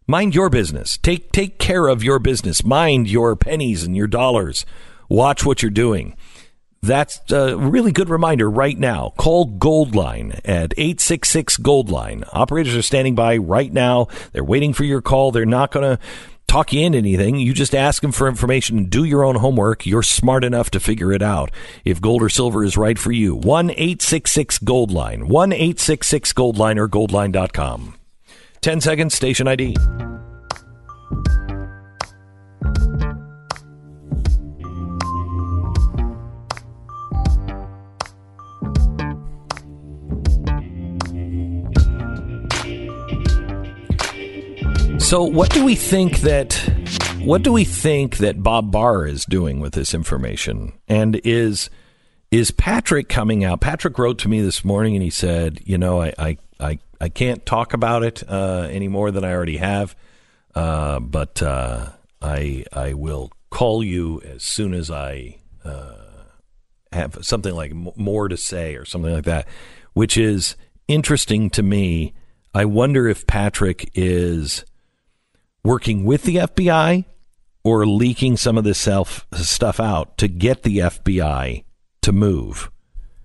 mind 0.07 0.33
your 0.33 0.49
business. 0.49 0.97
Take, 0.97 1.31
take 1.31 1.59
care 1.59 1.87
of 1.87 2.03
your 2.03 2.19
business. 2.19 2.63
Mind 2.63 3.09
your 3.09 3.35
pennies 3.35 3.83
and 3.83 3.95
your 3.95 4.07
dollars. 4.07 4.65
Watch 5.11 5.45
what 5.45 5.61
you're 5.61 5.71
doing. 5.71 6.15
That's 6.81 7.19
a 7.33 7.57
really 7.57 7.91
good 7.91 8.09
reminder 8.09 8.49
right 8.49 8.79
now. 8.79 9.11
Call 9.17 9.45
Goldline 9.45 10.39
at 10.45 10.73
866 10.77 11.57
Goldline. 11.57 12.25
Operators 12.31 12.73
are 12.75 12.81
standing 12.81 13.13
by 13.13 13.35
right 13.35 13.73
now. 13.73 14.07
They're 14.31 14.41
waiting 14.41 14.71
for 14.71 14.85
your 14.85 15.01
call. 15.01 15.31
They're 15.31 15.45
not 15.45 15.71
going 15.71 15.97
to 15.97 16.01
talk 16.47 16.71
you 16.71 16.85
into 16.85 16.97
anything. 16.97 17.35
You 17.35 17.53
just 17.53 17.75
ask 17.75 18.01
them 18.01 18.13
for 18.13 18.29
information 18.29 18.77
and 18.77 18.89
do 18.89 19.03
your 19.03 19.25
own 19.25 19.35
homework. 19.35 19.85
You're 19.85 20.01
smart 20.01 20.45
enough 20.45 20.71
to 20.71 20.79
figure 20.79 21.11
it 21.11 21.21
out. 21.21 21.51
If 21.83 21.99
gold 21.99 22.23
or 22.23 22.29
silver 22.29 22.63
is 22.63 22.77
right 22.77 22.97
for 22.97 23.11
you, 23.11 23.35
1 23.35 23.71
866 23.71 24.59
Goldline. 24.59 25.25
1 25.25 25.51
866 25.51 26.31
Goldline 26.31 26.77
or 26.77 26.87
goldline.com. 26.87 27.95
10 28.61 28.79
seconds, 28.79 29.13
station 29.13 29.49
ID. 29.49 29.75
So, 45.11 45.23
what 45.23 45.49
do 45.49 45.65
we 45.65 45.75
think 45.75 46.19
that 46.19 46.53
what 47.19 47.43
do 47.43 47.51
we 47.51 47.65
think 47.65 48.19
that 48.19 48.41
Bob 48.41 48.71
Barr 48.71 49.05
is 49.05 49.25
doing 49.25 49.59
with 49.59 49.73
this 49.73 49.93
information? 49.93 50.71
And 50.87 51.19
is 51.25 51.69
is 52.31 52.51
Patrick 52.51 53.09
coming 53.09 53.43
out? 53.43 53.59
Patrick 53.59 53.99
wrote 53.99 54.19
to 54.19 54.29
me 54.29 54.39
this 54.39 54.63
morning 54.63 54.95
and 54.95 55.03
he 55.03 55.09
said, 55.09 55.59
you 55.65 55.77
know, 55.77 56.01
I 56.01 56.13
I 56.17 56.37
I, 56.61 56.79
I 57.01 57.09
can't 57.09 57.45
talk 57.45 57.73
about 57.73 58.03
it 58.03 58.23
uh, 58.25 58.69
any 58.71 58.87
more 58.87 59.11
than 59.11 59.25
I 59.25 59.33
already 59.33 59.57
have, 59.57 59.97
uh, 60.55 61.01
but 61.01 61.43
uh, 61.43 61.89
I 62.21 62.63
I 62.71 62.93
will 62.93 63.33
call 63.49 63.83
you 63.83 64.21
as 64.21 64.43
soon 64.43 64.73
as 64.73 64.89
I 64.89 65.39
uh, 65.65 65.95
have 66.93 67.17
something 67.19 67.53
like 67.53 67.73
more 67.73 68.29
to 68.29 68.37
say 68.37 68.75
or 68.75 68.85
something 68.85 69.11
like 69.13 69.25
that, 69.25 69.45
which 69.91 70.15
is 70.15 70.55
interesting 70.87 71.49
to 71.49 71.61
me. 71.61 72.13
I 72.53 72.63
wonder 72.63 73.09
if 73.09 73.27
Patrick 73.27 73.91
is 73.93 74.63
working 75.63 76.03
with 76.05 76.23
the 76.23 76.37
FBI 76.37 77.05
or 77.63 77.85
leaking 77.85 78.37
some 78.37 78.57
of 78.57 78.63
this 78.63 78.77
self 78.79 79.25
stuff 79.33 79.79
out 79.79 80.17
to 80.17 80.27
get 80.27 80.63
the 80.63 80.79
FBI 80.79 81.63
to 82.01 82.11
move. 82.11 82.71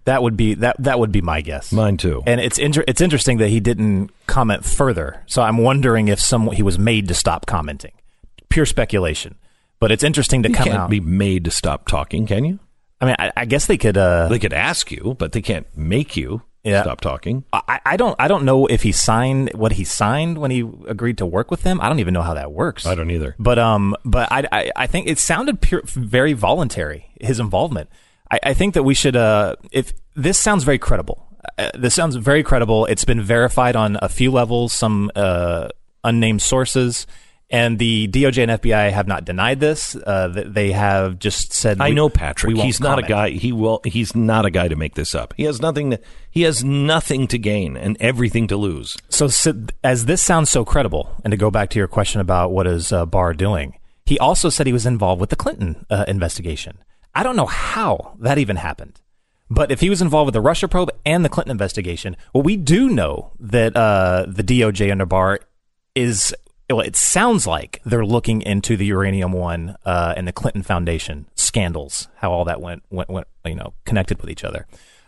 That 0.04 0.22
would 0.22 0.36
be 0.36 0.54
that 0.54 0.76
that 0.78 0.98
would 1.00 1.10
be 1.10 1.20
my 1.20 1.40
guess. 1.40 1.72
Mine 1.72 1.96
too. 1.96 2.22
And 2.26 2.40
it's 2.40 2.58
inter- 2.58 2.84
it's 2.86 3.00
interesting 3.00 3.38
that 3.38 3.48
he 3.48 3.58
didn't 3.58 4.10
comment 4.26 4.64
further. 4.64 5.22
So 5.26 5.42
I'm 5.42 5.58
wondering 5.58 6.08
if 6.08 6.20
some 6.20 6.48
he 6.52 6.62
was 6.62 6.78
made 6.78 7.08
to 7.08 7.14
stop 7.14 7.46
commenting. 7.46 7.92
Pure 8.48 8.66
speculation. 8.66 9.34
But 9.80 9.90
it's 9.92 10.04
interesting 10.04 10.42
to 10.44 10.48
You 10.48 10.54
come 10.54 10.64
can't 10.64 10.78
out. 10.78 10.90
be 10.90 11.00
made 11.00 11.44
to 11.46 11.50
stop 11.50 11.86
talking, 11.88 12.26
can 12.26 12.44
you? 12.44 12.58
I 13.00 13.04
mean, 13.06 13.16
I, 13.18 13.32
I 13.36 13.44
guess 13.46 13.66
they 13.66 13.76
could. 13.76 13.96
Uh, 13.98 14.28
They 14.28 14.38
could 14.38 14.52
ask 14.54 14.90
you, 14.92 15.16
but 15.18 15.32
they 15.32 15.42
can't 15.42 15.66
make 15.76 16.16
you 16.16 16.42
Yeah. 16.66 16.82
stop 16.82 17.00
talking. 17.00 17.44
I, 17.52 17.80
I 17.86 17.96
don't. 17.96 18.16
I 18.18 18.28
don't 18.28 18.44
know 18.44 18.66
if 18.66 18.82
he 18.82 18.92
signed 18.92 19.52
what 19.54 19.72
he 19.72 19.84
signed 19.84 20.38
when 20.38 20.50
he 20.50 20.60
agreed 20.86 21.18
to 21.18 21.26
work 21.26 21.50
with 21.50 21.62
them. 21.62 21.80
I 21.80 21.88
don't 21.88 22.00
even 22.00 22.12
know 22.12 22.22
how 22.22 22.34
that 22.34 22.52
works. 22.52 22.86
I 22.86 22.94
don't 22.94 23.10
either. 23.10 23.34
But 23.38 23.58
um, 23.58 23.94
but 24.04 24.30
I 24.30 24.46
I, 24.50 24.70
I 24.76 24.86
think 24.86 25.06
it 25.06 25.18
sounded 25.18 25.60
pure, 25.60 25.82
very 25.84 26.32
voluntary. 26.32 27.10
His 27.20 27.40
involvement. 27.40 27.88
I, 28.30 28.40
I 28.42 28.54
think 28.54 28.74
that 28.74 28.82
we 28.82 28.94
should. 28.94 29.16
Uh, 29.16 29.56
if 29.70 29.92
this 30.14 30.38
sounds 30.38 30.64
very 30.64 30.78
credible. 30.78 31.22
Uh, 31.58 31.70
this 31.74 31.94
sounds 31.94 32.16
very 32.16 32.42
credible. 32.42 32.86
It's 32.86 33.04
been 33.04 33.22
verified 33.22 33.76
on 33.76 33.98
a 34.02 34.08
few 34.08 34.32
levels, 34.32 34.72
some 34.72 35.10
uh, 35.14 35.68
unnamed 36.02 36.42
sources, 36.42 37.06
and 37.48 37.78
the 37.78 38.08
DOJ 38.08 38.42
and 38.48 38.60
FBI 38.60 38.90
have 38.90 39.06
not 39.06 39.24
denied 39.24 39.60
this. 39.60 39.94
Uh, 39.94 40.28
they 40.46 40.72
have 40.72 41.18
just 41.18 41.52
said. 41.52 41.80
I 41.80 41.90
know 41.90 42.08
Patrick. 42.08 42.56
He's 42.56 42.80
not 42.80 42.98
a 42.98 43.02
guy. 43.02 43.30
He 43.30 43.52
will. 43.52 43.80
He's 43.84 44.16
not 44.16 44.44
a 44.44 44.50
guy 44.50 44.68
to 44.68 44.74
make 44.76 44.94
this 44.94 45.14
up. 45.14 45.32
He 45.36 45.44
has 45.44 45.60
nothing. 45.60 45.92
To, 45.92 46.00
he 46.30 46.42
has 46.42 46.64
nothing 46.64 47.28
to 47.28 47.38
gain 47.38 47.76
and 47.76 47.96
everything 48.00 48.48
to 48.48 48.56
lose. 48.56 48.96
So, 49.08 49.28
as 49.84 50.06
this 50.06 50.22
sounds 50.22 50.50
so 50.50 50.64
credible, 50.64 51.14
and 51.24 51.30
to 51.30 51.36
go 51.36 51.50
back 51.50 51.70
to 51.70 51.78
your 51.78 51.88
question 51.88 52.20
about 52.20 52.50
what 52.50 52.66
is 52.66 52.92
uh, 52.92 53.06
Barr 53.06 53.32
doing, 53.32 53.78
he 54.04 54.18
also 54.18 54.48
said 54.48 54.66
he 54.66 54.72
was 54.72 54.86
involved 54.86 55.20
with 55.20 55.30
the 55.30 55.36
Clinton 55.36 55.86
uh, 55.88 56.04
investigation. 56.08 56.78
I 57.14 57.22
don't 57.22 57.36
know 57.36 57.46
how 57.46 58.16
that 58.18 58.38
even 58.38 58.56
happened, 58.56 59.00
but 59.48 59.70
if 59.70 59.80
he 59.80 59.88
was 59.88 60.02
involved 60.02 60.26
with 60.26 60.34
the 60.34 60.40
Russia 60.40 60.66
probe 60.66 60.90
and 61.04 61.24
the 61.24 61.28
Clinton 61.28 61.52
investigation, 61.52 62.16
well, 62.34 62.42
we 62.42 62.56
do 62.56 62.88
know 62.88 63.32
that 63.38 63.76
uh, 63.76 64.26
the 64.26 64.42
DOJ 64.42 64.90
under 64.90 65.06
Barr 65.06 65.38
is. 65.94 66.34
Well, 66.68 66.80
it 66.80 66.96
sounds 66.96 67.46
like 67.46 67.80
they're 67.84 68.04
looking 68.04 68.42
into 68.42 68.76
the 68.76 68.86
Uranium 68.86 69.32
One 69.32 69.76
uh, 69.84 70.14
and 70.16 70.26
the 70.26 70.32
Clinton 70.32 70.62
Foundation 70.62 71.26
scandals, 71.36 72.08
how 72.16 72.32
all 72.32 72.44
that 72.46 72.60
went, 72.60 72.82
went, 72.90 73.08
went 73.08 73.26
you 73.44 73.54
know, 73.54 73.72
connected 73.84 74.20
with 74.20 74.30
each 74.30 74.42
other. 74.42 74.66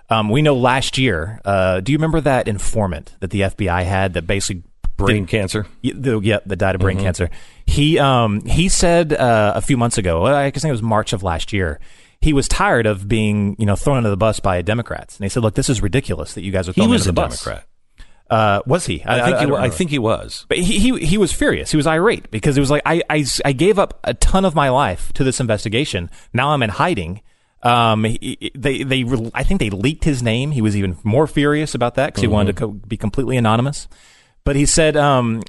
Um, 0.09 0.31
we 0.31 0.41
know 0.41 0.55
last 0.57 0.97
year. 0.99 1.41
Uh, 1.45 1.81
do 1.81 1.91
you 1.93 1.99
remember 1.99 2.21
that 2.21 2.47
informant 2.49 3.17
that 3.21 3.31
the 3.31 3.41
FBI 3.43 3.83
had 3.85 4.15
that 4.15 4.27
basically 4.27 4.63
Brain 4.97 5.25
did- 5.25 5.31
cancer. 5.31 5.67
The, 5.83 6.21
yeah, 6.23 6.39
that 6.47 6.57
died 6.57 6.75
of 6.75 6.81
brain 6.81 6.99
Mhm. 6.99 7.03
cancer. 7.03 7.31
He 7.67 7.99
um 8.01 8.41
he 8.47 8.69
said 8.69 9.13
uh, 9.13 9.53
a 9.55 9.61
few 9.61 9.77
months 9.77 9.97
ago, 9.97 10.27
I 10.27 10.51
guess 10.51 10.65
it 10.65 10.71
was 10.73 10.83
March 10.83 11.13
of 11.13 11.23
last 11.23 11.53
year. 11.53 11.79
He 12.21 12.33
was 12.33 12.49
tired 12.49 12.85
of 12.87 13.07
being 13.07 13.55
you 13.61 13.67
know 13.67 13.77
thrown 13.77 13.99
under 13.99 14.11
the 14.11 14.17
bus 14.17 14.41
by 14.41 14.61
Democrats, 14.61 15.17
and 15.17 15.25
he 15.25 15.29
said, 15.29 15.45
"Look, 15.45 15.55
this 15.55 15.69
is 15.69 15.81
ridiculous 15.83 16.35
that 16.35 16.43
you 16.43 16.51
guys 16.51 16.69
are 16.69 16.73
throwing 16.73 16.91
was 16.91 17.03
under 17.03 17.11
the 17.11 17.13
bus." 17.29 17.45
Democrat. 17.45 17.67
Uh, 18.31 18.61
was 18.67 18.85
he? 18.87 19.03
I, 19.07 19.25
think. 19.25 19.37
he, 19.39 19.43
don't 19.47 19.53
wa- 19.53 19.59
I 19.61 19.71
think 19.71 19.91
he 19.91 19.99
was. 19.99 20.45
But 20.49 20.59
he, 20.59 20.79
he 20.79 20.99
he 21.07 21.17
was 21.19 21.33
furious. 21.33 21.71
He 21.71 21.77
was 21.79 21.87
irate 21.87 22.31
because 22.31 22.57
it 22.57 22.61
was 22.61 22.71
like 22.71 22.83
I, 22.85 23.03
I 23.09 23.25
I 23.45 23.53
gave 23.53 23.79
up 23.79 24.01
a 24.05 24.13
ton 24.15 24.45
of 24.45 24.55
my 24.55 24.69
life 24.69 25.13
to 25.15 25.25
this 25.25 25.41
investigation. 25.41 26.11
Now 26.35 26.51
I'm 26.51 26.63
in 26.63 26.71
hiding. 26.71 27.23
Um, 27.63 28.05
he, 28.05 28.37
he- 28.41 28.53
they 28.55 28.83
they 28.83 29.05
I 29.35 29.43
think 29.45 29.61
they 29.61 29.71
leaked 29.71 30.05
his 30.05 30.23
name. 30.23 30.51
He 30.51 30.61
was 30.61 30.77
even 30.77 30.99
more 31.05 31.27
furious 31.27 31.75
about 31.75 31.95
that 31.95 32.09
because 32.09 32.21
he 32.23 32.27
wanted 32.29 32.57
to 32.57 32.61
co- 32.61 32.69
be 32.73 32.97
completely 32.99 33.37
anonymous. 33.39 33.89
But 34.45 34.57
he 34.57 34.67
said, 34.67 34.97
um, 34.97 35.43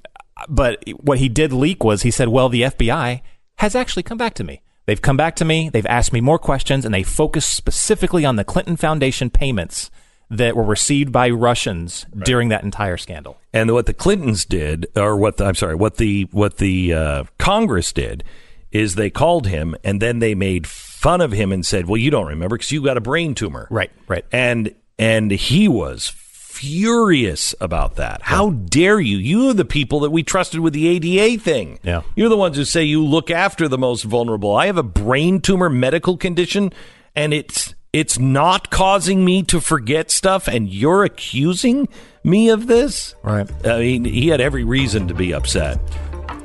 but 0.48 0.82
what 1.02 1.20
he 1.20 1.28
did 1.30 1.52
leak 1.54 1.84
was 1.84 2.02
he 2.04 2.12
said, 2.12 2.30
well, 2.30 2.50
the 2.50 2.62
FBI 2.64 3.22
has 3.56 3.76
actually 3.76 4.04
come 4.04 4.18
back 4.18 4.34
to 4.36 4.44
me. 4.44 4.62
They've 4.86 5.02
come 5.02 5.18
back 5.18 5.36
to 5.36 5.46
me. 5.46 5.70
They've 5.70 5.86
asked 5.86 6.14
me 6.14 6.20
more 6.22 6.40
questions, 6.40 6.84
and 6.86 6.94
they 6.94 7.04
focused 7.04 7.54
specifically 7.56 8.26
on 8.26 8.38
the 8.38 8.44
Clinton 8.44 8.76
Foundation 8.76 9.30
payments 9.30 9.92
that 10.30 10.56
were 10.56 10.64
received 10.64 11.12
by 11.12 11.30
Russians 11.30 12.06
during 12.24 12.50
that 12.50 12.64
entire 12.64 12.98
scandal. 12.98 13.38
And 13.52 13.74
what 13.74 13.88
the 13.88 13.94
Clintons 13.94 14.46
did, 14.46 14.88
or 14.96 15.18
what 15.18 15.38
the, 15.38 15.46
I'm 15.46 15.56
sorry, 15.56 15.76
what 15.76 15.98
the 15.98 16.28
what 16.32 16.58
the 16.58 16.94
uh, 16.94 17.24
Congress 17.38 17.92
did, 17.92 18.24
is 18.72 18.96
they 18.96 19.10
called 19.10 19.48
him 19.48 19.76
and 19.84 20.02
then 20.02 20.20
they 20.20 20.36
made 20.36 20.68
fun 20.68 21.22
of 21.22 21.32
him 21.32 21.52
and 21.52 21.66
said, 21.66 21.88
"Well, 21.88 21.98
you 21.98 22.12
don't 22.12 22.28
remember 22.28 22.58
because 22.58 22.72
you 22.72 22.84
got 22.84 22.98
a 22.98 23.02
brain 23.02 23.34
tumor." 23.34 23.68
Right, 23.72 23.92
right. 24.08 24.26
And 24.32 24.76
and 25.00 25.32
he 25.32 25.68
was 25.68 26.14
furious 26.60 27.56
about 27.62 27.96
that. 27.96 28.22
How 28.22 28.50
dare 28.50 29.00
you? 29.00 29.18
You 29.18 29.50
are 29.50 29.54
the 29.54 29.64
people 29.64 30.02
that 30.02 30.10
we 30.10 30.24
trusted 30.24 30.60
with 30.60 30.74
the 30.74 30.88
ADA 30.90 31.42
thing. 31.42 31.80
Yeah. 31.84 32.02
You're 32.16 32.28
the 32.28 32.36
ones 32.36 32.58
who 32.58 32.66
say 32.66 32.84
you 32.84 33.06
look 33.06 33.32
after 33.32 33.70
the 33.70 33.78
most 33.78 34.04
vulnerable. 34.04 34.56
I 34.56 34.66
have 34.66 34.78
a 34.78 34.84
brain 34.84 35.40
tumor 35.40 35.70
medical 35.70 36.18
condition 36.18 36.74
and 37.16 37.34
it's 37.34 37.76
it's 37.94 38.20
not 38.20 38.70
causing 38.70 39.26
me 39.26 39.44
to 39.44 39.60
forget 39.60 40.12
stuff 40.12 40.48
and 40.48 40.70
you're 40.70 41.04
accusing 41.04 41.88
me 42.24 42.50
of 42.50 42.68
this? 42.68 43.16
Right. 43.24 43.50
I 43.66 43.80
mean, 43.80 44.06
he 44.06 44.28
had 44.28 44.42
every 44.42 44.64
reason 44.64 45.08
to 45.08 45.14
be 45.14 45.34
upset. 45.34 45.80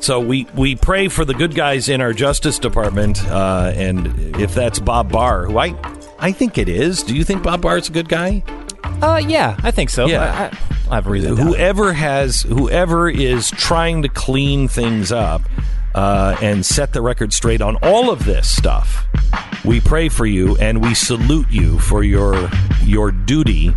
So 0.00 0.20
we, 0.20 0.46
we 0.54 0.76
pray 0.76 1.08
for 1.08 1.24
the 1.24 1.34
good 1.34 1.54
guys 1.54 1.88
in 1.88 2.00
our 2.00 2.12
Justice 2.12 2.58
Department, 2.58 3.24
uh, 3.26 3.72
and 3.74 4.36
if 4.36 4.54
that's 4.54 4.78
Bob 4.78 5.10
Barr, 5.10 5.46
who 5.46 5.58
I 5.58 5.74
I 6.18 6.32
think 6.32 6.58
it 6.58 6.68
is. 6.68 7.02
Do 7.02 7.14
you 7.14 7.24
think 7.24 7.42
Bob 7.42 7.62
Barr 7.62 7.78
is 7.78 7.88
a 7.88 7.92
good 7.92 8.08
guy? 8.08 8.42
Uh, 9.02 9.20
yeah, 9.26 9.56
I 9.62 9.70
think 9.70 9.90
so. 9.90 10.06
Yeah. 10.06 10.50
I, 10.50 10.90
I, 10.90 10.94
have 10.96 11.06
a 11.06 11.10
reason. 11.10 11.30
to 11.30 11.36
doubt 11.36 11.46
it. 11.46 11.56
Whoever 11.56 11.92
has 11.92 12.42
whoever 12.42 13.08
is 13.08 13.50
trying 13.50 14.02
to 14.02 14.08
clean 14.08 14.68
things 14.68 15.10
up 15.10 15.42
uh, 15.94 16.36
and 16.40 16.64
set 16.64 16.92
the 16.92 17.02
record 17.02 17.32
straight 17.32 17.60
on 17.60 17.76
all 17.82 18.10
of 18.10 18.24
this 18.24 18.48
stuff, 18.48 19.06
we 19.64 19.80
pray 19.80 20.08
for 20.08 20.26
you 20.26 20.56
and 20.56 20.82
we 20.82 20.94
salute 20.94 21.50
you 21.50 21.78
for 21.78 22.02
your 22.02 22.50
your 22.82 23.10
duty 23.10 23.74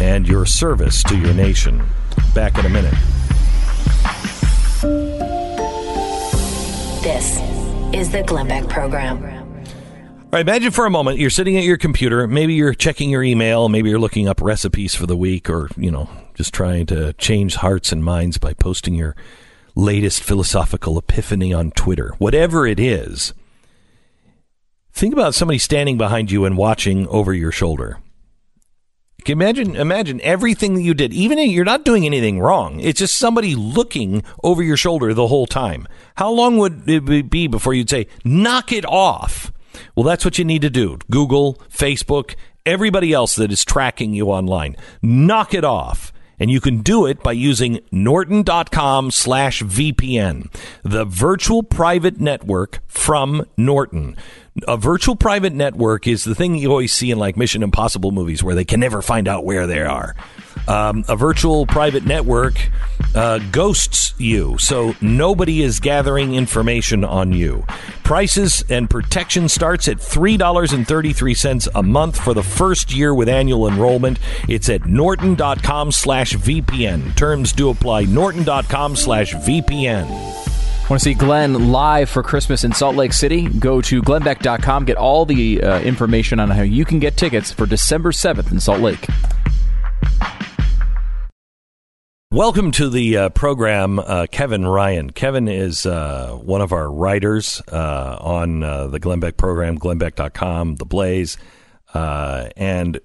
and 0.00 0.26
your 0.26 0.46
service 0.46 1.02
to 1.04 1.16
your 1.16 1.34
nation. 1.34 1.86
Back 2.34 2.58
in 2.58 2.66
a 2.66 2.68
minute. 2.68 2.94
This 7.02 7.38
is 7.94 8.10
the 8.10 8.22
Glenn 8.26 8.48
Beck 8.48 8.68
Program. 8.68 9.22
All 9.24 10.32
right, 10.32 10.40
imagine 10.40 10.72
for 10.72 10.86
a 10.86 10.90
moment 10.90 11.18
you're 11.18 11.30
sitting 11.30 11.56
at 11.56 11.64
your 11.64 11.76
computer. 11.76 12.26
Maybe 12.26 12.54
you're 12.54 12.74
checking 12.74 13.10
your 13.10 13.22
email. 13.22 13.68
Maybe 13.68 13.90
you're 13.90 13.98
looking 13.98 14.28
up 14.28 14.40
recipes 14.40 14.94
for 14.94 15.06
the 15.06 15.16
week, 15.16 15.48
or 15.48 15.70
you 15.76 15.90
know, 15.90 16.08
just 16.34 16.52
trying 16.52 16.86
to 16.86 17.12
change 17.14 17.56
hearts 17.56 17.92
and 17.92 18.04
minds 18.04 18.38
by 18.38 18.54
posting 18.54 18.94
your 18.94 19.14
latest 19.74 20.22
philosophical 20.22 20.98
epiphany 20.98 21.52
on 21.52 21.70
Twitter. 21.72 22.14
Whatever 22.18 22.66
it 22.66 22.80
is, 22.80 23.34
think 24.96 25.12
about 25.12 25.34
somebody 25.34 25.58
standing 25.58 25.98
behind 25.98 26.30
you 26.30 26.46
and 26.46 26.56
watching 26.56 27.06
over 27.08 27.34
your 27.34 27.52
shoulder. 27.52 27.98
Imagine, 29.26 29.76
imagine 29.76 30.20
everything 30.22 30.74
that 30.74 30.82
you 30.82 30.94
did. 30.94 31.12
Even 31.12 31.38
if 31.38 31.50
you're 31.50 31.64
not 31.64 31.84
doing 31.84 32.06
anything 32.06 32.40
wrong. 32.40 32.80
It's 32.80 33.00
just 33.00 33.16
somebody 33.16 33.54
looking 33.54 34.22
over 34.42 34.62
your 34.62 34.76
shoulder 34.76 35.12
the 35.12 35.26
whole 35.26 35.46
time. 35.46 35.86
How 36.14 36.30
long 36.30 36.56
would 36.58 36.88
it 36.88 37.28
be 37.28 37.46
before 37.46 37.74
you'd 37.74 37.90
say, 37.90 38.06
"Knock 38.24 38.72
it 38.72 38.86
off"? 38.86 39.52
Well, 39.94 40.04
that's 40.04 40.24
what 40.24 40.38
you 40.38 40.44
need 40.44 40.62
to 40.62 40.70
do. 40.70 40.98
Google, 41.10 41.60
Facebook, 41.70 42.34
everybody 42.64 43.12
else 43.12 43.34
that 43.34 43.52
is 43.52 43.64
tracking 43.64 44.14
you 44.14 44.28
online. 44.28 44.76
Knock 45.02 45.52
it 45.52 45.64
off. 45.64 46.12
And 46.38 46.50
you 46.50 46.60
can 46.60 46.82
do 46.82 47.06
it 47.06 47.22
by 47.22 47.32
using 47.32 47.80
norton.com 47.90 49.10
slash 49.10 49.62
VPN, 49.62 50.52
the 50.82 51.04
virtual 51.04 51.62
private 51.62 52.20
network 52.20 52.80
from 52.86 53.46
Norton. 53.56 54.16
A 54.66 54.76
virtual 54.76 55.16
private 55.16 55.52
network 55.52 56.06
is 56.06 56.24
the 56.24 56.34
thing 56.34 56.54
you 56.56 56.70
always 56.70 56.92
see 56.92 57.10
in 57.10 57.18
like 57.18 57.36
Mission 57.36 57.62
Impossible 57.62 58.10
movies 58.10 58.42
where 58.42 58.54
they 58.54 58.64
can 58.64 58.80
never 58.80 59.02
find 59.02 59.28
out 59.28 59.44
where 59.44 59.66
they 59.66 59.82
are. 59.82 60.14
Um, 60.68 61.04
a 61.08 61.16
virtual 61.16 61.66
private 61.66 62.04
network 62.04 62.54
uh, 63.14 63.38
ghosts 63.52 64.14
you, 64.18 64.58
so 64.58 64.94
nobody 65.00 65.62
is 65.62 65.80
gathering 65.80 66.34
information 66.34 67.04
on 67.04 67.32
you. 67.32 67.64
Prices 68.02 68.64
and 68.68 68.90
protection 68.90 69.48
starts 69.48 69.88
at 69.88 69.98
$3.33 69.98 71.68
a 71.74 71.82
month 71.82 72.20
for 72.20 72.34
the 72.34 72.42
first 72.42 72.92
year 72.94 73.14
with 73.14 73.28
annual 73.28 73.68
enrollment. 73.68 74.18
It's 74.48 74.68
at 74.68 74.86
norton.com 74.86 75.92
slash 75.92 76.34
VPN. 76.34 77.16
Terms 77.16 77.52
do 77.52 77.70
apply. 77.70 78.04
norton.com 78.04 78.96
slash 78.96 79.34
VPN. 79.34 80.08
Want 80.88 81.00
to 81.00 81.04
see 81.04 81.14
Glenn 81.14 81.72
live 81.72 82.08
for 82.08 82.22
Christmas 82.22 82.62
in 82.62 82.72
Salt 82.72 82.94
Lake 82.94 83.12
City? 83.12 83.48
Go 83.48 83.80
to 83.82 84.00
glennbeck.com. 84.00 84.84
Get 84.84 84.96
all 84.96 85.26
the 85.26 85.60
uh, 85.60 85.80
information 85.80 86.38
on 86.38 86.48
how 86.48 86.62
you 86.62 86.84
can 86.84 87.00
get 87.00 87.16
tickets 87.16 87.50
for 87.50 87.66
December 87.66 88.12
7th 88.12 88.52
in 88.52 88.60
Salt 88.60 88.80
Lake. 88.80 89.04
Welcome 92.32 92.72
to 92.72 92.90
the 92.90 93.16
uh, 93.16 93.28
program, 93.28 94.00
uh, 94.00 94.26
Kevin 94.28 94.66
Ryan. 94.66 95.10
Kevin 95.10 95.46
is 95.46 95.86
uh, 95.86 96.32
one 96.32 96.60
of 96.60 96.72
our 96.72 96.90
writers 96.90 97.62
uh, 97.70 98.18
on 98.20 98.64
uh, 98.64 98.88
the 98.88 98.98
Glenn 98.98 99.20
Beck 99.20 99.36
program, 99.36 99.78
glennbeck.com, 99.78 100.74
The 100.74 100.84
Blaze. 100.84 101.38
Uh, 101.94 102.48
and 102.56 102.98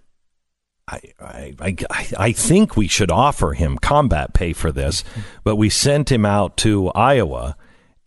I, 0.88 1.02
I, 1.20 1.54
I, 1.60 2.08
I 2.18 2.32
think 2.32 2.76
we 2.76 2.88
should 2.88 3.12
offer 3.12 3.54
him 3.54 3.78
combat 3.78 4.34
pay 4.34 4.54
for 4.54 4.72
this, 4.72 5.04
but 5.44 5.56
we 5.56 5.70
sent 5.70 6.12
him 6.12 6.26
out 6.26 6.58
to 6.58 6.90
Iowa, 6.90 7.56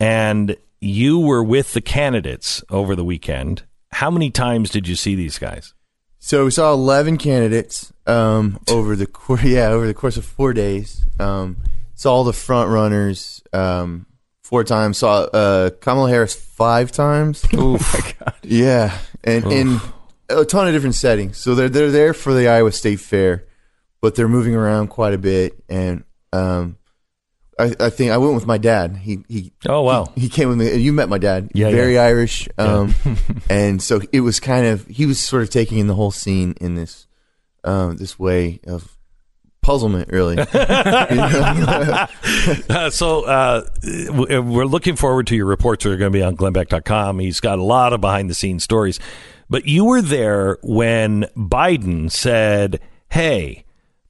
and 0.01 0.57
you 0.81 1.21
were 1.21 1.45
with 1.45 1.75
the 1.75 1.81
candidates 1.81 2.65
over 2.71 2.97
the 2.97 3.05
weekend. 3.05 3.63
How 3.93 4.11
many 4.11 4.33
times 4.33 4.69
did 4.69 4.89
you 4.89 4.97
see 4.97 5.15
these 5.15 5.39
guys? 5.39 5.75
So 6.19 6.47
we 6.47 6.51
saw 6.51 6.73
eleven 6.73 7.19
candidates 7.19 7.93
um, 8.07 8.59
over 8.69 8.97
the 8.97 9.07
course, 9.07 9.43
yeah, 9.45 9.69
over 9.69 9.87
the 9.87 9.95
course 9.95 10.17
of 10.17 10.25
four 10.25 10.53
days. 10.53 11.05
Um, 11.19 11.57
saw 11.95 12.15
all 12.15 12.25
the 12.25 12.33
front 12.33 12.71
runners 12.71 13.43
um, 13.53 14.07
four 14.43 14.65
times. 14.65 14.99
Saw 14.99 15.23
uh, 15.25 15.71
Kamala 15.71 16.11
Harris 16.11 16.35
five 16.35 16.93
times. 16.93 17.45
Oh 17.55 17.79
my 17.79 18.13
god! 18.19 18.35
Yeah, 18.43 18.99
and 19.23 19.45
in 19.47 19.81
a 20.29 20.45
ton 20.45 20.67
of 20.67 20.75
different 20.75 20.95
settings. 20.95 21.39
So 21.39 21.55
they're 21.55 21.69
they're 21.69 21.91
there 21.91 22.15
for 22.15 22.35
the 22.35 22.49
Iowa 22.49 22.73
State 22.73 23.01
Fair, 23.01 23.47
but 24.01 24.15
they're 24.15 24.29
moving 24.29 24.55
around 24.55 24.89
quite 24.89 25.15
a 25.15 25.19
bit. 25.19 25.63
And 25.69 26.05
um, 26.33 26.77
I, 27.59 27.75
I 27.79 27.91
think 27.91 28.11
I 28.11 28.19
went 28.19 28.35
with 28.35 28.47
my 28.47 28.59
dad. 28.59 28.97
He 28.97 29.25
he. 29.29 29.53
Oh 29.69 29.83
wow! 29.83 30.13
He, 30.15 30.23
he 30.23 30.29
came 30.29 30.49
with 30.49 30.59
me. 30.59 30.75
You 30.75 30.93
met 30.93 31.09
my 31.09 31.19
dad. 31.19 31.51
Yeah, 31.55 31.71
very 31.71 31.95
yeah. 31.95 32.03
Irish. 32.03 32.49
Um, 32.59 32.95
and 33.51 33.83
so 33.83 34.01
it 34.13 34.21
was 34.21 34.41
kind 34.41 34.67
of 34.67 34.87
he 34.87 35.07
was 35.07 35.21
sort 35.21 35.43
of 35.43 35.51
taking 35.51 35.79
in 35.79 35.87
the 35.87 35.95
whole 35.95 36.11
scene 36.11 36.55
in 36.61 36.75
this 36.75 37.04
um, 37.65 37.97
this 37.97 38.19
way 38.19 38.61
of 38.67 38.97
puzzlement, 39.63 40.09
really. 40.11 40.37
Uh, 42.69 42.91
so 42.91 43.25
uh, 43.25 43.65
we're 44.11 44.67
looking 44.67 44.97
forward 44.97 45.27
to 45.27 45.37
your 45.37 45.47
reports 45.47 45.85
that 45.85 45.93
are 45.93 45.97
going 45.97 46.13
to 46.13 46.19
be 46.19 46.23
on 46.23 46.37
glennbeck.com. 46.37 47.19
He's 47.19 47.41
got 47.41 47.59
a 47.59 47.63
lot 47.63 47.93
of 47.93 48.01
behind 48.01 48.29
the 48.29 48.35
scenes 48.35 48.65
stories. 48.65 49.01
But 49.49 49.67
you 49.67 49.85
were 49.85 50.03
there 50.03 50.59
when 50.63 51.27
Biden 51.37 52.11
said, 52.11 52.81
hey, 53.11 53.65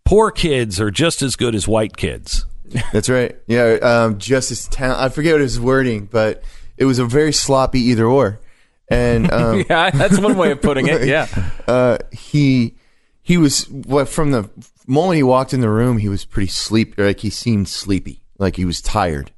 poor 0.05 0.31
kids 0.31 0.81
are 0.81 0.91
just 0.91 1.23
as 1.23 1.37
good 1.37 1.55
as 1.55 1.69
white 1.69 1.97
kids. 1.97 2.47
That's 2.93 3.09
right. 3.09 3.37
Yeah, 3.47 3.79
um, 3.83 4.19
Justice 4.19 4.67
Town. 4.69 4.97
I 4.99 5.09
forget 5.09 5.35
what 5.35 5.41
his 5.41 5.61
wording, 5.61 6.07
but 6.07 6.43
it 6.77 6.85
was 6.87 6.99
a 6.99 7.05
very 7.05 7.33
sloppy 7.33 7.81
either 7.81 8.07
or. 8.07 8.41
And 8.89 9.31
um, 9.33 9.65
yeah, 9.69 9.91
that's 9.91 10.19
one 10.19 10.37
way 10.37 10.53
of 10.53 10.61
putting 10.63 10.89
it. 10.89 11.07
Yeah. 11.07 11.29
uh, 11.69 11.99
he 12.13 12.75
he 13.25 13.37
was 13.39 13.69
what 13.69 14.09
from 14.09 14.31
the 14.31 14.49
moment 14.87 15.17
he 15.17 15.23
walked 15.25 15.53
in 15.53 15.61
the 15.61 15.71
room, 15.71 15.99
he 15.99 16.09
was 16.09 16.25
pretty 16.25 16.47
sleep. 16.49 16.95
Like 16.97 17.21
he 17.21 17.31
seemed 17.31 17.69
sleepy, 17.69 18.23
like 18.39 18.55
he 18.55 18.65
was 18.65 18.81
tired. 18.81 19.33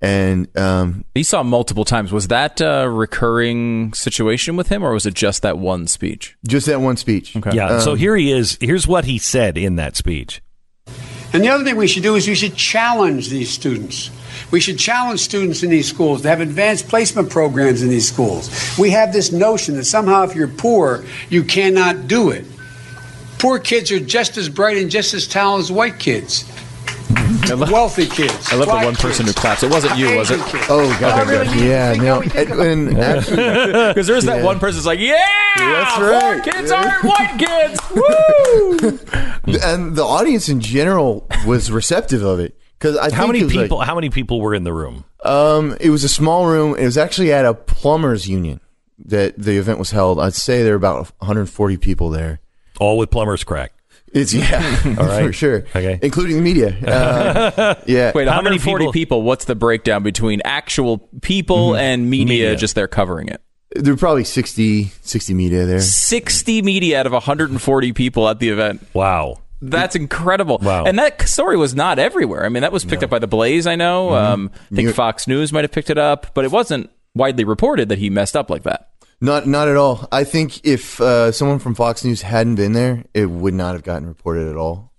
And 0.00 0.54
um, 0.56 1.04
He 1.14 1.22
saw 1.22 1.42
multiple 1.42 1.84
times. 1.84 2.12
Was 2.12 2.28
that 2.28 2.60
a 2.60 2.88
recurring 2.88 3.92
situation 3.94 4.54
with 4.54 4.68
him, 4.68 4.84
or 4.84 4.92
was 4.92 5.06
it 5.06 5.14
just 5.14 5.42
that 5.42 5.58
one 5.58 5.86
speech? 5.86 6.36
just 6.46 6.66
that 6.66 6.80
one 6.80 6.96
speech. 6.96 7.34
Okay. 7.36 7.50
Yeah. 7.54 7.80
so 7.80 7.92
Um, 7.92 7.98
here 7.98 8.14
he 8.16 8.30
is. 8.30 8.58
Here's 8.60 8.86
what 8.86 9.06
he 9.06 9.18
said 9.18 9.58
in 9.58 9.76
that 9.76 9.96
speech. 9.96 10.42
And 11.32 11.42
the 11.42 11.48
other 11.48 11.64
thing 11.64 11.76
we 11.76 11.88
should 11.88 12.02
do 12.04 12.14
is 12.14 12.28
we 12.28 12.34
should 12.34 12.54
challenge 12.54 13.28
these 13.30 13.50
students. 13.50 14.10
We 14.50 14.60
should 14.60 14.78
challenge 14.78 15.20
students 15.20 15.62
in 15.62 15.70
these 15.70 15.88
schools 15.88 16.22
to 16.22 16.28
have 16.28 16.40
advanced 16.40 16.88
placement 16.88 17.30
programs 17.30 17.82
in 17.82 17.88
these 17.88 18.06
schools. 18.06 18.48
We 18.78 18.90
have 18.90 19.12
this 19.12 19.32
notion 19.32 19.74
that 19.76 19.84
somehow 19.86 20.22
if 20.22 20.36
you're 20.36 20.46
poor, 20.46 21.04
you 21.30 21.42
cannot 21.42 22.06
do 22.06 22.30
it. 22.30 22.44
Poor 23.38 23.58
kids 23.58 23.90
are 23.92 24.00
just 24.00 24.36
as 24.36 24.48
bright 24.48 24.76
and 24.76 24.90
just 24.90 25.14
as 25.14 25.26
talented 25.26 25.64
as 25.66 25.72
white 25.72 25.98
kids. 25.98 26.44
Wealthy 27.48 28.06
kids. 28.06 28.48
I 28.50 28.56
love 28.56 28.66
the 28.66 28.72
black 28.72 28.84
one 28.84 28.94
person 28.96 29.26
who 29.26 29.32
claps. 29.32 29.62
It 29.62 29.70
wasn't 29.70 29.96
you, 29.96 30.16
was 30.16 30.30
it? 30.30 30.40
Kids. 30.46 30.64
Oh 30.68 30.96
god, 31.00 31.28
really? 31.28 31.46
yeah, 31.68 31.92
no. 31.94 32.20
And, 32.20 32.50
and 32.50 32.88
Because 32.88 34.06
there's 34.06 34.24
that 34.24 34.38
Yeah. 34.38 34.44
one 34.44 34.58
person 34.58 34.78
that's 34.78 34.86
like, 34.86 34.98
yeah, 34.98 35.24
That's 35.56 35.94
poor 35.96 36.10
right. 36.10 36.42
kids 36.42 36.70
Yeah. 36.70 36.82
aren't 36.82 37.04
white 37.04 37.38
kids. 37.38 37.80
Woo! 37.94 39.58
and 39.62 39.94
the 39.96 40.04
audience 40.04 40.48
in 40.48 40.60
general 40.60 41.28
was 41.46 41.70
receptive 41.70 42.22
of 42.22 42.40
it 42.40 42.58
because 42.78 42.96
I 42.96 43.04
How 43.14 43.22
think 43.22 43.26
many 43.28 43.38
it 43.40 43.44
was 43.44 43.54
like- 43.54 43.64
people? 43.66 43.80
how 43.80 43.94
many 43.94 44.10
people 44.10 44.40
were 44.40 44.54
in 44.54 44.64
the 44.64 44.72
room? 44.72 45.04
Um, 45.24 45.76
it 45.80 45.90
was 45.90 46.02
a 46.04 46.08
small 46.08 46.46
room. 46.46 46.74
It 46.76 46.84
was 46.84 46.98
actually 46.98 47.32
at 47.32 47.44
a 47.44 47.54
plumbers 47.54 48.28
union 48.28 48.60
that 49.04 49.38
the 49.38 49.56
event 49.58 49.78
was 49.78 49.90
held. 49.90 50.18
I'd 50.20 50.34
say 50.34 50.62
there 50.62 50.72
were 50.72 50.76
about 50.76 51.12
140 51.18 51.76
people 51.76 52.10
there. 52.10 52.40
All 52.80 52.98
with 52.98 53.10
plumber's 53.10 53.44
crack. 53.44 53.72
It's 54.12 54.32
yeah, 54.32 54.82
All 54.98 55.06
right. 55.06 55.22
for 55.26 55.32
sure. 55.32 55.64
Okay. 55.74 55.98
including 56.02 56.36
the 56.36 56.42
media. 56.42 56.76
Uh, 56.86 57.74
yeah, 57.86 58.12
Wait, 58.14 58.28
How 58.28 58.40
many 58.40 58.56
140 58.56 58.82
people- 58.84 58.92
people? 58.92 59.22
What's 59.22 59.44
the 59.46 59.54
breakdown 59.54 60.02
between 60.02 60.40
actual 60.44 60.98
people 61.22 61.74
and 61.76 62.08
media, 62.08 62.24
Media. 62.44 62.56
just 62.56 62.74
there 62.74 62.88
covering 62.88 63.28
it? 63.28 63.42
there 63.74 63.92
were 63.92 63.98
probably 63.98 64.24
60, 64.24 64.84
60 65.02 65.34
media 65.34 65.66
there. 65.66 65.80
60 65.80 66.62
media 66.62 67.00
out 67.00 67.06
of 67.06 67.12
140 67.12 67.92
people 67.92 68.26
at 68.28 68.38
the 68.38 68.48
event. 68.48 68.86
Wow. 68.94 69.42
That's 69.60 69.96
incredible. 69.96 70.58
Wow. 70.62 70.84
And 70.84 70.98
that 70.98 71.20
story 71.28 71.56
was 71.58 71.74
not 71.74 71.98
everywhere. 71.98 72.44
I 72.46 72.48
mean, 72.48 72.62
that 72.62 72.72
was 72.72 72.84
picked 72.86 73.02
up 73.02 73.10
by 73.10 73.18
the 73.18 73.26
Blaze, 73.26 73.66
I 73.66 73.74
know. 73.74 74.14
Um, 74.14 74.50
I 74.70 74.74
think 74.76 74.88
You- 74.88 74.92
Fox 74.94 75.26
News 75.26 75.52
might 75.52 75.64
have 75.64 75.72
picked 75.72 75.90
it 75.90 75.98
up, 75.98 76.28
but 76.32 76.44
it 76.46 76.50
wasn't 76.50 76.88
widely 77.14 77.44
reported 77.44 77.88
that 77.90 77.98
he 77.98 78.08
messed 78.08 78.36
up 78.36 78.48
like 78.48 78.62
that. 78.62 78.90
Not 79.20 79.46
not 79.46 79.68
at 79.68 79.76
all. 79.76 80.08
I 80.12 80.24
think 80.24 80.64
if 80.64 81.00
uh, 81.00 81.32
someone 81.32 81.58
from 81.58 81.74
Fox 81.74 82.04
News 82.04 82.22
hadn't 82.22 82.56
been 82.56 82.72
there, 82.72 83.04
it 83.14 83.26
would 83.26 83.54
not 83.54 83.74
have 83.74 83.82
gotten 83.82 84.06
reported 84.06 84.48
at 84.48 84.56
all. 84.56 84.92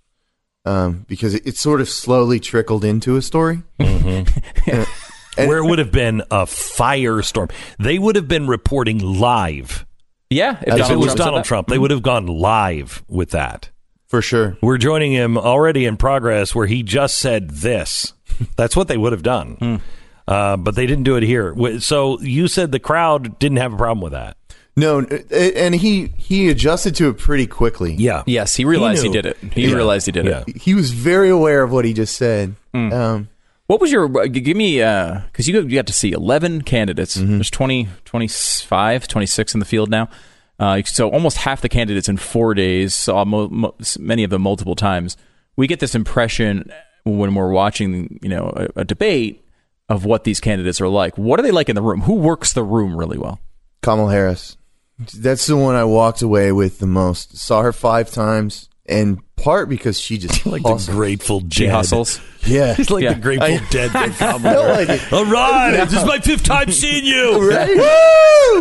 Um, 0.64 1.06
because 1.08 1.34
it, 1.34 1.46
it 1.46 1.56
sort 1.56 1.80
of 1.80 1.88
slowly 1.88 2.40
trickled 2.40 2.84
into 2.84 3.16
a 3.16 3.22
story. 3.22 3.62
Where 3.78 5.58
it 5.58 5.64
would 5.64 5.78
have 5.78 5.92
been 5.92 6.20
a 6.30 6.44
firestorm. 6.44 7.50
They 7.78 7.98
would 7.98 8.16
have 8.16 8.28
been 8.28 8.48
reporting 8.48 8.98
live. 8.98 9.86
Yeah. 10.30 10.58
If 10.60 10.90
it 10.90 10.96
was 10.96 11.10
said 11.12 11.18
Donald 11.18 11.44
that. 11.44 11.46
Trump, 11.46 11.68
they 11.68 11.78
would 11.78 11.92
have 11.92 12.02
gone 12.02 12.26
live 12.26 13.02
with 13.08 13.30
that. 13.30 13.70
For 14.08 14.20
sure. 14.20 14.56
We're 14.62 14.78
joining 14.78 15.12
him 15.12 15.38
already 15.38 15.84
in 15.84 15.96
progress 15.96 16.54
where 16.54 16.66
he 16.66 16.82
just 16.82 17.18
said 17.18 17.50
this. 17.50 18.14
That's 18.56 18.74
what 18.74 18.88
they 18.88 18.96
would 18.96 19.12
have 19.12 19.22
done. 19.22 19.56
Hmm. 19.58 19.76
Uh, 20.28 20.56
but 20.58 20.74
they 20.74 20.84
didn't 20.86 21.04
do 21.04 21.16
it 21.16 21.22
here. 21.22 21.54
So 21.80 22.20
you 22.20 22.48
said 22.48 22.70
the 22.70 22.78
crowd 22.78 23.38
didn't 23.38 23.56
have 23.58 23.72
a 23.72 23.76
problem 23.78 24.02
with 24.02 24.12
that. 24.12 24.36
No, 24.76 25.00
and 25.32 25.74
he 25.74 26.12
he 26.18 26.50
adjusted 26.50 26.94
to 26.96 27.08
it 27.08 27.18
pretty 27.18 27.46
quickly. 27.46 27.94
Yeah. 27.94 28.22
Yes, 28.26 28.54
he 28.54 28.64
realized 28.66 29.02
he, 29.02 29.08
knew. 29.08 29.14
did 29.22 29.26
it. 29.26 29.36
He 29.54 29.66
Yeah. 29.66 29.74
realized 29.74 30.06
he 30.06 30.12
did 30.12 30.26
Yeah. 30.26 30.44
it. 30.46 30.56
He 30.58 30.74
was 30.74 30.90
very 30.92 31.30
aware 31.30 31.62
of 31.64 31.72
what 31.72 31.84
he 31.86 31.92
just 31.94 32.14
said. 32.16 32.54
Um, 32.74 33.28
What 33.68 33.80
was 33.80 33.90
your 33.90 34.04
uh, 34.20 34.26
give 34.26 34.56
me 34.56 34.76
because 34.78 35.48
you 35.48 35.60
you 35.62 35.74
got 35.76 35.86
to 35.88 35.92
see 35.92 36.12
11 36.12 36.62
candidates. 36.62 37.14
There's 37.14 37.50
20 37.50 37.88
25 38.04 39.08
26 39.08 39.54
in 39.54 39.60
the 39.60 39.66
field 39.66 39.90
now. 39.90 40.08
Uh, 40.60 40.82
so 40.84 41.08
almost 41.10 41.38
half 41.38 41.60
the 41.60 41.68
candidates 41.68 42.08
in 42.08 42.16
4 42.18 42.52
days 42.54 42.94
saw 42.94 43.24
mo- 43.24 43.48
mo- 43.48 43.74
many 43.98 44.24
of 44.24 44.30
them 44.30 44.42
multiple 44.42 44.74
times. 44.74 45.16
We 45.56 45.66
get 45.66 45.80
this 45.80 45.94
impression 45.94 46.70
when 47.04 47.34
we're 47.34 47.50
watching, 47.52 48.18
you 48.22 48.28
know, 48.28 48.52
a, 48.76 48.80
a 48.80 48.84
debate 48.84 49.42
of 49.88 50.04
what 50.04 50.24
these 50.24 50.40
candidates 50.40 50.80
are 50.80 50.88
like. 50.88 51.16
What 51.16 51.40
are 51.40 51.42
they 51.42 51.50
like 51.50 51.68
in 51.68 51.76
the 51.76 51.82
room? 51.82 52.02
Who 52.02 52.14
works 52.14 52.52
the 52.52 52.62
room 52.62 52.96
really 52.96 53.18
well? 53.18 53.40
Kamala 53.82 54.12
Harris. 54.12 54.56
That's 55.16 55.46
the 55.46 55.56
one 55.56 55.76
I 55.76 55.84
walked 55.84 56.22
away 56.22 56.50
with 56.52 56.78
the 56.78 56.86
most. 56.86 57.36
Saw 57.36 57.62
her 57.62 57.72
five 57.72 58.10
times, 58.10 58.67
and 58.88 59.18
part 59.36 59.68
because 59.68 60.00
she 60.00 60.18
just 60.18 60.44
Like 60.46 60.62
hustles. 60.62 60.86
the 60.86 60.92
Grateful 60.92 61.40
Dead. 61.40 61.52
She 61.52 61.66
hustles. 61.66 62.20
Yeah, 62.44 62.74
He's 62.74 62.90
like 62.90 63.02
Yeah. 63.04 63.12
the 63.14 63.20
Grateful 63.20 63.46
I- 63.48 63.60
Dead. 63.70 63.90
that 63.92 64.12
felt 64.14 64.42
Kamala. 64.42 64.68
like 64.72 64.88
it. 64.88 65.12
All 65.12 65.24
right, 65.26 65.72
this 65.88 65.92
is 66.00 66.04
my 66.04 66.18
fifth 66.18 66.44
time 66.44 66.70
seeing 66.72 67.04
you. 67.04 67.48
Right? 67.50 67.76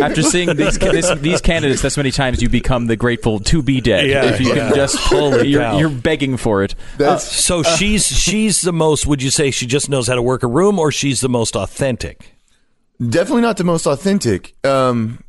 After 0.03 0.21
seeing 0.21 0.55
these 0.55 0.77
this, 0.77 1.09
these 1.19 1.41
candidates 1.41 1.81
this 1.81 1.95
many 1.97 2.11
times, 2.11 2.41
you 2.41 2.49
become 2.49 2.87
the 2.87 2.95
grateful 2.95 3.39
to 3.39 3.61
be 3.63 3.81
dead. 3.81 4.07
Yeah, 4.07 4.25
if 4.25 4.39
you 4.41 4.49
yeah. 4.49 4.55
can 4.55 4.75
just 4.75 4.97
Holy 4.97 5.47
you're, 5.47 5.61
cow. 5.61 5.79
you're 5.79 5.89
begging 5.89 6.37
for 6.37 6.63
it. 6.63 6.75
That's 6.97 7.23
So 7.23 7.63
she's 7.63 8.05
she's 8.05 8.61
the 8.61 8.73
most. 8.73 9.07
Would 9.07 9.23
you 9.23 9.31
say 9.31 9.49
she 9.51 9.65
just 9.65 9.89
knows 9.89 10.07
how 10.07 10.15
to 10.15 10.21
work 10.21 10.43
a 10.43 10.47
room, 10.47 10.77
or 10.77 10.91
she's 10.91 11.21
the 11.21 11.29
most 11.29 11.55
authentic? 11.55 12.33
definitely 12.99 13.43
not 13.43 13.57
the 13.57 13.63
most 13.63 13.85
authentic. 13.85 14.55
Um, 14.65 15.23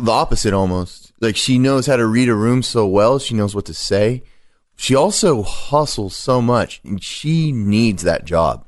the 0.00 0.10
opposite 0.12 0.54
almost. 0.54 1.05
Like 1.20 1.36
she 1.36 1.58
knows 1.58 1.86
how 1.86 1.96
to 1.96 2.06
read 2.06 2.28
a 2.28 2.34
room 2.34 2.62
so 2.62 2.86
well. 2.86 3.18
She 3.18 3.34
knows 3.34 3.54
what 3.54 3.64
to 3.66 3.74
say. 3.74 4.22
She 4.76 4.94
also 4.94 5.42
hustles 5.42 6.14
so 6.14 6.42
much, 6.42 6.80
and 6.84 7.02
she 7.02 7.50
needs 7.50 8.02
that 8.02 8.24
job. 8.24 8.66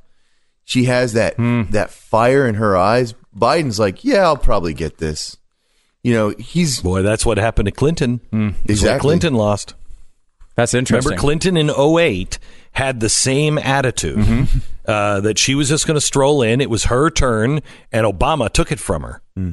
She 0.64 0.84
has 0.84 1.12
that 1.12 1.36
hmm. 1.36 1.64
that 1.70 1.90
fire 1.90 2.46
in 2.46 2.56
her 2.56 2.76
eyes. 2.76 3.14
Biden's 3.36 3.78
like, 3.78 4.04
yeah, 4.04 4.24
I'll 4.24 4.36
probably 4.36 4.74
get 4.74 4.98
this. 4.98 5.36
You 6.02 6.14
know, 6.14 6.34
he's 6.38 6.80
Boy, 6.80 7.02
that's 7.02 7.26
what 7.26 7.38
happened 7.38 7.66
to 7.66 7.72
Clinton. 7.72 8.20
Hmm. 8.30 8.48
That's 8.48 8.58
why 8.58 8.72
Exactly. 8.72 9.00
Clinton 9.00 9.34
lost. 9.34 9.74
That's 10.56 10.74
interesting. 10.74 11.10
Remember, 11.10 11.20
Clinton 11.20 11.56
in 11.56 11.70
08 11.70 12.38
had 12.72 13.00
the 13.00 13.08
same 13.08 13.58
attitude 13.58 14.18
mm-hmm. 14.18 14.58
uh, 14.86 15.20
that 15.20 15.38
she 15.38 15.54
was 15.54 15.68
just 15.68 15.86
going 15.86 15.94
to 15.94 16.00
stroll 16.00 16.42
in. 16.42 16.60
It 16.60 16.68
was 16.68 16.84
her 16.84 17.10
turn, 17.10 17.60
and 17.92 18.06
Obama 18.06 18.50
took 18.50 18.72
it 18.72 18.80
from 18.80 19.02
her. 19.02 19.22
Hmm. 19.36 19.50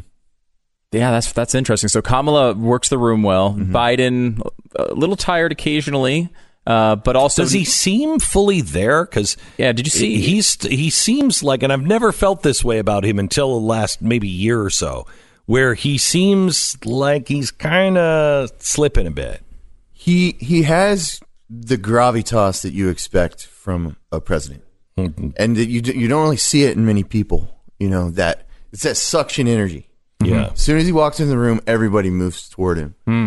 Yeah, 0.95 1.11
that's 1.11 1.31
that's 1.33 1.53
interesting. 1.55 1.89
So 1.89 2.01
Kamala 2.01 2.53
works 2.53 2.89
the 2.89 2.97
room 2.97 3.21
well. 3.23 3.53
Biden 3.53 4.41
a 4.75 4.93
little 4.93 5.15
tired 5.15 5.51
occasionally. 5.51 6.29
Uh, 6.67 6.95
but 6.95 7.15
also, 7.15 7.43
does 7.43 7.51
he 7.51 7.63
seem 7.63 8.17
fully 8.17 8.59
there? 8.61 9.05
Because 9.05 9.37
yeah, 9.57 9.71
did 9.71 9.85
you 9.85 9.91
see? 9.91 10.17
He's 10.19 10.59
he 10.65 10.89
seems 10.89 11.43
like, 11.43 11.61
and 11.61 11.71
I've 11.71 11.83
never 11.85 12.11
felt 12.11 12.41
this 12.41 12.63
way 12.63 12.79
about 12.79 13.05
him 13.05 13.19
until 13.19 13.59
the 13.59 13.65
last 13.65 14.01
maybe 14.01 14.27
year 14.27 14.59
or 14.61 14.71
so, 14.71 15.05
where 15.45 15.75
he 15.75 15.99
seems 15.99 16.75
like 16.83 17.27
he's 17.27 17.51
kind 17.51 17.99
of 17.99 18.49
slipping 18.57 19.05
a 19.05 19.11
bit. 19.11 19.43
He 19.91 20.37
he 20.39 20.63
has 20.63 21.19
the 21.49 21.77
gravitas 21.77 22.63
that 22.63 22.73
you 22.73 22.89
expect 22.89 23.45
from 23.45 23.95
a 24.11 24.19
president, 24.19 24.63
Mm-hmm. 24.97 25.31
and 25.37 25.55
that 25.57 25.67
you 25.67 25.81
you 25.93 26.07
don't 26.07 26.23
really 26.23 26.37
see 26.37 26.63
it 26.63 26.75
in 26.75 26.83
many 26.85 27.03
people. 27.03 27.61
You 27.79 27.89
know 27.89 28.09
that 28.11 28.47
it's 28.71 28.81
that 28.83 28.95
suction 28.97 29.47
energy. 29.47 29.87
Yeah. 30.23 30.49
As 30.53 30.59
soon 30.59 30.77
as 30.77 30.85
he 30.85 30.91
walks 30.91 31.19
in 31.19 31.29
the 31.29 31.37
room, 31.37 31.61
everybody 31.67 32.09
moves 32.09 32.49
toward 32.49 32.77
him. 32.77 32.95
Hmm. 33.05 33.25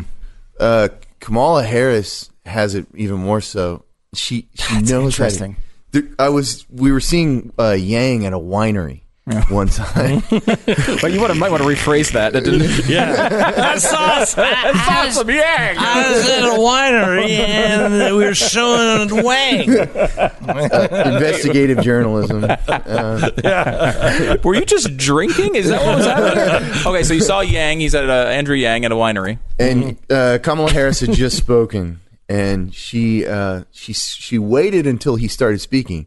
Uh, 0.59 0.89
Kamala 1.21 1.63
Harris 1.65 2.31
has 2.47 2.75
it 2.75 2.87
even 2.95 3.17
more 3.17 3.41
so. 3.41 3.85
She 4.15 4.49
she 4.55 4.75
knows 4.81 4.91
how 4.91 4.97
to- 4.99 5.05
interesting. 5.07 5.57
There- 5.93 6.09
I 6.19 6.29
was 6.31 6.67
we 6.71 6.91
were 6.93 7.01
seeing 7.01 7.53
uh, 7.59 7.73
Yang 7.73 8.27
at 8.27 8.33
a 8.33 8.39
winery 8.39 9.03
one 9.49 9.69
time. 9.69 10.23
but 10.31 11.13
you 11.13 11.21
wanna, 11.21 11.35
might 11.35 11.51
want 11.51 11.63
to 11.63 11.69
rephrase 11.69 12.13
that. 12.13 12.33
That 12.33 12.45
didn't. 12.45 12.69
Yeah. 12.89 13.75
I 13.75 13.79
saw, 13.79 13.99
I 14.21 14.25
saw 14.25 15.11
some 15.11 15.29
yang. 15.29 15.77
I 15.79 16.13
was 16.13 16.29
at 16.29 16.45
a 16.45 16.59
winery 16.59 17.29
and 17.31 18.17
we 18.17 18.25
were 18.25 18.35
showing 18.35 19.23
Wang. 19.23 19.69
Uh, 19.79 21.13
investigative 21.13 21.81
journalism. 21.83 22.45
Uh, 22.69 24.37
Were 24.45 24.55
you 24.55 24.65
just 24.65 24.97
drinking? 24.97 25.55
Is 25.55 25.69
that 25.69 25.85
what 25.85 25.97
was 25.99 26.07
happening? 26.07 26.87
okay, 26.87 27.03
so 27.03 27.15
you 27.15 27.21
saw 27.21 27.41
Yang. 27.41 27.81
He's 27.81 27.95
at 27.95 28.09
uh, 28.09 28.13
Andrew 28.29 28.57
Yang 28.57 28.87
at 28.87 28.93
a 28.93 28.97
winery. 28.97 29.39
and 29.59 29.97
uh, 30.11 30.39
Kamala 30.43 30.71
Harris 30.73 31.01
had 31.01 31.13
just 31.13 31.37
spoken, 31.37 32.01
and 32.29 32.75
she 32.75 33.27
uh, 33.27 33.65
she 33.73 33.93
she 33.93 34.39
waited 34.39 34.87
until 34.87 35.17
he 35.17 35.29
started 35.29 35.61
speaking. 35.61 36.07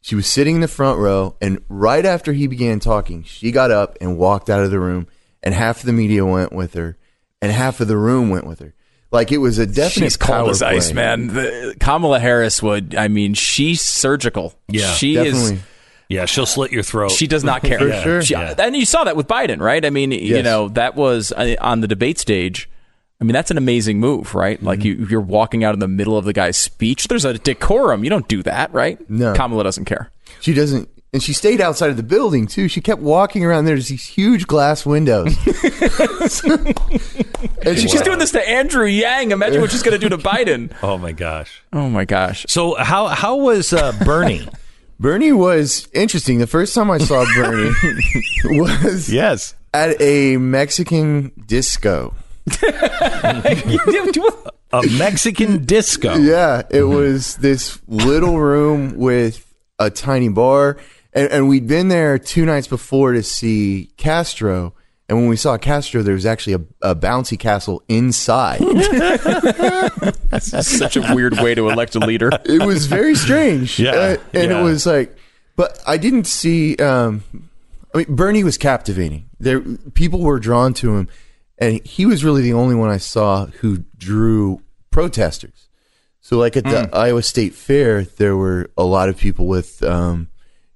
She 0.00 0.14
was 0.14 0.26
sitting 0.26 0.56
in 0.56 0.60
the 0.60 0.68
front 0.68 0.98
row, 0.98 1.36
and 1.40 1.62
right 1.68 2.04
after 2.06 2.32
he 2.32 2.46
began 2.46 2.80
talking, 2.80 3.24
she 3.24 3.50
got 3.50 3.70
up 3.70 3.96
and 4.00 4.16
walked 4.16 4.48
out 4.48 4.62
of 4.62 4.70
the 4.70 4.78
room. 4.80 5.06
And 5.42 5.54
half 5.54 5.80
of 5.80 5.86
the 5.86 5.92
media 5.92 6.24
went 6.26 6.52
with 6.52 6.74
her, 6.74 6.96
and 7.40 7.52
half 7.52 7.80
of 7.80 7.88
the 7.88 7.96
room 7.96 8.28
went 8.30 8.46
with 8.46 8.58
her. 8.58 8.74
Like 9.10 9.30
it 9.32 9.38
was 9.38 9.58
a 9.58 9.66
definite 9.66 10.06
She's 10.06 10.16
cold 10.16 10.36
power 10.36 10.50
as 10.50 10.62
ice, 10.62 10.92
man. 10.92 11.28
The, 11.28 11.76
Kamala 11.80 12.18
Harris 12.20 12.62
would. 12.62 12.94
I 12.94 13.08
mean, 13.08 13.34
she's 13.34 13.80
surgical. 13.80 14.54
Yeah, 14.68 14.92
she 14.94 15.14
definitely. 15.14 15.54
is. 15.54 15.60
Yeah, 16.08 16.24
she'll 16.24 16.46
slit 16.46 16.72
your 16.72 16.82
throat. 16.82 17.10
She 17.12 17.26
does 17.26 17.44
not 17.44 17.62
care. 17.64 17.78
For 17.78 18.02
sure. 18.02 18.22
She- 18.22 18.34
Yeah. 18.34 18.54
And 18.58 18.74
you 18.76 18.84
saw 18.84 19.04
that 19.04 19.16
with 19.16 19.28
Biden, 19.28 19.60
right? 19.60 19.84
I 19.84 19.90
mean, 19.90 20.10
you 20.10 20.42
know, 20.42 20.68
that 20.70 20.94
was 20.96 21.32
uh, 21.32 21.54
on 21.60 21.80
the 21.80 21.88
debate 21.88 22.18
stage. 22.18 22.68
I 23.20 23.24
mean, 23.24 23.32
that's 23.32 23.50
an 23.50 23.58
amazing 23.58 23.98
move, 23.98 24.34
right? 24.34 24.62
Like 24.62 24.84
you, 24.84 25.06
you're 25.10 25.20
walking 25.20 25.64
out 25.64 25.74
in 25.74 25.80
the 25.80 25.88
middle 25.88 26.16
of 26.16 26.24
the 26.24 26.32
guy's 26.32 26.56
speech. 26.56 27.08
There's 27.08 27.24
a 27.24 27.36
decorum. 27.36 28.04
You 28.04 28.10
don't 28.10 28.28
do 28.28 28.44
that, 28.44 28.72
right? 28.72 28.98
No. 29.10 29.34
Kamala 29.34 29.64
doesn't 29.64 29.86
care. 29.86 30.10
She 30.40 30.54
doesn't, 30.54 30.88
and 31.12 31.20
she 31.20 31.32
stayed 31.32 31.60
outside 31.60 31.90
of 31.90 31.96
the 31.96 32.04
building 32.04 32.46
too. 32.46 32.68
She 32.68 32.80
kept 32.80 33.02
walking 33.02 33.44
around. 33.44 33.64
There's 33.64 33.88
these 33.88 34.06
huge 34.06 34.46
glass 34.46 34.86
windows, 34.86 35.36
and 37.64 37.76
she 37.76 37.88
She's 37.88 38.02
doing 38.02 38.20
this 38.20 38.30
to 38.32 38.48
Andrew 38.48 38.86
Yang. 38.86 39.32
Imagine 39.32 39.62
what 39.62 39.72
she's 39.72 39.82
going 39.82 39.98
to 39.98 40.08
do 40.08 40.14
to 40.14 40.22
Biden. 40.22 40.72
oh 40.84 40.96
my 40.96 41.10
gosh. 41.10 41.62
Oh 41.72 41.88
my 41.88 42.04
gosh. 42.04 42.46
So 42.48 42.76
how 42.76 43.08
how 43.08 43.36
was 43.36 43.72
uh, 43.72 43.92
Bernie? 44.04 44.48
Bernie 45.00 45.32
was 45.32 45.88
interesting. 45.92 46.38
The 46.38 46.46
first 46.46 46.74
time 46.74 46.90
I 46.90 46.98
saw 46.98 47.24
Bernie 47.34 47.72
was 48.44 49.12
yes. 49.12 49.54
at 49.72 50.00
a 50.00 50.36
Mexican 50.36 51.30
disco. 51.46 52.14
A 54.70 54.82
Mexican 54.98 55.64
disco. 55.64 56.14
Yeah, 56.16 56.62
it 56.70 56.82
was 56.82 57.36
this 57.36 57.80
little 57.88 58.38
room 58.38 58.96
with 58.96 59.54
a 59.78 59.88
tiny 59.90 60.28
bar, 60.28 60.76
and, 61.14 61.30
and 61.30 61.48
we'd 61.48 61.66
been 61.66 61.88
there 61.88 62.18
two 62.18 62.44
nights 62.44 62.66
before 62.66 63.12
to 63.12 63.22
see 63.22 63.90
Castro. 63.96 64.74
And 65.08 65.16
when 65.16 65.28
we 65.28 65.36
saw 65.36 65.56
Castro, 65.56 66.02
there 66.02 66.12
was 66.12 66.26
actually 66.26 66.52
a, 66.82 66.90
a 66.90 66.94
bouncy 66.94 67.38
castle 67.38 67.82
inside. 67.88 68.60
That's 70.30 70.66
Such 70.78 70.98
a 70.98 71.14
weird 71.14 71.38
way 71.38 71.54
to 71.54 71.70
elect 71.70 71.94
a 71.94 72.00
leader. 72.00 72.28
it 72.44 72.62
was 72.66 72.84
very 72.86 73.14
strange. 73.14 73.78
Yeah, 73.78 73.92
Uh, 73.92 74.16
and 74.34 74.50
yeah. 74.50 74.60
it 74.60 74.62
was 74.62 74.84
like, 74.84 75.16
but 75.56 75.78
I 75.86 75.96
didn't 75.96 76.26
see. 76.26 76.76
Um, 76.76 77.22
I 77.94 77.98
mean, 77.98 78.14
Bernie 78.14 78.44
was 78.44 78.58
captivating. 78.58 79.30
There, 79.40 79.60
people 79.94 80.20
were 80.20 80.38
drawn 80.38 80.74
to 80.74 80.98
him, 80.98 81.08
and 81.58 81.84
he 81.86 82.06
was 82.06 82.24
really 82.24 82.42
the 82.42 82.52
only 82.54 82.74
one 82.74 82.90
I 82.90 82.98
saw 82.98 83.46
who 83.46 83.84
drew 83.96 84.62
protesters. 84.90 85.68
So, 86.20 86.36
like 86.38 86.56
at 86.56 86.64
the 86.64 86.90
Iowa 86.92 87.22
State 87.22 87.54
Fair, 87.54 88.04
there 88.04 88.36
were 88.36 88.70
a 88.76 88.84
lot 88.84 89.08
of 89.08 89.16
people 89.16 89.46
with, 89.46 89.82
um, 89.82 90.28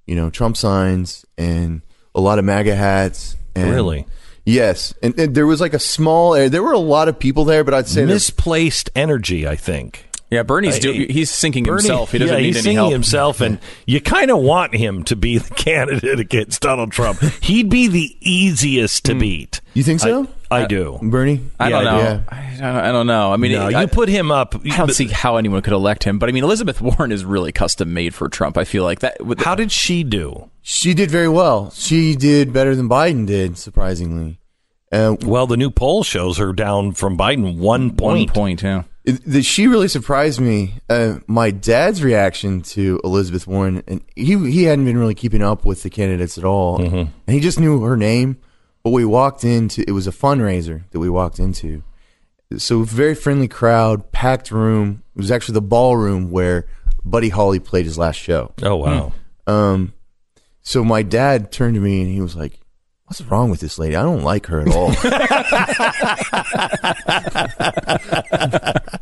you 0.07 0.15
know, 0.15 0.29
Trump 0.29 0.57
signs 0.57 1.25
and 1.37 1.81
a 2.15 2.21
lot 2.21 2.39
of 2.39 2.45
MAGA 2.45 2.75
hats. 2.75 3.35
And 3.55 3.69
Really? 3.71 4.07
Yes, 4.45 4.93
and, 5.01 5.17
and 5.19 5.35
there 5.35 5.45
was 5.45 5.61
like 5.61 5.73
a 5.73 5.79
small. 5.79 6.33
area. 6.35 6.49
There 6.49 6.63
were 6.63 6.73
a 6.73 6.77
lot 6.79 7.07
of 7.07 7.17
people 7.19 7.45
there, 7.45 7.63
but 7.63 7.73
I'd 7.73 7.87
say 7.87 8.03
Misplaced 8.05 8.89
energy, 8.95 9.47
I 9.47 9.55
think. 9.55 10.05
Yeah, 10.29 10.41
Bernie's 10.41 10.79
do, 10.79 10.91
he's 10.91 11.29
sinking 11.29 11.65
Bernie- 11.65 11.83
himself. 11.83 12.11
He 12.11 12.17
doesn't 12.17 12.33
yeah, 12.35 12.39
need 12.41 12.47
he's 12.47 12.55
any 12.57 12.63
singing 12.63 12.77
help. 12.77 12.91
himself, 12.91 13.39
and 13.41 13.59
you 13.85 14.01
kind 14.01 14.31
of 14.31 14.39
want 14.39 14.73
him 14.75 15.03
to 15.03 15.15
be 15.15 15.37
the 15.37 15.53
candidate 15.55 16.19
against 16.19 16.61
Donald 16.61 16.91
Trump. 16.91 17.19
He'd 17.43 17.69
be 17.69 17.87
the 17.87 18.17
easiest 18.19 19.05
to 19.05 19.13
beat. 19.15 19.61
You 19.75 19.83
think 19.83 19.99
so? 19.99 20.23
I, 20.23 20.27
I 20.53 20.65
do. 20.67 20.99
Bernie. 21.01 21.41
I 21.59 21.69
don't 21.69 21.83
know. 21.85 21.97
yeah. 21.97 22.21
I, 22.29 22.57
don't, 22.59 22.75
I 22.85 22.91
don't 22.91 23.07
know. 23.07 23.33
I 23.33 23.37
mean, 23.37 23.51
No, 23.53 23.67
I, 23.67 23.81
you 23.81 23.87
put 23.87 24.09
him 24.09 24.31
up. 24.31 24.55
I 24.65 24.77
don't 24.77 24.91
see 24.93 25.07
how 25.07 25.37
anyone 25.37 25.61
could 25.61 25.73
elect 25.73 26.03
him. 26.03 26.19
But 26.19 26.29
I 26.29 26.31
mean, 26.31 26.43
Elizabeth 26.43 26.81
Warren 26.81 27.11
is 27.11 27.25
really 27.25 27.51
custom 27.51 27.93
made 27.93 28.13
for 28.15 28.29
Trump. 28.29 28.57
I 28.57 28.63
feel 28.63 28.83
like 28.83 28.99
that. 28.99 29.25
With, 29.25 29.39
How 29.41 29.55
did 29.55 29.71
she 29.71 30.03
do? 30.03 30.49
She 30.61 30.93
did 30.93 31.11
very 31.11 31.27
well. 31.29 31.71
She 31.71 32.15
did 32.15 32.53
better 32.53 32.75
than 32.75 32.87
Biden 32.87 33.25
did, 33.27 33.57
surprisingly. 33.57 34.39
Uh, 34.91 35.15
Well, 35.21 35.47
the 35.47 35.57
new 35.57 35.71
poll 35.71 36.03
shows 36.03 36.37
her 36.37 36.53
down 36.53 36.93
from 36.93 37.17
Biden 37.17 37.57
one 37.57 37.89
one 37.89 37.95
point. 37.97 38.33
point, 38.33 38.61
yeah. 38.63 38.83
it- 39.03 39.21
the, 39.25 39.41
she 39.41 39.67
really 39.67 39.87
surprised 39.87 40.39
me. 40.39 40.75
Uh, 40.89 41.15
my 41.27 41.49
dad's 41.51 42.03
reaction 42.03 42.61
to 42.61 43.01
Elizabeth 43.03 43.47
Warren, 43.47 43.83
and 43.87 44.01
he 44.15 44.37
he 44.51 44.63
hadn't 44.63 44.85
been 44.85 44.97
really 44.97 45.15
keeping 45.15 45.41
up 45.41 45.65
with 45.65 45.83
the 45.83 45.89
candidates 45.89 46.37
at 46.37 46.45
all, 46.45 46.79
and 46.81 47.09
he 47.27 47.39
just 47.41 47.59
knew 47.59 47.81
her 47.81 47.97
name. 47.97 48.37
But 48.83 48.91
we 48.91 49.05
walked 49.05 49.43
into 49.43 49.83
it 49.87 49.91
was 49.91 50.07
a 50.07 50.11
fundraiser 50.11 50.83
that 50.91 50.99
we 50.99 51.09
walked 51.09 51.39
into, 51.39 51.83
so 52.57 52.83
very 52.83 53.15
friendly 53.15 53.47
crowd, 53.47 54.11
packed 54.11 54.51
room. 54.51 55.03
It 55.15 55.19
was 55.19 55.31
actually 55.31 55.53
the 55.53 55.61
ballroom 55.61 56.31
where 56.31 56.67
Buddy 57.05 57.29
Holly 57.29 57.59
played 57.59 57.85
his 57.85 57.97
last 57.97 58.17
show. 58.17 58.53
Oh 58.61 58.75
wow! 58.75 59.13
Um, 59.47 59.93
so 60.61 60.83
my 60.83 61.01
dad 61.01 61.51
turned 61.51 61.75
to 61.75 61.81
me 61.81 62.01
and 62.01 62.11
he 62.11 62.21
was 62.21 62.35
like, 62.35 62.59
"What's 63.19 63.29
wrong 63.29 63.49
with 63.49 63.59
this 63.59 63.77
lady? 63.77 63.95
I 63.95 64.03
don't 64.03 64.23
like 64.23 64.47
her 64.47 64.61
at 64.61 64.69
all." 64.69 64.93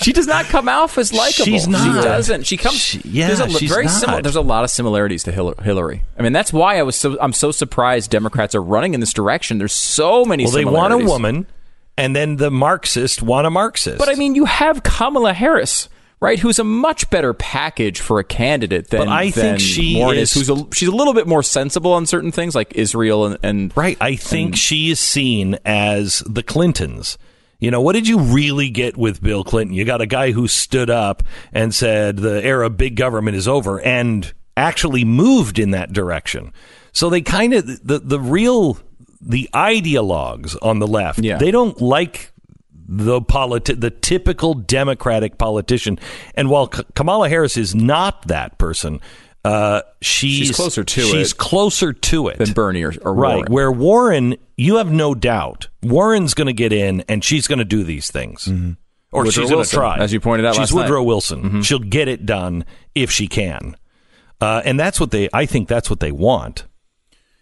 She 0.00 0.12
does 0.12 0.26
not 0.26 0.46
come 0.46 0.68
off 0.68 0.96
as 0.96 1.12
likable. 1.12 1.44
She's 1.44 1.64
She 1.64 1.70
doesn't. 1.70 2.46
She 2.46 2.56
comes. 2.56 2.78
She- 2.78 3.00
yeah, 3.04 3.26
there's 3.26 3.40
a, 3.40 3.50
she's 3.50 3.70
very 3.70 3.84
not. 3.84 3.90
similar. 3.90 4.22
There's 4.22 4.36
a 4.36 4.40
lot 4.40 4.64
of 4.64 4.70
similarities 4.70 5.24
to 5.24 5.32
Hillary. 5.32 6.02
I 6.18 6.22
mean, 6.22 6.32
that's 6.32 6.52
why 6.52 6.78
I 6.78 6.82
was 6.82 6.96
so. 6.96 7.18
I'm 7.20 7.32
so 7.32 7.50
surprised 7.50 8.10
Democrats 8.10 8.54
are 8.54 8.62
running 8.62 8.94
in 8.94 9.00
this 9.00 9.12
direction. 9.12 9.58
There's 9.58 9.72
so 9.72 10.24
many. 10.24 10.44
Well, 10.44 10.52
they 10.52 10.64
want 10.64 10.94
a 10.94 10.98
woman, 10.98 11.46
and 11.96 12.14
then 12.14 12.36
the 12.36 12.50
Marxists 12.50 13.20
want 13.20 13.46
a 13.46 13.50
Marxist. 13.50 13.98
But 13.98 14.08
I 14.08 14.14
mean, 14.14 14.34
you 14.34 14.44
have 14.44 14.82
Kamala 14.82 15.32
Harris, 15.32 15.88
right? 16.20 16.38
Who's 16.38 16.58
a 16.58 16.64
much 16.64 17.08
better 17.10 17.32
package 17.34 18.00
for 18.00 18.18
a 18.18 18.24
candidate 18.24 18.88
than. 18.90 19.00
But 19.00 19.08
I 19.08 19.30
think 19.30 19.34
than 19.34 19.58
she 19.58 19.96
Warren 19.96 20.18
is- 20.18 20.32
Who's 20.32 20.50
a, 20.50 20.66
she's 20.74 20.88
a 20.88 20.94
little 20.94 21.14
bit 21.14 21.26
more 21.26 21.42
sensible 21.42 21.92
on 21.92 22.06
certain 22.06 22.32
things, 22.32 22.54
like 22.54 22.72
Israel 22.74 23.26
and. 23.26 23.38
and 23.42 23.76
right, 23.76 23.96
I 24.00 24.16
think 24.16 24.56
she 24.56 24.90
is 24.90 25.00
seen 25.00 25.58
as 25.64 26.22
the 26.26 26.42
Clintons. 26.42 27.18
You 27.60 27.72
know, 27.72 27.80
what 27.80 27.94
did 27.94 28.06
you 28.06 28.20
really 28.20 28.70
get 28.70 28.96
with 28.96 29.20
Bill 29.20 29.42
Clinton? 29.42 29.74
You 29.74 29.84
got 29.84 30.00
a 30.00 30.06
guy 30.06 30.30
who 30.30 30.46
stood 30.46 30.90
up 30.90 31.24
and 31.52 31.74
said 31.74 32.16
the 32.18 32.40
era 32.44 32.66
of 32.66 32.76
big 32.76 32.94
government 32.94 33.36
is 33.36 33.48
over 33.48 33.80
and 33.80 34.32
actually 34.56 35.04
moved 35.04 35.58
in 35.58 35.72
that 35.72 35.92
direction. 35.92 36.52
So 36.92 37.10
they 37.10 37.20
kind 37.20 37.54
of 37.54 37.66
the 37.84 37.98
the 37.98 38.20
real 38.20 38.78
the 39.20 39.50
ideologues 39.52 40.56
on 40.62 40.78
the 40.78 40.86
left. 40.86 41.18
Yeah. 41.18 41.38
They 41.38 41.50
don't 41.50 41.80
like 41.80 42.30
the 42.88 43.20
politi- 43.20 43.78
the 43.78 43.90
typical 43.90 44.54
democratic 44.54 45.36
politician. 45.38 45.98
And 46.34 46.48
while 46.48 46.68
K- 46.68 46.82
Kamala 46.94 47.28
Harris 47.28 47.56
is 47.58 47.74
not 47.74 48.26
that 48.28 48.56
person, 48.58 49.00
uh, 49.44 49.82
she's, 50.00 50.48
She's 50.48 50.56
closer 50.56 50.82
to 50.84 51.00
she's 51.00 51.32
it 51.32 51.38
closer 51.38 51.92
to 51.92 52.28
it 52.28 52.38
than 52.38 52.52
Bernie 52.52 52.82
or, 52.82 52.92
or 53.02 53.14
right 53.14 53.36
Warren. 53.36 53.52
where 53.52 53.70
Warren, 53.72 54.36
you 54.56 54.76
have 54.76 54.90
no 54.90 55.14
doubt 55.14 55.68
Warren's 55.82 56.34
going 56.34 56.48
to 56.48 56.52
get 56.52 56.72
in 56.72 57.02
and 57.08 57.22
she's 57.22 57.46
going 57.46 57.60
to 57.60 57.64
do 57.64 57.84
these 57.84 58.10
things, 58.10 58.48
or 58.48 58.52
Mm-hmm. 58.52 58.72
Woodrow 59.12 59.30
she's 59.30 59.50
going 59.50 59.64
to 59.64 59.70
try. 59.70 59.98
as 59.98 60.12
you 60.12 60.20
pointed 60.20 60.44
out 60.46 60.54
she's 60.54 60.72
last 60.72 60.72
night. 60.74 60.80
Mm-hmm. 60.82 60.90
Woodrow 60.90 61.02
Wilson. 61.04 61.62
She'll 61.62 61.78
get 61.78 62.08
it 62.08 62.26
done 62.26 62.64
if 62.94 63.10
she 63.10 63.26
can, 63.28 63.76
uh, 64.40 64.60
and 64.64 64.78
that's 64.78 64.98
what 65.00 65.12
they. 65.12 65.28
I 65.32 65.46
think 65.46 65.68
that's 65.68 65.88
what 65.88 66.00
they 66.00 66.12
want. 66.12 66.64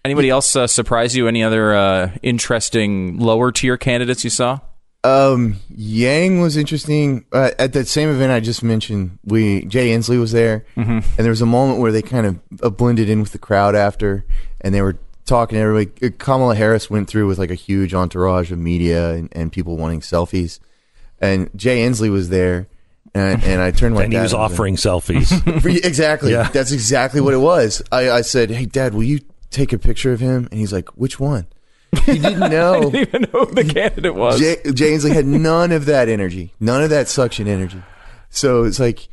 Anybody 0.05 0.29
else 0.31 0.55
uh, 0.55 0.67
surprise 0.69 1.17
you? 1.17 1.27
Any 1.27 1.43
other 1.43 1.75
uh, 1.75 2.11
interesting 2.23 3.19
lower 3.19 3.51
tier 3.51 3.77
candidates 3.77 4.23
you 4.23 4.31
saw? 4.31 4.61
Um, 5.07 5.57
Yang 5.77 6.41
was 6.41 6.57
interesting. 6.57 7.25
Uh, 7.33 7.51
at 7.59 7.73
that 7.75 7.87
same 7.87 8.09
event 8.09 8.33
I 8.33 8.41
just 8.41 8.63
mentioned, 8.63 9.19
we 9.25 9.65
Jay 9.67 9.91
Inslee 9.91 10.19
was 10.19 10.33
there, 10.33 10.65
Mhm. 10.77 10.89
and 11.17 11.19
there 11.25 11.31
was 11.31 11.43
a 11.43 11.47
moment 11.47 11.81
where 11.81 11.93
they 11.93 12.03
kind 12.03 12.27
of 12.27 12.39
uh, 12.63 12.71
blended 12.71 13.09
in 13.09 13.21
with 13.21 13.33
the 13.33 13.39
crowd 13.39 13.75
after, 13.77 14.25
and 14.61 14.75
they 14.75 14.83
were 14.83 14.97
talking. 15.25 15.57
to 15.57 15.63
Everybody, 15.63 16.07
uh, 16.07 16.11
Kamala 16.19 16.55
Harris 16.57 16.91
went 16.91 17.09
through 17.09 17.27
with 17.29 17.39
like 17.39 17.51
a 17.51 17.55
huge 17.55 17.95
entourage 17.95 18.51
of 18.51 18.59
media 18.59 19.11
and, 19.13 19.29
and 19.33 19.53
people 19.53 19.77
wanting 19.77 20.01
selfies, 20.01 20.59
and 21.21 21.51
Jay 21.55 21.87
Inslee 21.87 22.11
was 22.11 22.29
there, 22.31 22.67
and, 23.15 23.43
and 23.45 23.61
I 23.63 23.71
turned 23.71 23.95
my 23.95 24.03
And 24.05 24.13
he 24.13 24.19
was 24.19 24.35
offering 24.35 24.77
selfies. 24.77 25.31
Exactly. 25.85 26.33
Yeah. 26.33 26.49
That's 26.53 26.73
exactly 26.73 27.21
what 27.21 27.35
it 27.35 27.39
was. 27.41 27.83
I, 27.93 28.11
I 28.11 28.21
said, 28.23 28.51
"Hey, 28.51 28.67
Dad, 28.67 28.93
will 28.95 29.05
you 29.05 29.21
take 29.51 29.73
a 29.73 29.79
picture 29.79 30.13
of 30.13 30.21
him?" 30.21 30.49
And 30.51 30.59
he's 30.59 30.73
like, 30.73 30.89
"Which 30.97 31.21
one?" 31.21 31.47
He 32.05 32.19
didn't 32.19 32.51
know. 32.51 32.75
I 32.77 32.91
didn't 32.91 33.09
even 33.09 33.23
know 33.33 33.45
who 33.45 33.55
the 33.55 33.65
candidate 33.65 34.15
was. 34.15 34.39
Jay, 34.39 34.57
Jay 34.73 34.93
Inslee 34.93 35.13
had 35.13 35.27
none 35.27 35.73
of 35.73 35.87
that 35.87 36.09
energy, 36.09 36.53
none 36.61 36.83
of 36.83 36.91
that 36.91 37.09
suction 37.09 37.49
energy. 37.49 37.83
So 38.31 38.65
it's 38.65 38.79
like, 38.81 39.09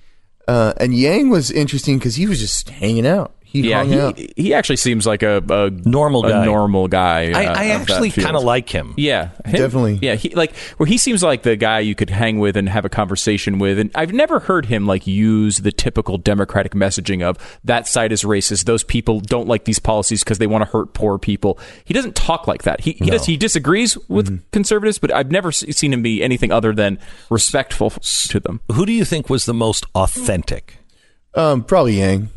uh, 0.48 0.74
and 0.78 0.94
Yang 0.94 1.30
was 1.30 1.52
interesting 1.52 1.98
because 1.98 2.16
he 2.16 2.28
was 2.28 2.40
just 2.40 2.70
hanging 2.70 3.08
out. 3.08 3.36
He 3.54 3.70
yeah, 3.70 3.84
hung 3.86 3.94
out. 3.94 4.18
he, 4.18 4.34
he 4.36 4.54
actually 4.56 4.78
seems 4.78 5.06
like 5.06 5.22
a, 5.22 5.38
a 5.48 5.70
normal 5.70 6.26
a 6.26 6.30
guy. 6.30 6.46
normal 6.46 6.88
guy. 6.88 7.32
I, 7.40 7.46
uh, 7.46 7.54
I 7.56 7.66
actually 7.68 8.10
kind 8.10 8.36
of 8.36 8.44
like 8.44 8.68
him. 8.68 8.96
Yeah, 8.98 9.30
him- 9.46 9.52
Definitely. 9.54 10.00
Yeah, 10.02 10.16
he 10.16 10.30
like 10.36 10.56
where 10.78 10.88
he 10.88 10.98
seems 10.98 11.22
like 11.22 11.44
the 11.44 11.56
guy 11.56 11.80
you 11.80 11.94
could 11.94 12.10
hang 12.10 12.40
with 12.40 12.58
and 12.58 12.68
have 12.68 12.84
a 12.84 12.90
conversation 12.90 13.60
with. 13.60 13.78
And 13.78 13.92
I've 13.94 14.12
never 14.12 14.40
heard 14.40 14.66
him 14.66 14.88
like 14.88 15.06
use 15.06 15.60
the 15.60 15.72
typical 15.72 16.18
Democratic 16.18 16.74
messaging 16.74 17.22
of 17.22 17.38
that 17.64 17.88
side 17.88 18.12
is 18.12 18.24
racist. 18.24 18.66
Those 18.66 18.84
people 18.84 19.20
don't 19.20 19.48
like 19.48 19.66
these 19.66 19.78
policies 19.80 20.24
because 20.24 20.40
they 20.40 20.48
want 20.48 20.64
to 20.66 20.70
hurt 20.72 20.94
poor 20.96 21.20
people. 21.20 21.60
He 21.86 21.94
doesn't 21.94 22.16
talk 22.16 22.48
like 22.48 22.64
that. 22.64 22.82
He 22.82 22.94
he 22.94 23.12
does 23.12 23.26
he 23.26 23.38
disagrees 23.38 23.96
with 24.10 24.24
Mm-hmm. 24.30 24.38
conservatives, 24.52 24.98
but 24.98 25.14
I've 25.14 25.30
never 25.32 25.52
seen 25.52 25.94
him 25.94 26.02
be 26.02 26.24
anything 26.24 26.52
other 26.52 26.74
than 26.74 26.98
respectful 27.30 27.92
to 27.92 28.40
them. 28.40 28.62
Who 28.72 28.86
do 28.88 28.92
you 28.92 29.06
think 29.06 29.30
was 29.30 29.46
the 29.46 29.54
most 29.54 29.86
authentic? 29.94 30.78
Um, 31.36 31.64
probably 31.64 32.00
Yang. 32.00 32.30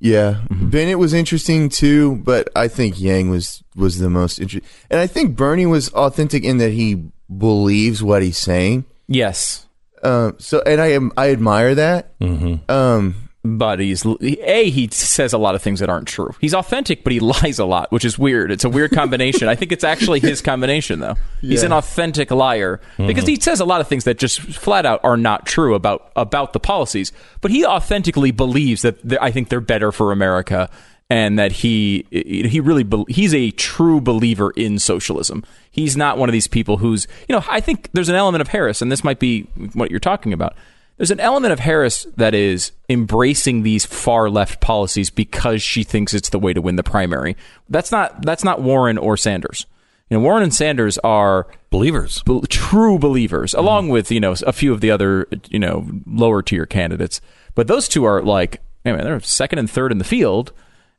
Yeah, 0.00 0.40
Bennet 0.50 0.98
was 0.98 1.12
interesting 1.12 1.68
too, 1.68 2.16
but 2.16 2.48
I 2.56 2.68
think 2.68 2.98
Yang 2.98 3.30
was 3.30 3.62
was 3.76 3.98
the 3.98 4.08
most 4.08 4.38
interesting. 4.40 4.68
And 4.90 4.98
I 4.98 5.06
think 5.06 5.36
Bernie 5.36 5.66
was 5.66 5.90
authentic 5.90 6.42
in 6.42 6.56
that 6.58 6.72
he 6.72 7.04
believes 7.36 8.02
what 8.02 8.22
he's 8.22 8.38
saying. 8.38 8.86
Yes. 9.06 9.66
Um. 10.02 10.36
So, 10.38 10.62
and 10.64 10.80
I 10.80 10.88
am 10.88 11.12
I 11.16 11.30
admire 11.30 11.74
that. 11.74 12.18
Mm-hmm. 12.18 12.70
Um. 12.70 13.29
But 13.42 13.78
he's 13.78 14.04
a 14.04 14.70
he 14.70 14.88
says 14.92 15.32
a 15.32 15.38
lot 15.38 15.54
of 15.54 15.62
things 15.62 15.80
that 15.80 15.88
aren't 15.88 16.08
true. 16.08 16.34
He's 16.42 16.52
authentic, 16.52 17.02
but 17.02 17.12
he 17.12 17.20
lies 17.42 17.58
a 17.58 17.64
lot, 17.64 17.90
which 17.90 18.04
is 18.04 18.18
weird. 18.18 18.50
It's 18.52 18.64
a 18.64 18.68
weird 18.68 18.90
combination. 18.90 19.48
I 19.48 19.54
think 19.54 19.72
it's 19.72 19.84
actually 19.84 20.20
his 20.20 20.42
combination, 20.42 21.00
though. 21.00 21.14
He's 21.40 21.62
an 21.62 21.72
authentic 21.72 22.30
liar 22.30 22.80
because 22.98 23.26
he 23.26 23.34
mm-hmm. 23.34 23.42
says 23.42 23.60
a 23.60 23.64
lot 23.64 23.80
of 23.80 23.88
things 23.88 24.04
that 24.04 24.18
just 24.18 24.40
flat 24.40 24.84
out 24.84 25.00
are 25.04 25.16
not 25.16 25.46
true 25.46 25.74
about 25.74 26.12
about 26.16 26.52
the 26.52 26.60
policies. 26.60 27.12
But 27.40 27.50
he 27.50 27.64
authentically 27.64 28.30
believes 28.30 28.82
that 28.82 28.98
I 29.22 29.30
think 29.30 29.48
they're 29.48 29.62
better 29.62 29.90
for 29.90 30.12
America, 30.12 30.68
and 31.08 31.38
that 31.38 31.50
he 31.50 32.06
he 32.10 32.60
really 32.60 32.86
he's 33.08 33.34
a 33.34 33.50
true 33.52 34.02
believer 34.02 34.52
in 34.52 34.78
socialism. 34.78 35.44
He's 35.70 35.96
not 35.96 36.18
one 36.18 36.28
of 36.28 36.34
these 36.34 36.46
people 36.46 36.76
who's 36.76 37.08
you 37.28 37.34
know 37.34 37.42
I 37.48 37.60
think 37.60 37.90
there's 37.92 38.10
an 38.10 38.16
element 38.16 38.42
of 38.42 38.48
Harris, 38.48 38.82
and 38.82 38.92
this 38.92 39.02
might 39.02 39.18
be 39.18 39.42
what 39.72 39.90
you're 39.90 39.98
talking 39.98 40.34
about. 40.34 40.54
There's 41.00 41.10
an 41.10 41.20
element 41.20 41.54
of 41.54 41.60
Harris 41.60 42.06
that 42.18 42.34
is 42.34 42.72
embracing 42.90 43.62
these 43.62 43.86
far 43.86 44.28
left 44.28 44.60
policies 44.60 45.08
because 45.08 45.62
she 45.62 45.82
thinks 45.82 46.12
it's 46.12 46.28
the 46.28 46.38
way 46.38 46.52
to 46.52 46.60
win 46.60 46.76
the 46.76 46.82
primary. 46.82 47.38
That's 47.70 47.90
not 47.90 48.20
that's 48.20 48.44
not 48.44 48.60
Warren 48.60 48.98
or 48.98 49.16
Sanders. 49.16 49.64
You 50.10 50.18
know, 50.18 50.22
Warren 50.22 50.42
and 50.42 50.52
Sanders 50.52 50.98
are 50.98 51.46
believers, 51.70 52.22
be- 52.24 52.42
true 52.50 52.98
believers, 52.98 53.52
mm-hmm. 53.52 53.60
along 53.60 53.88
with 53.88 54.12
you 54.12 54.20
know 54.20 54.34
a 54.46 54.52
few 54.52 54.74
of 54.74 54.82
the 54.82 54.90
other 54.90 55.26
you 55.48 55.58
know 55.58 55.88
lower 56.04 56.42
tier 56.42 56.66
candidates. 56.66 57.22
But 57.54 57.66
those 57.66 57.88
two 57.88 58.04
are 58.04 58.22
like, 58.22 58.60
I 58.84 58.92
mean, 58.92 59.02
they're 59.02 59.20
second 59.20 59.58
and 59.58 59.70
third 59.70 59.92
in 59.92 59.96
the 59.96 60.04
field, 60.04 60.52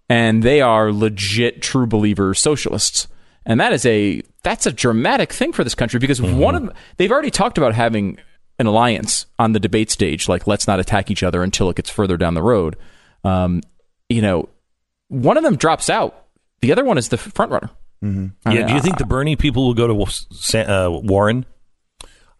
and 0.09 0.41
they 0.41 0.61
are 0.61 0.91
legit 0.91 1.61
true 1.61 1.85
believer 1.85 2.33
socialists. 2.33 3.07
And 3.45 3.59
that 3.59 3.71
is 3.71 3.85
a 3.85 4.23
that's 4.41 4.65
a 4.65 4.71
dramatic 4.71 5.31
thing 5.31 5.53
for 5.53 5.63
this 5.63 5.75
country 5.75 5.99
because 5.99 6.19
mm-hmm. 6.19 6.39
one 6.39 6.55
of 6.55 6.65
them, 6.65 6.73
they've 6.97 7.11
already 7.11 7.29
talked 7.29 7.59
about 7.59 7.75
having 7.75 8.17
an 8.61 8.67
alliance 8.67 9.25
on 9.37 9.51
the 9.51 9.59
debate 9.59 9.91
stage, 9.91 10.29
like 10.29 10.47
let's 10.47 10.67
not 10.67 10.79
attack 10.79 11.11
each 11.11 11.23
other 11.23 11.43
until 11.43 11.69
it 11.69 11.75
gets 11.75 11.89
further 11.89 12.15
down 12.15 12.33
the 12.33 12.41
road. 12.41 12.77
Um, 13.25 13.61
you 14.07 14.21
know, 14.21 14.47
one 15.09 15.35
of 15.35 15.43
them 15.43 15.57
drops 15.57 15.89
out, 15.89 16.27
the 16.61 16.71
other 16.71 16.85
one 16.85 16.97
is 16.97 17.09
the 17.09 17.17
front 17.17 17.51
runner. 17.51 17.69
Mm-hmm. 18.03 18.51
Yeah, 18.51 18.67
do 18.67 18.73
you 18.73 18.81
think 18.81 18.97
the 18.97 19.05
Bernie 19.05 19.35
people 19.35 19.65
will 19.65 19.73
go 19.73 19.87
to 19.87 20.71
uh, 20.71 20.89
Warren? 20.89 21.45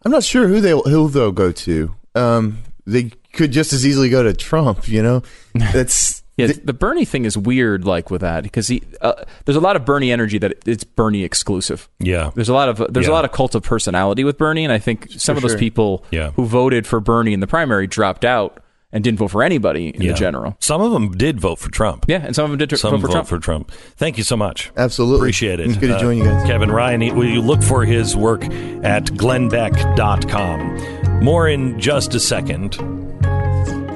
I'm 0.04 0.10
not 0.10 0.24
sure 0.24 0.48
who 0.48 0.60
they 0.60 0.70
who 0.70 1.08
they'll 1.10 1.32
go 1.32 1.52
to. 1.52 1.94
Um. 2.14 2.58
They 2.84 3.12
could 3.32 3.52
just 3.52 3.72
as 3.72 3.86
easily 3.86 4.10
go 4.10 4.24
to 4.24 4.32
Trump. 4.34 4.88
You 4.88 5.02
know. 5.02 5.22
That's 5.54 6.21
Yeah, 6.50 6.56
the 6.64 6.72
Bernie 6.72 7.04
thing 7.04 7.24
is 7.24 7.36
weird, 7.38 7.84
like 7.84 8.10
with 8.10 8.20
that, 8.20 8.42
because 8.42 8.68
he 8.68 8.82
uh, 9.00 9.14
there's 9.44 9.56
a 9.56 9.60
lot 9.60 9.76
of 9.76 9.84
Bernie 9.84 10.12
energy 10.12 10.38
that 10.38 10.54
it's 10.66 10.84
Bernie 10.84 11.24
exclusive. 11.24 11.88
Yeah. 11.98 12.30
There's 12.34 12.48
a 12.48 12.54
lot 12.54 12.68
of 12.68 12.92
there's 12.92 13.06
Yeah. 13.06 13.12
a 13.12 13.14
lot 13.14 13.24
of 13.24 13.32
cult 13.32 13.54
of 13.54 13.62
personality 13.62 14.24
with 14.24 14.38
Bernie, 14.38 14.64
and 14.64 14.72
I 14.72 14.78
think 14.78 15.08
some 15.10 15.34
For 15.34 15.38
of 15.38 15.42
those 15.42 15.52
sure. 15.52 15.58
people 15.58 16.04
Yeah. 16.10 16.30
who 16.32 16.44
voted 16.44 16.86
for 16.86 17.00
Bernie 17.00 17.32
in 17.32 17.40
the 17.40 17.46
primary 17.46 17.86
dropped 17.86 18.24
out 18.24 18.58
and 18.94 19.02
didn't 19.02 19.18
vote 19.20 19.28
for 19.30 19.42
anybody 19.42 19.88
in 19.88 20.02
Yeah. 20.02 20.12
the 20.12 20.18
general. 20.18 20.54
Some 20.60 20.82
of 20.82 20.92
them 20.92 21.12
did 21.12 21.40
vote 21.40 21.58
for 21.58 21.70
Trump. 21.70 22.04
Yeah, 22.08 22.22
and 22.26 22.36
some 22.36 22.44
of 22.44 22.50
them 22.50 22.58
did 22.58 22.78
Some 22.78 22.90
vote 22.90 23.00
for 23.00 23.06
vote 23.06 23.12
Trump. 23.12 23.28
for 23.28 23.38
Trump. 23.38 23.70
Thank 23.96 24.18
you 24.18 24.24
so 24.24 24.36
much. 24.36 24.70
Absolutely. 24.76 25.24
Appreciate 25.28 25.60
it. 25.60 25.66
Uh, 25.66 25.70
It's 25.70 25.78
good 25.78 25.88
to 25.94 25.98
join 25.98 26.18
you 26.18 26.24
guys. 26.24 26.44
Kevin 26.46 26.70
Ryan, 26.70 27.16
will 27.16 27.24
you 27.24 27.40
look 27.40 27.62
for 27.62 27.86
his 27.86 28.14
work 28.14 28.44
at 28.44 29.06
glennbeck.com? 29.06 31.20
More 31.24 31.48
in 31.48 31.80
just 31.80 32.14
a 32.14 32.20
second. 32.20 32.76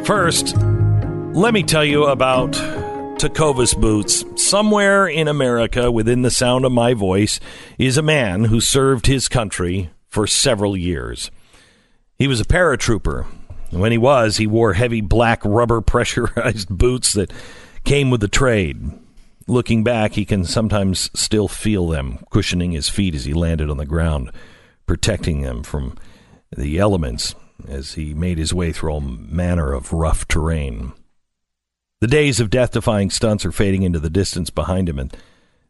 First, 0.06 0.56
let 1.36 1.52
me 1.52 1.62
tell 1.62 1.84
you 1.84 2.06
about 2.06 2.52
Tecovas 3.18 3.78
boots. 3.78 4.24
Somewhere 4.42 5.06
in 5.06 5.28
America, 5.28 5.92
within 5.92 6.22
the 6.22 6.30
sound 6.30 6.64
of 6.64 6.72
my 6.72 6.94
voice, 6.94 7.40
is 7.76 7.98
a 7.98 8.02
man 8.02 8.44
who 8.44 8.58
served 8.58 9.06
his 9.06 9.28
country 9.28 9.90
for 10.08 10.26
several 10.26 10.74
years. 10.74 11.30
He 12.18 12.26
was 12.26 12.40
a 12.40 12.46
paratrooper. 12.46 13.26
When 13.68 13.92
he 13.92 13.98
was, 13.98 14.38
he 14.38 14.46
wore 14.46 14.72
heavy 14.72 15.02
black 15.02 15.42
rubber 15.44 15.80
pressurized 15.82 16.70
boots 16.70 17.12
that 17.12 17.30
came 17.84 18.08
with 18.08 18.22
the 18.22 18.28
trade. 18.28 18.98
Looking 19.46 19.84
back, 19.84 20.14
he 20.14 20.24
can 20.24 20.42
sometimes 20.44 21.10
still 21.12 21.48
feel 21.48 21.86
them 21.86 22.18
cushioning 22.30 22.72
his 22.72 22.88
feet 22.88 23.14
as 23.14 23.26
he 23.26 23.34
landed 23.34 23.68
on 23.68 23.76
the 23.76 23.84
ground, 23.84 24.32
protecting 24.86 25.42
them 25.42 25.62
from 25.62 25.98
the 26.56 26.78
elements 26.78 27.34
as 27.68 27.92
he 27.92 28.14
made 28.14 28.38
his 28.38 28.54
way 28.54 28.72
through 28.72 28.90
all 28.90 29.00
manner 29.02 29.74
of 29.74 29.92
rough 29.92 30.26
terrain. 30.26 30.94
The 32.00 32.06
days 32.06 32.40
of 32.40 32.50
death 32.50 32.72
defying 32.72 33.08
stunts 33.08 33.46
are 33.46 33.52
fading 33.52 33.82
into 33.82 33.98
the 33.98 34.10
distance 34.10 34.50
behind 34.50 34.86
him, 34.86 34.98
and 34.98 35.16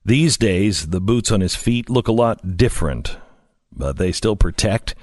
these 0.05 0.37
days 0.37 0.89
the 0.89 1.01
boots 1.01 1.31
on 1.31 1.41
his 1.41 1.55
feet 1.55 1.89
look 1.89 2.09
a 2.09 2.13
lot 2.13 2.57
different, 2.57 3.17
but 3.71 3.97
they 3.97 4.11
still 4.11 4.35
protect. 4.35 4.97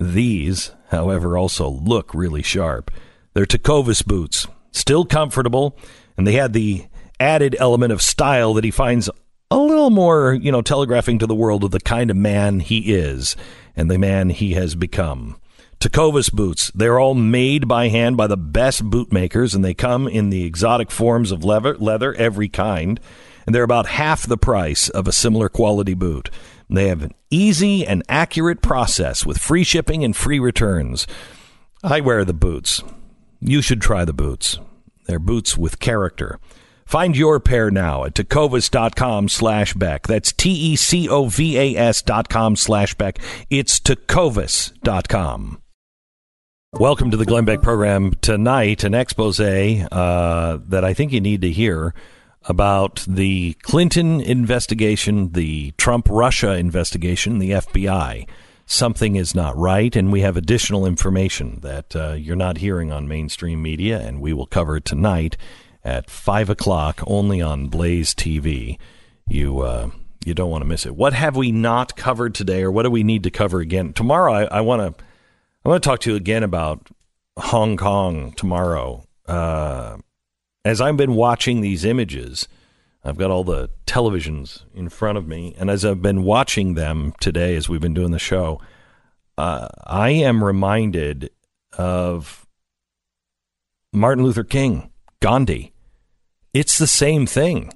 These, 0.00 0.72
however, 0.88 1.38
also 1.38 1.68
look 1.68 2.12
really 2.12 2.42
sharp. 2.42 2.90
They're 3.32 3.46
Tecovas 3.46 4.04
boots, 4.04 4.48
still 4.72 5.04
comfortable, 5.04 5.78
and 6.16 6.26
they 6.26 6.32
had 6.32 6.52
the 6.52 6.86
added 7.20 7.54
element 7.60 7.92
of 7.92 8.02
style 8.02 8.52
that 8.54 8.64
he 8.64 8.72
finds 8.72 9.08
a 9.52 9.58
little 9.58 9.90
more, 9.90 10.34
you 10.34 10.50
know, 10.50 10.62
telegraphing 10.62 11.20
to 11.20 11.28
the 11.28 11.34
world 11.34 11.62
of 11.62 11.70
the 11.70 11.78
kind 11.78 12.10
of 12.10 12.16
man 12.16 12.58
he 12.58 12.92
is 12.92 13.36
and 13.76 13.88
the 13.88 13.98
man 13.98 14.30
he 14.30 14.54
has 14.54 14.74
become. 14.74 15.36
Tecovas 15.80 16.32
boots, 16.32 16.70
they're 16.74 16.98
all 16.98 17.14
made 17.14 17.68
by 17.68 17.88
hand 17.88 18.16
by 18.16 18.26
the 18.26 18.36
best 18.36 18.84
bootmakers, 18.84 19.54
and 19.54 19.64
they 19.64 19.74
come 19.74 20.08
in 20.08 20.30
the 20.30 20.44
exotic 20.44 20.90
forms 20.90 21.30
of 21.30 21.44
leather, 21.44 21.76
leather 21.76 22.14
every 22.14 22.48
kind, 22.48 22.98
and 23.44 23.54
they're 23.54 23.62
about 23.62 23.86
half 23.86 24.26
the 24.26 24.38
price 24.38 24.88
of 24.88 25.06
a 25.06 25.12
similar 25.12 25.48
quality 25.48 25.94
boot. 25.94 26.30
They 26.68 26.88
have 26.88 27.02
an 27.02 27.12
easy 27.30 27.86
and 27.86 28.02
accurate 28.08 28.62
process 28.62 29.24
with 29.24 29.38
free 29.38 29.64
shipping 29.64 30.02
and 30.02 30.16
free 30.16 30.38
returns. 30.38 31.06
I 31.82 32.00
wear 32.00 32.24
the 32.24 32.34
boots. 32.34 32.82
You 33.40 33.62
should 33.62 33.80
try 33.80 34.04
the 34.04 34.12
boots. 34.12 34.58
They're 35.06 35.18
boots 35.20 35.56
with 35.56 35.78
character. 35.78 36.40
Find 36.86 37.16
your 37.16 37.38
pair 37.40 37.70
now 37.70 38.04
at 38.04 38.14
tecovas.com 38.14 39.28
slash 39.28 39.74
Beck. 39.74 40.06
That's 40.06 40.32
T 40.32 40.50
E 40.50 40.76
C 40.76 41.08
O 41.08 41.26
V 41.28 41.58
A 41.58 41.76
S 41.76 42.00
dot 42.02 42.28
com 42.28 42.56
slash 42.56 42.94
Beck. 42.94 43.18
It's 43.50 43.78
tecovas.com. 43.80 45.60
Welcome 46.78 47.10
to 47.10 47.16
the 47.16 47.24
Glenn 47.24 47.46
Beck 47.46 47.62
program. 47.62 48.12
Tonight, 48.20 48.84
an 48.84 48.94
expose 48.94 49.40
uh, 49.40 50.58
that 50.62 50.84
I 50.84 50.92
think 50.92 51.10
you 51.10 51.22
need 51.22 51.40
to 51.40 51.50
hear 51.50 51.94
about 52.44 53.02
the 53.08 53.54
Clinton 53.62 54.20
investigation, 54.20 55.32
the 55.32 55.70
Trump 55.78 56.06
Russia 56.10 56.52
investigation, 56.52 57.38
the 57.38 57.52
FBI. 57.52 58.28
Something 58.66 59.16
is 59.16 59.34
not 59.34 59.56
right, 59.56 59.96
and 59.96 60.12
we 60.12 60.20
have 60.20 60.36
additional 60.36 60.84
information 60.84 61.60
that 61.62 61.96
uh, 61.96 62.12
you're 62.12 62.36
not 62.36 62.58
hearing 62.58 62.92
on 62.92 63.08
mainstream 63.08 63.62
media, 63.62 63.98
and 63.98 64.20
we 64.20 64.34
will 64.34 64.46
cover 64.46 64.78
tonight 64.78 65.38
at 65.82 66.10
5 66.10 66.50
o'clock 66.50 67.00
only 67.06 67.40
on 67.40 67.68
Blaze 67.68 68.14
TV. 68.14 68.78
You, 69.26 69.60
uh, 69.60 69.90
You 70.26 70.34
don't 70.34 70.50
want 70.50 70.60
to 70.60 70.68
miss 70.68 70.84
it. 70.84 70.94
What 70.94 71.14
have 71.14 71.36
we 71.36 71.52
not 71.52 71.96
covered 71.96 72.34
today, 72.34 72.62
or 72.62 72.70
what 72.70 72.82
do 72.82 72.90
we 72.90 73.02
need 73.02 73.22
to 73.22 73.30
cover 73.30 73.60
again 73.60 73.94
tomorrow? 73.94 74.46
I 74.50 74.60
want 74.60 74.98
to 74.98 75.04
I 75.66 75.68
want 75.68 75.82
to 75.82 75.88
talk 75.88 75.98
to 76.02 76.10
you 76.10 76.16
again 76.16 76.44
about 76.44 76.86
Hong 77.36 77.76
Kong 77.76 78.30
tomorrow. 78.36 79.02
Uh, 79.26 79.96
as 80.64 80.80
I've 80.80 80.96
been 80.96 81.16
watching 81.16 81.60
these 81.60 81.84
images, 81.84 82.46
I've 83.02 83.16
got 83.16 83.32
all 83.32 83.42
the 83.42 83.70
televisions 83.84 84.62
in 84.76 84.88
front 84.90 85.18
of 85.18 85.26
me, 85.26 85.56
and 85.58 85.68
as 85.68 85.84
I've 85.84 86.00
been 86.00 86.22
watching 86.22 86.74
them 86.74 87.14
today, 87.20 87.56
as 87.56 87.68
we've 87.68 87.80
been 87.80 87.94
doing 87.94 88.12
the 88.12 88.20
show, 88.20 88.60
uh, 89.36 89.66
I 89.84 90.10
am 90.10 90.44
reminded 90.44 91.30
of 91.76 92.46
Martin 93.92 94.22
Luther 94.22 94.44
King, 94.44 94.92
Gandhi. 95.18 95.72
It's 96.54 96.78
the 96.78 96.86
same 96.86 97.26
thing. 97.26 97.72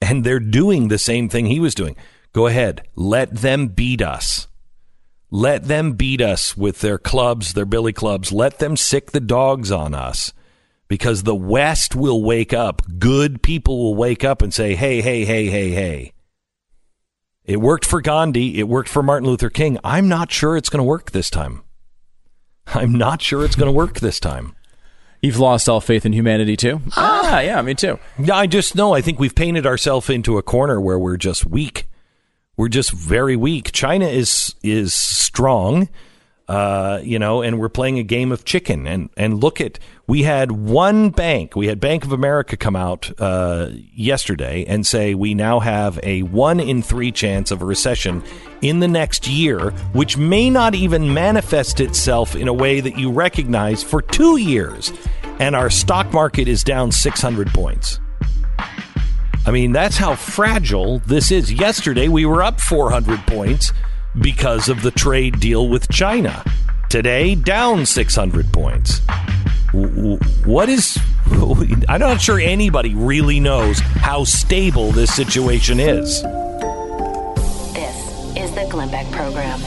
And 0.00 0.24
they're 0.24 0.40
doing 0.40 0.88
the 0.88 0.96
same 0.96 1.28
thing 1.28 1.44
he 1.44 1.60
was 1.60 1.74
doing. 1.74 1.96
Go 2.32 2.46
ahead, 2.46 2.88
let 2.96 3.34
them 3.34 3.68
beat 3.68 4.00
us. 4.00 4.47
Let 5.30 5.64
them 5.64 5.92
beat 5.92 6.20
us 6.20 6.56
with 6.56 6.80
their 6.80 6.98
clubs, 6.98 7.52
their 7.52 7.66
billy 7.66 7.92
clubs. 7.92 8.32
Let 8.32 8.58
them 8.58 8.76
sick 8.76 9.10
the 9.10 9.20
dogs 9.20 9.70
on 9.70 9.94
us 9.94 10.32
because 10.88 11.22
the 11.22 11.34
West 11.34 11.94
will 11.94 12.22
wake 12.22 12.54
up. 12.54 12.82
Good 12.98 13.42
people 13.42 13.78
will 13.78 13.94
wake 13.94 14.24
up 14.24 14.40
and 14.40 14.54
say, 14.54 14.74
hey, 14.74 15.02
hey, 15.02 15.24
hey, 15.24 15.46
hey, 15.48 15.70
hey. 15.70 16.12
It 17.44 17.60
worked 17.60 17.84
for 17.84 18.00
Gandhi. 18.00 18.58
It 18.58 18.68
worked 18.68 18.88
for 18.88 19.02
Martin 19.02 19.28
Luther 19.28 19.50
King. 19.50 19.78
I'm 19.84 20.08
not 20.08 20.32
sure 20.32 20.56
it's 20.56 20.68
going 20.68 20.80
to 20.80 20.84
work 20.84 21.12
this 21.12 21.30
time. 21.30 21.62
I'm 22.66 22.92
not 22.92 23.22
sure 23.22 23.44
it's 23.44 23.56
going 23.56 23.68
to 23.68 23.72
work 23.72 24.00
this 24.00 24.20
time. 24.20 24.54
You've 25.20 25.38
lost 25.38 25.68
all 25.68 25.80
faith 25.80 26.06
in 26.06 26.12
humanity 26.12 26.56
too? 26.56 26.80
Ah, 26.96 27.40
yeah, 27.40 27.60
me 27.62 27.74
too. 27.74 27.98
I 28.32 28.46
just 28.46 28.76
know. 28.76 28.94
I 28.94 29.00
think 29.00 29.18
we've 29.18 29.34
painted 29.34 29.66
ourselves 29.66 30.08
into 30.08 30.38
a 30.38 30.42
corner 30.42 30.80
where 30.80 30.98
we're 30.98 31.16
just 31.16 31.44
weak. 31.44 31.88
We're 32.58 32.68
just 32.68 32.90
very 32.90 33.36
weak. 33.36 33.70
China 33.70 34.06
is 34.06 34.52
is 34.64 34.92
strong, 34.92 35.88
uh, 36.48 36.98
you 37.04 37.16
know, 37.16 37.40
and 37.40 37.60
we're 37.60 37.68
playing 37.68 38.00
a 38.00 38.02
game 38.02 38.32
of 38.32 38.44
chicken. 38.44 38.84
And 38.84 39.10
and 39.16 39.40
look 39.40 39.60
at 39.60 39.78
we 40.08 40.24
had 40.24 40.50
one 40.50 41.10
bank, 41.10 41.54
we 41.54 41.68
had 41.68 41.78
Bank 41.78 42.04
of 42.04 42.10
America 42.10 42.56
come 42.56 42.74
out 42.74 43.12
uh, 43.20 43.68
yesterday 43.94 44.64
and 44.66 44.84
say 44.84 45.14
we 45.14 45.34
now 45.34 45.60
have 45.60 46.00
a 46.02 46.22
one 46.22 46.58
in 46.58 46.82
three 46.82 47.12
chance 47.12 47.52
of 47.52 47.62
a 47.62 47.64
recession 47.64 48.24
in 48.60 48.80
the 48.80 48.88
next 48.88 49.28
year, 49.28 49.70
which 49.92 50.16
may 50.16 50.50
not 50.50 50.74
even 50.74 51.14
manifest 51.14 51.78
itself 51.78 52.34
in 52.34 52.48
a 52.48 52.52
way 52.52 52.80
that 52.80 52.98
you 52.98 53.12
recognize 53.12 53.84
for 53.84 54.02
two 54.02 54.36
years. 54.36 54.92
And 55.38 55.54
our 55.54 55.70
stock 55.70 56.12
market 56.12 56.48
is 56.48 56.64
down 56.64 56.90
600 56.90 57.54
points. 57.54 58.00
I 59.48 59.50
mean, 59.50 59.72
that's 59.72 59.96
how 59.96 60.14
fragile 60.14 60.98
this 61.06 61.30
is. 61.30 61.50
Yesterday, 61.50 62.06
we 62.06 62.26
were 62.26 62.42
up 62.42 62.60
400 62.60 63.20
points 63.20 63.72
because 64.20 64.68
of 64.68 64.82
the 64.82 64.90
trade 64.90 65.40
deal 65.40 65.70
with 65.70 65.88
China. 65.88 66.44
Today, 66.90 67.34
down 67.34 67.86
600 67.86 68.52
points. 68.52 69.00
What 69.72 70.68
is. 70.68 70.98
I'm 71.88 72.00
not 72.00 72.20
sure 72.20 72.38
anybody 72.38 72.94
really 72.94 73.40
knows 73.40 73.78
how 73.78 74.24
stable 74.24 74.92
this 74.92 75.14
situation 75.14 75.80
is. 75.80 76.20
This 77.72 78.36
is 78.36 78.54
the 78.54 78.68
Glenn 78.70 78.90
Beck 78.90 79.10
Program. 79.12 79.60